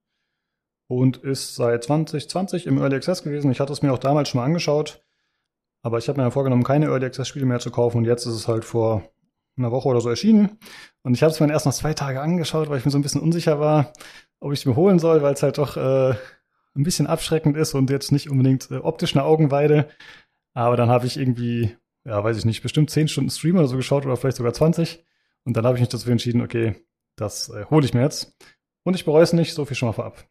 [0.88, 3.52] und ist seit 2020 im Early Access gewesen.
[3.52, 5.04] Ich hatte es mir auch damals schon mal angeschaut.
[5.82, 8.26] Aber ich habe mir ja vorgenommen, keine Early Access Spiele mehr zu kaufen und jetzt
[8.26, 9.08] ist es halt vor
[9.56, 10.58] einer Woche oder so erschienen.
[11.02, 13.02] Und ich habe es mir erst noch zwei Tage angeschaut, weil ich mir so ein
[13.02, 13.92] bisschen unsicher war,
[14.40, 16.14] ob ich es mir holen soll, weil es halt doch äh,
[16.74, 19.88] ein bisschen abschreckend ist und jetzt nicht unbedingt äh, optisch eine Augenweide.
[20.54, 23.76] Aber dann habe ich irgendwie, ja, weiß ich nicht, bestimmt zehn Stunden Stream oder so
[23.76, 25.04] geschaut oder vielleicht sogar 20.
[25.44, 26.74] Und dann habe ich mich dazu entschieden, okay,
[27.16, 28.36] das äh, hole ich mir jetzt.
[28.84, 30.24] Und ich bereue es nicht, so viel schon mal vorab.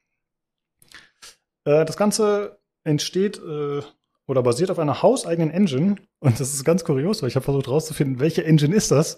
[1.65, 3.81] Äh, das Ganze entsteht äh,
[4.31, 5.97] oder basiert auf einer hauseigenen Engine.
[6.21, 9.17] Und das ist ganz kurios, weil ich habe versucht rauszufinden, welche Engine ist das.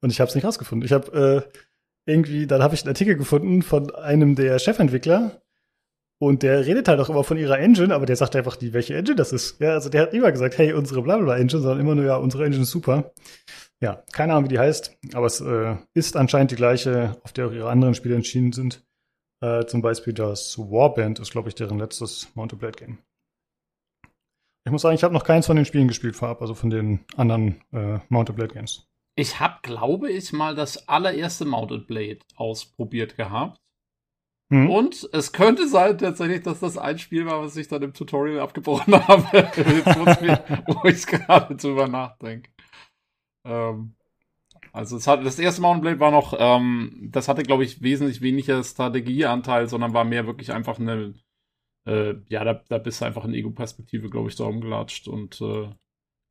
[0.00, 0.86] Und ich habe es nicht rausgefunden.
[0.86, 1.58] Ich habe äh,
[2.06, 5.42] irgendwie, dann habe ich einen Artikel gefunden von einem der Chefentwickler.
[6.20, 8.94] Und der redet halt auch immer von ihrer Engine, aber der sagt einfach nie, welche
[8.94, 9.58] Engine das ist.
[9.58, 12.44] Ja, also der hat immer gesagt, hey, unsere blablabla Engine, sondern immer nur, ja, unsere
[12.44, 13.12] Engine ist super.
[13.80, 17.48] Ja, keine Ahnung, wie die heißt, aber es äh, ist anscheinend die gleiche, auf der
[17.48, 18.84] auch ihre anderen Spiele entschieden sind.
[19.40, 22.98] Äh, zum Beispiel das Warband ist, glaube ich, deren letztes Mountain Blade Game.
[24.64, 27.00] Ich muss sagen, ich habe noch keins von den Spielen gespielt vorab, also von den
[27.16, 28.86] anderen äh, Mounted Blade Games.
[29.16, 33.58] Ich habe, glaube ich, mal das allererste Mounted Blade ausprobiert gehabt.
[34.52, 34.70] Hm.
[34.70, 38.40] Und es könnte sein tatsächlich, dass das ein Spiel war, was ich dann im Tutorial
[38.40, 39.24] abgebrochen habe,
[40.66, 42.50] wo ich gerade drüber nachdenke.
[43.44, 43.94] Ähm,
[44.72, 48.20] also es hat, das erste Mountain Blade war noch, ähm, das hatte, glaube ich, wesentlich
[48.20, 51.14] weniger Strategieanteil, sondern war mehr wirklich einfach eine
[51.86, 55.68] äh, ja, da, da bist du einfach in Ego-Perspektive, glaube ich, da umgelatscht und äh,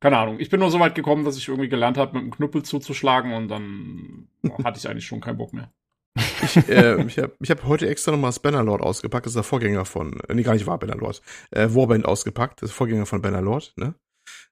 [0.00, 0.40] keine Ahnung.
[0.40, 3.32] Ich bin nur so weit gekommen, dass ich irgendwie gelernt habe, mit dem Knüppel zuzuschlagen
[3.34, 4.28] und dann
[4.64, 5.72] hatte ich eigentlich schon keinen Bock mehr.
[6.14, 9.44] Ich, äh, ich habe ich hab heute extra nochmal das Bannerlord ausgepackt, das ist der
[9.44, 11.22] Vorgänger von, äh, nee, gar nicht wahr, Bannerlord,
[11.52, 13.94] äh, Warband ausgepackt, das ist der Vorgänger von Bannerlord, ne?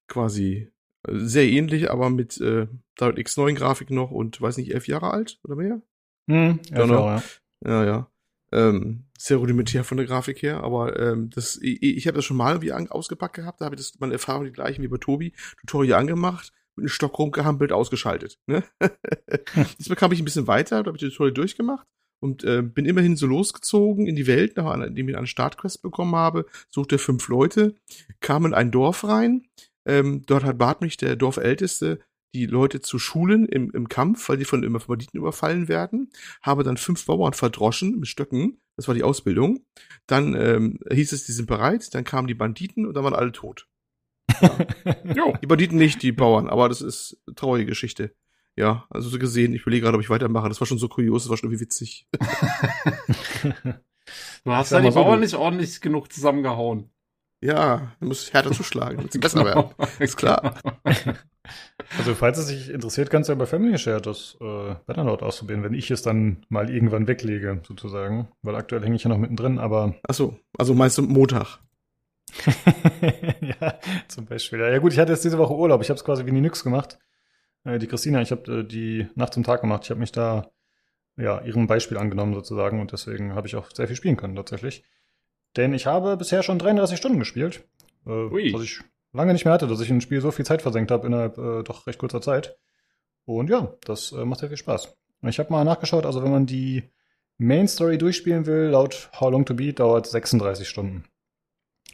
[0.07, 0.71] Quasi
[1.07, 2.69] äh, sehr ähnlich, aber mit äh,
[2.99, 5.83] DirectX 9 Grafik noch und weiß nicht, elf Jahre alt oder mehr?
[6.31, 7.07] Hm, elf Genau.
[7.07, 7.23] Jahre,
[7.65, 7.71] ja.
[7.71, 8.10] Ja, ja.
[8.53, 12.37] Ähm, sehr rudimentär von der Grafik her, aber ähm, das, ich, ich habe das schon
[12.37, 15.35] mal wie ausgepackt gehabt, da habe ich das meine Erfahrung die gleichen wie bei Tobi,
[15.61, 18.39] Tutorial angemacht, mit einem Stock rumgehampelt, ausgeschaltet.
[18.47, 18.65] Ne?
[19.79, 21.87] Diesmal kam ich ein bisschen weiter, da habe ich das Tutorial durchgemacht
[22.21, 26.47] und äh, bin immerhin so losgezogen in die Welt, nachdem ich einen Startquest bekommen habe,
[26.69, 27.75] suchte fünf Leute,
[28.21, 29.47] kam in ein Dorf rein,
[29.87, 32.01] ähm, dort hat bat mich der Dorfälteste,
[32.35, 36.11] die Leute zu schulen im, im Kampf, weil die von immer von Banditen überfallen werden.
[36.43, 38.61] Habe dann fünf Bauern verdroschen mit Stöcken.
[38.77, 39.65] Das war die Ausbildung.
[40.07, 41.93] Dann ähm, hieß es, die sind bereit.
[41.95, 43.67] Dann kamen die Banditen und dann waren alle tot.
[45.15, 45.35] Jo.
[45.43, 46.49] Die Banditen nicht, die Bauern.
[46.49, 48.15] Aber das ist eine traurige Geschichte.
[48.57, 50.49] Ja, also so gesehen, ich überlege gerade, ob ich weitermache.
[50.49, 52.07] Das war schon so kurios, das war schon irgendwie witzig.
[54.45, 56.91] Du hast ja die so, Bauern du- nicht ordentlich genug zusammengehauen.
[57.43, 59.71] Ja, man muss härter zuschlagen, damit sie besser werden.
[59.99, 60.61] Ist klar.
[61.99, 65.63] Also, falls es dich interessiert, kannst du ja bei Family Share das äh, Bannerlord ausprobieren,
[65.63, 68.29] wenn ich es dann mal irgendwann weglege, sozusagen.
[68.43, 71.59] Weil aktuell hänge ich ja noch mittendrin, aber Ach so, also meinst du Montag?
[73.41, 73.79] ja,
[74.09, 74.61] zum Beispiel.
[74.61, 75.83] Ja, gut, ich hatte jetzt diese Woche Urlaub.
[75.83, 76.99] Ich habe es quasi wie nie nix gemacht.
[77.65, 79.85] Äh, die Christina, ich habe äh, die Nacht zum Tag gemacht.
[79.85, 80.51] Ich habe mich da
[81.17, 84.85] ja ihrem Beispiel angenommen sozusagen und deswegen habe ich auch sehr viel spielen können tatsächlich.
[85.57, 87.65] Denn ich habe bisher schon 33 Stunden gespielt,
[88.07, 88.53] äh, Ui.
[88.53, 88.81] was ich
[89.13, 91.39] lange nicht mehr hatte, dass ich in ein Spiel so viel Zeit versenkt habe innerhalb
[91.39, 92.59] äh, doch recht kurzer Zeit.
[93.25, 94.97] Und ja, das äh, macht sehr viel Spaß.
[95.23, 96.85] Ich habe mal nachgeschaut, also wenn man die
[97.37, 101.05] Main Story durchspielen will, laut How Long to Beat dauert 36 Stunden.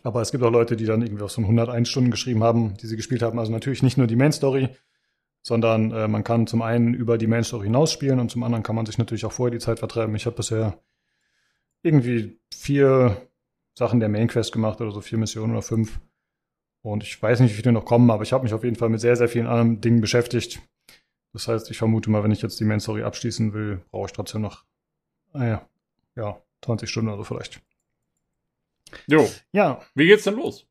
[0.03, 2.87] Aber es gibt auch Leute, die dann irgendwie auf so 101 Stunden geschrieben haben, die
[2.87, 3.39] sie gespielt haben.
[3.39, 4.69] Also natürlich nicht nur die Main Story,
[5.43, 8.63] sondern äh, man kann zum einen über die Main Story hinaus spielen und zum anderen
[8.63, 10.15] kann man sich natürlich auch vorher die Zeit vertreiben.
[10.15, 10.79] Ich habe bisher
[11.83, 13.29] irgendwie vier
[13.75, 16.01] Sachen der Main Quest gemacht oder so vier Missionen oder fünf.
[16.87, 18.89] Und ich weiß nicht, wie viele noch kommen, aber ich habe mich auf jeden Fall
[18.89, 20.61] mit sehr, sehr vielen anderen Dingen beschäftigt.
[21.33, 24.13] Das heißt, ich vermute mal, wenn ich jetzt die Main Story abschließen will, brauche ich
[24.13, 24.63] trotzdem noch,
[25.35, 25.57] äh,
[26.15, 27.61] ja, 20 Stunden oder so vielleicht.
[29.09, 29.29] Jo.
[29.51, 29.81] Ja.
[29.97, 30.65] Wie geht's denn los?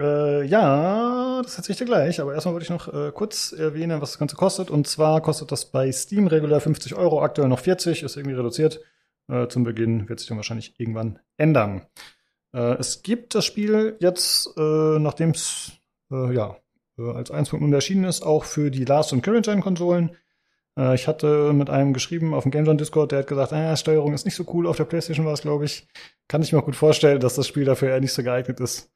[0.00, 4.00] Äh, ja, das erzähle ich dir gleich, aber erstmal wollte ich noch äh, kurz erwähnen,
[4.00, 4.70] was das Ganze kostet.
[4.70, 8.80] Und zwar kostet das bei Steam regulär 50 Euro, aktuell noch 40, ist irgendwie reduziert.
[9.28, 11.86] Äh, zum Beginn wird sich dann wahrscheinlich irgendwann ändern.
[12.52, 15.72] Äh, es gibt das Spiel jetzt, äh, nachdem es
[16.10, 16.56] äh, ja,
[16.98, 20.16] äh, als 1.0 erschienen ist, auch für die Last- und Current-Gen-Konsolen.
[20.76, 23.76] Äh, ich hatte mit einem geschrieben auf dem Game Jam Discord, der hat gesagt, ah,
[23.76, 25.88] Steuerung ist nicht so cool, auf der Playstation war es, glaube ich.
[26.28, 28.92] Kann ich mir auch gut vorstellen, dass das Spiel dafür eher nicht so geeignet ist.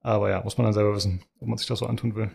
[0.00, 2.30] Aber ja, muss man dann selber wissen, ob man sich das so antun will.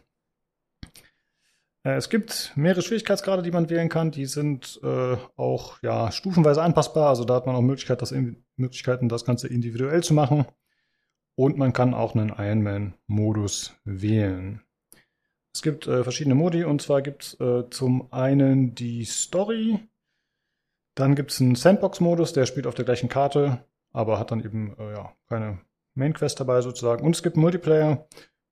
[1.84, 4.12] Äh, es gibt mehrere Schwierigkeitsgrade, die man wählen kann.
[4.12, 7.10] Die sind äh, auch ja, stufenweise anpassbar.
[7.10, 8.14] Also da hat man auch Möglichkeit, das
[8.56, 10.46] Möglichkeiten, das Ganze individuell zu machen.
[11.36, 14.62] Und man kann auch einen Ironman-Modus wählen.
[15.54, 19.80] Es gibt äh, verschiedene Modi und zwar gibt es äh, zum einen die Story,
[20.96, 24.76] dann gibt es einen Sandbox-Modus, der spielt auf der gleichen Karte, aber hat dann eben
[24.78, 25.60] äh, ja, keine
[25.96, 27.06] Main Quest dabei sozusagen.
[27.06, 28.08] Und es gibt Multiplayer.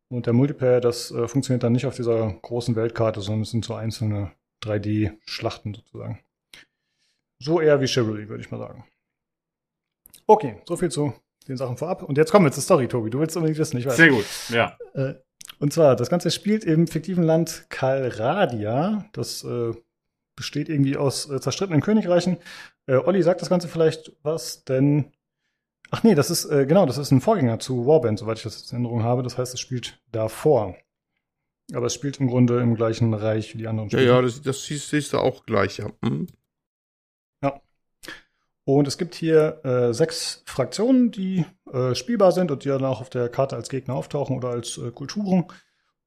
[0.09, 3.65] Und der Multiplayer, das äh, funktioniert dann nicht auf dieser großen Weltkarte, sondern es sind
[3.65, 4.31] so einzelne
[4.63, 6.19] 3D-Schlachten sozusagen.
[7.39, 8.85] So eher wie Chivalry, würde ich mal sagen.
[10.25, 11.13] Okay, so viel zu
[11.47, 12.03] den Sachen vorab.
[12.03, 13.09] Und jetzt kommen wir zur Story, Tobi.
[13.09, 13.95] Du willst unbedingt wissen, ich weiß.
[13.95, 14.77] Sehr gut, ja.
[14.93, 15.15] Äh,
[15.59, 19.05] und zwar, das Ganze spielt im fiktiven Land Kalradia.
[19.13, 19.71] Das äh,
[20.35, 22.37] besteht irgendwie aus äh, zerstrittenen Königreichen.
[22.85, 25.11] Äh, Olli sagt das Ganze vielleicht was, denn
[25.91, 28.59] Ach nee, das ist, äh, genau, das ist ein Vorgänger zu Warband, soweit ich das
[28.59, 29.23] jetzt in Erinnerung habe.
[29.23, 30.75] Das heißt, es spielt davor.
[31.73, 34.05] Aber es spielt im Grunde im gleichen Reich wie die anderen Spiele.
[34.05, 35.89] Ja, ja, das, das siehst du auch gleich, ja.
[36.01, 36.27] Mhm.
[37.41, 37.61] Ja.
[38.63, 43.01] Und es gibt hier äh, sechs Fraktionen, die äh, spielbar sind und die dann auch
[43.01, 45.45] auf der Karte als Gegner auftauchen oder als äh, Kulturen.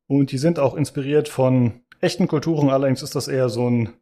[0.07, 3.95] Und die sind auch inspiriert von echten Kulturen, allerdings ist das eher so ein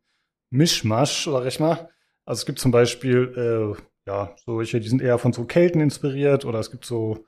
[0.51, 1.91] Mischmasch, sag ich mal.
[2.25, 6.47] Also es gibt zum Beispiel äh, ja, solche, die sind eher von so Kelten inspiriert
[6.47, 7.27] oder es gibt so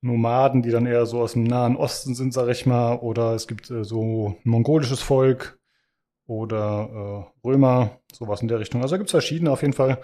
[0.00, 3.48] Nomaden, die dann eher so aus dem Nahen Osten sind, sag ich mal, oder es
[3.48, 5.58] gibt äh, so mongolisches Volk
[6.26, 8.80] oder äh, Römer, sowas in der Richtung.
[8.80, 10.00] Also da gibt es verschiedene auf jeden Fall.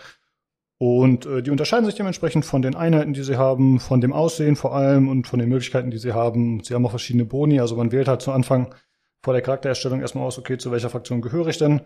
[0.78, 4.56] Und äh, die unterscheiden sich dementsprechend von den Einheiten, die sie haben, von dem Aussehen
[4.56, 6.60] vor allem und von den Möglichkeiten, die sie haben.
[6.64, 8.74] Sie haben auch verschiedene Boni, also man wählt halt zu Anfang
[9.22, 11.82] vor der Charaktererstellung erstmal aus, okay, zu welcher Fraktion gehöre ich denn?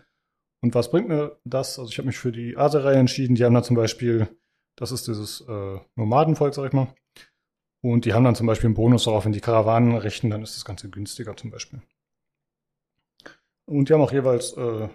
[0.63, 1.79] Und was bringt mir das?
[1.79, 3.35] Also ich habe mich für die Ase-Reihe entschieden.
[3.35, 4.29] Die haben da zum Beispiel,
[4.77, 6.95] das ist dieses äh, Nomadenvolk, sag ich mal.
[7.83, 10.57] Und die haben dann zum Beispiel einen Bonus darauf, wenn die Karawanen richten, dann ist
[10.57, 11.81] das Ganze günstiger zum Beispiel.
[13.65, 14.89] Und die haben auch jeweils äh,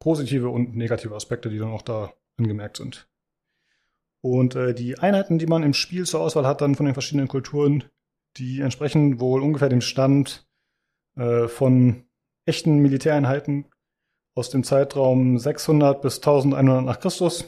[0.00, 3.08] positive und negative Aspekte, die dann auch da angemerkt sind.
[4.22, 7.28] Und äh, die Einheiten, die man im Spiel zur Auswahl hat, dann von den verschiedenen
[7.28, 7.84] Kulturen,
[8.38, 10.48] die entsprechen wohl ungefähr dem Stand
[11.16, 12.04] äh, von
[12.44, 13.66] echten Militäreinheiten
[14.36, 17.44] aus dem Zeitraum 600 bis 1100 nach Christus.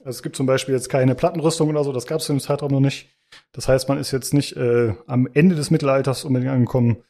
[0.00, 2.72] Also es gibt zum Beispiel jetzt keine Plattenrüstung oder so, das gab es im Zeitraum
[2.72, 3.08] noch nicht.
[3.52, 7.04] Das heißt, man ist jetzt nicht äh, am Ende des Mittelalters unbedingt angekommen,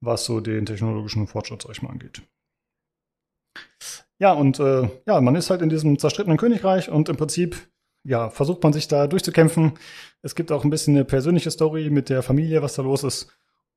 [0.00, 2.22] was so den technologischen Fortschritt, sag ich mal, angeht.
[4.18, 7.56] Ja, und äh, ja, man ist halt in diesem zerstrittenen Königreich und im Prinzip,
[8.04, 9.72] ja, versucht man sich da durchzukämpfen.
[10.22, 13.28] Es gibt auch ein bisschen eine persönliche Story mit der Familie, was da los ist.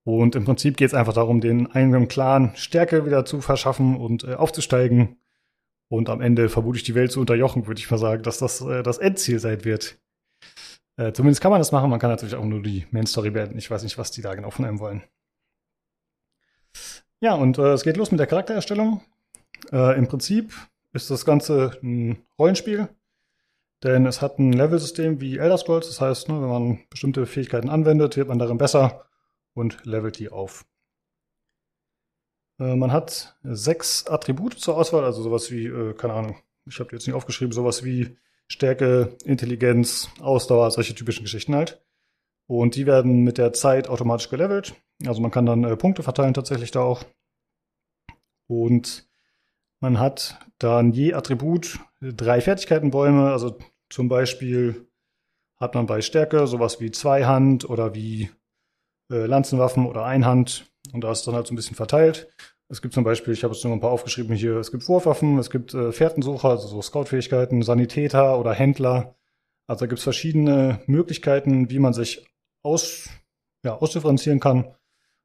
[0.07, 4.23] Und im Prinzip geht es einfach darum, den eigenen Clan Stärke wieder zu verschaffen und
[4.23, 5.17] äh, aufzusteigen.
[5.89, 8.83] Und am Ende vermutlich die Welt zu unterjochen, würde ich mal sagen, dass das äh,
[8.83, 9.99] das Endziel sein wird.
[10.95, 11.89] Äh, zumindest kann man das machen.
[11.89, 13.57] Man kann natürlich auch nur die Main Story beenden.
[13.57, 15.03] Ich weiß nicht, was die da genau von einem wollen.
[17.19, 19.01] Ja, und äh, es geht los mit der Charaktererstellung.
[19.73, 20.53] Äh, Im Prinzip
[20.93, 22.87] ist das Ganze ein Rollenspiel,
[23.83, 25.87] denn es hat ein Level-System wie Elder Scrolls.
[25.87, 29.03] Das heißt, ne, wenn man bestimmte Fähigkeiten anwendet, wird man darin besser
[29.57, 30.65] und levelt die auf.
[32.59, 36.89] Äh, man hat sechs Attribute zur Auswahl, also sowas wie, äh, keine Ahnung, ich habe
[36.91, 38.17] jetzt nicht aufgeschrieben, sowas wie
[38.47, 41.83] Stärke, Intelligenz, Ausdauer, solche typischen Geschichten halt.
[42.45, 44.75] Und die werden mit der Zeit automatisch gelevelt.
[45.05, 47.03] Also man kann dann äh, Punkte verteilen tatsächlich da auch.
[48.47, 49.09] Und
[49.79, 53.31] man hat dann je Attribut drei Fertigkeitenbäume.
[53.31, 53.57] Also
[53.89, 54.87] zum Beispiel
[55.57, 58.29] hat man bei Stärke sowas wie Zweihand oder wie
[59.11, 60.65] äh, Lanzenwaffen oder Einhand.
[60.93, 62.27] Und da ist dann halt so ein bisschen verteilt.
[62.69, 65.37] Es gibt zum Beispiel, ich habe jetzt nur ein paar aufgeschrieben hier, es gibt Wurfwaffen,
[65.37, 69.15] es gibt äh, Fährtensucher, also so Scout-Fähigkeiten, Sanitäter oder Händler.
[69.67, 72.25] Also da gibt es verschiedene Möglichkeiten, wie man sich
[72.63, 73.09] aus,
[73.63, 74.73] ja, ausdifferenzieren kann.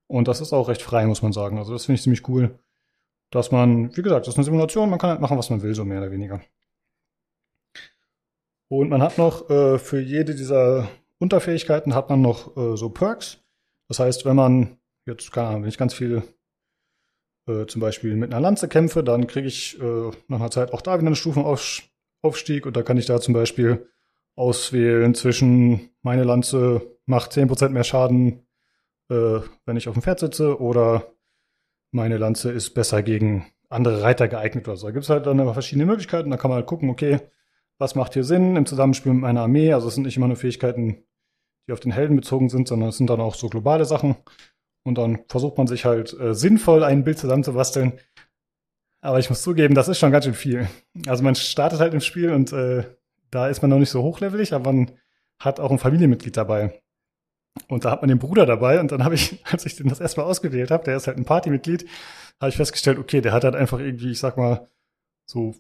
[0.07, 1.59] Und das ist auch recht frei, muss man sagen.
[1.59, 2.59] Also das finde ich ziemlich cool.
[3.31, 5.75] Dass man, wie gesagt, das ist eine Simulation, man kann halt machen, was man will,
[5.75, 6.41] so mehr oder weniger.
[8.69, 10.89] Und man hat noch äh, für jede dieser
[11.19, 13.42] Unterfähigkeiten hat man noch äh, so Perks.
[13.89, 16.23] Das heißt, wenn man jetzt, keine Ahnung, wenn ich ganz viel
[17.47, 20.81] äh, zum Beispiel mit einer Lanze kämpfe, dann kriege ich äh, nach einer Zeit auch
[20.81, 23.89] da wieder einen Stufenaufstieg und da kann ich da zum Beispiel
[24.37, 28.47] auswählen zwischen meine Lanze macht 10% mehr Schaden,
[29.11, 31.13] äh, wenn ich auf dem Pferd sitze oder
[31.91, 34.87] meine Lanze ist besser gegen andere Reiter geeignet oder so.
[34.87, 36.31] Da gibt es halt dann immer verschiedene Möglichkeiten.
[36.31, 37.21] Da kann man halt gucken, okay,
[37.79, 39.73] was macht hier Sinn im Zusammenspiel mit meiner Armee.
[39.73, 41.05] Also es sind nicht immer nur Fähigkeiten,
[41.67, 44.17] die auf den Helden bezogen sind, sondern es sind dann auch so globale Sachen.
[44.85, 47.93] Und dann versucht man sich halt äh, sinnvoll ein Bild zusammenzubasteln.
[49.01, 50.69] Aber ich muss zugeben, das ist schon ganz schön viel.
[51.07, 52.85] Also man startet halt im Spiel und äh,
[53.31, 54.93] da ist man noch nicht so hochlevelig, aber man
[55.41, 56.81] hat auch ein Familienmitglied dabei.
[57.69, 60.01] Und da hat man den Bruder dabei und dann habe ich, als ich den das
[60.01, 61.87] erstmal ausgewählt habe, der ist halt ein Partymitglied,
[62.41, 64.69] habe ich festgestellt, okay, der hat halt einfach irgendwie, ich sag mal,
[65.27, 65.55] so,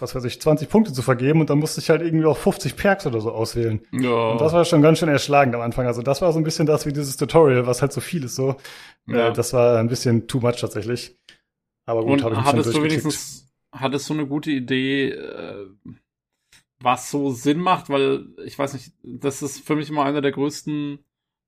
[0.00, 2.76] was weiß ich, 20 Punkte zu vergeben und dann musste ich halt irgendwie auch 50
[2.76, 3.80] Perks oder so auswählen.
[3.92, 4.30] Ja.
[4.30, 5.86] Und das war schon ganz schön erschlagend am Anfang.
[5.86, 8.34] Also das war so ein bisschen das wie dieses Tutorial, was halt so viel ist
[8.34, 8.56] so.
[9.06, 9.28] Ja.
[9.28, 11.16] Äh, das war ein bisschen too much tatsächlich.
[11.86, 15.66] Aber gut, habe ich hattest du wenigstens, hattest du eine gute Idee, äh,
[16.80, 17.88] was so Sinn macht?
[17.90, 20.98] Weil, ich weiß nicht, das ist für mich immer einer der größten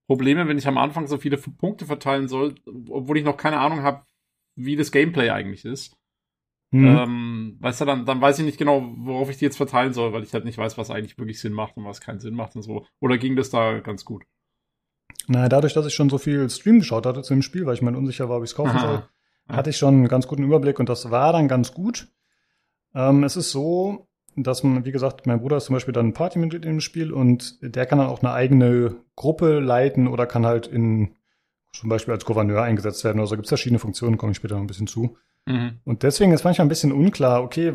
[0.06, 2.56] Probleme, wenn ich am Anfang so viele Punkte verteilen soll,
[2.88, 4.04] obwohl ich noch keine Ahnung habe,
[4.56, 5.96] wie das Gameplay eigentlich ist.
[6.74, 6.84] Hm.
[6.84, 10.12] Ähm, weißt du, dann, dann weiß ich nicht genau, worauf ich die jetzt verteilen soll,
[10.12, 12.56] weil ich halt nicht weiß, was eigentlich wirklich Sinn macht und was keinen Sinn macht
[12.56, 12.84] und so.
[12.98, 14.24] Oder ging das da ganz gut?
[15.28, 17.82] Naja, dadurch, dass ich schon so viel Stream geschaut hatte zu dem Spiel, weil ich
[17.82, 18.80] mir unsicher war, ob ich es kaufen Aha.
[18.80, 19.02] soll,
[19.48, 19.56] Ja.
[19.56, 22.08] hatte ich schon einen ganz guten Überblick und das war dann ganz gut.
[22.92, 26.12] Ähm, es ist so, dass man, wie gesagt, mein Bruder ist zum Beispiel dann ein
[26.12, 30.66] Partymitglied im Spiel und der kann dann auch eine eigene Gruppe leiten oder kann halt
[30.66, 31.14] in
[31.72, 33.20] zum Beispiel als Gouverneur eingesetzt werden.
[33.20, 35.16] Also gibt es verschiedene Funktionen, komme ich später noch ein bisschen zu.
[35.46, 35.80] Mhm.
[35.84, 37.72] Und deswegen ist manchmal ein bisschen unklar, okay,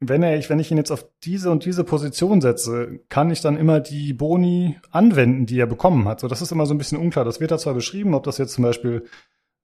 [0.00, 3.56] wenn er, wenn ich ihn jetzt auf diese und diese Position setze, kann ich dann
[3.56, 6.20] immer die Boni anwenden, die er bekommen hat.
[6.20, 7.24] So, das ist immer so ein bisschen unklar.
[7.24, 9.06] Das wird da zwar beschrieben, ob das jetzt zum Beispiel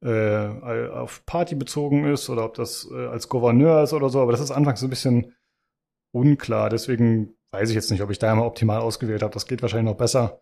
[0.00, 4.30] äh, auf Party bezogen ist oder ob das äh, als Gouverneur ist oder so, aber
[4.30, 5.34] das ist anfangs so ein bisschen
[6.12, 6.70] unklar.
[6.70, 9.34] Deswegen weiß ich jetzt nicht, ob ich da immer optimal ausgewählt habe.
[9.34, 10.40] Das geht wahrscheinlich noch besser.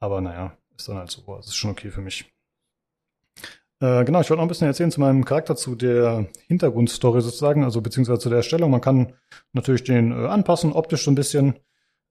[0.00, 1.22] Aber naja, ist dann halt so.
[1.36, 2.30] Das ist schon okay für mich.
[3.80, 7.62] Äh, genau, ich wollte noch ein bisschen erzählen zu meinem Charakter, zu der Hintergrundstory sozusagen,
[7.62, 8.70] also beziehungsweise zu der Erstellung.
[8.70, 9.12] Man kann
[9.52, 11.54] natürlich den äh, anpassen, optisch so ein bisschen.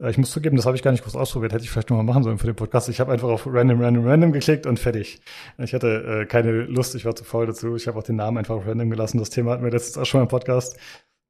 [0.01, 1.97] Äh, ich muss zugeben, das habe ich gar nicht groß ausprobiert, hätte ich vielleicht noch
[1.97, 2.87] mal machen sollen für den Podcast.
[2.87, 5.19] Ich habe einfach auf Random, Random, Random geklickt und fertig.
[5.57, 7.75] Ich hatte äh, keine Lust, ich war zu faul dazu.
[7.75, 9.17] Ich habe auch den Namen einfach auf Random gelassen.
[9.17, 10.77] Das Thema hatten wir letztens auch schon im Podcast.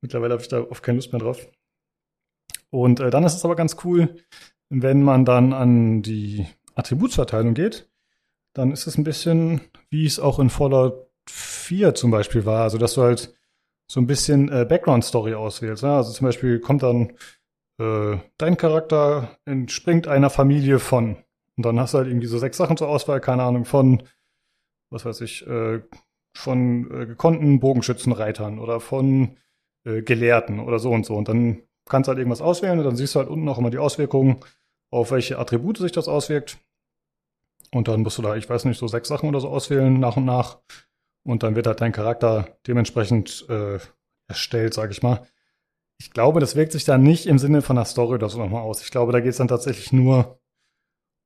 [0.01, 1.47] Mittlerweile habe ich da oft keine Lust mehr drauf.
[2.69, 4.17] Und äh, dann ist es aber ganz cool,
[4.69, 6.45] wenn man dann an die
[6.75, 7.89] Attributsverteilung geht,
[8.57, 12.63] dann ist es ein bisschen, wie es auch in Fallout 4 zum Beispiel war.
[12.63, 13.33] Also, dass du halt
[13.89, 15.83] so ein bisschen äh, Background-Story auswählst.
[15.83, 15.91] Ne?
[15.93, 17.13] Also zum Beispiel kommt dann
[17.79, 21.17] äh, dein Charakter entspringt einer Familie von.
[21.55, 24.03] Und dann hast du halt irgendwie so sechs Sachen zur Auswahl, keine Ahnung, von,
[24.89, 25.81] was weiß ich, äh,
[26.35, 29.37] von äh, gekonnten Bogenschützenreitern oder von
[29.85, 31.15] äh, Gelehrten oder so und so.
[31.15, 33.69] Und dann kannst du halt irgendwas auswählen und dann siehst du halt unten auch immer
[33.69, 34.37] die Auswirkungen,
[34.91, 36.59] auf welche Attribute sich das auswirkt.
[37.71, 40.17] Und dann musst du da, ich weiß nicht, so sechs Sachen oder so auswählen nach
[40.17, 40.59] und nach.
[41.23, 43.79] Und dann wird halt dein Charakter dementsprechend äh,
[44.27, 45.27] erstellt, sag ich mal.
[45.99, 48.61] Ich glaube, das wirkt sich dann nicht im Sinne von einer Story oder so nochmal
[48.61, 48.81] aus.
[48.81, 50.39] Ich glaube, da geht es dann tatsächlich nur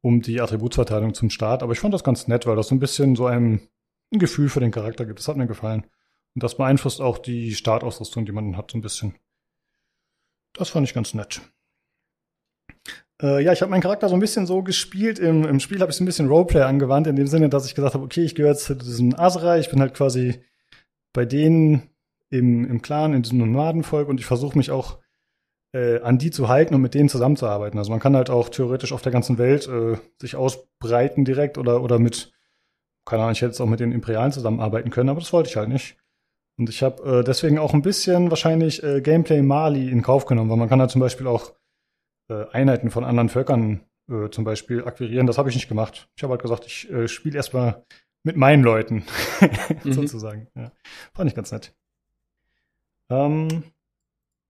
[0.01, 1.61] um die Attributsverteilung zum Start.
[1.61, 3.61] Aber ich fand das ganz nett, weil das so ein bisschen so ein,
[4.11, 5.19] ein Gefühl für den Charakter gibt.
[5.19, 5.85] Das hat mir gefallen.
[6.33, 9.15] Und das beeinflusst auch die Startausrüstung, die man hat, so ein bisschen.
[10.53, 11.41] Das fand ich ganz nett.
[13.21, 15.19] Äh, ja, ich habe meinen Charakter so ein bisschen so gespielt.
[15.19, 17.75] Im, im Spiel habe ich so ein bisschen Roleplay angewandt, in dem Sinne, dass ich
[17.75, 20.43] gesagt habe, okay, ich gehöre zu diesem Asra, ich bin halt quasi
[21.13, 21.89] bei denen
[22.29, 24.99] im, im Clan, in diesem Nomadenvolk und ich versuche mich auch
[25.73, 27.77] äh, an die zu halten und mit denen zusammenzuarbeiten.
[27.77, 31.83] Also man kann halt auch theoretisch auf der ganzen Welt äh, sich ausbreiten direkt oder,
[31.83, 32.31] oder mit,
[33.05, 35.57] keine Ahnung, ich hätte jetzt auch mit den Imperialen zusammenarbeiten können, aber das wollte ich
[35.57, 35.97] halt nicht.
[36.57, 40.49] Und ich habe äh, deswegen auch ein bisschen wahrscheinlich äh, Gameplay Mali in Kauf genommen,
[40.49, 41.53] weil man kann halt zum Beispiel auch
[42.31, 45.27] äh, Einheiten von anderen Völkern äh, zum Beispiel akquirieren.
[45.27, 46.09] Das habe ich nicht gemacht.
[46.15, 47.83] Ich habe halt gesagt, ich äh, spiele erstmal
[48.23, 49.03] mit meinen Leuten,
[49.83, 49.93] Mhm.
[49.93, 50.47] sozusagen.
[50.55, 50.71] Ja.
[51.13, 51.73] Fand ich ganz nett.
[53.09, 53.63] Ähm,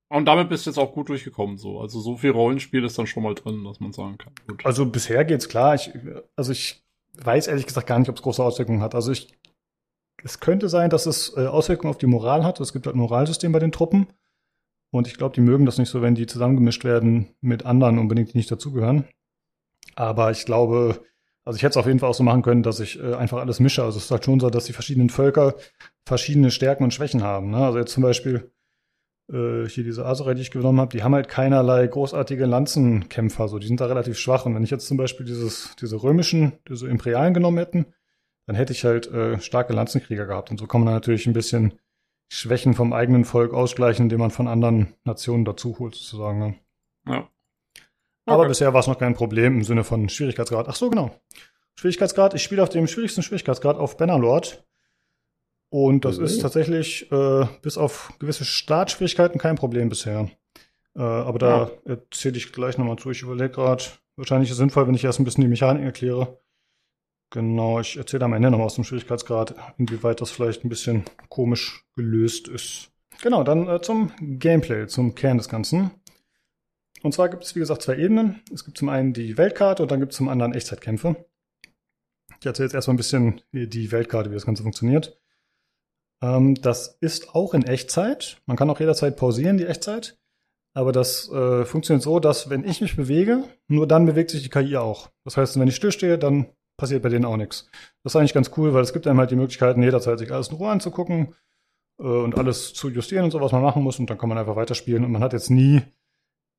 [0.10, 1.80] Und damit bist du jetzt auch gut durchgekommen, so.
[1.80, 4.34] Also so viel Rollenspiel ist dann schon mal drin, dass man sagen kann.
[4.48, 4.66] Gut.
[4.66, 5.76] also bisher geht's klar.
[5.76, 5.92] Ich,
[6.36, 6.84] also ich
[7.14, 8.94] weiß ehrlich gesagt gar nicht, ob es große Auswirkungen hat.
[8.96, 9.30] Also ich,
[10.24, 12.60] es könnte sein, dass es äh, Auswirkungen auf die Moral hat.
[12.60, 14.08] Es gibt halt ein Moralsystem bei den Truppen.
[14.92, 18.34] Und ich glaube, die mögen das nicht so, wenn die zusammengemischt werden mit anderen unbedingt,
[18.34, 19.06] die nicht dazugehören.
[19.96, 21.02] Aber ich glaube,
[21.44, 23.40] also ich hätte es auf jeden Fall auch so machen können, dass ich äh, einfach
[23.40, 23.84] alles mische.
[23.84, 25.56] Also es ist halt schon so, dass die verschiedenen Völker
[26.06, 27.52] verschiedene Stärken und Schwächen haben.
[27.52, 27.58] Ne?
[27.58, 28.52] Also jetzt zum Beispiel
[29.32, 33.48] äh, hier diese Aserai, die ich genommen habe, die haben halt keinerlei großartige Lanzenkämpfer.
[33.48, 34.46] So, die sind da relativ schwach.
[34.46, 37.86] Und wenn ich jetzt zum Beispiel dieses, diese römischen, diese Imperialen genommen hätten,
[38.46, 40.52] dann hätte ich halt äh, starke Lanzenkrieger gehabt.
[40.52, 41.74] Und so kann man natürlich ein bisschen
[42.34, 46.40] Schwächen vom eigenen Volk ausgleichen, indem man von anderen Nationen dazu holt, sozusagen.
[46.40, 46.56] Ne?
[47.06, 47.30] Ja.
[48.26, 48.48] Aber Okay.
[48.50, 50.68] bisher war es noch kein Problem im Sinne von Schwierigkeitsgrad.
[50.70, 51.12] Ach so, genau.
[51.76, 54.66] Schwierigkeitsgrad, ich spiele auf dem schwierigsten Schwierigkeitsgrad auf Bannerlord.
[55.70, 56.24] Und das Mhm.
[56.26, 60.30] ist tatsächlich äh, bis auf gewisse Startschwierigkeiten kein Problem bisher.
[60.96, 63.12] Äh, aber da erzähle ich gleich nochmal zu.
[63.12, 63.84] Ich überlege gerade,
[64.16, 66.40] wahrscheinlich ist es sinnvoll, wenn ich erst ein bisschen die Mechanik erkläre.
[67.32, 71.86] Genau, ich erzähle am Ende nochmal aus dem Schwierigkeitsgrad, inwieweit das vielleicht ein bisschen komisch
[71.96, 72.92] gelöst ist.
[73.22, 75.92] Genau, dann äh, zum Gameplay, zum Kern des Ganzen.
[77.04, 78.42] Und zwar gibt es, wie gesagt, zwei Ebenen.
[78.54, 81.26] Es gibt zum einen die Weltkarte und dann gibt es zum anderen Echtzeitkämpfe.
[82.40, 85.18] Ich erzähle jetzt erstmal ein bisschen die- Weltkarte, wie das Ganze funktioniert.
[86.22, 88.42] Ähm, das ist auch in Echtzeit.
[88.46, 90.18] Man kann auch jederzeit pausieren, die Echtzeit.
[90.74, 94.50] Aber das äh, funktioniert so, dass wenn ich mich bewege, nur dann bewegt sich die
[94.50, 95.12] KI auch.
[95.24, 96.48] Das heißt, wenn ich stillstehe, dann
[96.82, 97.70] passiert bei denen auch nichts.
[98.04, 100.50] Das ist eigentlich ganz cool, weil es gibt einem halt die Möglichkeiten, jederzeit sich alles
[100.50, 101.34] in Ruhe anzugucken
[102.00, 104.00] äh, und alles zu justieren und so, was man machen muss.
[104.00, 105.06] Und dann kann man einfach weiterspielen.
[105.06, 105.82] Und man hat jetzt nie,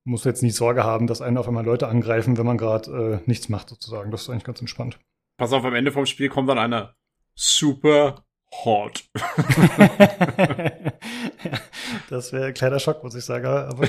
[0.04, 3.28] muss jetzt nie Sorge haben, dass einen auf einmal Leute angreifen, wenn man gerade äh,
[3.28, 4.10] nichts macht, sozusagen.
[4.10, 4.98] Das ist eigentlich ganz entspannt.
[5.36, 6.94] Pass auf, am Ende vom Spiel kommt dann einer
[7.34, 8.24] super
[8.64, 9.04] hot.
[12.08, 13.46] das wäre ein kleiner Schock, muss ich sagen.
[13.46, 13.82] Aber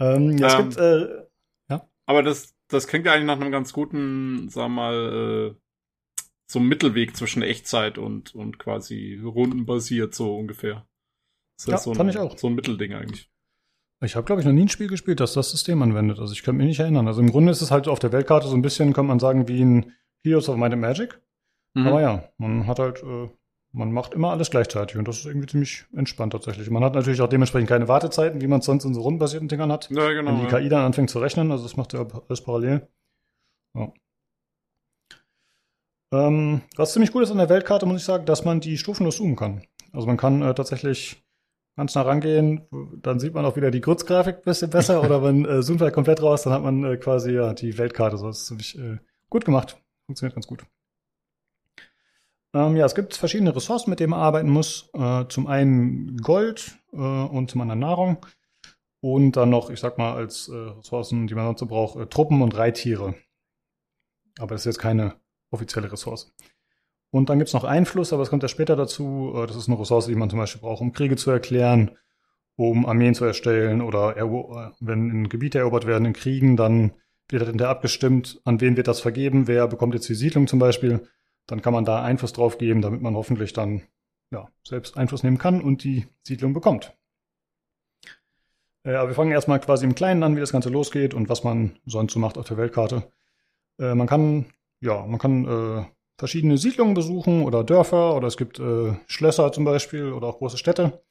[0.00, 1.06] ähm, ja, es Ähm, gibt, äh,
[2.06, 5.60] Aber das, das klingt ja eigentlich nach einem ganz guten, sag mal, äh,
[6.48, 10.86] so Mittelweg zwischen Echtzeit und, und quasi rundenbasiert, so ungefähr.
[11.56, 12.38] Das ist Ja, so ein, fand ich auch.
[12.38, 13.30] So ein Mittelding eigentlich.
[14.04, 16.18] Ich habe, glaube ich, noch nie ein Spiel gespielt, das das System anwendet.
[16.18, 17.08] Also ich kann mich nicht erinnern.
[17.08, 19.48] Also im Grunde ist es halt auf der Weltkarte so ein bisschen, kann man sagen,
[19.48, 21.20] wie ein Heroes of Might and Magic.
[21.74, 21.86] Mhm.
[21.86, 23.28] Aber ja, man hat halt, äh,
[23.72, 26.70] man macht immer alles gleichzeitig und das ist irgendwie ziemlich entspannt tatsächlich.
[26.70, 29.70] Man hat natürlich auch dementsprechend keine Wartezeiten, wie man es sonst in so rundenbasierten Dingern
[29.70, 29.90] hat.
[29.90, 30.32] Ja, genau.
[30.32, 30.46] Wenn die.
[30.46, 32.88] KI dann anfängt zu rechnen, also das macht ja alles parallel.
[33.74, 33.92] Ja.
[36.12, 39.16] Ähm, was ziemlich cool ist an der Weltkarte, muss ich sagen, dass man die stufenlos
[39.16, 39.62] zoomen kann.
[39.92, 41.22] Also man kann äh, tatsächlich
[41.76, 42.66] ganz nah rangehen,
[43.02, 45.92] dann sieht man auch wieder die Kurzgrafik ein bisschen besser oder man äh, zoomt halt
[45.92, 48.16] komplett raus, dann hat man äh, quasi ja die Weltkarte.
[48.16, 48.98] So, das ist ziemlich äh,
[49.28, 49.78] gut gemacht.
[50.06, 50.64] Funktioniert ganz gut.
[52.54, 54.88] Ähm, ja, es gibt verschiedene Ressourcen, mit denen man arbeiten muss.
[54.94, 58.24] Äh, zum einen Gold äh, und zum anderen Nahrung.
[59.00, 62.06] Und dann noch, ich sag mal, als äh, Ressourcen, die man sonst so braucht, äh,
[62.06, 63.14] Truppen und Reittiere.
[64.38, 65.14] Aber das ist jetzt keine
[65.50, 66.32] offizielle Ressource.
[67.10, 69.32] Und dann gibt's noch Einfluss, aber das kommt ja später dazu.
[69.36, 71.96] Äh, das ist eine Ressource, die man zum Beispiel braucht, um Kriege zu erklären,
[72.56, 76.92] um Armeen zu erstellen oder äh, wenn Gebiete erobert werden in Kriegen, dann
[77.28, 80.58] wird halt hinterher abgestimmt, an wen wird das vergeben, wer bekommt jetzt die Siedlung zum
[80.58, 81.08] Beispiel.
[81.46, 83.82] Dann kann man da Einfluss drauf geben, damit man hoffentlich dann
[84.30, 86.96] ja, selbst Einfluss nehmen kann und die Siedlung bekommt.
[88.84, 91.44] Äh, aber wir fangen erstmal quasi im Kleinen an, wie das Ganze losgeht und was
[91.44, 93.10] man sonst so macht auf der Weltkarte.
[93.78, 94.46] Äh, man kann,
[94.80, 95.84] ja, man kann äh,
[96.18, 100.58] verschiedene Siedlungen besuchen oder Dörfer oder es gibt äh, Schlösser zum Beispiel oder auch große
[100.58, 101.02] Städte.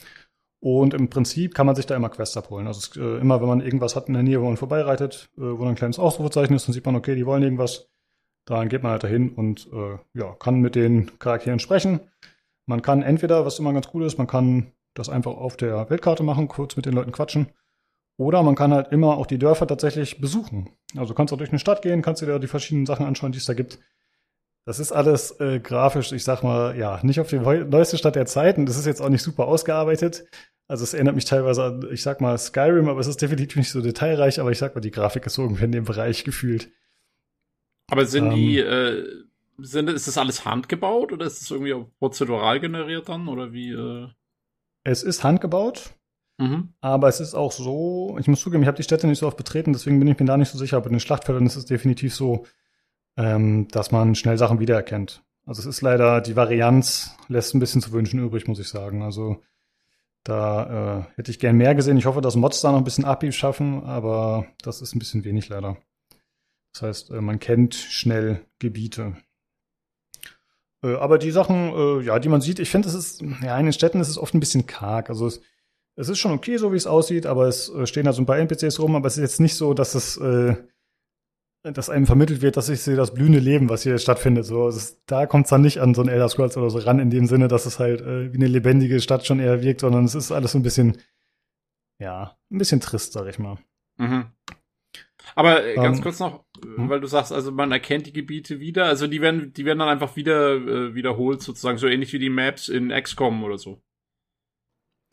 [0.59, 2.65] Und im Prinzip kann man sich da immer Quests abholen.
[2.65, 5.41] Also es, äh, immer, wenn man irgendwas hat in der Nähe, wo man vorbeireitet, äh,
[5.41, 7.87] wo dann ein kleines Ausrufezeichen ist, dann sieht man, okay, die wollen irgendwas.
[8.45, 11.99] Dann geht man halt dahin und äh, ja, kann mit den Charakteren sprechen.
[12.67, 16.23] Man kann entweder, was immer ganz cool ist, man kann das einfach auf der Weltkarte
[16.23, 17.47] machen, kurz mit den Leuten quatschen.
[18.17, 20.69] Oder man kann halt immer auch die Dörfer tatsächlich besuchen.
[20.95, 23.33] Also du kannst auch durch eine Stadt gehen, kannst dir da die verschiedenen Sachen anschauen,
[23.33, 23.79] die es da gibt.
[24.65, 28.15] Das ist alles äh, grafisch, ich sag mal, ja, nicht auf die neu- neueste Stadt
[28.15, 28.65] der Zeiten.
[28.65, 30.25] Das ist jetzt auch nicht super ausgearbeitet.
[30.67, 33.69] Also es erinnert mich teilweise an, ich sag mal, Skyrim, aber es ist definitiv nicht
[33.69, 36.69] so detailreich, aber ich sag mal, die Grafik ist so ungefähr in dem Bereich gefühlt.
[37.87, 39.05] Aber sind Ähm, die, äh,
[39.57, 43.27] sind, ist das alles handgebaut oder ist das irgendwie auch prozedural generiert dann?
[43.27, 43.71] Oder wie?
[43.71, 44.07] Äh?
[44.83, 45.91] Es ist handgebaut,
[46.37, 46.73] Mhm.
[46.81, 49.37] aber es ist auch so, ich muss zugeben, ich habe die Städte nicht so oft
[49.37, 51.65] betreten, deswegen bin ich mir da nicht so sicher, aber in den Schlachtfeldern ist es
[51.65, 52.45] definitiv so,
[53.17, 55.23] ähm, dass man schnell Sachen wiedererkennt.
[55.45, 59.01] Also es ist leider, die Varianz lässt ein bisschen zu wünschen übrig, muss ich sagen.
[59.03, 59.41] Also
[60.23, 61.97] da äh, hätte ich gern mehr gesehen.
[61.97, 65.23] Ich hoffe, dass Mods da noch ein bisschen Abrieb schaffen, aber das ist ein bisschen
[65.23, 65.77] wenig leider.
[66.75, 69.15] Das heißt, äh, man kennt schnell Gebiete.
[70.83, 73.65] Äh, aber die Sachen, äh, ja, die man sieht, ich finde, es ist, ja, in
[73.65, 75.09] den Städten ist es oft ein bisschen karg.
[75.09, 75.39] Also es,
[75.95, 78.39] es ist schon okay, so wie es aussieht, aber es stehen da so ein paar
[78.39, 80.19] NPCs rum, aber es ist jetzt nicht so, dass es,
[81.63, 84.43] dass einem vermittelt wird, dass ich sehe das blühende Leben, was hier stattfindet.
[84.43, 86.99] So, ist, da kommt es dann nicht an so ein Elder Scrolls oder so ran,
[86.99, 90.03] in dem Sinne, dass es halt äh, wie eine lebendige Stadt schon eher wirkt, sondern
[90.03, 90.97] es ist alles so ein bisschen,
[91.97, 93.57] ja, ein bisschen trist, sag ich mal.
[93.95, 94.25] Mhm.
[95.35, 96.89] Aber äh, ganz Ähm, kurz noch, äh, hm?
[96.89, 99.89] weil du sagst, also man erkennt die Gebiete wieder, also die werden, die werden dann
[99.89, 103.81] einfach wieder äh, wiederholt, sozusagen, so ähnlich wie die Maps in XCOM oder so.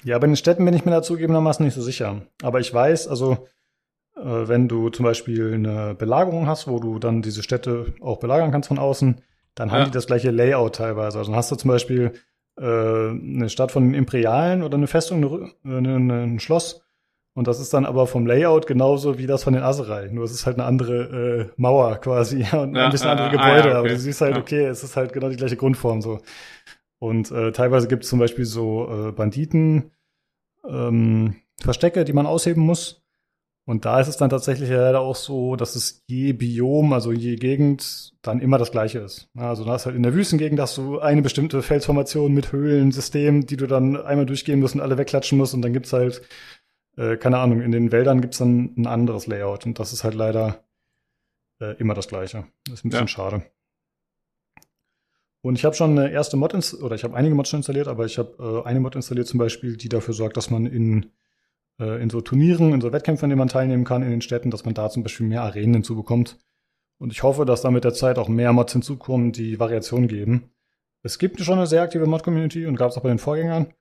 [0.05, 2.23] Ja, bei den Städten bin ich mir da zugegebenermaßen nicht so sicher.
[2.43, 3.47] Aber ich weiß, also
[4.17, 8.53] äh, wenn du zum Beispiel eine Belagerung hast, wo du dann diese Städte auch belagern
[8.53, 9.23] kannst von außen,
[9.57, 9.87] dann haben Ja.
[9.87, 11.19] die das gleiche Layout teilweise.
[11.19, 12.13] Also dann hast du zum Beispiel
[12.59, 16.82] äh, eine Stadt von den Imperialen oder eine Festung, eine, Rü- eine, ein Schloss.
[17.35, 20.09] Und das ist dann aber vom Layout genauso wie das von den Aserai.
[20.13, 23.13] Nur es ist halt eine andere äh, Mauer quasi ja, und Ja, ein bisschen äh,
[23.13, 23.69] andere ah, Gebäude.
[23.69, 23.95] ja, Aber okay.
[23.95, 24.41] du siehst halt, Ja.
[24.43, 26.21] okay, es ist halt genau die gleiche Grundform so.
[26.99, 29.91] Und äh, teilweise gibt es zum Beispiel so äh, Banditen,
[30.69, 32.99] ähm, Verstecke, die man ausheben muss.
[33.65, 37.37] Und da ist es dann tatsächlich leider auch so, dass es je Biom, also je
[37.37, 39.29] Gegend, dann immer das gleiche ist.
[39.35, 43.47] Ja, Also da ist halt in der Wüstengegend hast du eine bestimmte Felsformation mit Höhlensystem,
[43.47, 45.55] die du dann einmal durchgehen musst und alle wegklatschen musst.
[45.55, 46.23] Und dann gibt's halt,
[46.97, 49.67] äh, keine Ahnung, in den Wäldern gibt's dann ein anderes Layout.
[49.67, 50.65] Und das ist halt leider
[51.61, 52.45] äh, immer das gleiche.
[52.65, 53.09] Das ist ein bisschen Ja.
[53.09, 53.43] schade.
[55.45, 58.05] Und ich habe schon eine erste Mod oder ich habe einige Mods schon installiert, aber
[58.07, 61.11] ich habe äh, eine Mod installiert zum Beispiel, die dafür sorgt, dass man in
[61.81, 64.51] äh, in so Turnieren, in so Wettkämpfen, an denen man teilnehmen kann in den Städten,
[64.51, 66.39] dass man da zum Beispiel mehr Arenen hinzubekommt.
[66.99, 70.51] Und ich hoffe, dass da mit der Zeit auch mehr Mods hinzukommen, die Variation geben.
[71.03, 73.73] Es gibt schon eine sehr aktive Mod-Community und gab es auch bei den Vorgängern.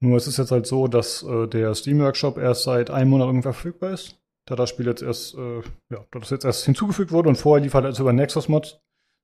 [0.00, 3.52] Nur es ist jetzt halt so, dass äh, der Steam-Workshop erst seit einem Monat ungefähr
[3.52, 4.20] verfügbar ist.
[4.46, 5.60] Da das Spiel jetzt erst, äh,
[5.90, 8.80] ja, da das jetzt erst hinzugefügt wurde und vorher lief halt alles über Nexus-Mods.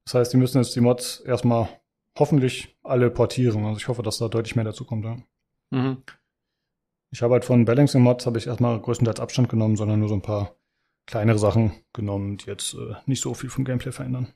[0.07, 1.69] Das heißt, die müssen jetzt die Mods erstmal
[2.19, 3.65] hoffentlich alle portieren.
[3.65, 5.05] Also ich hoffe, dass da deutlich mehr dazu kommt.
[5.05, 5.19] Ja.
[5.71, 6.03] Mhm.
[7.13, 10.15] Ich habe halt von Balancing Mods habe ich erstmal größtenteils Abstand genommen, sondern nur so
[10.15, 10.57] ein paar
[11.07, 14.33] kleinere Sachen genommen, die jetzt äh, nicht so viel vom Gameplay verändern.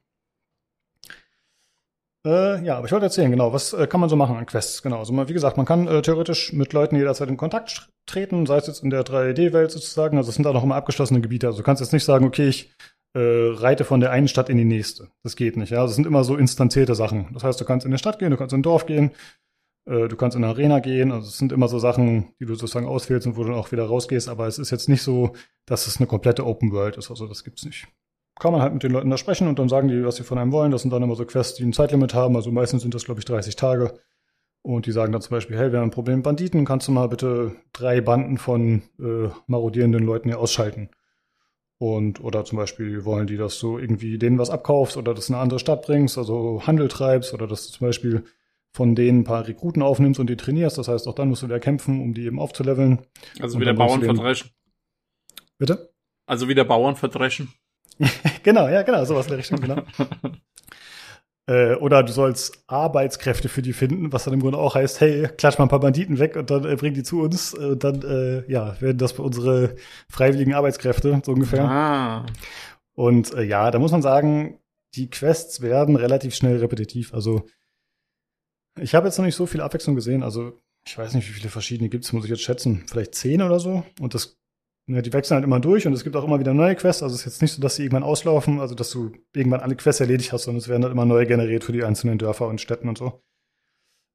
[2.27, 4.83] Äh, ja, aber ich wollte erzählen, genau, was äh, kann man so machen an Quests?
[4.83, 8.47] Genau, also man, wie gesagt, man kann äh, theoretisch mit Leuten jederzeit in Kontakt treten,
[8.47, 11.47] sei es jetzt in der 3D-Welt sozusagen, also es sind da noch immer abgeschlossene Gebiete.
[11.47, 12.73] Also du kannst jetzt nicht sagen, okay, ich
[13.15, 15.09] äh, reite von der einen Stadt in die nächste.
[15.23, 15.81] Das geht nicht, ja.
[15.81, 17.29] Also es sind immer so instanzierte Sachen.
[17.35, 19.11] Das heißt, du kannst in eine Stadt gehen, du kannst in ein Dorf gehen,
[19.87, 21.13] äh, du kannst in eine Arena gehen.
[21.13, 23.71] Also es sind immer so Sachen, die du sozusagen auswählst und wo du dann auch
[23.71, 24.31] wieder rausgehst.
[24.31, 25.35] Aber es ist jetzt nicht so,
[25.67, 27.11] dass es eine komplette Open World ist.
[27.11, 27.87] Also das gibt's nicht.
[28.39, 30.39] Kann man halt mit den Leuten da sprechen und dann sagen die, was sie von
[30.39, 30.73] einem wollen.
[30.73, 32.35] Das sind dann immer so Quests, die ein Zeitlimit haben.
[32.37, 33.95] Also meistens sind das, glaube ich, 30 Tage.
[34.63, 36.93] Und die sagen dann zum Beispiel, hey, wir haben ein Problem mit Banditen, kannst du
[36.93, 40.89] mal bitte drei Banden von äh, marodierenden Leuten hier ausschalten?
[41.79, 45.35] Und, oder zum Beispiel wollen die, dass du irgendwie denen was abkaufst oder das in
[45.35, 48.25] eine andere Stadt bringst, also Handel treibst oder dass du zum Beispiel
[48.73, 50.79] von denen ein paar Rekruten aufnimmst und die trainierst.
[50.79, 53.01] Das heißt, auch dann musst du wieder kämpfen, um die eben aufzuleveln.
[53.41, 54.51] Also Und wieder Bauern du verdreschen.
[55.59, 55.93] Bitte?
[56.27, 57.53] Also wieder Bauern verdreschen.
[58.43, 59.83] Genau, ja, genau, sowas in der Richtung, genau.
[61.47, 65.29] Äh, oder du sollst Arbeitskräfte für die finden, was dann im Grunde auch heißt, hey,
[65.37, 67.53] klatsch mal ein paar Banditen weg und dann äh, bring die zu uns.
[67.53, 69.75] äh, Und dann, äh, ja, werden das unsere
[70.09, 71.65] freiwilligen Arbeitskräfte, so ungefähr.
[71.69, 72.27] Ah.
[72.95, 74.59] Und äh, ja, da muss man sagen,
[74.95, 77.13] die Quests werden relativ schnell repetitiv.
[77.13, 77.45] Also
[78.81, 80.23] ich habe jetzt noch nicht so viel Abwechslung gesehen.
[80.23, 82.85] Also ich weiß nicht, wie viele verschiedene gibt es, muss ich jetzt schätzen.
[82.87, 83.85] Vielleicht zehn oder so.
[84.01, 84.39] Und das,
[84.87, 87.03] ja, die wechseln halt immer durch und es gibt auch immer wieder neue Quests.
[87.03, 89.77] Also es ist jetzt nicht so, dass sie irgendwann auslaufen, also dass du irgendwann alle
[89.77, 92.61] Quests erledigt hast, sondern es werden halt immer neue generiert für die einzelnen Dörfer und
[92.61, 93.23] Städten und so.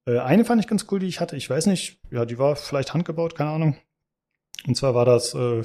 [0.08, 1.36] Äh, eine fand ich ganz cool, die ich hatte.
[1.36, 3.78] Ich weiß nicht, ja, die war vielleicht handgebaut, keine Ahnung.
[4.68, 5.64] Und zwar war das, äh,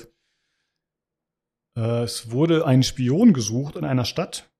[1.76, 4.50] äh, es wurde ein Spion gesucht in einer Stadt.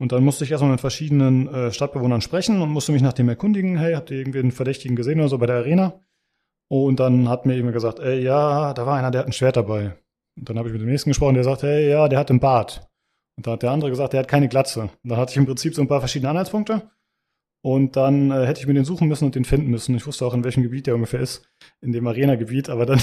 [0.00, 3.28] Und dann musste ich erstmal mit verschiedenen äh, Stadtbewohnern sprechen und musste mich nach dem
[3.28, 6.00] erkundigen, hey, habt ihr irgendwie einen Verdächtigen gesehen oder so bei der Arena?
[6.68, 9.56] Und dann hat mir jemand gesagt, ey, ja, da war einer, der hat ein Schwert
[9.56, 9.96] dabei.
[10.36, 12.40] Und dann habe ich mit dem nächsten gesprochen, der sagt, hey, ja, der hat einen
[12.40, 12.88] Bart.
[13.36, 14.82] Und dann hat der andere gesagt, der hat keine Glatze.
[14.82, 16.90] Und dann hatte ich im Prinzip so ein paar verschiedene Anhaltspunkte.
[17.60, 19.96] Und dann äh, hätte ich mir den suchen müssen und den finden müssen.
[19.96, 21.48] Ich wusste auch, in welchem Gebiet der ungefähr ist,
[21.80, 22.68] in dem Arena-Gebiet.
[22.68, 23.00] Aber dann,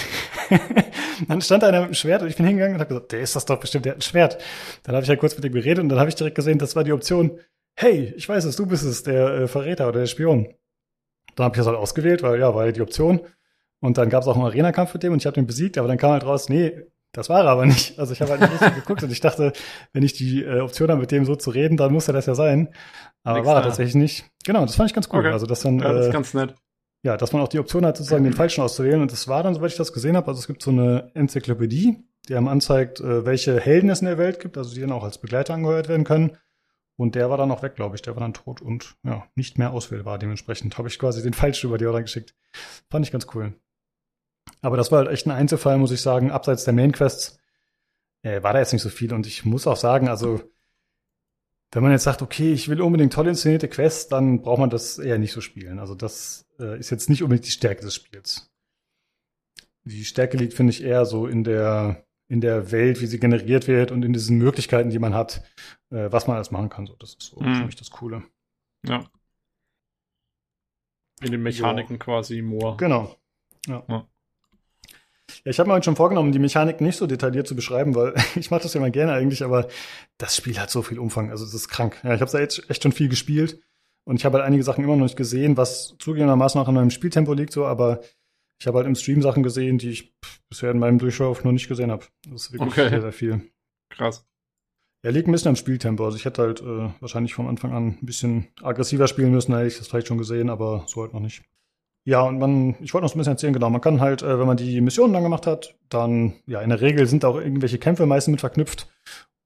[1.27, 3.35] dann stand einer mit einem Schwert und ich bin hingegangen und habe gesagt, der ist
[3.35, 4.41] das doch bestimmt, der hat ein Schwert.
[4.83, 6.75] Dann habe ich halt kurz mit ihm geredet und dann habe ich direkt gesehen, das
[6.75, 7.39] war die Option,
[7.77, 10.53] hey, ich weiß es, du bist es, der äh, Verräter oder der Spion.
[11.35, 13.19] Dann habe ich das halt ausgewählt, weil ja, war ja die Option.
[13.85, 15.87] Und dann gab es auch einen Arena-Kampf mit dem und ich habe den besiegt, aber
[15.87, 16.73] dann kam halt raus, nee,
[17.11, 17.97] das war er aber nicht.
[17.97, 19.53] Also ich habe halt nicht richtig geguckt und ich dachte,
[19.93, 22.25] wenn ich die äh, Option habe, mit dem so zu reden, dann muss er das
[22.25, 22.69] ja sein.
[23.23, 24.25] Aber Nix war er tatsächlich nicht.
[24.45, 25.19] Genau, das fand ich ganz cool.
[25.19, 25.29] Okay.
[25.29, 26.55] Also dass dann, Ja, das äh, ist ganz nett.
[27.03, 29.01] ja, dass man auch die Option hat, sozusagen den falschen auszuwählen.
[29.01, 31.97] Und das war dann, soweit ich das gesehen habe, also es gibt so eine Enzyklopädie,
[32.27, 35.03] die einem anzeigt, äh, welche Helden es in der Welt gibt, also die dann auch
[35.03, 36.37] als Begleiter angeheuert werden können.
[36.97, 38.01] Und der war dann auch weg, glaube ich.
[38.01, 40.17] Der war dann tot und ja, nicht mehr auswählbar.
[40.17, 42.35] Dementsprechend habe ich quasi den falschen über die Order geschickt.
[42.89, 43.53] Fand ich ganz cool.
[44.65, 46.31] Aber das war halt echt ein Einzelfall, muss ich sagen.
[46.31, 47.39] Abseits der Main-Quests
[48.23, 49.13] äh, war da jetzt nicht so viel.
[49.13, 50.41] Und ich muss auch sagen, also
[51.71, 54.97] wenn man jetzt sagt, okay, ich will unbedingt toll inszenierte Quests, dann braucht man das
[54.97, 55.77] eher nicht so spielen.
[55.77, 58.49] Also das äh, ist jetzt nicht unbedingt die Stärke des Spiels.
[59.83, 63.67] Die Stärke liegt, finde ich, eher so in der in der Welt, wie sie generiert
[63.67, 65.43] wird und in diesen Möglichkeiten, die man hat,
[65.91, 66.87] äh, was man alles machen kann.
[66.87, 67.55] So, das ist so Mhm.
[67.55, 68.23] für mich das Coole.
[68.83, 69.03] Ja.
[71.21, 72.77] In den Mechaniken quasi more.
[72.77, 73.15] Genau.
[73.67, 73.83] Ja.
[73.87, 74.07] Ja.
[75.43, 78.13] Ja, ich habe mir heute schon vorgenommen, die Mechanik nicht so detailliert zu beschreiben, weil
[78.35, 79.67] ich mache das ja mal gerne eigentlich, aber
[80.17, 81.99] das Spiel hat so viel Umfang, also das ist krank.
[82.03, 83.59] Ja, ich habe da jetzt echt schon viel gespielt
[84.05, 86.91] und ich habe halt einige Sachen immer noch nicht gesehen, was zugegebenermaßen auch an meinem
[86.91, 88.01] Spieltempo liegt, so, aber
[88.59, 90.15] ich habe halt im Stream Sachen gesehen, die ich
[90.49, 92.05] bisher in meinem Durchlauf noch nicht gesehen habe.
[92.29, 92.89] Das ist wirklich Okay.
[92.89, 93.41] sehr, sehr viel.
[93.89, 94.25] Krass.
[95.03, 96.05] Er liegt ein bisschen am Spieltempo.
[96.05, 99.67] Also ich hätte halt äh, wahrscheinlich vom Anfang an ein bisschen aggressiver spielen müssen, hätte
[99.67, 101.43] ich das vielleicht schon gesehen, aber so halt noch nicht.
[102.07, 104.39] Ja, und man, ich wollte noch so ein bisschen erzählen, genau, man kann halt, äh,
[104.39, 107.79] wenn man die Missionen dann gemacht hat, dann, ja, in der Regel sind auch irgendwelche
[107.79, 108.87] Kämpfe meistens mit verknüpft.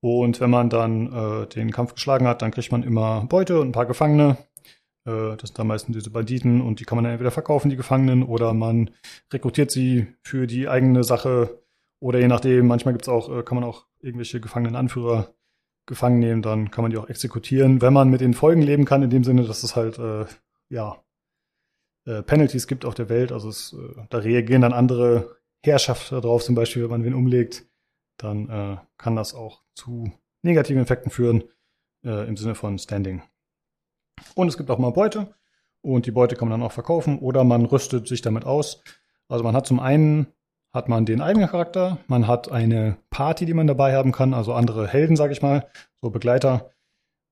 [0.02, 3.70] Und wenn man dann äh, den Kampf geschlagen hat, dann kriegt man immer Beute und
[3.70, 4.38] ein paar Gefangene.
[5.06, 7.78] Äh, das sind dann meistens diese Banditen und die kann man dann entweder verkaufen, die
[7.78, 8.92] Gefangenen, oder man
[9.32, 11.62] rekrutiert sie für die eigene Sache.
[12.02, 15.34] Oder je nachdem, manchmal gibt's auch, äh, kann man auch irgendwelche Gefangenenanführer
[15.86, 19.02] gefangen nehmen, dann kann man die auch exekutieren, wenn man mit den Folgen leben kann,
[19.02, 20.26] in dem Sinne, dass es halt, äh,
[20.70, 20.98] ja,
[22.06, 23.32] äh, Penalties gibt auf der Welt.
[23.32, 27.66] Also es, äh, da reagieren dann andere Herrschaften drauf, zum Beispiel, wenn man wen umlegt,
[28.18, 30.12] dann äh, kann das auch zu
[30.42, 31.44] negativen Effekten führen,
[32.06, 33.22] äh, im Sinne von Standing.
[34.36, 35.34] Und es gibt auch mal Beute.
[35.82, 38.84] Und die Beute kann man dann auch verkaufen oder man rüstet sich damit aus.
[39.30, 40.28] Also man hat zum einen
[40.74, 44.54] hat man den eigenen Charakter, man hat eine Party, die man dabei haben kann, also
[44.54, 45.70] andere Helden, sag ich mal,
[46.02, 46.72] so Begleiter.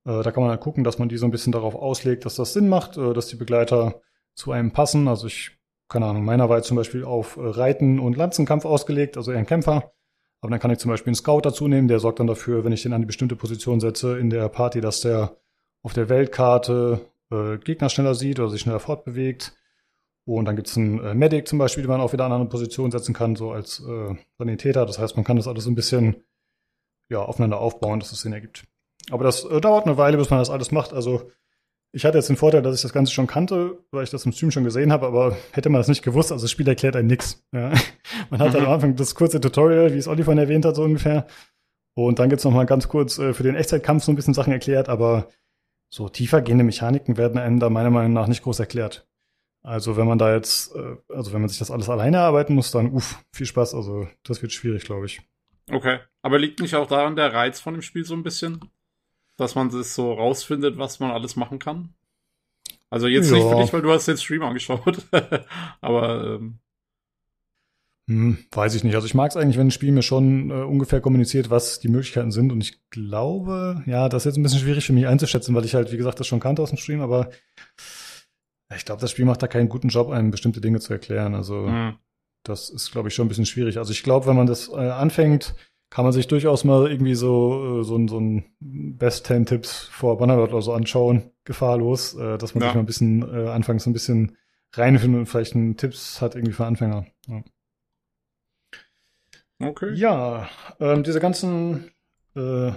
[0.06, 2.53] Da kann man halt gucken, dass man die so ein bisschen darauf auslegt, dass das
[2.53, 4.02] Sinn macht, dass die Begleiter
[4.38, 5.07] zu einem passen.
[5.07, 5.57] Also ich,
[5.89, 9.39] keine Ahnung, meiner war jetzt zum Beispiel auf äh, Reiten und Lanzenkampf ausgelegt, also eher
[9.39, 9.91] ein Kämpfer.
[10.39, 12.72] Aber dann kann ich zum Beispiel einen Scout dazu nehmen, der sorgt dann dafür, wenn
[12.72, 15.35] ich den an die bestimmte Position setze in der Party, dass der
[15.81, 17.01] auf der Weltkarte
[17.31, 19.53] äh, Gegner schneller sieht oder sich schneller fortbewegt.
[20.26, 22.91] Und dann gibt's einen äh, Medic zum Beispiel, den man auch wieder an eine Position
[22.91, 24.85] setzen kann, so als äh, Sanitäter.
[24.85, 26.23] Das heißt, man kann das alles ein bisschen
[27.09, 28.65] ja, aufeinander aufbauen, dass es Sinn ergibt.
[29.09, 30.93] Aber das äh, dauert eine Weile, bis man das alles macht.
[30.93, 31.31] Also
[31.91, 34.31] ich hatte jetzt den Vorteil, dass ich das Ganze schon kannte, weil ich das im
[34.31, 37.07] Stream schon gesehen habe, aber hätte man das nicht gewusst, also das Spiel erklärt einem
[37.07, 37.43] nix.
[37.51, 37.72] Ja.
[38.30, 38.65] Man hat Mhm.
[38.65, 41.27] am Anfang das kurze Tutorial, wie es Olli vorhin erwähnt hat, so ungefähr.
[41.95, 44.53] Und dann gibt's noch mal ganz kurz äh, für den Echtzeitkampf so ein bisschen Sachen
[44.53, 45.30] erklärt, aber
[45.89, 49.07] so tiefer gehende Mechaniken werden einem da meiner Meinung nach nicht groß erklärt.
[49.64, 52.72] Also wenn man da jetzt, äh, also wenn man sich das alles alleine erarbeiten muss,
[52.72, 53.73] dann uff, viel Spaß.
[53.73, 55.22] Also das wird schwierig, glaube ich.
[55.72, 55.99] Okay.
[56.22, 58.59] Aber liegt nicht auch daran der Reiz von dem Spiel so ein bisschen?
[59.38, 61.93] Dass man das so rausfindet, was man alles machen kann?
[62.89, 63.49] Also jetzt nicht Ja.
[63.49, 65.05] für dich, weil du hast den Stream angeschaut.
[65.81, 66.59] Aber ähm,
[68.09, 68.95] Hm, weiß ich nicht.
[68.95, 71.89] Also ich mag es eigentlich, wenn ein Spiel mir schon äh, ungefähr kommuniziert, was die
[71.89, 72.51] Möglichkeiten sind.
[72.53, 75.76] Und ich glaube, ja, das ist jetzt ein bisschen schwierig für mich einzuschätzen, weil ich
[75.76, 77.30] halt, wie gesagt, das schon kannte aus dem Stream, aber
[78.76, 81.35] ich glaube, das Spiel macht da keinen guten Job, einem bestimmte Dinge zu erklären.
[81.35, 81.99] Also mh.
[82.43, 83.77] das ist, glaube ich, schon ein bisschen schwierig.
[83.77, 85.53] Also ich glaube, wenn man das äh, anfängt,
[85.89, 89.84] kann man sich durchaus mal irgendwie so, äh, so, ein- so ein Best 10 Tipps
[89.91, 92.69] vor Bannerlord oder so anschauen, gefahrlos, äh, dass man Ja.
[92.69, 94.35] sich mal ein bisschen äh, anfangs so ein bisschen
[94.73, 97.05] reinfindet und vielleicht einen Tipps hat irgendwie für Anfänger.
[97.27, 97.41] Ja.
[99.59, 99.93] okay.
[99.93, 100.49] Ja,
[100.80, 101.91] ähm, diese ganzen,
[102.35, 102.72] äh,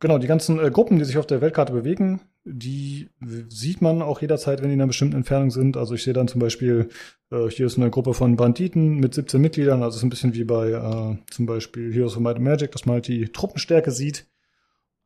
[0.00, 3.08] genau, die ganzen äh, Gruppen, die sich auf der Weltkarte bewegen, die
[3.48, 5.76] sieht man auch jederzeit, wenn die in einer bestimmten Entfernung sind.
[5.76, 6.88] Also ich sehe dann zum Beispiel,
[7.30, 10.34] äh, hier ist eine Gruppe von Banditen mit 17 Mitgliedern, also es ist ein bisschen
[10.34, 13.90] wie bei äh, zum Beispiel Heroes of Might and Magic, dass man halt die Truppenstärke
[13.90, 14.26] sieht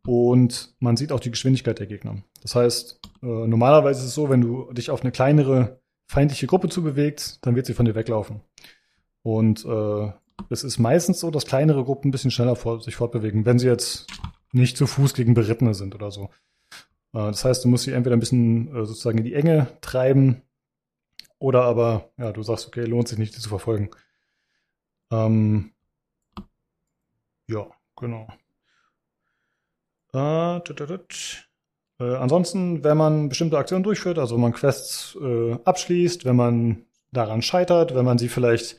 [0.06, 2.22] und man sieht auch die Geschwindigkeit der Gegner.
[2.43, 6.68] Das heißt, äh, normalerweise ist es so, wenn du dich auf eine kleinere feindliche Gruppe
[6.68, 8.40] zubewegst, dann wird sie von dir weglaufen.
[9.22, 10.12] Und äh,
[10.48, 13.66] es ist meistens so, dass kleinere Gruppen ein bisschen schneller vor, sich fortbewegen, wenn sie
[13.66, 14.06] jetzt
[14.52, 16.31] nicht zu Fuß gegen Berittene sind oder so.
[17.12, 20.43] Äh, das heißt, du musst sie entweder ein bisschen äh, sozusagen in die Enge treiben
[21.39, 23.90] oder aber, ja, du sagst, okay, lohnt sich nicht, die zu verfolgen.
[25.10, 25.72] Ähm,
[27.48, 27.66] ja,
[27.97, 28.28] genau.
[30.12, 31.48] Äh, tut, tut.
[32.01, 36.85] Äh, ansonsten, wenn man bestimmte Aktionen durchführt, also wenn man Quests äh, abschließt, wenn man
[37.12, 38.78] daran scheitert, wenn man sie vielleicht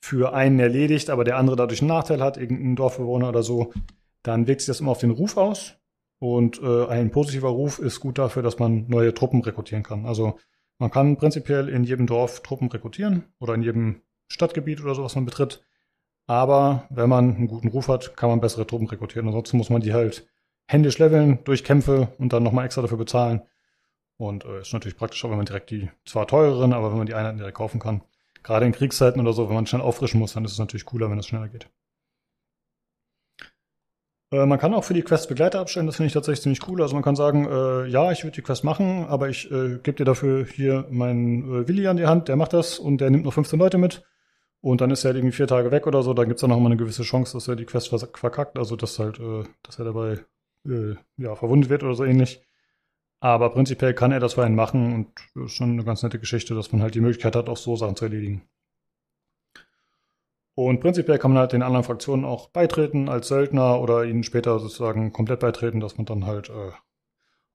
[0.00, 3.72] für einen erledigt, aber der andere dadurch einen Nachteil hat, irgendein Dorfbewohner oder so,
[4.22, 5.76] dann wirkt sich das immer auf den Ruf aus.
[6.18, 10.04] Und äh, ein positiver Ruf ist gut dafür, dass man neue Truppen rekrutieren kann.
[10.04, 10.38] Also
[10.78, 15.14] man kann prinzipiell in jedem Dorf Truppen rekrutieren oder in jedem Stadtgebiet oder so, was
[15.14, 15.62] man betritt.
[16.26, 19.26] Aber wenn man einen guten Ruf hat, kann man bessere Truppen rekrutieren.
[19.26, 20.28] Ansonsten muss man die halt
[20.66, 23.42] händisch leveln durch Kämpfe und dann nochmal extra dafür bezahlen.
[24.16, 27.14] Und äh, ist natürlich praktischer, wenn man direkt die zwar teureren, aber wenn man die
[27.14, 28.02] Einheiten direkt kaufen kann.
[28.42, 31.10] Gerade in Kriegszeiten oder so, wenn man schnell auffrischen muss, dann ist es natürlich cooler,
[31.10, 31.68] wenn es schneller geht.
[34.32, 36.80] Äh, man kann auch für die Quest Begleiter abstellen, das finde ich tatsächlich ziemlich cool.
[36.82, 39.94] Also man kann sagen, äh, ja, ich würde die Quest machen, aber ich äh, gebe
[39.94, 43.24] dir dafür hier meinen äh, Willi an die Hand, der macht das und der nimmt
[43.24, 44.04] noch 15 Leute mit.
[44.62, 46.58] Und dann ist er halt irgendwie vier Tage weg oder so, dann gibt's dann noch
[46.60, 49.84] mal eine gewisse Chance, dass er die Quest verkackt, also dass halt, äh, dass er
[49.86, 50.20] dabei
[51.16, 52.42] ja, verwundet wird oder so ähnlich.
[53.20, 56.18] Aber prinzipiell kann er das für einen machen und das ist schon eine ganz nette
[56.18, 58.42] Geschichte, dass man halt die Möglichkeit hat, auch so Sachen zu erledigen.
[60.56, 64.58] Und prinzipiell kann man halt den anderen Fraktionen auch beitreten als Söldner oder ihnen später
[64.58, 66.72] sozusagen komplett beitreten, dass man dann halt äh,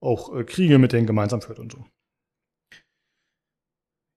[0.01, 1.85] auch äh, Kriege mit denen gemeinsam führt und so.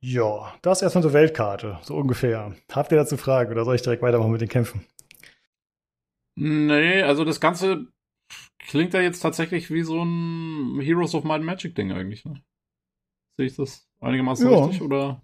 [0.01, 2.55] Ja, das ist erstmal so Weltkarte, so ungefähr.
[2.71, 4.87] Habt ihr dazu Fragen oder soll ich direkt weitermachen mit den Kämpfen?
[6.37, 7.89] Nee, also das Ganze
[8.61, 12.25] klingt ja jetzt tatsächlich wie so ein Heroes of Might and Magic Ding eigentlich.
[12.25, 12.41] Ne?
[13.37, 14.65] Sehe ich das einigermaßen Ja.
[14.65, 15.23] richtig oder?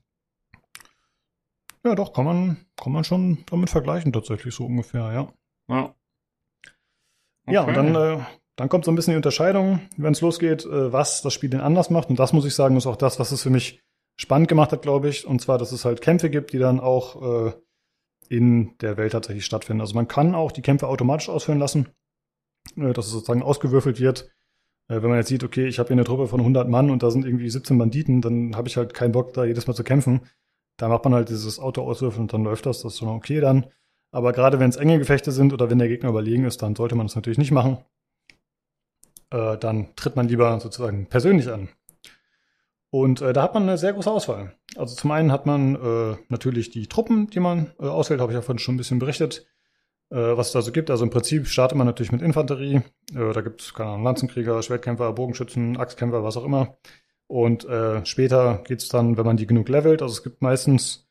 [1.84, 5.32] Ja, doch, kann man, kann man schon damit vergleichen, tatsächlich so ungefähr, ja.
[5.68, 5.94] Ja.
[7.46, 7.92] Ja, und Okay.
[7.92, 8.24] dann, äh,
[8.56, 11.60] dann kommt so ein bisschen die Unterscheidung, wenn es losgeht, äh, was das Spiel denn
[11.60, 12.08] anders macht.
[12.08, 13.82] Und das muss ich sagen, ist auch das, was es für mich
[14.16, 15.26] spannend gemacht hat, glaube ich.
[15.26, 17.52] Und zwar, dass es halt Kämpfe gibt, die dann auch äh,
[18.30, 19.82] in der Welt tatsächlich stattfinden.
[19.82, 21.88] Also man kann auch die Kämpfe automatisch ausführen lassen,
[22.76, 24.30] äh, dass es sozusagen ausgewürfelt wird.
[24.88, 27.02] Äh, wenn man jetzt sieht, okay, ich habe hier eine Truppe von 100 Mann und
[27.02, 29.84] da sind irgendwie 17 Banditen, dann habe ich halt keinen Bock, da jedes Mal zu
[29.84, 30.22] kämpfen.
[30.76, 32.82] Da macht man halt dieses Auto auswürfeln und dann läuft das.
[32.82, 33.66] Das ist schon okay dann.
[34.10, 36.94] Aber gerade wenn es enge Gefechte sind oder wenn der Gegner überlegen ist, dann sollte
[36.94, 37.78] man das natürlich nicht machen.
[39.30, 41.68] Äh, dann tritt man lieber sozusagen persönlich an.
[42.90, 44.54] Und äh, da hat man eine sehr große Auswahl.
[44.76, 48.36] Also zum einen hat man äh, natürlich die Truppen, die man äh, auswählt, habe ich
[48.36, 49.46] ja vorhin schon ein bisschen berichtet,
[50.10, 50.90] äh, was es da so gibt.
[50.90, 52.82] Also im Prinzip startet man natürlich mit Infanterie.
[53.12, 56.76] Äh, da gibt es, keine Ahnung, Lanzenkrieger, Schwertkämpfer, Bogenschützen, Axtkämpfer, was auch immer.
[57.34, 61.08] Und äh, später geht's dann, wenn man die genug levelt, also es gibt meistens,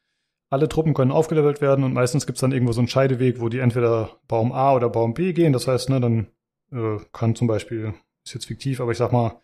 [0.49, 3.59] alle Truppen können aufgelevelt werden und meistens gibt's dann irgendwo so einen Scheideweg, wo die
[3.59, 5.51] entweder Baum A oder Baum B gehen.
[5.51, 6.27] Das heißt, ne, dann
[6.71, 7.93] äh, kann zum Beispiel,
[8.23, 9.41] ist jetzt fiktiv, aber ich sag mal,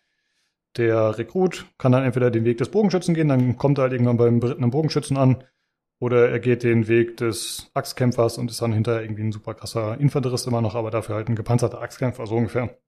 [0.78, 4.16] der Rekrut kann dann entweder den Weg des Bogenschützen gehen, dann kommt er halt irgendwann
[4.16, 5.44] beim berittenen Bogenschützen an,
[6.00, 10.00] oder er geht den Weg des Axtkämpfers und ist dann hinterher irgendwie ein super krasser
[10.00, 12.80] Infanterist immer noch, aber dafür halt ein gepanzerter Axtkämpfer, so ungefähr.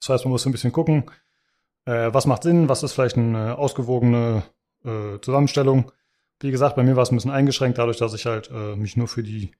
[0.00, 1.04] Das heißt, man muss ein bisschen gucken,
[1.84, 4.42] äh, was macht Sinn, was ist vielleicht eine ausgewogene
[4.84, 5.90] äh, Zusammenstellung.
[6.40, 8.96] Wie gesagt, bei mir war es ein bisschen eingeschränkt, dadurch, dass ich halt äh, mich
[8.96, 9.52] nur für die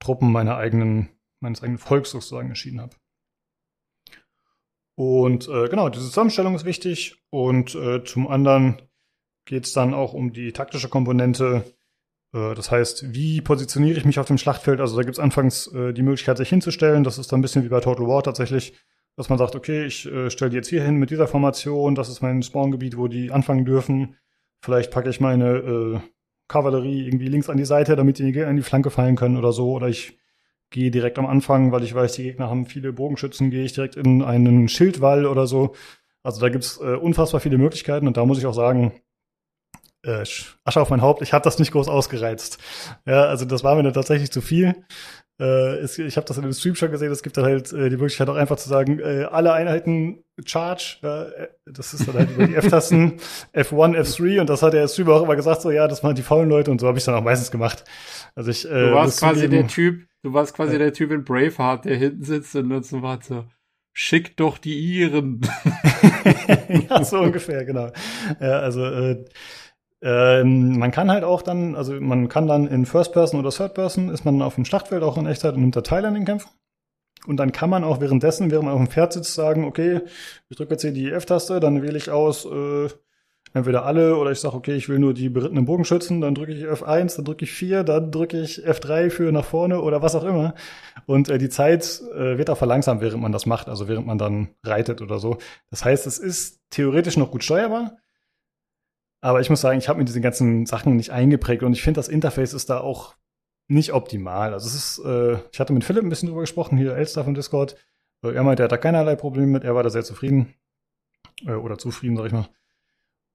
[0.00, 1.10] Truppen meiner eigenen,
[1.40, 2.96] meines eigenen Volks sozusagen entschieden habe.
[4.96, 7.22] Und äh, genau, diese Zusammenstellung ist wichtig.
[7.30, 8.80] Und äh, zum anderen
[9.44, 11.64] geht es dann auch um die taktische Komponente.
[12.32, 14.80] Äh, das heißt, wie positioniere ich mich auf dem Schlachtfeld?
[14.80, 17.04] Also da gibt es anfangs äh, die Möglichkeit, sich hinzustellen.
[17.04, 18.74] Das ist dann ein bisschen wie bei Total War tatsächlich,
[19.16, 21.94] dass man sagt, okay, ich äh, stelle die jetzt hier hin mit dieser Formation.
[21.94, 24.16] Das ist mein Spawngebiet, wo die anfangen dürfen.
[24.60, 26.00] Vielleicht packe ich meine äh,
[26.48, 29.72] Kavallerie irgendwie links an die Seite, damit die in die Flanke fallen können oder so.
[29.72, 30.18] Oder ich
[30.70, 33.96] gehe direkt am Anfang, weil ich weiß, die Gegner haben viele Bogenschützen, gehe ich direkt
[33.96, 35.74] in einen Schildwall oder so.
[36.22, 39.00] Also da gibt's äh, unfassbar viele Möglichkeiten und da muss ich auch sagen,
[40.02, 40.24] äh,
[40.64, 42.58] Asche auf mein Haupt, ich habe das nicht groß ausgereizt.
[43.06, 44.74] Ja, also das war mir dann tatsächlich zu viel.
[45.40, 47.88] Äh, es, ich habe das in dem Stream schon gesehen, es gibt dann halt äh,
[47.90, 52.30] die Möglichkeit auch einfach zu sagen, äh, alle Einheiten Charge, äh, das ist dann halt
[52.30, 53.18] über die F-Tasten,
[53.52, 56.22] F1, F3 und das hat der Streamer auch immer gesagt, so ja, das machen die
[56.22, 57.84] faulen Leute und so habe ich dann auch meistens gemacht.
[58.36, 61.24] Also ich, äh, Du warst quasi zugeben- der Typ, du warst quasi der Typ in
[61.24, 63.44] Braveheart, der hinten sitzt und dann so warte, so,
[63.92, 65.40] schick doch die Iren.
[66.90, 67.90] ja, so ungefähr, genau.
[68.40, 69.24] Ja, also äh,
[70.04, 73.72] ähm, man kann halt auch dann, also man kann dann in First Person oder Third
[73.72, 76.26] Person ist man auf dem Schlachtfeld auch in Echtzeit und nimmt da teil an den
[76.26, 76.50] Kämpfen.
[77.26, 80.02] Und dann kann man auch währenddessen, während man auf dem Pferd sitzt, sagen, okay,
[80.50, 82.88] ich drücke jetzt hier die F-Taste, dann wähle ich aus äh,
[83.54, 86.64] entweder alle oder ich sage, okay, ich will nur die berittenen Bogenschützen, dann drücke ich
[86.64, 90.24] F1, dann drücke ich 4, dann drücke ich F3 für nach vorne oder was auch
[90.24, 90.54] immer.
[91.06, 94.18] Und äh, die Zeit äh, wird auch verlangsamt, während man das macht, also während man
[94.18, 95.38] dann reitet oder so.
[95.70, 97.96] Das heißt, es ist theoretisch noch gut steuerbar.
[99.24, 101.96] Aber ich muss sagen, ich habe mir diese ganzen Sachen nicht eingeprägt und ich finde,
[101.96, 103.14] das Interface ist da auch
[103.68, 104.52] nicht optimal.
[104.52, 107.32] Also es ist, äh, ich hatte mit Philipp ein bisschen drüber gesprochen, hier Elster von
[107.32, 107.74] Discord.
[108.22, 110.52] Äh, er meinte, er hat da keinerlei Probleme mit, er war da sehr zufrieden.
[111.46, 112.50] Äh, oder zufrieden, sag ich mal.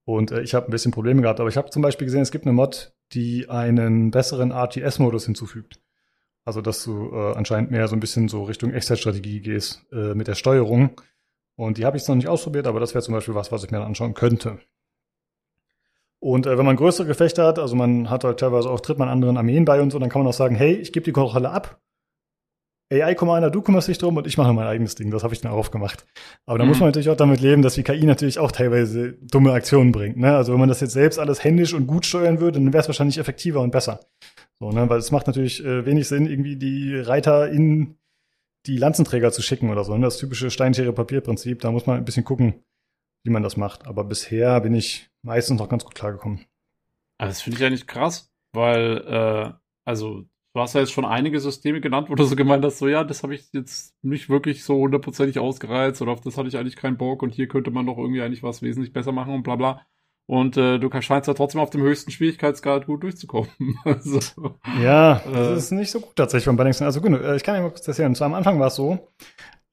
[0.06, 1.40] Und äh, ich habe ein bisschen Probleme gehabt.
[1.40, 5.82] Aber ich habe zum Beispiel gesehen, es gibt eine Mod, die einen besseren RTS-Modus hinzufügt.
[6.46, 10.28] Also, dass du äh, anscheinend mehr so ein bisschen so Richtung Echtzeitstrategie gehst äh, mit
[10.28, 11.02] der Steuerung.
[11.56, 13.72] Und die habe ich noch nicht ausprobiert, aber das wäre zum Beispiel was, was ich
[13.72, 14.60] mir dann anschauen könnte.
[16.22, 19.08] Und äh, wenn man größere Gefechte hat, also man hat halt teilweise auch, tritt man
[19.10, 21.50] anderen Armeen bei und so, dann kann man auch sagen, hey, ich gebe die Kontrolle
[21.50, 21.80] ab.
[22.92, 25.12] AI-Commander, du kümmerst dich drum und ich mache mein eigenes Ding.
[25.12, 26.06] Das habe ich dann auch gemacht.
[26.48, 26.70] Aber da Mhm.
[26.70, 30.18] muss man natürlich auch damit leben, dass die KI natürlich auch teilweise dumme Aktionen bringt.
[30.18, 30.36] Ne?
[30.36, 32.88] Also wenn man das jetzt selbst alles händisch und gut steuern würde, dann wäre es
[32.88, 34.00] wahrscheinlich effektiver und besser.
[34.60, 34.90] So, ne?
[34.90, 37.96] Weil es macht natürlich äh, wenig Sinn, irgendwie die Reiter in
[38.66, 39.96] die Lanzenträger zu schicken oder so.
[39.96, 40.06] Ne?
[40.06, 41.62] Das typische Steinschere-Papier-Prinzip.
[41.62, 42.56] Da muss man ein bisschen gucken,
[43.24, 43.88] wie man das macht.
[43.88, 46.46] Aber bisher bin ich meistens noch ganz gut klargekommen.
[47.18, 49.54] Also das finde ich eigentlich krass, weil, äh,
[49.86, 50.24] also,
[50.54, 53.04] du hast ja jetzt schon einige Systeme genannt, wo du so gemeint hast, so ja,
[53.04, 56.78] das habe ich jetzt nicht wirklich so hundertprozentig ausgereizt oder auf das hatte ich eigentlich
[56.78, 59.58] keinen Bock und hier könnte man doch irgendwie eigentlich was wesentlich besser machen und bla
[59.58, 59.86] bla.
[60.30, 63.50] Und äh, du scheinst da trotzdem auf dem höchsten Schwierigkeitsgrad gut durchzukommen.
[63.84, 64.20] also,
[64.80, 66.86] ja, äh, das ist nicht so gut tatsächlich beim Balancing.
[66.86, 68.10] Also gut, äh, ich kann ja mal kurz erzählen.
[68.10, 69.10] Und zwar am Anfang war es so,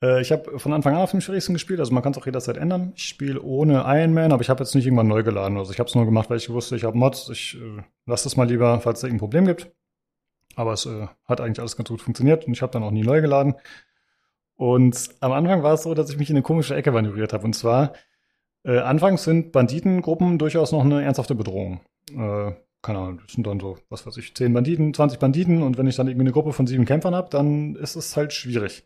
[0.03, 2.27] äh, ich habe von Anfang an auf dem schwierigsten gespielt, also man kann es auch
[2.27, 2.93] jederzeit ändern.
[2.97, 5.57] Ich spiele ohne Iron Man, aber ich habe jetzt nicht irgendwann neu geladen.
[5.57, 7.29] Also ich habe es nur gemacht, weil ich wusste, ich habe Mods.
[7.31, 9.71] Ich äh, lasse das mal lieber, falls es irgendein Problem gibt.
[10.55, 13.03] Aber es äh, hat eigentlich alles ganz gut funktioniert und ich habe dann auch nie
[13.03, 13.55] neu geladen.
[14.57, 17.45] Und am Anfang war es so, dass ich mich in eine komische Ecke manövriert habe.
[17.45, 17.93] Und zwar
[18.65, 21.81] äh, anfangs sind Banditengruppen durchaus noch eine ernsthafte Bedrohung.
[22.11, 22.53] Äh,
[22.83, 25.87] keine Ahnung, das sind dann so, was weiß ich, 10 Banditen, 20 Banditen und wenn
[25.87, 28.85] ich dann irgendwie eine Gruppe von sieben Kämpfern habe, dann ist es halt schwierig.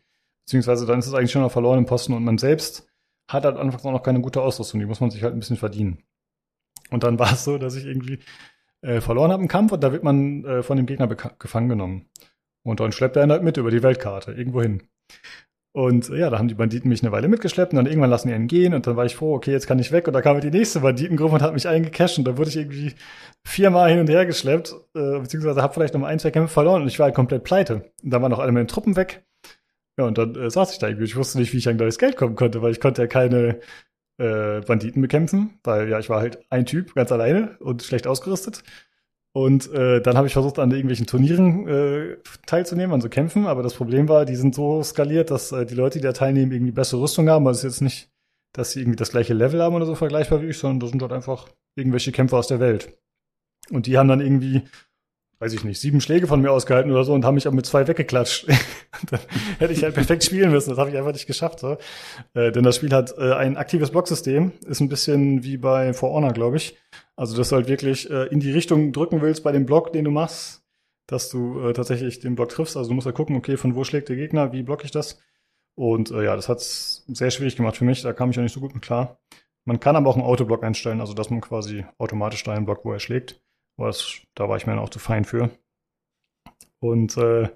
[0.51, 2.85] Beziehungsweise dann ist es eigentlich schon auf verlorenen Posten und man selbst
[3.29, 5.57] hat halt anfangs auch noch keine gute Ausrüstung, die muss man sich halt ein bisschen
[5.57, 6.03] verdienen.
[6.91, 8.19] Und dann war es so, dass ich irgendwie
[8.81, 12.07] äh, verloren habe im Kampf und da wird man äh, von dem Gegner gefangen genommen.
[12.65, 14.83] Und dann schleppt er ihn halt mit über die Weltkarte, irgendwo hin.
[15.73, 18.35] Und ja, da haben die Banditen mich eine Weile mitgeschleppt und dann irgendwann lassen die
[18.35, 20.35] einen gehen und dann war ich froh, okay, jetzt kann ich weg und da kam
[20.35, 22.95] halt die nächste Banditengruppe und hat mich eingecasht und da wurde ich irgendwie
[23.47, 26.89] viermal hin und her geschleppt, äh, beziehungsweise habe vielleicht noch ein, zwei Kämpfe verloren und
[26.89, 27.93] ich war halt komplett pleite.
[28.03, 29.25] Und da waren noch alle meine Truppen weg.
[30.01, 31.05] Ja, und dann äh, saß ich da irgendwie.
[31.05, 33.61] Ich wusste nicht, wie ich an neues Geld kommen konnte, weil ich konnte ja keine
[34.17, 38.63] äh, Banditen bekämpfen, weil ja, ich war halt ein Typ, ganz alleine und schlecht ausgerüstet.
[39.33, 42.17] Und äh, dann habe ich versucht, an irgendwelchen Turnieren äh,
[42.47, 43.47] teilzunehmen, an so Kämpfen.
[43.47, 46.51] Aber das Problem war, die sind so skaliert, dass äh, die Leute, die da teilnehmen,
[46.51, 47.47] irgendwie bessere Rüstung haben.
[47.47, 48.11] Also es ist jetzt nicht,
[48.55, 51.03] dass sie irgendwie das gleiche Level haben oder so vergleichbar wie ich, sondern das sind
[51.03, 51.47] dort einfach
[51.77, 52.99] irgendwelche Kämpfer aus der Welt.
[53.71, 54.63] Und die haben dann irgendwie,
[55.41, 57.67] weiß ich nicht, sieben Schläge von mir ausgehalten oder so und haben mich aber mit
[57.67, 58.47] zwei weggeklatscht.
[59.11, 59.21] dann
[59.59, 60.71] hätte ich halt perfekt spielen müssen.
[60.71, 61.61] Das habe ich einfach nicht geschafft.
[61.61, 61.79] So.
[62.35, 64.53] Äh, denn das Spiel hat äh, ein aktives Blocksystem.
[64.67, 66.77] Ist ein bisschen wie bei For Honor, glaube ich.
[67.17, 70.05] Also, dass du halt wirklich äh, in die Richtung drücken willst bei dem Block, den
[70.05, 70.63] du machst,
[71.07, 72.77] dass du äh, tatsächlich den Block triffst.
[72.77, 74.91] Also du musst ja halt gucken, okay, von wo schlägt der Gegner, wie blocke ich
[74.91, 75.19] das?
[75.75, 78.03] Und äh, ja, das hat's sehr schwierig gemacht für mich.
[78.03, 79.19] Da kam ich auch nicht so gut mit klar.
[79.65, 82.85] Man kann aber auch einen Autoblock einstellen, also dass man quasi automatisch da einen Block,
[82.85, 83.41] wo er schlägt.
[83.87, 85.51] Das, da war ich mir dann auch zu fein für.
[86.79, 87.49] Und äh,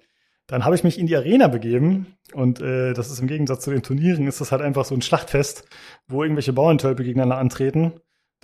[0.47, 3.71] dann habe ich mich in die Arena begeben und äh, das ist im Gegensatz zu
[3.71, 5.67] den Turnieren, ist das halt einfach so ein Schlachtfest,
[6.07, 7.95] wo irgendwelche Bauerntölpe gegeneinander antreten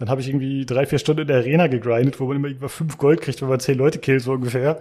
[0.01, 2.71] dann habe ich irgendwie drei, vier Stunden in der Arena gegrindet, wo man immer über
[2.71, 4.81] fünf Gold kriegt, wenn man zehn Leute killt, so ungefähr.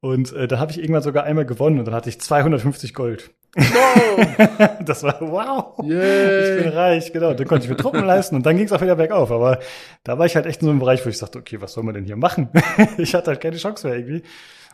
[0.00, 3.30] Und äh, dann habe ich irgendwann sogar einmal gewonnen und dann hatte ich 250 Gold.
[3.56, 3.64] No.
[4.84, 5.78] das war wow.
[5.82, 6.58] Yay.
[6.58, 7.34] Ich bin reich, genau.
[7.34, 9.30] Dann konnte ich mir Truppen leisten und dann ging es auch wieder bergauf.
[9.30, 9.58] Aber
[10.04, 11.84] da war ich halt echt in so einem Bereich, wo ich dachte, okay, was soll
[11.84, 12.50] man denn hier machen?
[12.98, 14.22] ich hatte halt keine Chance mehr irgendwie.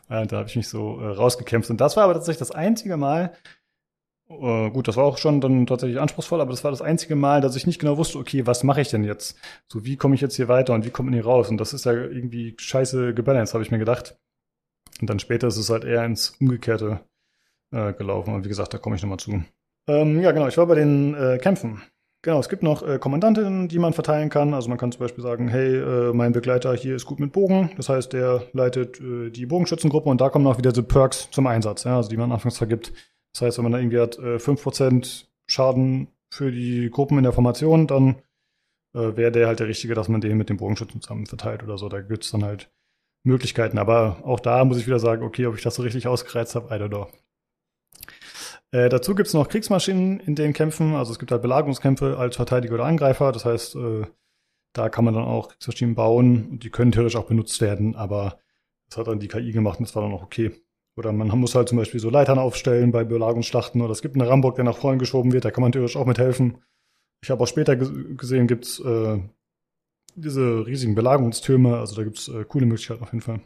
[0.09, 1.70] Und da habe ich mich so äh, rausgekämpft.
[1.70, 3.32] Und das war aber tatsächlich das einzige Mal,
[4.28, 7.40] äh, gut, das war auch schon dann tatsächlich anspruchsvoll, aber das war das einzige Mal,
[7.40, 9.38] dass ich nicht genau wusste, okay, was mache ich denn jetzt?
[9.70, 11.48] So, wie komme ich jetzt hier weiter und wie kommt man hier raus?
[11.48, 14.16] Und das ist ja irgendwie scheiße gebalanced, habe ich mir gedacht.
[15.01, 17.01] Und dann später ist es halt eher ins Umgekehrte
[17.74, 18.34] äh, gelaufen.
[18.34, 19.42] Und wie gesagt, da komme ich nochmal zu.
[19.88, 21.82] Ähm, ja, genau, ich war bei den äh, Kämpfen.
[22.22, 24.55] Genau, es gibt noch äh, Kommandantinnen, die man verteilen kann.
[24.55, 27.70] Also man kann zum Beispiel sagen, hey, äh, mein Begleiter hier ist gut mit Bogen.
[27.76, 31.46] Das heißt, der leitet äh, die Bogenschützengruppe und da kommen auch wieder so Perks zum
[31.46, 32.94] Einsatz, ja, also die man anfangs vergibt.
[33.34, 37.34] Das heißt, wenn man da irgendwie hat äh, 5% Schaden für die Gruppen in der
[37.34, 38.16] Formation, dann
[38.94, 41.76] äh, wäre der halt der Richtige, dass man den mit dem Bogenschützen zusammen verteilt oder
[41.76, 41.90] so.
[41.90, 42.70] Da gibt's dann halt
[43.24, 43.76] Möglichkeiten.
[43.76, 46.74] Aber auch da muss ich wieder sagen, okay, ob ich das so richtig ausgereizt habe,
[46.74, 47.09] I don't know.
[48.74, 50.96] Äh, dazu gibt's noch Kriegsmaschinen in den Kämpfen.
[50.96, 53.30] Also es gibt halt Belagerungskämpfe als Verteidiger oder Angreifer.
[53.30, 54.06] Das heißt, äh,
[54.72, 58.40] da kann man dann auch Kriegsmaschinen bauen und die können theoretisch auch benutzt werden, aber
[58.88, 60.51] das hat dann die KI gemacht und das war dann auch okay.
[60.96, 64.26] Oder man muss halt zum Beispiel so Leitern aufstellen bei Belagerungsschlachten oder es gibt einen
[64.26, 66.59] Rambock, der nach vorne geschoben wird, da kann man theoretisch auch mithelfen.
[67.22, 69.20] Ich habe auch später gesehen, gibt's äh,
[70.16, 73.40] diese riesigen Belagerungstürme, also da gibt's äh, coole Möglichkeiten auf jeden Fall.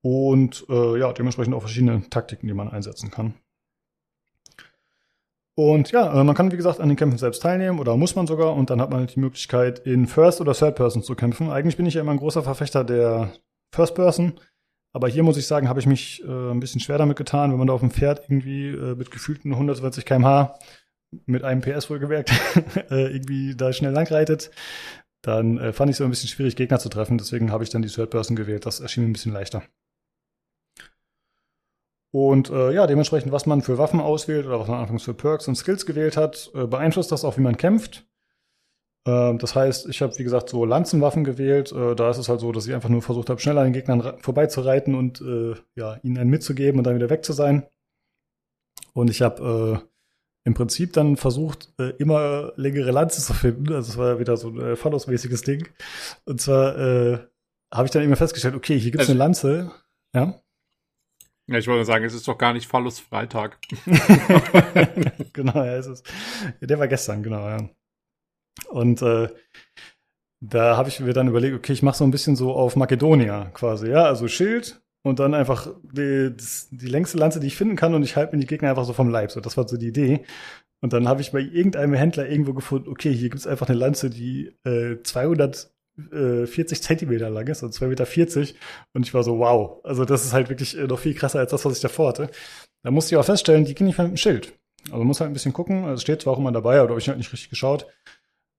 [0.00, 3.34] Und äh, ja, dementsprechend auch verschiedene Taktiken, die man einsetzen kann.
[5.58, 8.28] Und ja, äh, man kann wie gesagt an den Kämpfen selbst teilnehmen oder muss man
[8.28, 11.50] sogar und dann hat man die Möglichkeit in First oder Third Person zu kämpfen.
[11.50, 13.32] Eigentlich bin ich ja immer ein großer Verfechter der
[13.74, 14.38] First Person,
[14.92, 17.58] aber hier muss ich sagen, habe ich mich äh, ein bisschen schwer damit getan, wenn
[17.58, 20.56] man da auf dem Pferd irgendwie äh, mit gefühlten 120 km/h
[21.26, 22.30] mit einem PS wohlgemerkt
[22.92, 24.52] äh, irgendwie da schnell langreitet,
[25.22, 27.18] dann äh, fand ich es so ein bisschen schwierig, Gegner zu treffen.
[27.18, 28.64] Deswegen habe ich dann die Third Person gewählt.
[28.64, 29.64] Das erschien mir ein bisschen leichter.
[32.10, 35.46] Und äh, ja, dementsprechend, was man für Waffen auswählt oder was man anfangs für Perks
[35.46, 38.06] und Skills gewählt hat, äh, beeinflusst das auch, wie man kämpft.
[39.06, 41.72] Ähm, das heißt, ich habe, wie gesagt, so Lanzenwaffen gewählt.
[41.72, 43.72] Äh, da ist es halt so, dass ich einfach nur versucht habe, schnell an den
[43.72, 47.66] Gegnern vorbeizureiten und äh, ja, ihnen einen mitzugeben und dann wieder weg zu sein.
[48.94, 49.88] Und ich habe äh,
[50.44, 53.72] im Prinzip dann versucht, äh, immer längere Lanze zu finden.
[53.72, 55.68] Also es war ja wieder so ein äh, Fallos-mäßiges Ding.
[56.24, 57.18] Und zwar äh,
[57.72, 59.70] habe ich dann immer festgestellt, okay, hier gibt es also, eine Lanze.
[60.14, 60.40] Ja.
[61.48, 63.58] Ja, ich wollte sagen, es ist doch gar nicht Phallus Freitag.
[65.32, 66.06] genau, ja, es ist.
[66.60, 67.70] Der war gestern, genau, ja.
[68.68, 69.28] Und äh,
[70.40, 73.46] da habe ich mir dann überlegt, okay, ich mache so ein bisschen so auf Makedonia
[73.54, 76.34] quasi, ja, also Schild und dann einfach die,
[76.70, 78.92] die längste Lanze, die ich finden kann und ich halte mir die Gegner einfach so
[78.92, 79.30] vom Leib.
[79.30, 80.24] So, das war so die Idee.
[80.80, 84.10] Und dann habe ich bei irgendeinem Händler irgendwo gefunden, okay, hier gibt's einfach eine Lanze,
[84.10, 85.02] die äh,
[86.10, 88.52] 240 Zentimeter lang ist, also 2,40 Meter.
[88.94, 89.80] Und ich war so, wow.
[89.84, 92.30] Also das ist halt wirklich äh, noch viel krasser als das, was ich davor hatte.
[92.82, 94.52] Da musste ich auch feststellen, die ging nicht mit dem Schild.
[94.86, 95.84] Also man muss halt ein bisschen gucken.
[95.84, 97.86] Also es steht zwar auch immer dabei, aber habe ich halt nicht richtig geschaut,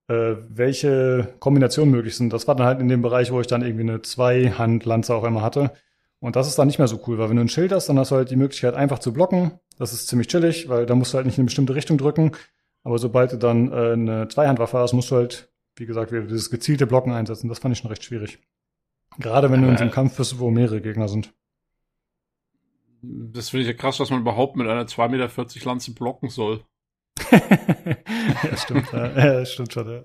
[0.07, 2.33] äh, welche Kombinationen möglich sind.
[2.33, 5.41] Das war dann halt in dem Bereich, wo ich dann irgendwie eine Zweihand-Lanze auch immer
[5.41, 5.71] hatte.
[6.19, 7.97] Und das ist dann nicht mehr so cool, weil wenn du ein Schild hast, dann
[7.97, 9.53] hast du halt die Möglichkeit einfach zu blocken.
[9.77, 12.33] Das ist ziemlich chillig, weil da musst du halt nicht in eine bestimmte Richtung drücken.
[12.83, 15.48] Aber sobald du dann äh, eine Zweihandwaffe hast, musst du halt,
[15.79, 17.49] wie gesagt, wieder dieses gezielte Blocken einsetzen.
[17.49, 18.39] Das fand ich schon recht schwierig.
[19.17, 21.33] Gerade wenn du in so einem Kampf bist, wo mehrere Gegner sind.
[23.01, 26.63] Das finde ich ja krass, dass man überhaupt mit einer 2,40 Meter Lanze blocken soll.
[27.31, 30.03] ja, stimmt, ja, stimmt schon, ja.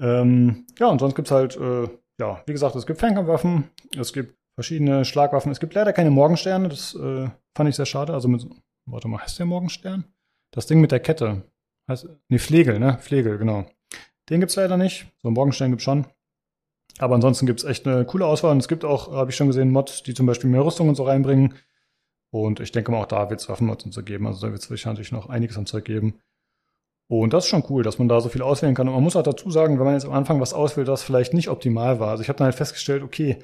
[0.00, 1.88] Ähm, ja, und sonst gibt's halt, äh,
[2.18, 5.52] ja, wie gesagt, es gibt Fernkampfwaffen, es gibt verschiedene Schlagwaffen.
[5.52, 8.12] Es gibt leider keine Morgensterne, das äh, fand ich sehr schade.
[8.12, 8.46] Also mit,
[8.86, 10.04] warte mal, heißt der Morgenstern?
[10.50, 11.42] Das Ding mit der Kette.
[11.88, 12.98] Heißt, nee, Flegel, ne?
[12.98, 13.66] Flegel, genau.
[14.28, 15.06] Den gibt's leider nicht.
[15.22, 16.06] So einen Morgenstern gibt's schon.
[16.98, 18.52] Aber ansonsten gibt's echt eine coole Auswahl.
[18.52, 20.94] Und es gibt auch, habe ich schon gesehen, Mods, die zum Beispiel mehr Rüstung und
[20.94, 21.54] so reinbringen.
[22.30, 24.26] Und ich denke mal, auch da wird's Waffenmods und so geben.
[24.26, 26.20] Also da wird's wahrscheinlich noch einiges an Zeug geben.
[27.08, 28.88] Und das ist schon cool, dass man da so viel auswählen kann.
[28.88, 31.34] Und man muss auch dazu sagen, wenn man jetzt am Anfang was auswählt, das vielleicht
[31.34, 32.08] nicht optimal war.
[32.08, 33.38] Also ich habe dann halt festgestellt, okay,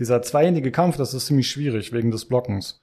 [0.00, 2.82] dieser zweihändige Kampf, das ist ziemlich schwierig wegen des Blockens.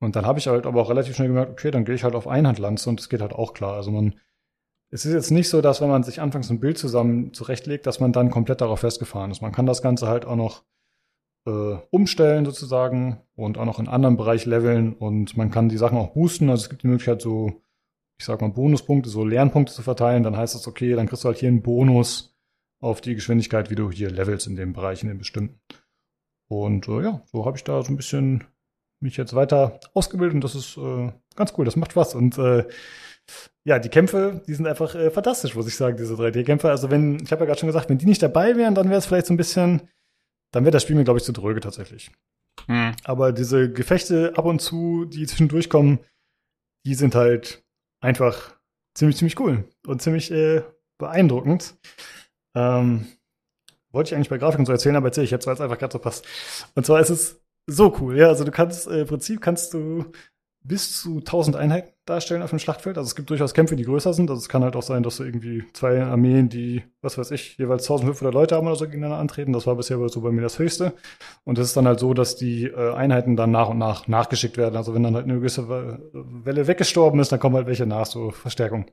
[0.00, 2.14] Und dann habe ich halt aber auch relativ schnell gemerkt, okay, dann gehe ich halt
[2.14, 3.74] auf Einhandlanze und es geht halt auch klar.
[3.74, 4.14] Also man,
[4.94, 7.98] es ist jetzt nicht so, dass wenn man sich anfangs ein Bild zusammen zurechtlegt, dass
[7.98, 9.42] man dann komplett darauf festgefahren ist.
[9.42, 10.62] Man kann das Ganze halt auch noch
[11.48, 15.98] äh, umstellen sozusagen und auch noch in anderen Bereich leveln und man kann die Sachen
[15.98, 16.48] auch boosten.
[16.48, 17.60] Also es gibt die Möglichkeit so,
[18.20, 20.22] ich sag mal Bonuspunkte, so Lernpunkte zu verteilen.
[20.22, 22.38] Dann heißt das, okay, dann kriegst du halt hier einen Bonus
[22.78, 25.58] auf die Geschwindigkeit, wie du hier levelst in dem Bereich, in dem bestimmten.
[26.46, 28.44] Und äh, ja, so habe ich da so ein bisschen
[29.00, 32.14] mich jetzt weiter ausgebildet und das ist äh, ganz cool, das macht Spaß.
[32.14, 32.64] Und äh,
[33.64, 36.70] ja, die Kämpfe, die sind einfach äh, fantastisch, muss ich sagen, diese 3D-Kämpfe.
[36.70, 38.98] Also wenn, ich habe ja gerade schon gesagt, wenn die nicht dabei wären, dann wäre
[38.98, 39.88] es vielleicht so ein bisschen,
[40.52, 42.10] dann wäre das Spiel mir, glaube ich, zu dröge tatsächlich.
[42.68, 42.92] Mhm.
[43.04, 46.00] Aber diese Gefechte ab und zu, die zwischendurch kommen,
[46.86, 47.64] die sind halt
[48.00, 48.56] einfach
[48.94, 50.62] ziemlich, ziemlich cool und ziemlich äh,
[50.98, 51.76] beeindruckend.
[52.54, 53.06] Ähm,
[53.90, 55.92] wollte ich eigentlich bei Grafiken so erzählen, aber erzähle ich jetzt, weil es einfach gerade
[55.92, 56.26] so passt.
[56.74, 58.28] Und zwar ist es so cool, ja.
[58.28, 60.12] Also du kannst, äh, im Prinzip kannst du
[60.62, 62.98] bis zu 1000 Einheiten darstellen auf dem Schlachtfeld.
[62.98, 64.30] Also es gibt durchaus Kämpfe, die größer sind.
[64.30, 67.56] Also es kann halt auch sein, dass du irgendwie zwei Armeen, die, was weiß ich,
[67.58, 69.52] jeweils 1500 Leute haben oder so gegeneinander antreten.
[69.52, 70.92] Das war bisher so bei mir das Höchste.
[71.44, 74.56] Und es ist dann halt so, dass die äh, Einheiten dann nach und nach nachgeschickt
[74.56, 74.76] werden.
[74.76, 78.30] Also wenn dann halt eine gewisse Welle weggestorben ist, dann kommen halt welche nach, so
[78.30, 78.86] Verstärkung.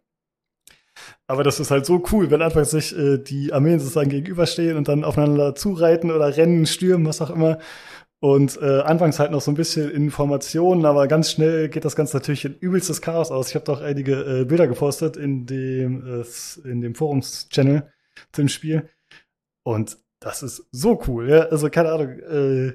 [1.27, 4.87] Aber das ist halt so cool, wenn anfangs sich äh, die Armeen sozusagen gegenüberstehen und
[4.87, 7.57] dann aufeinander zureiten oder rennen, stürmen, was auch immer.
[8.23, 12.17] Und äh, anfangs halt noch so ein bisschen Informationen, aber ganz schnell geht das Ganze
[12.17, 13.49] natürlich in übelstes Chaos aus.
[13.49, 17.91] Ich habe doch einige äh, Bilder gepostet in dem, äh, in dem Forums-Channel
[18.31, 18.87] zum Spiel.
[19.63, 21.39] Und das ist so cool, ja.
[21.47, 22.73] Also keine Ahnung, äh,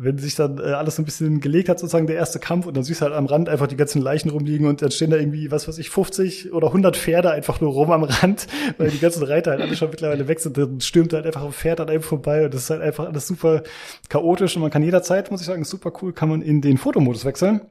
[0.00, 2.76] wenn sich dann äh, alles so ein bisschen gelegt hat, sozusagen der erste Kampf, und
[2.76, 5.16] dann siehst du halt am Rand einfach die ganzen Leichen rumliegen und dann stehen da
[5.16, 8.46] irgendwie, was weiß ich, 50 oder 100 Pferde einfach nur rum am Rand,
[8.78, 10.56] weil die ganzen Reiter halt alle schon mittlerweile weg sind.
[10.56, 13.26] Dann stürmt halt einfach ein Pferd an einem vorbei und das ist halt einfach alles
[13.26, 13.64] super
[14.08, 17.24] chaotisch und man kann jederzeit, muss ich sagen, super cool, kann man in den Fotomodus
[17.24, 17.62] wechseln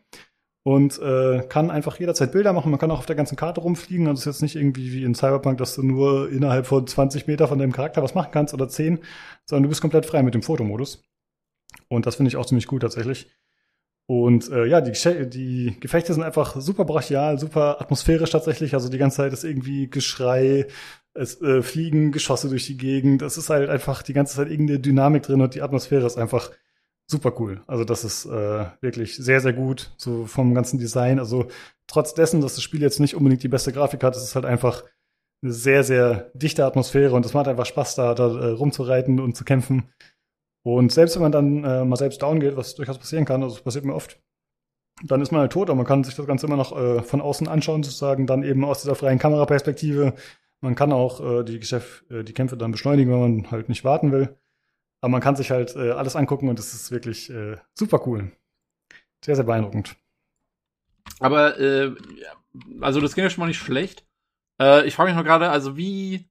[0.64, 2.72] und äh, kann einfach jederzeit Bilder machen.
[2.72, 4.06] Man kann auch auf der ganzen Karte rumfliegen.
[4.06, 7.26] Also es ist jetzt nicht irgendwie wie in Cyberpunk, dass du nur innerhalb von 20
[7.26, 9.00] Meter von deinem Charakter was machen kannst oder 10,
[9.46, 11.08] sondern du bist komplett frei mit dem Fotomodus.
[11.90, 13.28] Und das finde ich auch ziemlich gut tatsächlich.
[14.08, 14.94] Und äh, ja, die,
[15.30, 18.74] die Gefechte sind einfach super brachial, super atmosphärisch tatsächlich.
[18.74, 20.68] Also die ganze Zeit ist irgendwie Geschrei,
[21.14, 23.22] es äh, fliegen Geschosse durch die Gegend.
[23.22, 26.52] Es ist halt einfach die ganze Zeit irgendeine Dynamik drin und die Atmosphäre ist einfach
[27.06, 27.62] super cool.
[27.68, 31.20] Also das ist äh, wirklich sehr, sehr gut, so vom ganzen Design.
[31.20, 31.48] Also
[31.88, 34.46] trotz dessen, dass das Spiel jetzt nicht unbedingt die beste Grafik hat, ist es halt
[34.46, 34.84] einfach
[35.42, 39.36] eine sehr, sehr dichte Atmosphäre und es macht einfach Spaß, da, da äh, rumzureiten und
[39.36, 39.90] zu kämpfen.
[40.76, 43.56] Und selbst wenn man dann äh, mal selbst down geht, was durchaus passieren kann, also
[43.56, 44.20] das passiert mir oft,
[45.02, 47.22] dann ist man halt tot, aber man kann sich das Ganze immer noch äh, von
[47.22, 50.14] außen anschauen, sozusagen, dann eben aus dieser freien Kameraperspektive.
[50.60, 53.86] Man kann auch äh, die, Geschäft, äh, die Kämpfe dann beschleunigen, wenn man halt nicht
[53.86, 54.36] warten will.
[55.00, 58.34] Aber man kann sich halt äh, alles angucken und es ist wirklich äh, super cool.
[59.24, 59.96] Sehr, sehr beeindruckend.
[61.22, 61.96] Aber, äh,
[62.82, 64.06] also das ging ja schon mal nicht schlecht.
[64.60, 66.28] Äh, ich frage mich nur gerade, also wie,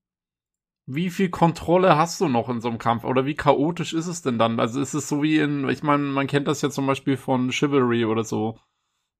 [0.86, 3.04] wie viel Kontrolle hast du noch in so einem Kampf?
[3.04, 4.60] Oder wie chaotisch ist es denn dann?
[4.60, 7.50] Also ist es so wie in, ich meine, man kennt das ja zum Beispiel von
[7.50, 8.58] Chivalry oder so,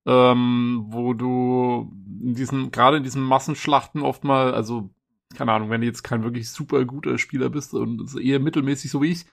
[0.07, 4.91] ähm, wo du in diesen, gerade in diesen Massenschlachten oft mal, also
[5.37, 9.03] keine Ahnung, wenn du jetzt kein wirklich super guter Spieler bist und eher mittelmäßig so
[9.03, 9.27] wie ich,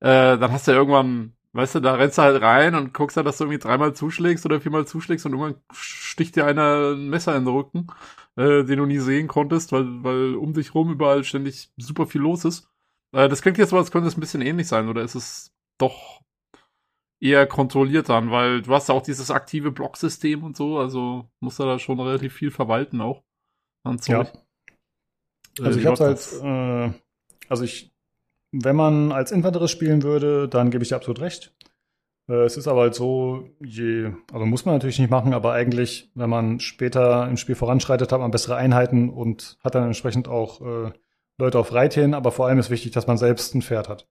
[0.00, 3.16] äh, dann hast du ja irgendwann, weißt du, da rennst du halt rein und guckst
[3.16, 7.08] halt, dass du irgendwie dreimal zuschlägst oder viermal zuschlägst und irgendwann sticht dir einer ein
[7.08, 7.86] Messer in den Rücken,
[8.36, 12.20] äh, den du nie sehen konntest, weil, weil um dich rum überall ständig super viel
[12.20, 12.68] los ist.
[13.12, 15.54] Äh, das klingt jetzt so, als könnte es ein bisschen ähnlich sein, oder ist es
[15.78, 16.22] doch
[17.20, 21.58] eher kontrolliert dann, weil du hast ja auch dieses aktive Blocksystem und so, also musst
[21.58, 23.24] du da schon relativ viel verwalten auch.
[24.06, 24.26] Ja.
[25.60, 26.92] Also äh, ich hab's als, äh,
[27.48, 27.95] also ich,
[28.62, 31.54] wenn man als Infanterist spielen würde, dann gebe ich dir absolut recht.
[32.28, 36.10] Äh, es ist aber halt so, je, also muss man natürlich nicht machen, aber eigentlich,
[36.14, 40.60] wenn man später im Spiel voranschreitet, hat man bessere Einheiten und hat dann entsprechend auch
[40.60, 40.92] äh,
[41.38, 44.08] Leute auf Reittieren, aber vor allem ist wichtig, dass man selbst ein Pferd hat.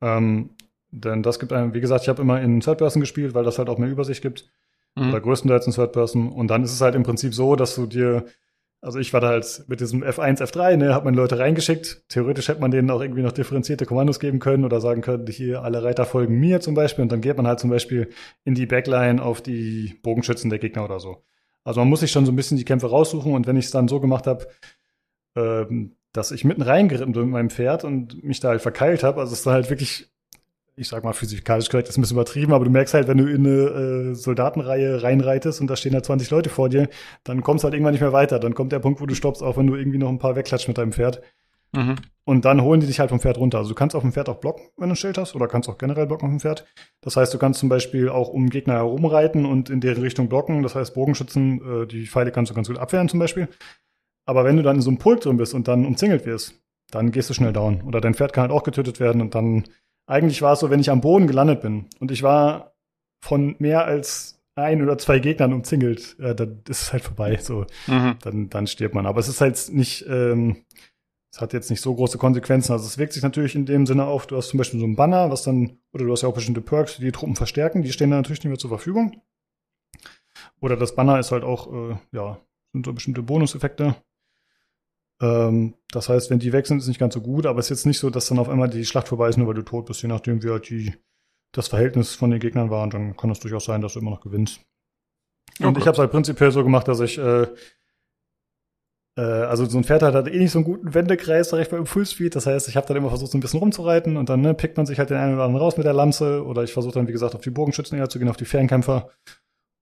[0.00, 0.50] Ähm,
[0.90, 3.58] denn das gibt einem, wie gesagt, ich habe immer in Third Person gespielt, weil das
[3.58, 4.50] halt auch mehr Übersicht gibt.
[4.96, 5.10] Mhm.
[5.10, 6.32] Oder größtenteils in Third Person.
[6.32, 8.24] Und dann ist es halt im Prinzip so, dass du dir,
[8.82, 12.02] also ich war da halt mit diesem F1, F3, ne, hat man Leute reingeschickt.
[12.08, 15.62] Theoretisch hätte man denen auch irgendwie noch differenzierte Kommandos geben können oder sagen können, hier
[15.62, 17.02] alle Reiter folgen mir zum Beispiel.
[17.02, 18.08] Und dann geht man halt zum Beispiel
[18.44, 21.22] in die Backline auf die Bogenschützen der Gegner oder so.
[21.62, 23.34] Also man muss sich schon so ein bisschen die Kämpfe raussuchen.
[23.34, 24.46] Und wenn ich es dann so gemacht habe,
[25.36, 29.20] ähm, dass ich mitten reingeritten bin mit meinem Pferd und mich da halt verkeilt habe,
[29.20, 30.10] also es ist halt wirklich
[30.80, 33.26] ich sag mal physikalisch korrekt, ist ein bisschen übertrieben, aber du merkst halt, wenn du
[33.26, 36.88] in eine äh, Soldatenreihe reinreitest und da stehen halt 20 Leute vor dir,
[37.22, 38.38] dann kommst du halt irgendwann nicht mehr weiter.
[38.38, 40.68] Dann kommt der Punkt, wo du stoppst, auch wenn du irgendwie noch ein paar wegklatscht
[40.68, 41.20] mit deinem Pferd.
[41.72, 41.96] Mhm.
[42.24, 43.58] Und dann holen die dich halt vom Pferd runter.
[43.58, 45.68] Also du kannst auf dem Pferd auch blocken, wenn du ein Schild hast, oder kannst
[45.68, 46.66] auch generell blocken auf dem Pferd.
[47.02, 50.62] Das heißt, du kannst zum Beispiel auch um Gegner herumreiten und in deren Richtung blocken.
[50.62, 53.48] Das heißt, Bogenschützen, äh, die Pfeile kannst du ganz gut abwehren zum Beispiel.
[54.24, 56.54] Aber wenn du dann in so einem Pulk drin bist und dann umzingelt wirst,
[56.90, 57.82] dann gehst du schnell down.
[57.82, 59.64] Oder dein Pferd kann halt auch getötet werden und dann
[60.10, 62.74] eigentlich war es so, wenn ich am Boden gelandet bin und ich war
[63.22, 67.38] von mehr als ein oder zwei Gegnern umzingelt, äh, dann ist es halt vorbei.
[67.40, 68.16] So, mhm.
[68.22, 69.06] dann, dann stirbt man.
[69.06, 70.64] Aber es ist halt nicht, ähm,
[71.32, 72.72] es hat jetzt nicht so große Konsequenzen.
[72.72, 74.96] Also es wirkt sich natürlich in dem Sinne auf, du hast zum Beispiel so ein
[74.96, 77.92] Banner, was dann, oder du hast ja auch bestimmte Perks, die die Truppen verstärken, die
[77.92, 79.22] stehen dann natürlich nicht mehr zur Verfügung.
[80.60, 82.40] Oder das Banner ist halt auch, äh, ja,
[82.72, 83.94] sind so bestimmte Bonuseffekte,
[85.20, 87.78] ähm, das heißt, wenn die weg sind, ist nicht ganz so gut, aber es ist
[87.78, 89.86] jetzt nicht so, dass dann auf einmal die Schlacht vorbei ist, nur weil du tot
[89.86, 90.94] bist, je nachdem, wie halt die,
[91.52, 92.82] das Verhältnis von den Gegnern war.
[92.82, 94.60] Und dann kann es durchaus sein, dass du immer noch gewinnst.
[95.58, 95.80] Und okay.
[95.80, 97.46] ich habe es halt prinzipiell so gemacht, dass ich äh,
[99.16, 101.86] äh, also so ein Pferd hat halt eh nicht so einen guten Wendekreis direkt beim
[101.86, 102.34] Fullspeed.
[102.34, 104.76] Das heißt, ich habe dann immer versucht, so ein bisschen rumzureiten und dann ne, pickt
[104.76, 107.08] man sich halt den einen oder anderen raus mit der Lanze oder ich versuche dann,
[107.08, 109.10] wie gesagt, auf die Bogenschützen eher zu gehen, auf die Fernkämpfer.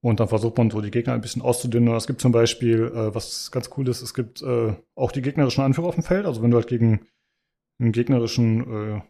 [0.01, 1.93] Und dann versucht man so die Gegner ein bisschen auszudünnen.
[1.93, 5.63] Es gibt zum Beispiel, äh, was ganz cool ist, es gibt äh, auch die gegnerischen
[5.63, 6.25] Anführer auf dem Feld.
[6.25, 7.05] Also wenn du halt gegen
[7.79, 9.01] einen gegnerischen, äh,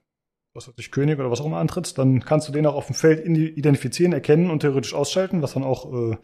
[0.54, 2.88] was weiß ich, König oder was auch immer antrittst, dann kannst du den auch auf
[2.88, 6.18] dem Feld identifizieren, erkennen und theoretisch ausschalten, was dann auch äh,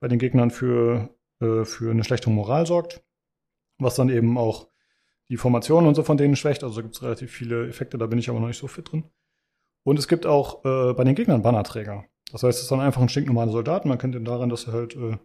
[0.00, 3.02] bei den Gegnern für, äh, für eine schlechtere Moral sorgt.
[3.78, 4.68] Was dann eben auch
[5.28, 6.62] die Formation und so von denen schwächt.
[6.62, 9.10] Also gibt es relativ viele Effekte, da bin ich aber noch nicht so fit drin.
[9.84, 12.04] Und es gibt auch äh, bei den Gegnern Bannerträger.
[12.34, 13.86] Das heißt, es ist dann einfach ein stinknormaler Soldat.
[13.86, 15.16] Man kennt ihn daran, dass er halt äh,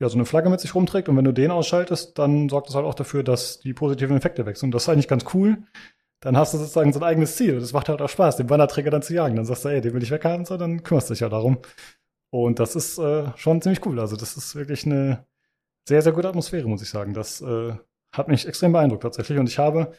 [0.00, 1.08] ja, so eine Flagge mit sich rumträgt.
[1.08, 4.46] Und wenn du den ausschaltest, dann sorgt das halt auch dafür, dass die positiven Effekte
[4.46, 4.66] wechseln.
[4.66, 5.62] Und das ist eigentlich ganz cool.
[6.18, 7.60] Dann hast du sozusagen so ein eigenes Ziel.
[7.60, 9.36] Das macht halt auch Spaß, den Bannerträger dann zu jagen.
[9.36, 11.58] Dann sagst du, ey, den will ich weghaben, so, dann kümmerst du dich ja darum.
[12.30, 14.00] Und das ist äh, schon ziemlich cool.
[14.00, 15.24] Also das ist wirklich eine
[15.86, 17.14] sehr, sehr gute Atmosphäre, muss ich sagen.
[17.14, 17.74] Das äh,
[18.12, 19.38] hat mich extrem beeindruckt tatsächlich.
[19.38, 19.92] Und ich habe,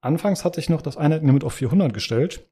[0.00, 2.48] anfangs hatte ich noch das Einheitenlimit auf 400 gestellt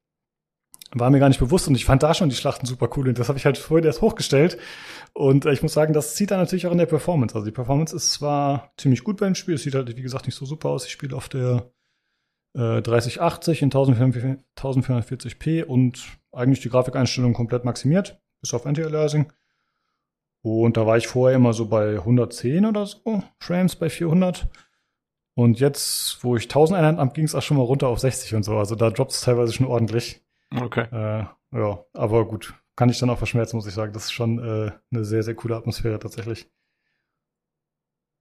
[0.94, 3.18] war mir gar nicht bewusst und ich fand da schon die Schlachten super cool und
[3.18, 4.58] das habe ich halt vorhin erst hochgestellt
[5.12, 7.34] und äh, ich muss sagen, das zieht dann natürlich auch in der Performance.
[7.34, 10.36] Also die Performance ist zwar ziemlich gut beim Spiel, es sieht halt wie gesagt nicht
[10.36, 10.86] so super aus.
[10.86, 11.70] Ich spiele auf der
[12.54, 19.32] äh, 3080 in 1440p und eigentlich die Grafikeinstellung komplett maximiert, bis auf Anti-Aliasing.
[20.42, 24.48] Und da war ich vorher immer so bei 110 oder so Frames bei 400.
[25.34, 28.34] Und jetzt, wo ich 1000 Einheiten habe, ging es auch schon mal runter auf 60
[28.36, 28.56] und so.
[28.56, 30.22] Also da droppt es teilweise schon ordentlich.
[30.54, 30.86] Okay.
[30.92, 32.54] Äh, ja, aber gut.
[32.76, 33.92] Kann ich dann auch verschmerzen, muss ich sagen.
[33.92, 36.50] Das ist schon äh, eine sehr, sehr coole Atmosphäre tatsächlich.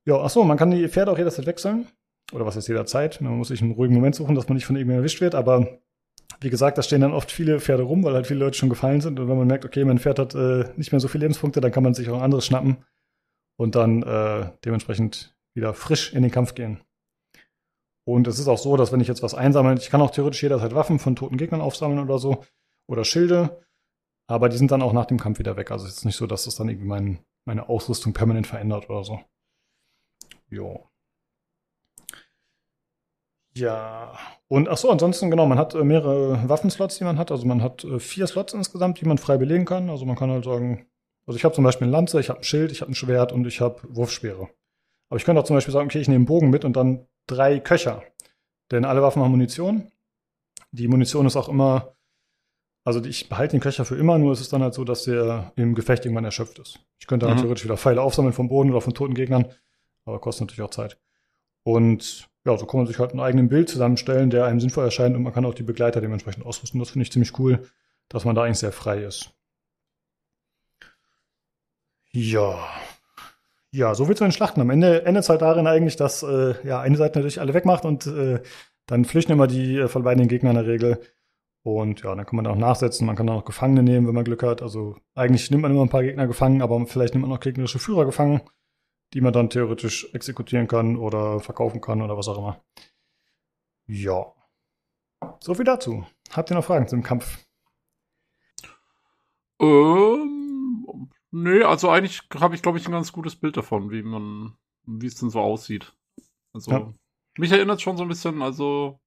[0.05, 1.87] Ja, ach so, man kann die Pferde auch jederzeit wechseln.
[2.31, 3.21] Oder was heißt jederzeit?
[3.21, 5.35] Man muss sich einen ruhigen Moment suchen, dass man nicht von irgendjemandem erwischt wird.
[5.35, 5.79] Aber
[6.41, 9.01] wie gesagt, da stehen dann oft viele Pferde rum, weil halt viele Leute schon gefallen
[9.01, 9.19] sind.
[9.19, 11.71] Und wenn man merkt, okay, mein Pferd hat äh, nicht mehr so viele Lebenspunkte, dann
[11.71, 12.77] kann man sich auch ein anderes schnappen
[13.57, 16.81] und dann äh, dementsprechend wieder frisch in den Kampf gehen.
[18.07, 20.43] Und es ist auch so, dass wenn ich jetzt was einsammle, ich kann auch theoretisch
[20.43, 22.43] jederzeit Waffen von toten Gegnern aufsammeln oder so.
[22.87, 23.65] Oder Schilde.
[24.27, 25.71] Aber die sind dann auch nach dem Kampf wieder weg.
[25.71, 29.03] Also es ist nicht so, dass es dann irgendwie mein, meine Ausrüstung permanent verändert oder
[29.03, 29.19] so.
[30.49, 30.87] Jo.
[33.57, 34.17] Ja.
[34.47, 37.31] Und ach so, ansonsten genau, man hat äh, mehrere Waffenslots, die man hat.
[37.31, 39.89] Also man hat äh, vier Slots insgesamt, die man frei belegen kann.
[39.89, 40.87] Also man kann halt sagen,
[41.25, 43.31] also ich habe zum Beispiel eine Lanze, ich habe ein Schild, ich habe ein Schwert
[43.31, 44.49] und ich habe Wurfspeere.
[45.09, 47.07] Aber ich könnte auch zum Beispiel sagen, okay, ich nehme einen Bogen mit und dann
[47.27, 48.03] drei Köcher.
[48.71, 49.91] Denn alle Waffen haben Munition.
[50.71, 51.95] Die Munition ist auch immer,
[52.83, 55.53] also ich behalte den Köcher für immer, nur ist es dann halt so, dass der
[55.55, 56.79] im Gefecht irgendwann erschöpft ist.
[56.99, 57.41] Ich könnte dann Mhm.
[57.41, 59.45] theoretisch wieder Pfeile aufsammeln vom Boden oder von toten Gegnern,
[60.05, 60.97] aber kostet natürlich auch Zeit.
[61.63, 65.15] Und ja, so kann man sich halt einen eigenen Bild zusammenstellen, der einem sinnvoll erscheint
[65.15, 66.79] und man kann auch die Begleiter dementsprechend ausrüsten.
[66.79, 67.67] Das finde ich ziemlich cool,
[68.09, 69.31] dass man da eigentlich sehr frei ist.
[72.11, 72.67] Ja.
[73.75, 74.61] Ja, so viel zu den Schlachten.
[74.61, 77.83] Am Ende endet es halt darin eigentlich, dass äh, ja eine Seite natürlich alle wegmacht
[77.83, 78.41] und äh,
[78.85, 81.01] dann flüchten immer die äh, verweidenden Gegner in der Regel.
[81.61, 83.05] Und ja, dann kann man da auch nachsetzen.
[83.05, 84.61] Man kann da noch Gefangene nehmen, wenn man Glück hat.
[84.61, 87.79] Also eigentlich nimmt man immer ein paar Gegner gefangen, aber vielleicht nimmt man auch gegnerische
[87.79, 88.39] Führer gefangen,
[89.13, 92.63] die man dann theoretisch exekutieren kann oder verkaufen kann oder was auch immer.
[93.87, 94.25] Ja.
[95.41, 96.05] So viel dazu.
[96.31, 97.45] Habt ihr noch Fragen zum Kampf?
[99.59, 100.44] Ähm,
[101.35, 104.53] nee, also eigentlich habe ich, glaube ich, ein ganz gutes Bild davon, wie man,
[104.85, 105.93] wie es denn so aussieht.
[106.53, 106.93] Also, Ja.
[107.37, 108.99] mich erinnert schon so ein bisschen, also,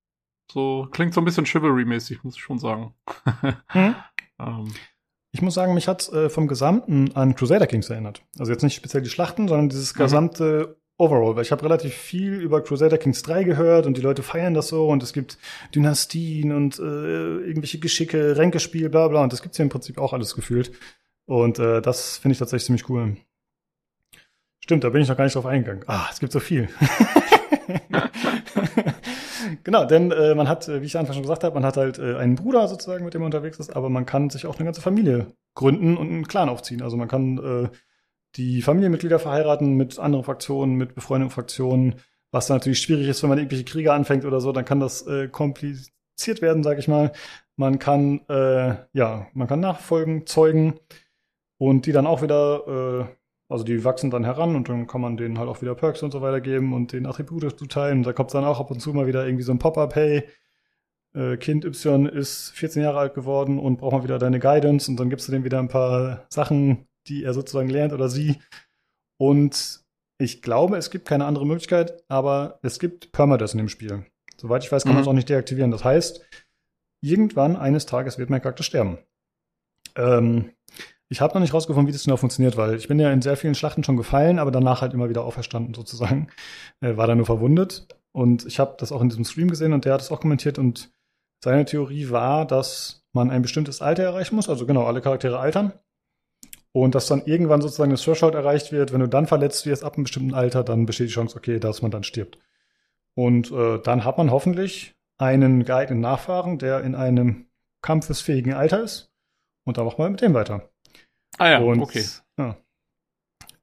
[0.50, 2.94] so, klingt so ein bisschen Chivalry-mäßig, muss ich schon sagen.
[3.68, 3.94] Hm?
[4.38, 4.72] ähm,
[5.32, 8.22] Ich muss sagen, mich hat äh, vom Gesamten an Crusader Kings erinnert.
[8.38, 9.98] Also jetzt nicht speziell die Schlachten, sondern dieses Mhm.
[9.98, 14.22] gesamte Overall, weil ich habe relativ viel über Crusader Kings 3 gehört und die Leute
[14.24, 15.38] feiern das so und es gibt
[15.74, 20.12] Dynastien und äh, irgendwelche Geschicke, Ränkespiel, bla bla und das gibt's hier im Prinzip auch
[20.12, 20.72] alles gefühlt.
[21.28, 23.16] Und äh, das finde ich tatsächlich ziemlich cool.
[24.64, 25.84] Stimmt, da bin ich noch gar nicht drauf eingegangen.
[25.86, 26.70] Ah, es gibt so viel.
[29.62, 31.98] genau, denn äh, man hat, äh, wie ich anfangs schon gesagt habe, man hat halt
[31.98, 34.64] äh, einen Bruder sozusagen, mit dem man unterwegs ist, aber man kann sich auch eine
[34.64, 36.80] ganze Familie gründen und einen Clan aufziehen.
[36.80, 37.68] Also man kann äh,
[38.36, 41.96] die Familienmitglieder verheiraten mit anderen Fraktionen, mit befreundeten Fraktionen,
[42.30, 45.06] was dann natürlich schwierig ist, wenn man irgendwelche Kriege anfängt oder so, dann kann das
[45.06, 47.12] äh, kompliziert werden, sage ich mal.
[47.56, 50.80] Man kann, äh, ja, man kann Nachfolgen zeugen
[51.58, 53.14] und die dann auch wieder, äh,
[53.48, 56.10] also die wachsen dann heran und dann kann man denen halt auch wieder Perks und
[56.12, 58.02] so weiter geben und den Attribute zuteilen.
[58.02, 60.24] Da kommt dann auch ab und zu mal wieder irgendwie so ein Pop-up, hey,
[61.14, 64.98] äh, Kind Y ist 14 Jahre alt geworden und braucht mal wieder deine Guidance und
[65.00, 68.36] dann gibst du dem wieder ein paar Sachen, die er sozusagen lernt oder sie.
[69.16, 69.80] Und
[70.18, 74.04] ich glaube, es gibt keine andere Möglichkeit, aber es gibt Permadeath in dem Spiel.
[74.36, 75.10] Soweit ich weiß, kann man es Mhm.
[75.10, 75.70] auch nicht deaktivieren.
[75.70, 76.24] Das heißt,
[77.00, 78.98] irgendwann eines Tages wird mein Charakter sterben.
[79.96, 80.52] Ähm,
[81.10, 83.36] ich habe noch nicht rausgefunden, wie das genau funktioniert, weil ich bin ja in sehr
[83.36, 86.28] vielen Schlachten schon gefallen, aber danach halt immer wieder auferstanden sozusagen.
[86.80, 87.88] Äh, war da nur verwundet.
[88.12, 90.58] Und ich habe das auch in diesem Stream gesehen und der hat es auch kommentiert
[90.58, 90.92] und
[91.42, 95.72] seine Theorie war, dass man ein bestimmtes Alter erreichen muss, also genau, alle Charaktere altern.
[96.70, 99.94] Und dass dann irgendwann sozusagen das Threshold erreicht wird, wenn du dann verletzt wirst ab
[99.94, 102.38] einem bestimmten Alter, dann besteht die Chance, okay, dass man dann stirbt.
[103.14, 107.46] Und äh, dann hat man hoffentlich einen geeigneten Nachfahren, der in einem
[107.82, 109.10] kampfesfähigen Alter ist.
[109.64, 110.70] Und dann macht man mit dem weiter.
[111.38, 112.04] Ah ja, und, okay.
[112.36, 112.56] Ja.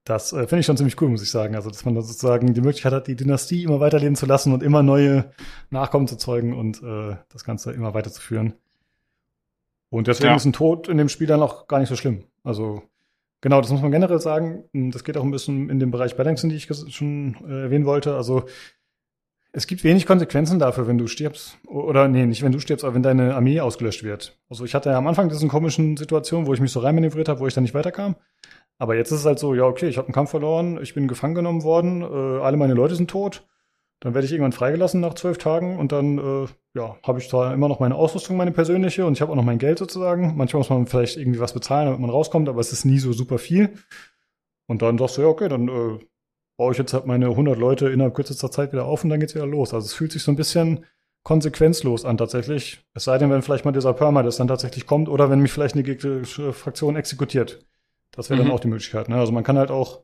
[0.04, 1.56] Das äh, finde ich schon ziemlich cool, muss ich sagen.
[1.56, 4.62] Also, dass man da sozusagen die Möglichkeit hat, die Dynastie immer weiterleben zu lassen und
[4.62, 5.32] immer neue
[5.72, 8.54] Nachkommen zu zeugen und äh, das Ganze immer weiterzuführen.
[9.90, 10.36] Und deswegen Ja.
[10.36, 12.26] ist ein Tod in dem Spiel dann auch gar nicht so schlimm.
[12.44, 12.84] Also,
[13.42, 14.66] genau, das muss man generell sagen.
[14.92, 18.16] Das geht auch ein bisschen in den Bereich Balancing, die ich schon äh, erwähnen wollte.
[18.16, 18.46] Also,
[19.58, 21.58] es gibt wenig Konsequenzen dafür, wenn du stirbst.
[21.66, 24.38] Oder nee, nicht wenn du stirbst, aber wenn deine Armee ausgelöscht wird.
[24.50, 27.40] Also ich hatte ja am Anfang diesen komischen Situation, wo ich mich so reinmanövriert habe,
[27.40, 28.18] wo ich dann nicht weiterkam.
[28.80, 31.08] Aber jetzt ist es halt so, ja, okay, ich habe einen Kampf verloren, ich bin
[31.08, 33.48] gefangen genommen worden, äh, alle meine Leute sind tot.
[34.02, 37.54] Dann werde ich irgendwann freigelassen nach zwölf Tagen und dann, äh, ja, habe ich zwar
[37.54, 40.36] immer noch meine Ausrüstung, meine persönliche, und ich habe auch noch mein Geld sozusagen.
[40.36, 43.14] Manchmal muss man vielleicht irgendwie was bezahlen, damit man rauskommt, aber es ist nie so
[43.14, 43.70] super viel.
[44.68, 46.00] Und dann sagst du, ja, okay, dann äh,
[46.58, 49.36] baue ich jetzt halt meine 100 Leute innerhalb kürzester Zeit wieder auf und dann geht's
[49.36, 49.74] wieder los.
[49.74, 50.86] Also es fühlt sich so ein bisschen
[51.24, 52.86] konsequenzlos an tatsächlich.
[52.94, 55.52] Es sei denn, wenn vielleicht mal dieser Perma das dann tatsächlich kommt oder wenn mich
[55.52, 57.66] vielleicht eine gegnerische Fraktion exekutiert.
[58.12, 58.54] Das wäre dann Mhm.
[58.54, 59.10] auch die Möglichkeit.
[59.10, 59.18] Ne?
[59.18, 60.04] Also man kann halt auch,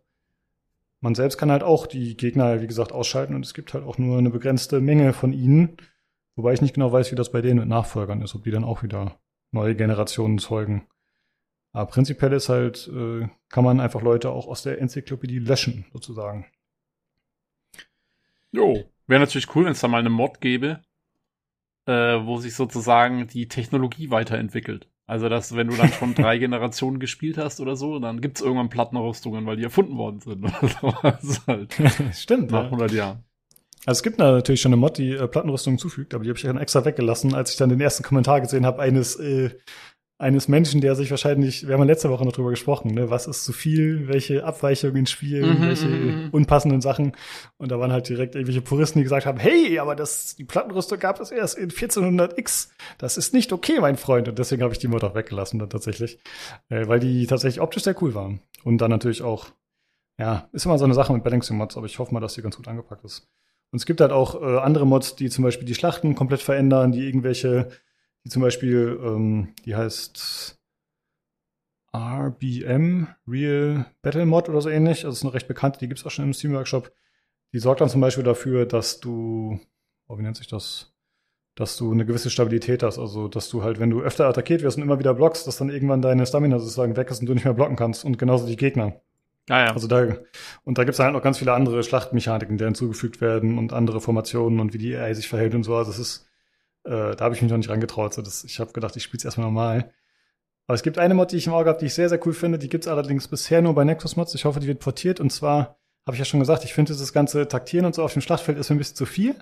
[1.00, 3.98] man selbst kann halt auch die Gegner, wie gesagt, ausschalten und es gibt halt auch
[3.98, 5.78] nur eine begrenzte Menge von ihnen.
[6.36, 8.64] Wobei ich nicht genau weiß, wie das bei denen mit Nachfolgern ist, ob die dann
[8.64, 9.16] auch wieder
[9.52, 10.88] neue Generationen zeugen.
[11.74, 16.46] Aber prinzipiell ist halt, äh, kann man einfach Leute auch aus der Enzyklopädie löschen, sozusagen.
[18.52, 18.84] Jo.
[19.08, 20.82] Wäre natürlich cool, wenn es da mal eine Mod gäbe,
[21.86, 24.88] äh, wo sich sozusagen die Technologie weiterentwickelt.
[25.08, 28.70] Also, dass wenn du dann schon drei Generationen gespielt hast oder so, dann gibt's irgendwann
[28.70, 30.44] Plattenrüstungen, weil die erfunden worden sind.
[30.46, 30.94] Oder so.
[31.02, 31.76] Das ist halt
[32.16, 32.52] Stimmt.
[32.52, 32.66] nach Ja.
[32.66, 33.24] 100 Jahren.
[33.86, 36.44] Also es gibt natürlich schon eine Mod, die äh, Plattenrüstung zufügt, aber die habe ich
[36.44, 39.50] dann extra weggelassen, als ich dann den ersten Kommentar gesehen habe eines äh,
[40.22, 43.28] eines Menschen, der sich wahrscheinlich, wir haben ja letzte Woche noch drüber gesprochen, ne, was
[43.28, 46.30] ist zu viel, welche Abweichungen spielen, Mhm, welche mhm, mhm.
[46.32, 47.14] unpassenden Sachen.
[47.58, 51.00] Und da waren halt direkt irgendwelche Puristen, die gesagt haben, hey, aber das, die Plattenrüstung
[51.00, 52.70] gab es erst in 1400X.
[52.98, 54.28] Das ist nicht okay, mein Freund.
[54.28, 56.20] Und deswegen habe ich die Mod auch weggelassen dann tatsächlich,
[56.70, 58.42] äh, weil die tatsächlich optisch sehr cool waren.
[58.64, 59.48] Und dann natürlich auch
[60.20, 62.56] ja, ist immer so eine Sache mit Balancing-Mods, aber ich hoffe mal, dass die ganz
[62.58, 63.28] gut angepackt ist.
[63.72, 66.92] Und es gibt halt auch äh, andere Mods, die zum Beispiel die Schlachten komplett verändern,
[66.92, 67.70] die irgendwelche,
[68.24, 70.60] die zum Beispiel, ähm, die heißt
[71.94, 75.06] RBM, Real Battle Mod oder so ähnlich.
[75.06, 76.92] Also ist eine recht bekannte, die gibt's auch schon im Steam Workshop.
[77.54, 79.60] Die sorgt dann zum Beispiel dafür, dass du,
[80.08, 80.94] oh, wie nennt sich das?
[81.56, 82.98] Dass du eine gewisse Stabilität hast.
[82.98, 85.70] Also, dass du halt, wenn du öfter attackiert wirst und immer wieder blockst, dass dann
[85.70, 88.06] irgendwann deine Stamina sozusagen weg ist und du nicht mehr blocken kannst.
[88.06, 89.02] Und genauso die Gegner.
[89.50, 89.74] Ja, ja.
[89.74, 90.16] Also da,
[90.64, 94.62] und da gibt's halt noch ganz viele andere Schlachtmechaniken, die hinzugefügt werden und andere Formationen
[94.62, 95.76] und wie die AI sich verhält und so.
[95.76, 96.31] Also das ist,
[96.84, 98.14] äh, da habe ich mich noch nicht rangetraut.
[98.14, 99.92] So das, ich habe gedacht, ich spiele es erstmal normal.
[100.68, 102.34] Aber es gibt eine Mod, die ich im Auge habe, die ich sehr, sehr cool
[102.34, 102.58] finde.
[102.58, 104.36] Die gibt's allerdings bisher nur bei Nexus Mods.
[104.36, 105.20] Ich hoffe, die wird portiert.
[105.20, 108.14] Und zwar habe ich ja schon gesagt, ich finde dieses ganze Taktieren und so auf
[108.14, 109.36] dem Schlachtfeld ist mir ein bisschen zu viel.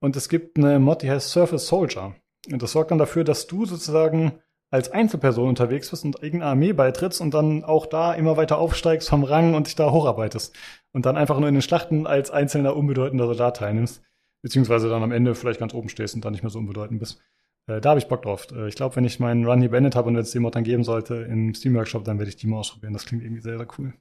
[0.00, 2.14] Und es gibt eine Mod, die heißt Surface Soldier.
[2.50, 4.40] Und das sorgt dann dafür, dass du sozusagen
[4.70, 9.08] als Einzelperson unterwegs bist und irgendeiner Armee beitrittst und dann auch da immer weiter aufsteigst
[9.08, 10.54] vom Rang und dich da hocharbeitest.
[10.92, 14.02] Und dann einfach nur in den Schlachten als einzelner unbedeutender Soldat teilnimmst.
[14.44, 17.18] Beziehungsweise dann am Ende vielleicht ganz oben stehst und dann nicht mehr so unbedeutend bist.
[17.66, 18.46] Äh, da habe ich Bock drauf.
[18.52, 20.54] Äh, ich glaube, wenn ich meinen Run hier beendet habe und wenn es den Mod
[20.54, 22.92] dann geben sollte im Steam Workshop, dann werde ich die mal ausprobieren.
[22.92, 23.94] Das klingt irgendwie sehr, sehr cool.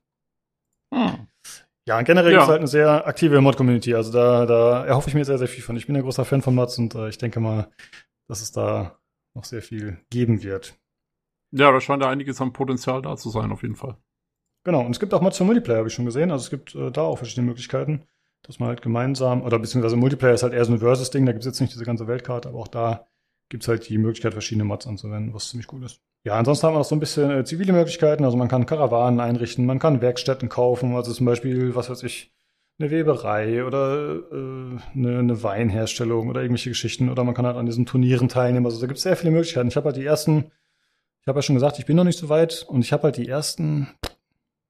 [0.93, 1.27] Hm.
[1.87, 2.43] Ja, und generell Ja.
[2.43, 3.95] ist halt eine sehr aktive Mod-Community.
[3.95, 5.77] Also da, da erhoffe ich mir sehr, sehr viel von.
[5.77, 7.69] Ich bin ein großer Fan von Mods und äh, ich denke mal,
[8.27, 8.99] dass es da
[9.35, 10.77] noch sehr viel geben wird.
[11.51, 13.95] Ja, da scheint ja einiges an Potenzial da zu sein, auf jeden Fall.
[14.65, 16.31] Genau, und es gibt auch Mods für Multiplayer, habe ich schon gesehen.
[16.31, 18.03] Also es gibt äh, da auch verschiedene Möglichkeiten,
[18.43, 21.45] dass man halt gemeinsam, oder beziehungsweise Multiplayer ist halt eher so ein Versus-Ding, da gibt's
[21.45, 23.07] jetzt nicht diese ganze Weltkarte, aber auch da
[23.49, 26.01] gibt's halt die Möglichkeit, verschiedene Mods anzuwenden, was ziemlich cool ist.
[26.25, 29.19] Ja, ansonsten haben wir noch so ein bisschen äh, zivile Möglichkeiten, also man kann Karawanen
[29.19, 32.33] einrichten, man kann Werkstätten kaufen, also zum Beispiel, was weiß ich,
[32.79, 37.65] eine Weberei oder äh, eine, eine Weinherstellung oder irgendwelche Geschichten oder man kann halt an
[37.65, 38.65] diesen Turnieren teilnehmen.
[38.65, 39.67] Also da gibt's sehr viele Möglichkeiten.
[39.67, 40.51] Ich habe halt die ersten,
[41.21, 43.17] ich habe ja schon gesagt, ich bin noch nicht so weit und ich habe halt
[43.17, 43.89] die ersten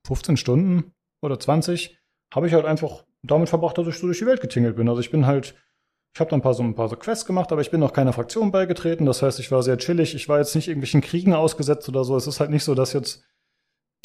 [0.05, 1.97] 15 Stunden oder 20
[2.33, 4.87] habe ich halt einfach damit verbracht, dass ich so durch die Welt getingelt bin.
[4.89, 5.55] Also ich bin halt,
[6.13, 7.93] ich habe dann ein paar so ein paar so Quests gemacht, aber ich bin noch
[7.93, 9.05] keiner Fraktion beigetreten.
[9.05, 10.13] Das heißt, ich war sehr chillig.
[10.15, 12.15] Ich war jetzt nicht irgendwelchen Kriegen ausgesetzt oder so.
[12.15, 13.23] Es ist halt nicht so, dass jetzt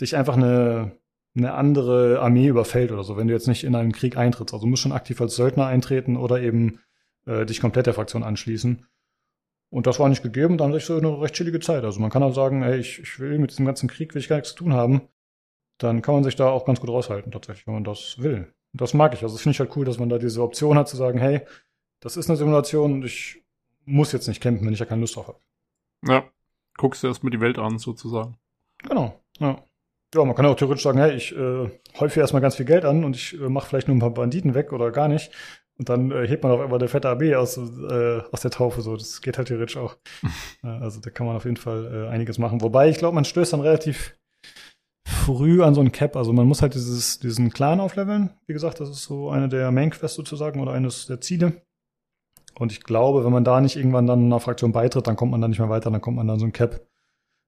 [0.01, 0.99] dich einfach eine
[1.37, 4.53] eine andere Armee überfällt oder so, wenn du jetzt nicht in einen Krieg eintrittst.
[4.53, 6.81] Also du musst schon aktiv als Söldner eintreten oder eben
[7.27, 8.87] äh, dich komplett der Fraktion anschließen.
[9.71, 11.85] Und das war nicht gegeben, dann hatte ich so eine recht chillige Zeit.
[11.85, 14.29] Also man kann auch sagen, ey, ich, ich will mit diesem ganzen Krieg will ich
[14.29, 15.03] gar nichts zu tun haben.
[15.79, 18.53] Dann kann man sich da auch ganz gut raushalten, tatsächlich, wenn man das will.
[18.73, 19.23] Und das mag ich.
[19.23, 21.41] Also das finde ich halt cool, dass man da diese Option hat zu sagen, hey,
[22.01, 23.43] das ist eine Simulation und ich
[23.85, 25.41] muss jetzt nicht campen, wenn ich ja keine Lust drauf habe.
[26.07, 26.25] Ja.
[26.77, 28.39] Guckst dir erstmal die Welt an, sozusagen.
[28.87, 29.65] Genau, ja.
[30.15, 33.05] Ja, man kann auch theoretisch sagen, hey, ich äh, häufe erstmal ganz viel Geld an
[33.05, 35.33] und ich äh, mache vielleicht nur ein paar Banditen weg oder gar nicht.
[35.77, 38.81] Und dann äh, hebt man auf einmal eine fette AB aus, äh, aus der Taufe.
[38.81, 39.97] So, das geht halt theoretisch auch.
[40.63, 42.63] also da kann man auf jeden Fall äh, einiges machen.
[42.63, 44.17] Wobei, ich glaube, man stößt dann relativ
[45.09, 46.17] früh an so ein Cap.
[46.17, 48.31] Also man muss halt dieses, diesen Clan aufleveln.
[48.47, 51.63] Wie gesagt, das ist so eine der Main Quests sozusagen oder eines der Ziele.
[52.59, 55.41] Und ich glaube, wenn man da nicht irgendwann dann einer Fraktion beitritt, dann kommt man
[55.41, 56.87] da nicht mehr weiter, dann kommt man dann so ein Cap.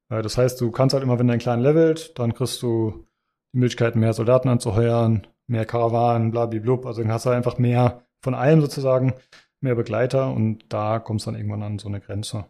[0.08, 3.04] Äh, Das heißt, du kannst halt immer, wenn dein Clan levelt, dann kriegst du
[3.52, 6.86] die Möglichkeit, mehr Soldaten anzuheuern, mehr Karawanen, blablablub.
[6.86, 9.14] Also dann hast du einfach mehr von allem sozusagen,
[9.60, 12.46] mehr Begleiter und da kommst dann irgendwann an so eine Grenze.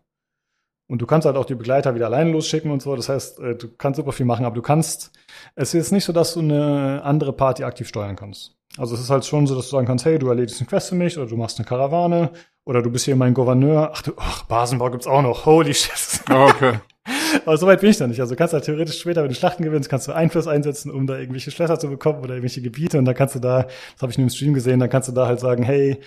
[0.90, 2.96] Und du kannst halt auch die Begleiter wieder alleine losschicken und so.
[2.96, 5.12] Das heißt, äh, du kannst super viel machen, aber du kannst,
[5.54, 8.56] es ist nicht so, dass du eine andere Party aktiv steuern kannst.
[8.76, 10.88] Also es ist halt schon so, dass du sagen kannst, hey, du erledigst eine Quest
[10.88, 12.30] für mich oder du machst eine Karawane
[12.64, 13.92] oder du bist hier mein Gouverneur.
[13.94, 15.46] Ach du, ach, Basenbau gibt's auch noch.
[15.46, 16.22] Holy shit.
[16.28, 16.80] Okay.
[17.46, 18.20] Aber so weit bin ich da nicht.
[18.20, 21.06] Also du kannst halt theoretisch später, wenn du Schlachten gewinnst, kannst du Einfluss einsetzen, um
[21.06, 22.98] da irgendwelche Schlösser zu bekommen oder irgendwelche Gebiete.
[22.98, 25.12] Und dann kannst du da, das habe ich nur im Stream gesehen, dann kannst du
[25.12, 26.00] da halt sagen, hey,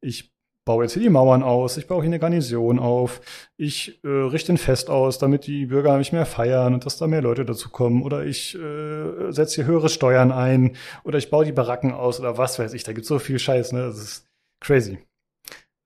[0.00, 0.32] ich
[0.64, 3.20] baue jetzt hier die Mauern aus, ich baue hier eine Garnison auf,
[3.56, 7.06] ich äh, richte ein Fest aus, damit die Bürger mich mehr feiern und dass da
[7.06, 8.02] mehr Leute dazu kommen.
[8.02, 12.38] Oder ich äh, setze hier höhere Steuern ein oder ich baue die Baracken aus oder
[12.38, 12.84] was weiß ich.
[12.84, 13.82] Da gibt's so viel Scheiß, ne?
[13.82, 14.28] Das ist
[14.60, 14.98] crazy.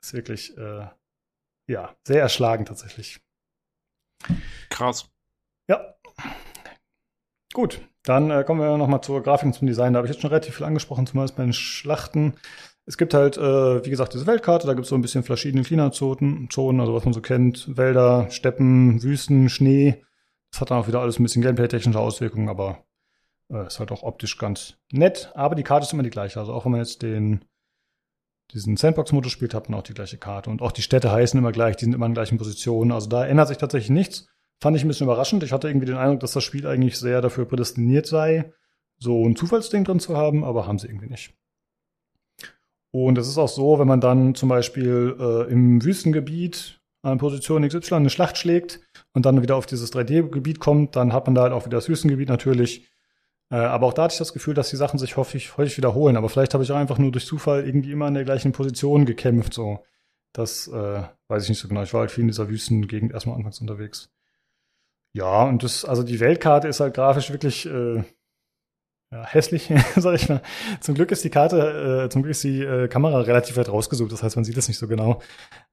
[0.01, 0.86] Das ist wirklich, äh,
[1.69, 3.20] ja, sehr erschlagend tatsächlich.
[4.70, 5.09] Krass.
[5.69, 5.94] Ja.
[7.55, 9.93] Gut, dann äh, kommen wir nochmal zur Grafik und zum Design.
[9.93, 12.35] Da habe ich jetzt schon relativ viel angesprochen, zumindest bei den Schlachten.
[12.87, 15.63] Es gibt halt, äh, wie gesagt, diese Weltkarte, da gibt es so ein bisschen verschiedene
[15.63, 20.05] Klimazonen, Zonen, also was man so kennt, Wälder, Steppen, Wüsten, Schnee.
[20.51, 22.85] Das hat dann auch wieder alles ein bisschen gameplay-technische Auswirkungen, aber
[23.51, 25.33] äh, ist halt auch optisch ganz nett.
[25.35, 26.39] Aber die Karte ist immer die gleiche.
[26.39, 27.45] Also auch wenn man jetzt den
[28.53, 30.51] diesen Sandbox-Modus spielt, hat man auch die gleiche Karte.
[30.51, 32.93] Und auch die Städte heißen immer gleich, die sind immer in gleichen Positionen.
[32.93, 34.29] Also da ändert sich tatsächlich nichts.
[34.61, 35.43] Fand ich ein bisschen überraschend.
[35.43, 38.53] Ich hatte irgendwie den Eindruck, dass das Spiel eigentlich sehr dafür prädestiniert sei,
[38.99, 41.35] so ein Zufallsding drin zu haben, aber haben sie irgendwie nicht.
[42.94, 47.66] Und es ist auch so, wenn man dann zum Beispiel äh, im Wüstengebiet an Position
[47.66, 48.78] XY eine Schlacht schlägt
[49.12, 51.89] und dann wieder auf dieses 3D-Gebiet kommt, dann hat man da halt auch wieder das
[51.89, 52.86] Wüstengebiet natürlich
[53.50, 56.16] Äh, aber auch da hatte ich das Gefühl, dass die Sachen sich häufig, häufig wiederholen.
[56.16, 59.06] Aber vielleicht habe ich auch einfach nur durch Zufall irgendwie immer in der gleichen Position
[59.06, 59.55] gekämpft.
[59.55, 59.84] So,
[60.32, 61.82] das äh, weiß ich nicht so genau.
[61.82, 64.10] Ich war halt viel in dieser Wüstengegend erstmal anfangs unterwegs.
[65.12, 68.05] Ja, und das, also die Weltkarte ist halt grafisch wirklich äh,
[69.15, 70.43] ja, hässlich, sag ich mal.
[70.81, 74.10] Zum Glück ist die Karte, äh, zum Glück ist die äh, Kamera relativ weit rausgesucht,
[74.10, 75.23] das heißt, man sieht es nicht so genau.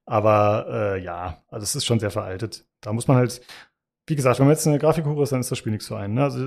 [0.06, 2.64] Aber äh, ja, also es ist schon sehr veraltet.
[2.80, 3.40] Da muss man halt,
[4.06, 6.14] wie gesagt, wenn man jetzt eine Grafikhure ist, dann ist das Spiel nichts für einen.
[6.14, 6.22] Ne?
[6.22, 6.38] Also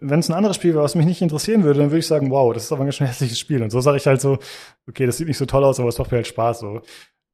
[0.00, 2.30] wenn es ein anderes Spiel wäre, was mich nicht interessieren würde, dann würde ich sagen,
[2.30, 3.62] wow, das ist aber ein ganz schön hässliches Spiel.
[3.62, 4.38] Und so sage ich halt so,
[4.86, 6.82] okay, das sieht nicht so toll aus, aber es macht mir halt Spaß so.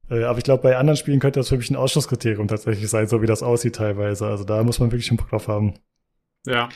[0.09, 3.07] Äh, aber ich glaube, bei anderen Spielen könnte das für mich ein Ausschlusskriterium tatsächlich sein,
[3.07, 4.25] so wie das aussieht teilweise.
[4.25, 5.73] Also da muss man wirklich einen Bock drauf haben.
[6.45, 6.69] Ja.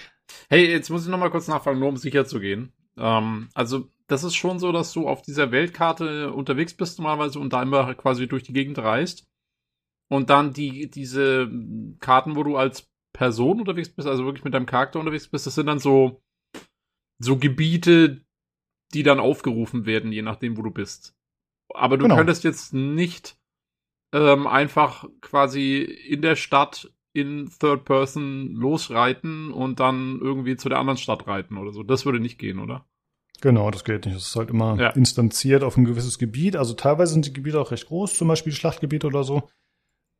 [0.49, 2.73] Hey, jetzt muss ich noch mal kurz nachfragen, nur um sicher zu gehen.
[2.97, 7.53] Ähm, also, das ist schon so, dass du auf dieser Weltkarte unterwegs bist normalerweise und
[7.53, 9.27] da immer quasi durch die Gegend reist.
[10.09, 11.49] Und dann die, diese
[11.99, 15.55] Karten, wo du als Person unterwegs bist, also wirklich mit deinem Charakter unterwegs bist, das
[15.55, 16.21] sind dann so,
[17.19, 18.21] so Gebiete,
[18.93, 21.15] die dann aufgerufen werden, je nachdem, wo du bist.
[21.73, 22.17] Aber du genau.
[22.17, 23.37] könntest jetzt nicht
[24.13, 30.79] ähm, einfach quasi in der Stadt in Third Person losreiten und dann irgendwie zu der
[30.79, 31.83] anderen Stadt reiten oder so.
[31.83, 32.85] Das würde nicht gehen, oder?
[33.41, 34.17] Genau, das geht nicht.
[34.17, 34.89] Das ist halt immer ja.
[34.91, 36.55] instanziert auf ein gewisses Gebiet.
[36.55, 39.49] Also teilweise sind die Gebiete auch recht groß, zum Beispiel Schlachtgebiete oder so.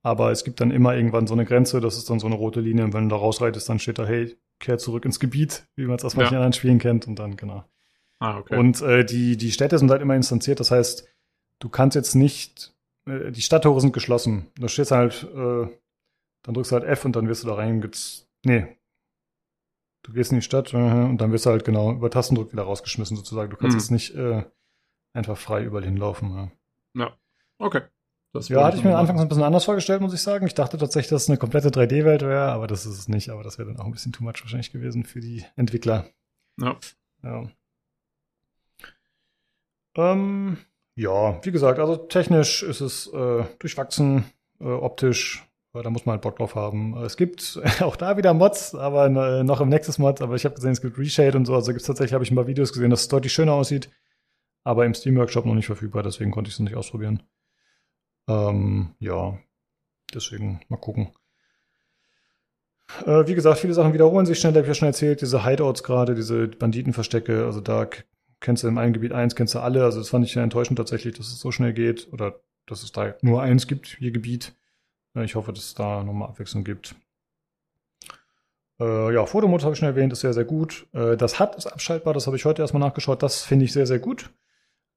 [0.04, 2.60] Aber es gibt dann immer irgendwann so eine Grenze, das ist dann so eine rote
[2.60, 2.84] Linie.
[2.84, 5.96] Und wenn du da rausreitest, dann steht da, hey, kehr zurück ins Gebiet, wie man
[5.96, 6.40] es aus manchen ja.
[6.40, 7.08] anderen Spielen kennt.
[7.08, 7.64] Und dann, genau.
[8.20, 8.58] Ah, okay.
[8.58, 10.60] Und äh, die, die Städte sind halt immer instanziert.
[10.60, 11.08] Das heißt,
[11.60, 12.74] du kannst jetzt nicht,
[13.06, 14.48] äh, die Stadttore sind geschlossen.
[14.60, 15.68] Da steht halt, äh,
[16.44, 17.90] dann drückst du halt F und dann wirst du da rein,
[18.46, 18.78] nee.
[20.04, 22.64] Du gehst in die Stadt äh, und dann wirst du halt genau über Tastendruck wieder
[22.64, 23.50] rausgeschmissen sozusagen.
[23.50, 23.80] Du kannst hm.
[23.80, 24.44] jetzt nicht äh,
[25.14, 26.52] einfach frei überall hinlaufen.
[26.96, 27.18] Ja, ja.
[27.58, 27.82] okay.
[28.34, 30.48] Das ja, hatte ich mir anfangs ein bisschen anders vorgestellt, muss ich sagen.
[30.48, 33.30] Ich dachte tatsächlich, dass es eine komplette 3D-Welt wäre, aber das ist es nicht.
[33.30, 36.08] Aber das wäre dann auch ein bisschen too much wahrscheinlich gewesen für die Entwickler.
[36.60, 36.76] Ja.
[37.22, 37.48] Ja.
[39.96, 40.58] Ähm,
[40.96, 44.26] ja, wie gesagt, also technisch ist es äh, durchwachsen,
[44.60, 45.48] äh, optisch
[45.82, 46.96] da muss man halt Bock drauf haben.
[46.98, 49.10] Es gibt auch da wieder Mods, aber
[49.44, 51.56] noch im Nexus Mod, aber ich habe gesehen, es gibt Reshade und so.
[51.56, 53.90] Also gibt's tatsächlich, habe ich ein paar Videos gesehen, dass es deutlich schöner aussieht.
[54.64, 57.24] Aber im Steam Workshop noch nicht verfügbar, deswegen konnte ich es nicht ausprobieren.
[58.28, 59.38] Ähm, ja,
[60.14, 61.12] deswegen mal gucken.
[63.06, 65.22] Äh, wie gesagt, viele Sachen wiederholen sich schnell, habe ich ja schon erzählt.
[65.22, 67.90] Diese Hideouts gerade, diese Banditenverstecke, also da
[68.40, 69.84] kennst du im einen Gebiet eins, kennst du alle.
[69.84, 72.92] Also das fand ich ja enttäuschend tatsächlich, dass es so schnell geht oder dass es
[72.92, 74.54] da nur eins gibt, je Gebiet.
[75.16, 76.96] Ich hoffe, dass es da nochmal Abwechslung gibt.
[78.80, 80.88] Äh, ja, Fotomodus habe ich schon erwähnt, ist sehr, sehr gut.
[80.94, 83.22] Äh, das HUD ist abschaltbar, das habe ich heute erstmal nachgeschaut.
[83.22, 84.32] Das finde ich sehr, sehr gut.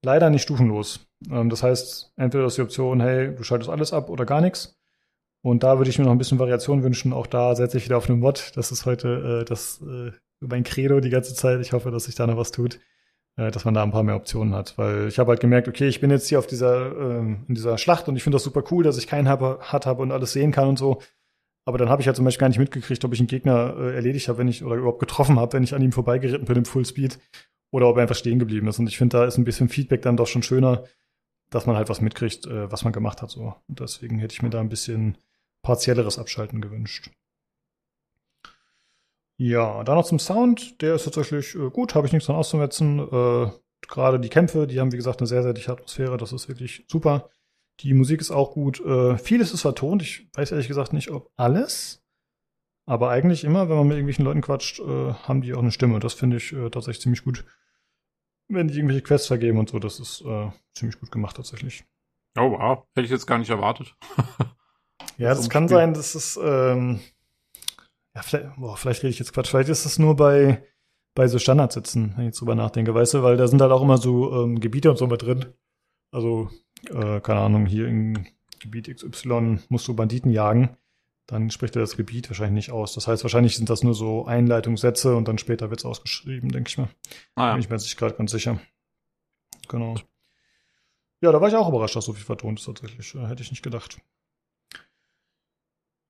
[0.03, 1.07] Leider nicht stufenlos.
[1.29, 4.79] Ähm, das heißt, entweder ist die Option, hey, du schaltest alles ab oder gar nichts.
[5.41, 7.13] Und da würde ich mir noch ein bisschen Variation wünschen.
[7.13, 8.53] Auch da setze ich wieder auf eine Mod.
[8.55, 11.61] Das ist heute äh, das äh, mein Credo die ganze Zeit.
[11.61, 12.79] Ich hoffe, dass sich da noch was tut
[13.37, 14.77] dass man da ein paar mehr Optionen hat.
[14.77, 17.77] Weil ich habe halt gemerkt, okay, ich bin jetzt hier auf dieser, ähm, in dieser
[17.77, 20.51] Schlacht und ich finde das super cool, dass ich keinen Hut habe und alles sehen
[20.51, 21.01] kann und so.
[21.65, 23.95] Aber dann habe ich halt zum Beispiel gar nicht mitgekriegt, ob ich einen Gegner äh,
[23.95, 26.65] erledigt habe, wenn ich oder überhaupt getroffen habe, wenn ich an ihm vorbeigeritten bin im
[26.65, 27.19] Fullspeed
[27.71, 28.79] oder ob er einfach stehen geblieben ist.
[28.79, 30.85] Und ich finde, da ist ein bisschen Feedback dann doch schon schöner,
[31.49, 33.29] dass man halt was mitkriegt, äh, was man gemacht hat.
[33.29, 33.53] So.
[33.67, 35.17] Und deswegen hätte ich mir da ein bisschen
[35.61, 37.11] partielleres Abschalten gewünscht.
[39.37, 40.81] Ja, dann noch zum Sound.
[40.81, 42.99] Der ist tatsächlich äh, gut, habe ich nichts dran auszumetzen.
[42.99, 43.51] Äh,
[43.87, 46.17] Gerade die Kämpfe, die haben, wie gesagt, eine sehr, sehr dichte Atmosphäre.
[46.17, 47.29] Das ist wirklich super.
[47.81, 48.79] Die Musik ist auch gut.
[48.83, 50.01] Äh, vieles ist vertont.
[50.01, 52.03] Ich weiß ehrlich gesagt nicht, ob alles.
[52.87, 55.99] Aber eigentlich immer, wenn man mit irgendwelchen Leuten quatscht, äh, haben die auch eine Stimme.
[55.99, 57.45] Das finde ich äh, tatsächlich ziemlich gut.
[58.47, 61.83] Wenn die irgendwelche Quests vergeben und so, das ist äh, ziemlich gut gemacht tatsächlich.
[62.39, 63.93] Oh wow, hätte ich jetzt gar nicht erwartet.
[65.17, 65.77] ja, das kann Spiel.
[65.77, 67.01] sein, dass es ähm,
[68.17, 69.49] ja, vielleicht, boah, vielleicht rede ich jetzt Quatsch.
[69.49, 70.63] Vielleicht ist es nur bei,
[71.13, 73.83] bei so Standardsitzen, wenn ich jetzt drüber nachdenke, weißt du, weil da sind halt auch
[73.83, 75.45] immer so ähm, Gebiete und so mit drin.
[76.09, 76.49] Also,
[76.89, 78.27] äh, keine Ahnung, hier in
[78.59, 80.75] Gebiet XY musst du Banditen jagen.
[81.27, 82.95] Dann spricht er das Gebiet wahrscheinlich nicht aus.
[82.95, 86.69] Das heißt, wahrscheinlich sind das nur so Einleitungssätze und dann später wird es ausgeschrieben, denke
[86.69, 86.89] ich mal.
[87.35, 87.51] Ah, ja.
[87.51, 88.59] Bin ich mir jetzt nicht gerade ganz sicher.
[89.67, 89.93] Genau.
[91.21, 93.13] Ja, da war ich auch überrascht, dass so viel vertont ist tatsächlich.
[93.13, 93.99] Äh, hätte ich nicht gedacht.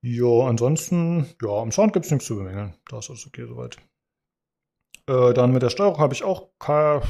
[0.01, 2.76] Ja, ansonsten, ja, am Sound gibt es nichts zu bemängeln.
[2.90, 3.77] Da ist alles okay soweit.
[5.08, 7.01] Äh, dann mit der Steuerung habe ich auch, ja,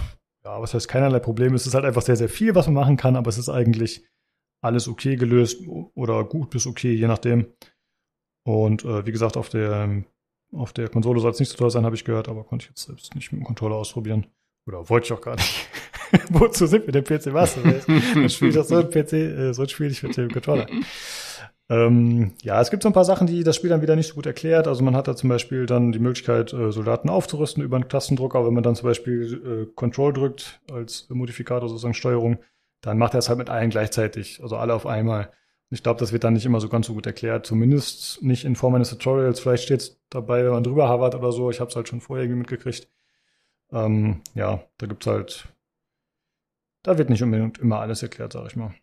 [0.43, 1.55] was heißt keinerlei Probleme.
[1.55, 4.05] Es ist halt einfach sehr, sehr viel, was man machen kann, aber es ist eigentlich
[4.61, 7.47] alles okay gelöst oder gut bis okay, je nachdem.
[8.45, 10.03] Und äh, wie gesagt, auf der,
[10.53, 12.69] auf der Konsole soll es nicht so toll sein, habe ich gehört, aber konnte ich
[12.69, 14.27] jetzt selbst nicht mit dem Controller ausprobieren.
[14.65, 15.67] Oder wollte ich auch gar nicht.
[16.29, 17.55] Wozu sind wir dem PC was?
[18.15, 20.67] Dann spiele ich das so ein PC, äh, so ein Spiel ich mit dem Controller.
[21.69, 24.15] Ähm, ja, es gibt so ein paar Sachen, die das Spiel dann wieder nicht so
[24.15, 24.67] gut erklärt.
[24.67, 28.45] Also man hat da zum Beispiel dann die Möglichkeit, äh, Soldaten aufzurüsten über einen Tastendrucker.
[28.45, 32.39] Wenn man dann zum Beispiel äh, Control drückt als Modifikator sozusagen Steuerung,
[32.81, 35.31] dann macht er es halt mit allen gleichzeitig, also alle auf einmal.
[35.69, 37.45] Ich glaube, das wird dann nicht immer so ganz so gut erklärt.
[37.45, 39.41] Zumindest nicht in Form eines Tutorials.
[39.41, 41.49] Vielleicht steht es dabei, wenn man drüber havert oder so.
[41.51, 42.87] Ich habe es halt schon vorher irgendwie mitgekriegt.
[43.73, 45.49] Ähm, ja, da gibt's halt,
[46.83, 48.73] da wird nicht unbedingt immer alles erklärt, sag ich mal.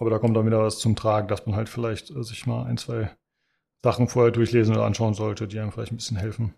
[0.00, 2.64] Aber da kommt dann wieder was zum Tragen, dass man halt vielleicht äh, sich mal
[2.64, 3.10] ein, zwei
[3.82, 6.54] Sachen vorher durchlesen oder anschauen sollte, die einem vielleicht ein bisschen helfen.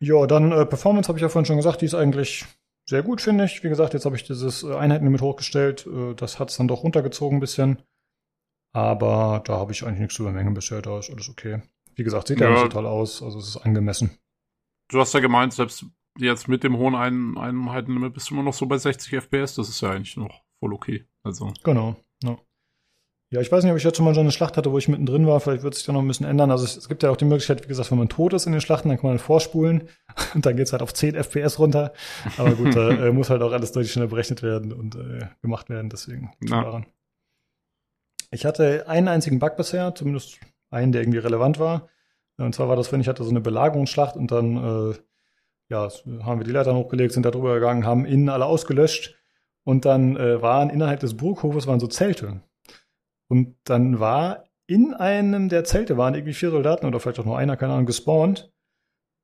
[0.00, 2.46] Ja, dann äh, Performance habe ich ja vorhin schon gesagt, die ist eigentlich
[2.84, 3.62] sehr gut, finde ich.
[3.62, 5.86] Wie gesagt, jetzt habe ich dieses äh, Einheitenlimit hochgestellt.
[5.86, 7.80] Äh, das hat es dann doch runtergezogen ein bisschen.
[8.72, 10.82] Aber da habe ich eigentlich nichts zu bemängeln bisher.
[10.82, 11.62] Da ist alles okay.
[11.94, 13.22] Wie gesagt, sieht ja, nicht so toll aus.
[13.22, 14.18] Also es ist angemessen.
[14.88, 15.84] Du hast ja gemeint, selbst
[16.18, 19.54] jetzt mit dem hohen Ein Einheitenlimit bist du immer noch so bei 60 FPS.
[19.54, 21.06] Das ist ja eigentlich noch voll okay.
[21.22, 21.52] Also.
[21.62, 21.96] Genau.
[22.22, 22.36] Ja.
[23.30, 24.88] ja, ich weiß nicht, ob ich jetzt schon mal so eine Schlacht hatte, wo ich
[24.88, 25.40] mittendrin war.
[25.40, 26.50] Vielleicht wird sich da noch ein bisschen ändern.
[26.50, 28.52] Also es, es, gibt ja auch die Möglichkeit, wie gesagt, wenn man tot ist in
[28.52, 29.88] den Schlachten, dann kann man vorspulen
[30.34, 31.92] und dann geht's halt auf 10 FPS runter.
[32.36, 35.68] Aber gut, da äh, muss halt auch alles deutlich schneller berechnet werden und äh, gemacht
[35.68, 35.90] werden.
[35.90, 36.86] Deswegen daran.
[38.30, 40.38] Ich hatte einen einzigen Bug bisher, zumindest
[40.70, 41.88] einen, der irgendwie relevant war.
[42.36, 44.56] Und zwar war das, wenn ich hatte so eine Belagerungsschlacht und dann
[44.92, 44.94] äh,
[45.70, 45.88] ja,
[46.22, 49.17] haben wir die Leitern hochgelegt, sind da drüber gegangen, haben innen alle ausgelöscht
[49.64, 52.40] und dann äh, waren innerhalb des Burghofes waren so Zelte.
[53.28, 57.38] Und dann war in einem der Zelte waren irgendwie vier Soldaten oder vielleicht auch nur
[57.38, 58.52] einer, keine Ahnung, gespawnt.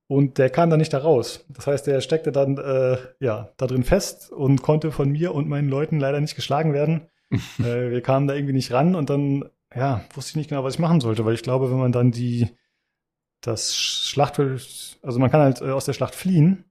[0.07, 1.47] Und der kam dann nicht da raus.
[1.49, 5.49] Das heißt, der steckte dann äh, ja da drin fest und konnte von mir und
[5.49, 7.09] meinen Leuten leider nicht geschlagen werden.
[7.59, 10.75] äh, wir kamen da irgendwie nicht ran und dann ja wusste ich nicht genau, was
[10.75, 12.49] ich machen sollte, weil ich glaube, wenn man dann die
[13.41, 16.65] das Schlachtfeld, also man kann halt äh, aus der Schlacht fliehen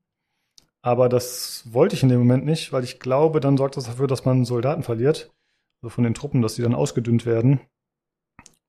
[0.83, 4.05] aber das wollte ich in dem Moment nicht, weil ich glaube, dann sorgt das dafür,
[4.05, 5.33] dass man Soldaten verliert.
[5.81, 7.61] Also von den Truppen, dass die dann ausgedünnt werden.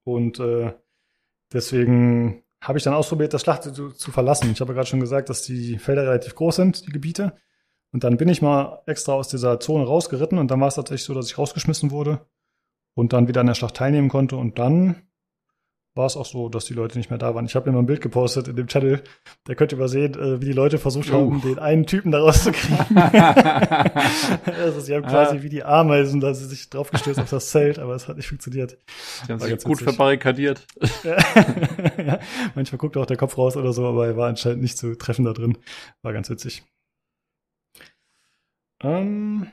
[0.04, 0.72] Und äh,
[1.52, 4.50] deswegen habe ich dann ausprobiert, das Schlacht zu, zu verlassen.
[4.52, 7.36] Ich habe gerade schon gesagt, dass die Felder relativ groß sind, die Gebiete.
[7.92, 11.04] Und dann bin ich mal extra aus dieser Zone rausgeritten und dann war es tatsächlich
[11.04, 12.24] so, dass ich rausgeschmissen wurde
[12.94, 14.36] und dann wieder an der Schlacht teilnehmen konnte.
[14.36, 15.02] Und dann
[15.94, 17.46] war es auch so, dass die Leute nicht mehr da waren.
[17.46, 19.02] Ich habe mir mal ein Bild gepostet in dem Channel.
[19.44, 21.14] Da könnt ihr mal sehen, äh, wie die Leute versucht uh.
[21.14, 22.98] haben, den einen Typen da rauszukriegen.
[22.98, 25.42] also sie haben quasi ah.
[25.42, 28.76] wie die Ameisen, da sie sich draufgestürzt auf das Zelt, aber es hat nicht funktioniert.
[29.26, 30.66] Die haben sich gut verbarrikadiert.
[31.04, 32.18] ja.
[32.56, 35.24] Manchmal guckt auch der Kopf raus oder so, aber er war anscheinend nicht zu treffen
[35.24, 35.58] da drin.
[36.02, 36.64] War ganz witzig.
[38.82, 39.46] Ähm,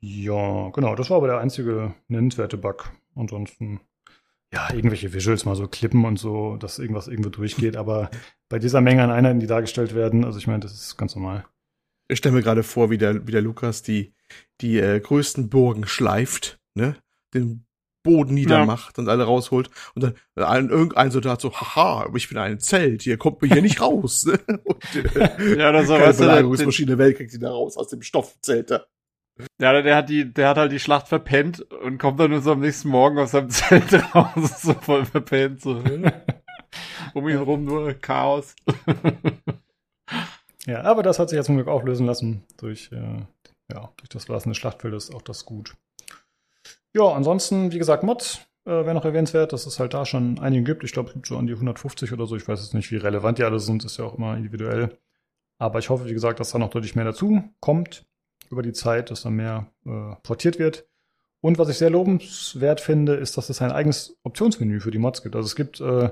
[0.00, 2.92] ja, genau, das war aber der einzige nennenswerte Bug.
[3.14, 3.80] Ansonsten
[4.52, 7.76] ja, irgendwelche Visuals mal so klippen und so, dass irgendwas irgendwo durchgeht.
[7.76, 8.10] Aber
[8.48, 11.44] bei dieser Menge an Einheiten, die dargestellt werden, also ich meine, das ist ganz normal.
[12.08, 14.12] Ich stelle mir gerade vor, wie der, wie der Lukas die,
[14.60, 16.96] die äh, größten Burgen schleift, ne?
[17.32, 17.64] Den
[18.02, 19.02] Boden niedermacht ja.
[19.02, 23.02] und alle rausholt und dann äh, ein, irgendein Soldat so, haha, ich bin ein Zelt,
[23.02, 24.26] hier kommt mir hier nicht raus.
[24.26, 24.38] Ne?
[24.64, 24.84] und,
[25.16, 28.84] äh, ja, das keine Belagerungsmaschine Welt kriegt sie da raus aus dem Stoffzelt da.
[29.60, 32.52] Ja, der hat die, der hat halt die Schlacht verpennt und kommt dann nur so
[32.52, 35.82] am nächsten Morgen aus seinem Zelt raus, so voll verpennt, so.
[37.14, 38.54] um ihn rum nur Chaos.
[40.66, 43.20] ja, aber das hat sich ja zum Glück auflösen lassen durch, äh,
[43.72, 45.74] ja, durch das Verlassen des Schlachtfeldes, auch das gut.
[46.94, 50.64] Ja, ansonsten, wie gesagt, Mods äh, wäre noch erwähnenswert, dass es halt da schon einige
[50.64, 50.84] gibt.
[50.84, 52.36] Ich glaube, es gibt so an die 150 oder so.
[52.36, 54.98] Ich weiß jetzt nicht, wie relevant die alle sind, ist ja auch immer individuell.
[55.58, 58.04] Aber ich hoffe, wie gesagt, dass da noch deutlich mehr dazu kommt
[58.52, 60.86] über die Zeit, dass da mehr äh, portiert wird.
[61.40, 65.22] Und was ich sehr lobenswert finde, ist, dass es ein eigenes Optionsmenü für die Mods
[65.22, 65.34] gibt.
[65.34, 66.10] Also es gibt, äh,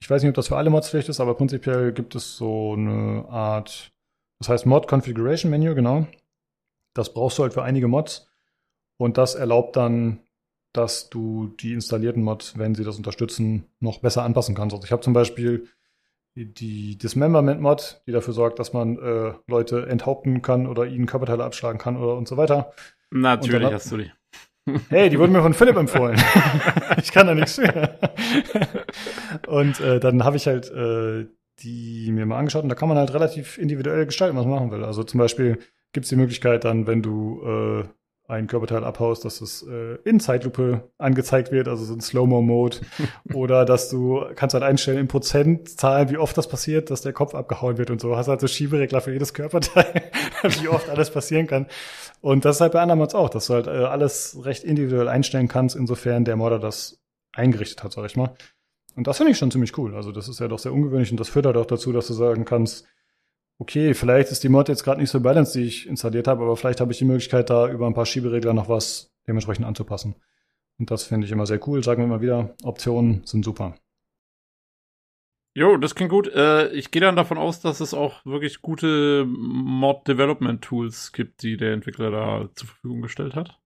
[0.00, 2.72] ich weiß nicht, ob das für alle Mods vielleicht ist, aber prinzipiell gibt es so
[2.72, 3.92] eine Art,
[4.40, 6.06] das heißt Mod Configuration Menu, genau.
[6.94, 8.26] Das brauchst du halt für einige Mods.
[8.96, 10.20] Und das erlaubt dann,
[10.72, 14.74] dass du die installierten Mods, wenn sie das unterstützen, noch besser anpassen kannst.
[14.74, 15.68] Also ich habe zum Beispiel
[16.44, 21.78] die Dismemberment-Mod, die dafür sorgt, dass man äh, Leute enthaupten kann oder ihnen Körperteile abschlagen
[21.78, 22.72] kann oder und so weiter.
[23.10, 24.10] Natürlich hast du die.
[24.88, 26.20] Hey, die wurden mir von Philipp empfohlen.
[27.00, 27.96] ich kann da nichts für.
[29.46, 31.26] und äh, dann habe ich halt äh,
[31.60, 34.70] die mir mal angeschaut und da kann man halt relativ individuell gestalten, was man machen
[34.70, 34.84] will.
[34.84, 35.58] Also zum Beispiel
[35.92, 37.84] gibt es die Möglichkeit dann, wenn du äh,
[38.28, 42.78] ein Körperteil abhaust, dass es äh, in Zeitlupe angezeigt wird, also so ein Slow-Mo-Mode.
[43.34, 47.34] Oder dass du kannst halt einstellen in Prozentzahlen, wie oft das passiert, dass der Kopf
[47.34, 48.16] abgehauen wird und so.
[48.16, 50.10] Hast halt so Schieberegler für jedes Körperteil,
[50.60, 51.66] wie oft alles passieren kann.
[52.20, 55.08] Und das ist halt bei anderen Mods auch, dass du halt äh, alles recht individuell
[55.08, 56.98] einstellen kannst, insofern der Modder das
[57.32, 58.34] eingerichtet hat, sag ich mal.
[58.96, 59.94] Und das finde ich schon ziemlich cool.
[59.94, 62.14] Also das ist ja doch sehr ungewöhnlich und das führt halt auch dazu, dass du
[62.14, 62.86] sagen kannst,
[63.58, 66.56] okay, vielleicht ist die Mod jetzt gerade nicht so balanced, die ich installiert habe, aber
[66.56, 70.14] vielleicht habe ich die Möglichkeit, da über ein paar Schieberegler noch was dementsprechend anzupassen.
[70.78, 71.82] Und das finde ich immer sehr cool.
[71.82, 73.74] Sagen wir immer wieder, Optionen sind super.
[75.54, 76.28] Jo, das klingt gut.
[76.28, 81.72] Äh, ich gehe dann davon aus, dass es auch wirklich gute Mod-Development-Tools gibt, die der
[81.72, 83.58] Entwickler da zur Verfügung gestellt hat.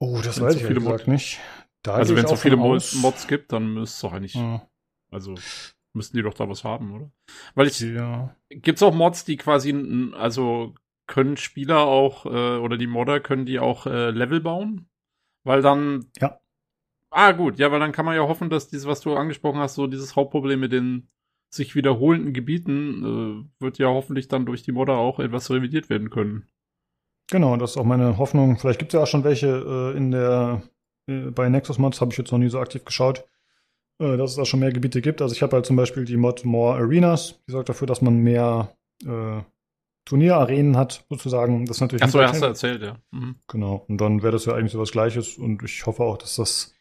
[0.00, 1.38] Oh, das Wenn's weiß so ich viele Mod- nicht.
[1.84, 2.56] Da also wenn es so viele.
[2.56, 4.68] Mods gibt, dann müsste es doch eigentlich, Ja.
[5.12, 5.36] also
[5.94, 7.10] müssten die doch da was haben, oder?
[7.54, 8.34] Weil ich, Ja.
[8.50, 9.74] gibt's auch Mods, die quasi,
[10.16, 10.74] also
[11.06, 14.88] können Spieler auch, äh, oder die Modder, können die auch äh, Level bauen?
[15.44, 16.06] Weil dann.
[16.20, 16.38] Ja.
[17.10, 19.74] Ah, gut, ja, weil dann kann man ja hoffen, dass dieses, was du angesprochen hast,
[19.76, 21.08] so dieses Hauptproblem mit den
[21.50, 26.10] sich wiederholenden Gebieten, äh, wird ja hoffentlich dann durch die Modder auch etwas revidiert werden
[26.10, 26.46] können.
[27.30, 28.58] Genau, das ist auch meine Hoffnung.
[28.58, 30.62] Vielleicht gibt es ja auch schon welche äh, in der
[31.08, 33.24] äh, bei Nexus Mods, habe ich jetzt noch nie so aktiv geschaut,
[33.98, 35.22] äh, dass es da schon mehr Gebiete gibt.
[35.22, 38.18] Also ich habe halt zum Beispiel die Mod More Arenas, die sorgt dafür, dass man
[38.18, 39.40] mehr äh,
[40.08, 41.66] Turnierarenen hat, sozusagen.
[41.66, 42.96] Das ist natürlich Achso, ein hast du erzählt, ja.
[43.10, 43.36] Mhm.
[43.46, 43.84] Genau.
[43.88, 45.36] Und dann wäre das ja eigentlich so was Gleiches.
[45.36, 46.74] Und ich hoffe auch, dass das,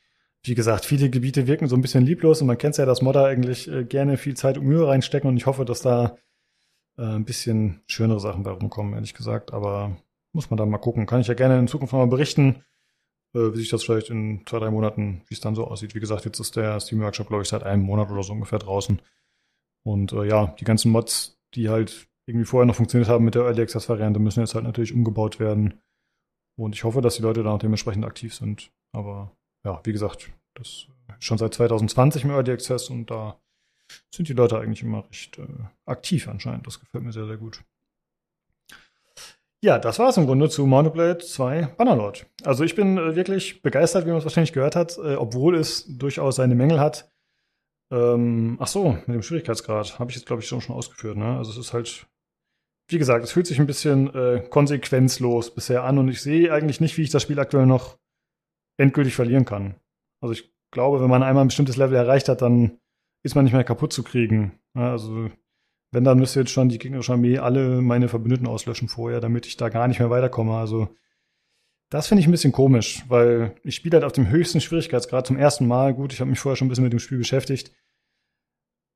[0.43, 2.39] wie gesagt, viele Gebiete wirken so ein bisschen lieblos.
[2.39, 5.29] Und man kennt ja, dass Modder eigentlich äh, gerne viel Zeit und Mühe reinstecken.
[5.29, 6.15] Und ich hoffe, dass da
[6.97, 9.51] äh, ein bisschen schönere Sachen bei rumkommen, ehrlich gesagt.
[9.51, 9.97] Aber
[10.31, 11.05] muss man dann mal gucken.
[11.05, 12.63] Kann ich ja gerne in Zukunft mal berichten,
[13.53, 15.95] wie sich das vielleicht in zwei, drei Monaten, wie es dann so aussieht.
[15.95, 18.59] Wie gesagt, jetzt ist der Steam Workshop, glaube ich, seit einem Monat oder so ungefähr
[18.59, 19.01] draußen.
[19.83, 23.43] Und äh, ja, die ganzen Mods, die halt irgendwie vorher noch funktioniert haben mit der
[23.43, 25.81] Early Access Variante, müssen jetzt halt natürlich umgebaut werden.
[26.57, 28.71] Und ich hoffe, dass die Leute da auch dementsprechend aktiv sind.
[28.91, 29.31] Aber
[29.63, 30.87] ja, wie gesagt, das ist
[31.19, 33.39] schon seit 2020 im Early Access und da
[34.13, 35.47] sind die Leute eigentlich immer recht äh,
[35.85, 36.67] aktiv anscheinend.
[36.67, 37.63] Das gefällt mir sehr, sehr gut.
[39.63, 42.27] Ja, das war es im Grunde zu Monoblade 2 Bannerlord.
[42.43, 45.85] Also ich bin äh, wirklich begeistert, wie man es wahrscheinlich gehört hat, äh, obwohl es
[45.97, 47.11] durchaus seine Mängel hat.
[47.91, 51.17] Ähm, ach so, mit dem Schwierigkeitsgrad habe ich jetzt, glaube ich, schon, schon ausgeführt.
[51.17, 51.37] Ne?
[51.37, 52.05] Also es ist halt,
[52.89, 56.79] wie gesagt, es fühlt sich ein bisschen äh, konsequenzlos bisher an und ich sehe eigentlich
[56.79, 57.97] nicht, wie ich das Spiel aktuell noch
[58.79, 59.75] endgültig verlieren kann.
[60.21, 62.79] Also ich glaube, wenn man einmal ein bestimmtes Level erreicht hat, dann
[63.23, 64.59] ist man nicht mehr kaputt zu kriegen.
[64.75, 65.31] Ja, also
[65.91, 69.57] wenn, dann müsste jetzt schon die gegnerische Armee alle meine Verbündeten auslöschen vorher, damit ich
[69.57, 70.57] da gar nicht mehr weiterkomme.
[70.57, 70.89] Also
[71.89, 75.37] das finde ich ein bisschen komisch, weil ich spiele halt auf dem höchsten Schwierigkeitsgrad zum
[75.37, 75.93] ersten Mal.
[75.93, 77.71] Gut, ich habe mich vorher schon ein bisschen mit dem Spiel beschäftigt.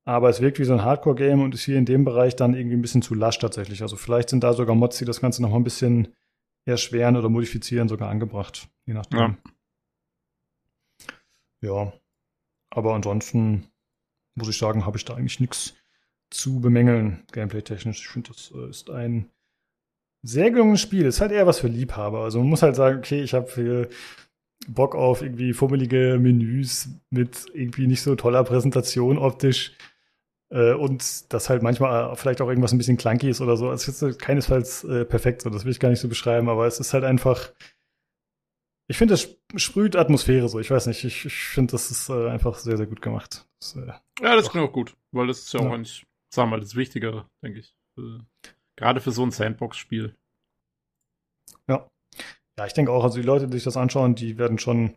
[0.04, 2.76] Aber es wirkt wie so ein Hardcore-Game und ist hier in dem Bereich dann irgendwie
[2.76, 3.82] ein bisschen zu lasch tatsächlich.
[3.82, 6.16] Also vielleicht sind da sogar Mods, die das Ganze noch mal ein bisschen
[6.66, 8.68] erschweren oder modifizieren, sogar angebracht.
[8.86, 9.20] Je nachdem.
[9.20, 9.38] Ja.
[11.62, 11.94] Ja.
[12.72, 13.68] Aber ansonsten
[14.36, 15.76] muss ich sagen, habe ich da eigentlich nichts
[16.32, 18.00] zu bemängeln, gameplay-technisch.
[18.00, 19.30] Ich finde, das äh, ist ein
[20.24, 21.06] sehr gelungenes Spiel.
[21.06, 22.24] Ist halt eher was für Liebhaber.
[22.24, 23.90] Also man muss halt sagen, okay, ich habe
[24.68, 29.76] Bock auf irgendwie fummelige Menüs mit irgendwie nicht so toller Präsentation optisch.
[30.52, 33.70] Äh, und das halt manchmal vielleicht auch irgendwas ein bisschen clunky ist oder so.
[33.70, 36.68] Also es ist keinesfalls äh, perfekt, so das will ich gar nicht so beschreiben, aber
[36.68, 37.52] es ist halt einfach.
[38.88, 40.60] Ich finde, es sprüht Atmosphäre so.
[40.60, 43.48] Ich weiß nicht, ich, ich finde, das ist äh, einfach sehr, sehr gut gemacht.
[43.62, 43.88] Das, äh,
[44.22, 45.72] Ja, das klingt auch gut, weil das ist ja auch Ja.
[45.72, 47.76] eigentlich, sagen wir mal, das Wichtigere, denke ich.
[47.98, 48.20] Äh,
[48.76, 50.16] Gerade für so ein Sandbox-Spiel.
[51.68, 51.88] Ja.
[52.58, 54.96] Ja, ich denke auch, also die Leute, die sich das anschauen, die werden schon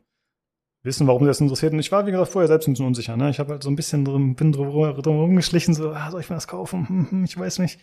[0.83, 1.73] wissen, warum sie das interessiert.
[1.73, 3.17] Und ich war, wie gesagt, vorher selbst ein bisschen unsicher.
[3.17, 3.31] Ne?
[3.31, 6.37] Ich habe halt so ein bisschen drum, bin drum, rumgeschlichen, so, ah, soll ich mir
[6.37, 6.89] das kaufen?
[6.89, 7.81] Hm, hm, ich weiß nicht.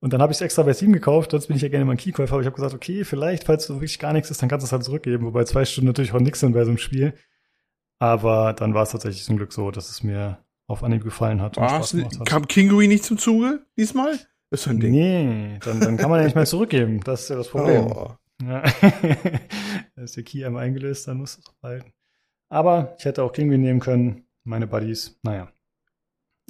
[0.00, 1.92] Und dann habe ich es extra bei Steam gekauft, sonst bin ich ja gerne mal
[1.92, 4.48] ein Keykäufer, aber ich habe gesagt, okay, vielleicht, falls so wirklich gar nichts ist, dann
[4.48, 6.78] kannst du es halt zurückgeben, wobei zwei Stunden natürlich auch nichts sind bei so einem
[6.78, 7.14] Spiel.
[7.98, 10.38] Aber dann war es tatsächlich zum Glück so, dass es mir
[10.68, 11.92] auf Anhieb gefallen hat und Spaß Was?
[11.92, 12.28] gemacht hat.
[12.28, 14.12] Kam Kinguin nicht zum Zuge diesmal?
[14.50, 14.92] Das ist so ein Ding.
[14.92, 17.00] Nee, dann, dann kann man ja nicht mehr zurückgeben.
[17.04, 17.86] Das ist ja das Problem.
[17.86, 18.14] Oh.
[18.42, 18.62] Ja.
[19.96, 21.92] da ist der Key einmal eingelöst, dann muss es auch halten.
[22.50, 25.18] Aber ich hätte auch Kinguin nehmen können, meine Buddies.
[25.22, 25.48] Naja,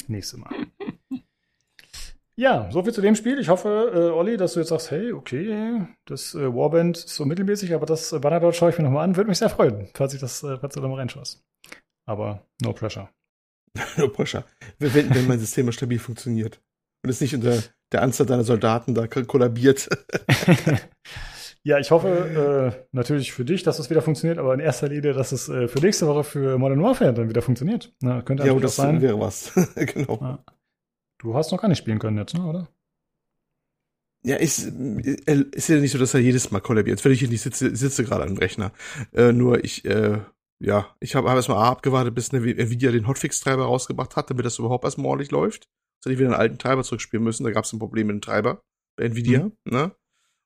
[0.07, 0.51] nächstes Mal.
[2.41, 3.41] Ja, soviel zu dem Spiel.
[3.41, 7.25] Ich hoffe, äh, Olli, dass du jetzt sagst, hey, okay, das äh, Warband ist so
[7.25, 9.17] mittelmäßig, aber das äh, Banner dort schaue ich mir nochmal an.
[9.17, 11.45] Würde mich sehr freuen, falls ich das, äh, falls du da mal reinschaust.
[12.07, 13.11] Aber no pressure.
[13.97, 14.45] No pressure.
[14.79, 16.61] Wenn, wenn mein System stabil funktioniert.
[17.03, 19.89] Und es nicht unter der Anzahl deiner Soldaten da kollabiert.
[21.63, 25.13] ja, ich hoffe äh, natürlich für dich, dass es wieder funktioniert, aber in erster Linie,
[25.13, 27.93] dass es äh, für nächste Woche für Modern Warfare dann wieder funktioniert.
[28.01, 29.01] Na, könnte ja, das sein.
[29.01, 29.53] wäre was.
[29.75, 30.19] genau.
[30.21, 30.45] Ja.
[31.19, 32.69] Du hast noch gar nicht spielen können jetzt, ne, oder?
[34.25, 36.99] Ja, ist, äh, ist ja nicht so, dass er jedes Mal kollabiert.
[36.99, 38.73] Jetzt wenn ich hier nicht sitze, sitze gerade am Rechner.
[39.13, 40.19] Äh, nur ich, äh,
[40.61, 44.85] ja, ich habe hab erstmal abgewartet, bis Nvidia den Hotfix-Treiber rausgebracht hat, damit das überhaupt
[44.85, 45.69] erstmal ordentlich läuft.
[46.03, 47.45] Dass ich wieder einen alten Treiber zurückspielen müssen.
[47.45, 48.62] Da gab es ein Problem mit dem Treiber
[48.97, 49.53] bei Nvidia, Mhm.
[49.65, 49.93] ne?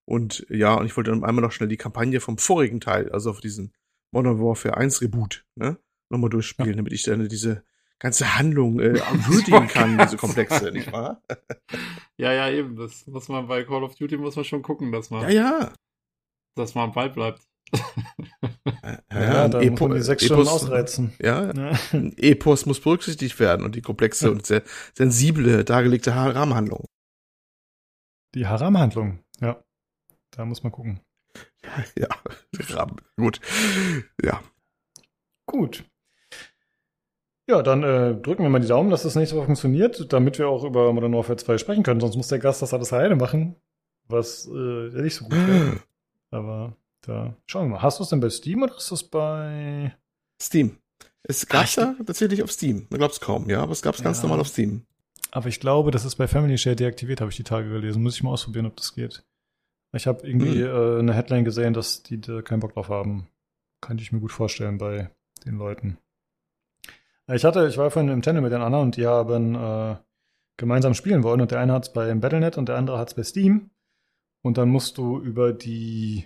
[0.04, 3.30] Und ja, und ich wollte dann einmal noch schnell die Kampagne vom vorigen Teil, also
[3.30, 3.72] auf diesen
[4.12, 5.78] Modern Warfare 1 Reboot, ne?
[6.10, 7.64] Nochmal durchspielen, damit ich dann diese
[7.98, 8.94] ganze Handlung äh,
[9.28, 11.22] würdigen kann, diese komplexe, nicht wahr?
[12.18, 12.76] Ja, ja, eben.
[12.76, 15.72] Das muss man bei Call of Duty muss man schon gucken, dass man, Ja, ja.
[16.54, 17.42] dass man am Ball bleibt.
[19.12, 21.12] Ja, da muss man die sechs Stunden ausreizen.
[21.20, 21.78] Ja, Ja.
[21.92, 24.62] ein Epos muss berücksichtigt werden und die komplexe und sehr
[24.94, 26.86] sensible dargelegte Rahmenhandlung.
[28.34, 29.62] Die Haram-Handlung, ja.
[30.30, 31.00] Da muss man gucken.
[31.96, 32.08] Ja,
[32.70, 32.96] Rahmen.
[33.16, 33.40] gut.
[34.22, 34.42] Ja,
[35.46, 35.84] Gut.
[37.48, 40.48] Ja, dann äh, drücken wir mal die Daumen, dass das nächste Woche funktioniert, damit wir
[40.48, 42.00] auch über Modern Warfare 2 sprechen können.
[42.00, 43.56] Sonst muss der Gast das alles alleine machen,
[44.08, 45.80] was äh, ja nicht so gut wäre.
[46.30, 47.82] Aber da schauen wir mal.
[47.82, 49.94] Hast du es denn bei Steam oder ist das bei.
[50.40, 50.78] Steam.
[51.24, 52.86] Es Ah, gab's ja tatsächlich auf Steam.
[52.90, 54.22] Man glaubt's kaum, ja, aber es gab's ganz Ja.
[54.24, 54.86] normal auf Steam.
[55.30, 58.02] Aber ich glaube, das ist bei Family Share deaktiviert, habe ich die Tage gelesen.
[58.02, 59.24] Muss ich mal ausprobieren, ob das geht.
[59.94, 63.28] Ich habe irgendwie äh, eine Headline gesehen, dass die da keinen Bock drauf haben.
[63.80, 65.10] Kann ich mir gut vorstellen bei
[65.46, 65.98] den Leuten.
[67.28, 69.96] Äh, Ich hatte, ich war vorhin im Channel mit den anderen und die haben äh,
[70.56, 73.14] gemeinsam spielen wollen und der eine hat es bei Battle.net und der andere hat es
[73.14, 73.70] bei Steam.
[74.42, 76.24] Und dann musst du über die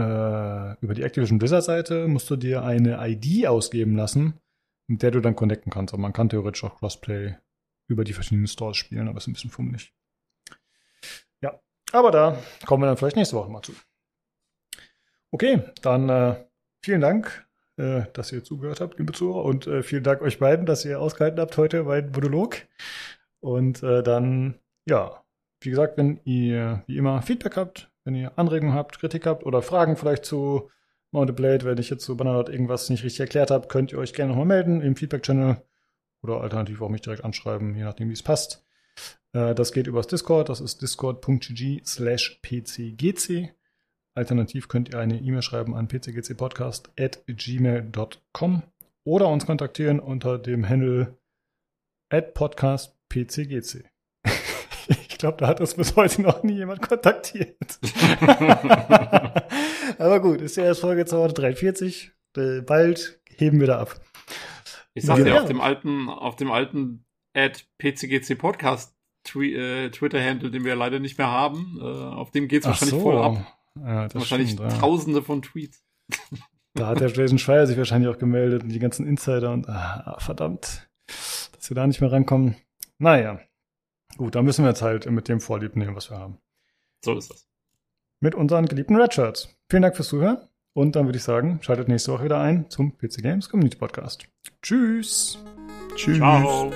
[0.00, 4.40] über die Activision Blizzard Seite musst du dir eine ID ausgeben lassen,
[4.86, 5.92] mit der du dann connecten kannst.
[5.94, 7.36] Aber man kann theoretisch auch Crossplay
[7.88, 9.92] über die verschiedenen Stores spielen, aber ist ein bisschen fummelig.
[11.40, 11.60] Ja,
[11.92, 13.72] aber da kommen wir dann vielleicht nächste Woche mal zu.
[15.30, 16.46] Okay, dann äh,
[16.82, 17.46] vielen Dank,
[17.76, 21.00] äh, dass ihr zugehört habt, liebe Zuhörer, und äh, vielen Dank euch beiden, dass ihr
[21.00, 22.66] ausgehalten habt heute meinen Monolog.
[23.40, 25.22] Und äh, dann, ja,
[25.60, 29.60] wie gesagt, wenn ihr wie immer Feedback habt, wenn ihr Anregungen habt, Kritik habt oder
[29.60, 30.70] Fragen vielleicht zu
[31.10, 34.14] Mounted Blade, wenn ich jetzt zu Bannerlord irgendwas nicht richtig erklärt habe, könnt ihr euch
[34.14, 35.62] gerne nochmal melden im Feedback-Channel
[36.22, 38.64] oder alternativ auch mich direkt anschreiben, je nachdem, wie es passt.
[39.34, 43.52] Äh, das geht übers Discord, das ist discord.gg slash pcgc.
[44.14, 48.62] Alternativ könnt ihr eine E-Mail schreiben an pcgcpodcast at gmail.com
[49.04, 51.18] oder uns kontaktieren unter dem Handle
[52.08, 53.84] at podcastpcgc.
[55.18, 57.56] Ich glaube, da hat uns bis heute noch nie jemand kontaktiert.
[59.98, 62.12] Aber gut, ist ja erst Folge 243.
[62.36, 64.00] Äh, Bald heben wir da ab.
[64.94, 65.34] Ich sagte Ja.
[65.34, 70.76] ja, auf dem alten, auf dem alten at PCGC Podcast Twi äh, Twitter-Handle, den wir
[70.76, 73.44] leider nicht mehr haben, äh, auf dem geht's wahrscheinlich voll ab.
[73.74, 74.78] Ja, das wahrscheinlich stimmt, ja.
[74.78, 75.84] tausende von Tweets.
[76.74, 80.14] Da hat der Jason Schreier sich wahrscheinlich auch gemeldet und die ganzen Insider und ah,
[80.20, 82.54] verdammt, dass wir da nicht mehr rankommen.
[82.98, 83.40] Naja,
[84.18, 86.38] gut, dann müssen wir jetzt halt mit dem Vorlieb nehmen, was wir haben.
[87.02, 87.48] So ist das.
[88.20, 89.48] Mit unseren geliebten Redshirts.
[89.70, 90.38] Vielen Dank fürs Zuhören
[90.74, 94.28] und dann würde ich sagen, schaltet nächste Woche wieder ein zum PC Games Community Podcast.
[94.60, 95.38] Tschüss.
[95.94, 96.18] Tschüss.
[96.18, 96.72] Ciao.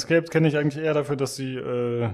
[0.00, 2.10] Manscaped kenne ich eigentlich eher dafür, dass sie, äh, äh,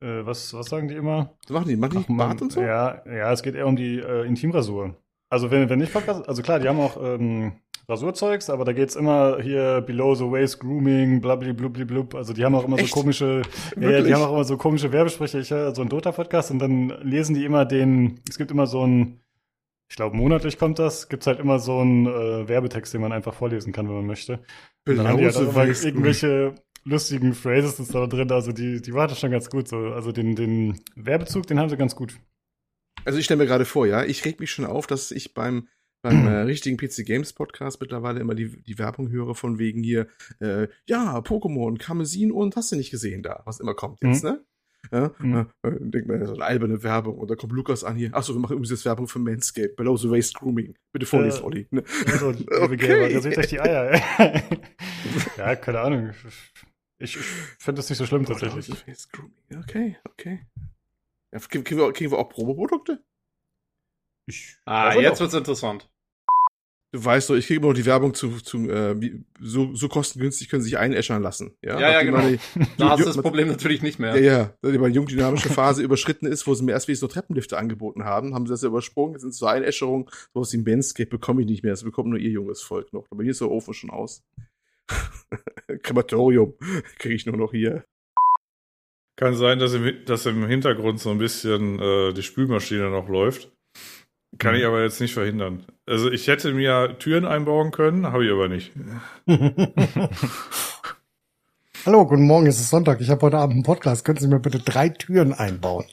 [0.00, 1.34] was, was sagen die immer?
[1.46, 1.76] Was machen die?
[1.76, 2.60] Machen die Ach, Bart und so?
[2.60, 4.94] Ja, ja, es geht eher um die äh, Intimrasur.
[5.28, 7.52] Also wenn, wenn nicht Podcast, also klar, die haben auch ähm,
[7.88, 12.64] Rasurzeugs, aber da geht's immer hier below the waist grooming, blablablub, also die haben auch
[12.64, 12.90] immer Echt?
[12.90, 13.42] so komische,
[13.80, 15.40] ja, die haben auch immer so komische Werbesprecher.
[15.40, 18.86] Ich höre so einen Dota-Podcast und dann lesen die immer den, es gibt immer so
[18.86, 19.20] ein,
[19.88, 23.34] ich glaube monatlich kommt das, gibt's halt immer so einen äh, Werbetext, den man einfach
[23.34, 24.40] vorlesen kann, wenn man möchte.
[24.84, 26.54] Dann haben die halt Below the waist irgendwelche
[26.86, 29.76] lustigen Phrases ist da drin, also die, die war das schon ganz gut so.
[29.76, 32.18] Also den, den Werbezug, den haben sie ganz gut.
[33.04, 35.68] Also ich stelle mir gerade vor, ja, ich reg mich schon auf, dass ich beim
[36.02, 40.06] beim äh, richtigen PC Games Podcast mittlerweile immer die, die Werbung höre von wegen hier,
[40.40, 44.44] äh, ja, Pokémon, Kamezin und hast du nicht gesehen da, was immer kommt jetzt, ne?
[44.92, 45.46] Ja, Mhm.
[45.62, 48.14] äh, denk mal, so eine alberne Werbung und da kommt Lukas an hier.
[48.14, 50.74] Achso, wir machen übrigens jetzt Werbung für Manscaped, Below the Waist Grooming.
[50.92, 51.44] Bitte vorlesen, Ja.
[51.44, 51.66] Olli.
[51.72, 51.82] Ne?
[52.06, 52.76] Also, liebe Okay.
[52.76, 54.00] Gamer, ihr seht euch die Eier.
[55.38, 56.10] ja, keine Ahnung.
[56.98, 57.22] Ich, ich
[57.58, 58.84] finde das nicht so schlimm Below tatsächlich.
[59.54, 60.46] Okay, okay.
[61.32, 63.02] Ja, kriegen, wir, kriegen wir auch Proboprodukte?
[64.26, 65.20] Ich, Ah, jetzt doch.
[65.20, 65.90] wird's interessant.
[66.92, 69.88] Du weißt doch, ich kriege immer noch die Werbung zu, zu äh, wie, so, so
[69.88, 71.54] kostengünstig können sie sich einäschern lassen.
[71.60, 72.18] Ja, Ja, ja, genau.
[72.18, 72.38] meine-
[72.78, 74.16] Da hast du das Problem natürlich nicht mehr.
[74.18, 77.58] Ja, ja, nachdem meine jungdynamische Phase überschritten ist, wo sie mir erst wenigstens noch Treppenlifte
[77.58, 79.12] angeboten haben, haben sie das ja übersprungen.
[79.14, 81.72] Jetzt sind es so Einäscherungen, so aus dem Manscape bekomme ich nicht mehr.
[81.72, 83.04] Das bekommt nur ihr junges Volk noch.
[83.10, 84.22] Aber hier ist der Ofen schon aus.
[85.82, 86.54] Krematorium
[86.98, 87.84] kriege ich nur noch hier.
[89.16, 93.50] Kann sein, dass im, dass im Hintergrund so ein bisschen äh, die Spülmaschine noch läuft.
[94.38, 95.64] Kann ich aber jetzt nicht verhindern.
[95.86, 98.72] Also ich hätte mir Türen einbauen können, habe ich aber nicht.
[101.86, 103.00] Hallo, guten Morgen, es ist Sonntag.
[103.00, 104.04] Ich habe heute Abend einen Podcast.
[104.04, 105.86] Können Sie mir bitte drei Türen einbauen?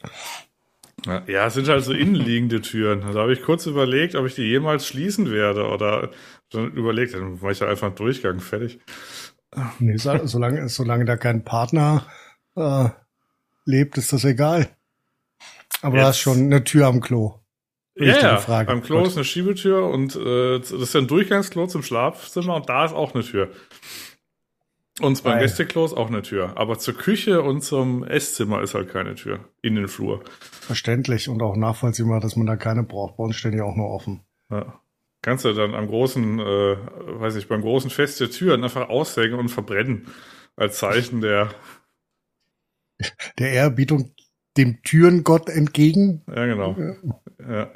[1.05, 3.01] Ja, Ja, es sind halt so innenliegende Türen.
[3.01, 6.09] Da habe ich kurz überlegt, ob ich die jemals schließen werde oder
[6.53, 8.79] dann überlegt, dann mache ich ja einfach Durchgang fertig.
[9.79, 12.05] Nee, so- solange, solange da kein Partner
[12.55, 12.89] äh,
[13.65, 14.69] lebt, ist das egal.
[15.81, 17.35] Aber Jetzt- hast schon eine Tür am Klo.
[17.95, 18.37] Ja, ja.
[18.37, 18.67] Frage.
[18.67, 19.07] Beim Klo Gut.
[19.09, 22.93] ist eine Schiebetür und äh, das ist ja ein Durchgangsklo zum Schlafzimmer und da ist
[22.93, 23.51] auch eine Tür.
[24.99, 25.39] Und beim.
[25.39, 26.53] Gästeklo ist auch eine Tür.
[26.55, 29.39] Aber zur Küche und zum Esszimmer ist halt keine Tür.
[29.61, 30.23] In den Flur.
[30.39, 33.17] Verständlich und auch nachvollziehbar, dass man da keine braucht.
[33.17, 34.21] Bei uns stehen die auch nur offen.
[34.49, 34.79] Ja.
[35.23, 39.39] Kannst du dann am großen, äh, weiß ich, beim großen Fest der Türen einfach aushängen
[39.39, 40.07] und verbrennen.
[40.55, 41.49] Als Zeichen der,
[43.39, 44.11] Der Ehrerbietung
[44.57, 46.21] dem Türengott entgegen.
[46.27, 46.75] ja genau.
[47.39, 47.71] Ja.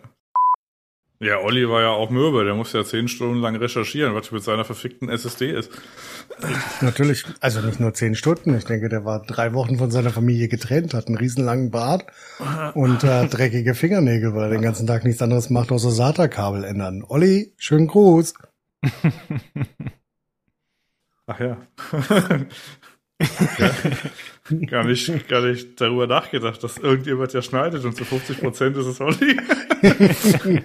[1.19, 4.43] Ja, Olli war ja auch mürbe, der musste ja zehn Stunden lang recherchieren, was mit
[4.43, 5.71] seiner verfickten SSD ist.
[6.81, 8.55] Natürlich, also nicht nur zehn Stunden.
[8.55, 12.05] Ich denke, der war drei Wochen von seiner Familie getrennt, hat einen riesenlangen Bart
[12.75, 17.03] und äh, dreckige Fingernägel, weil er den ganzen Tag nichts anderes macht, außer SATA-Kabel ändern.
[17.07, 18.35] Olli, schönen Gruß.
[21.25, 21.57] Ach ja.
[21.91, 22.45] ja.
[24.67, 28.85] Gar nicht, gar nicht darüber nachgedacht, dass irgendjemand ja schneidet und zu 50 Prozent ist
[28.85, 29.37] es Olli.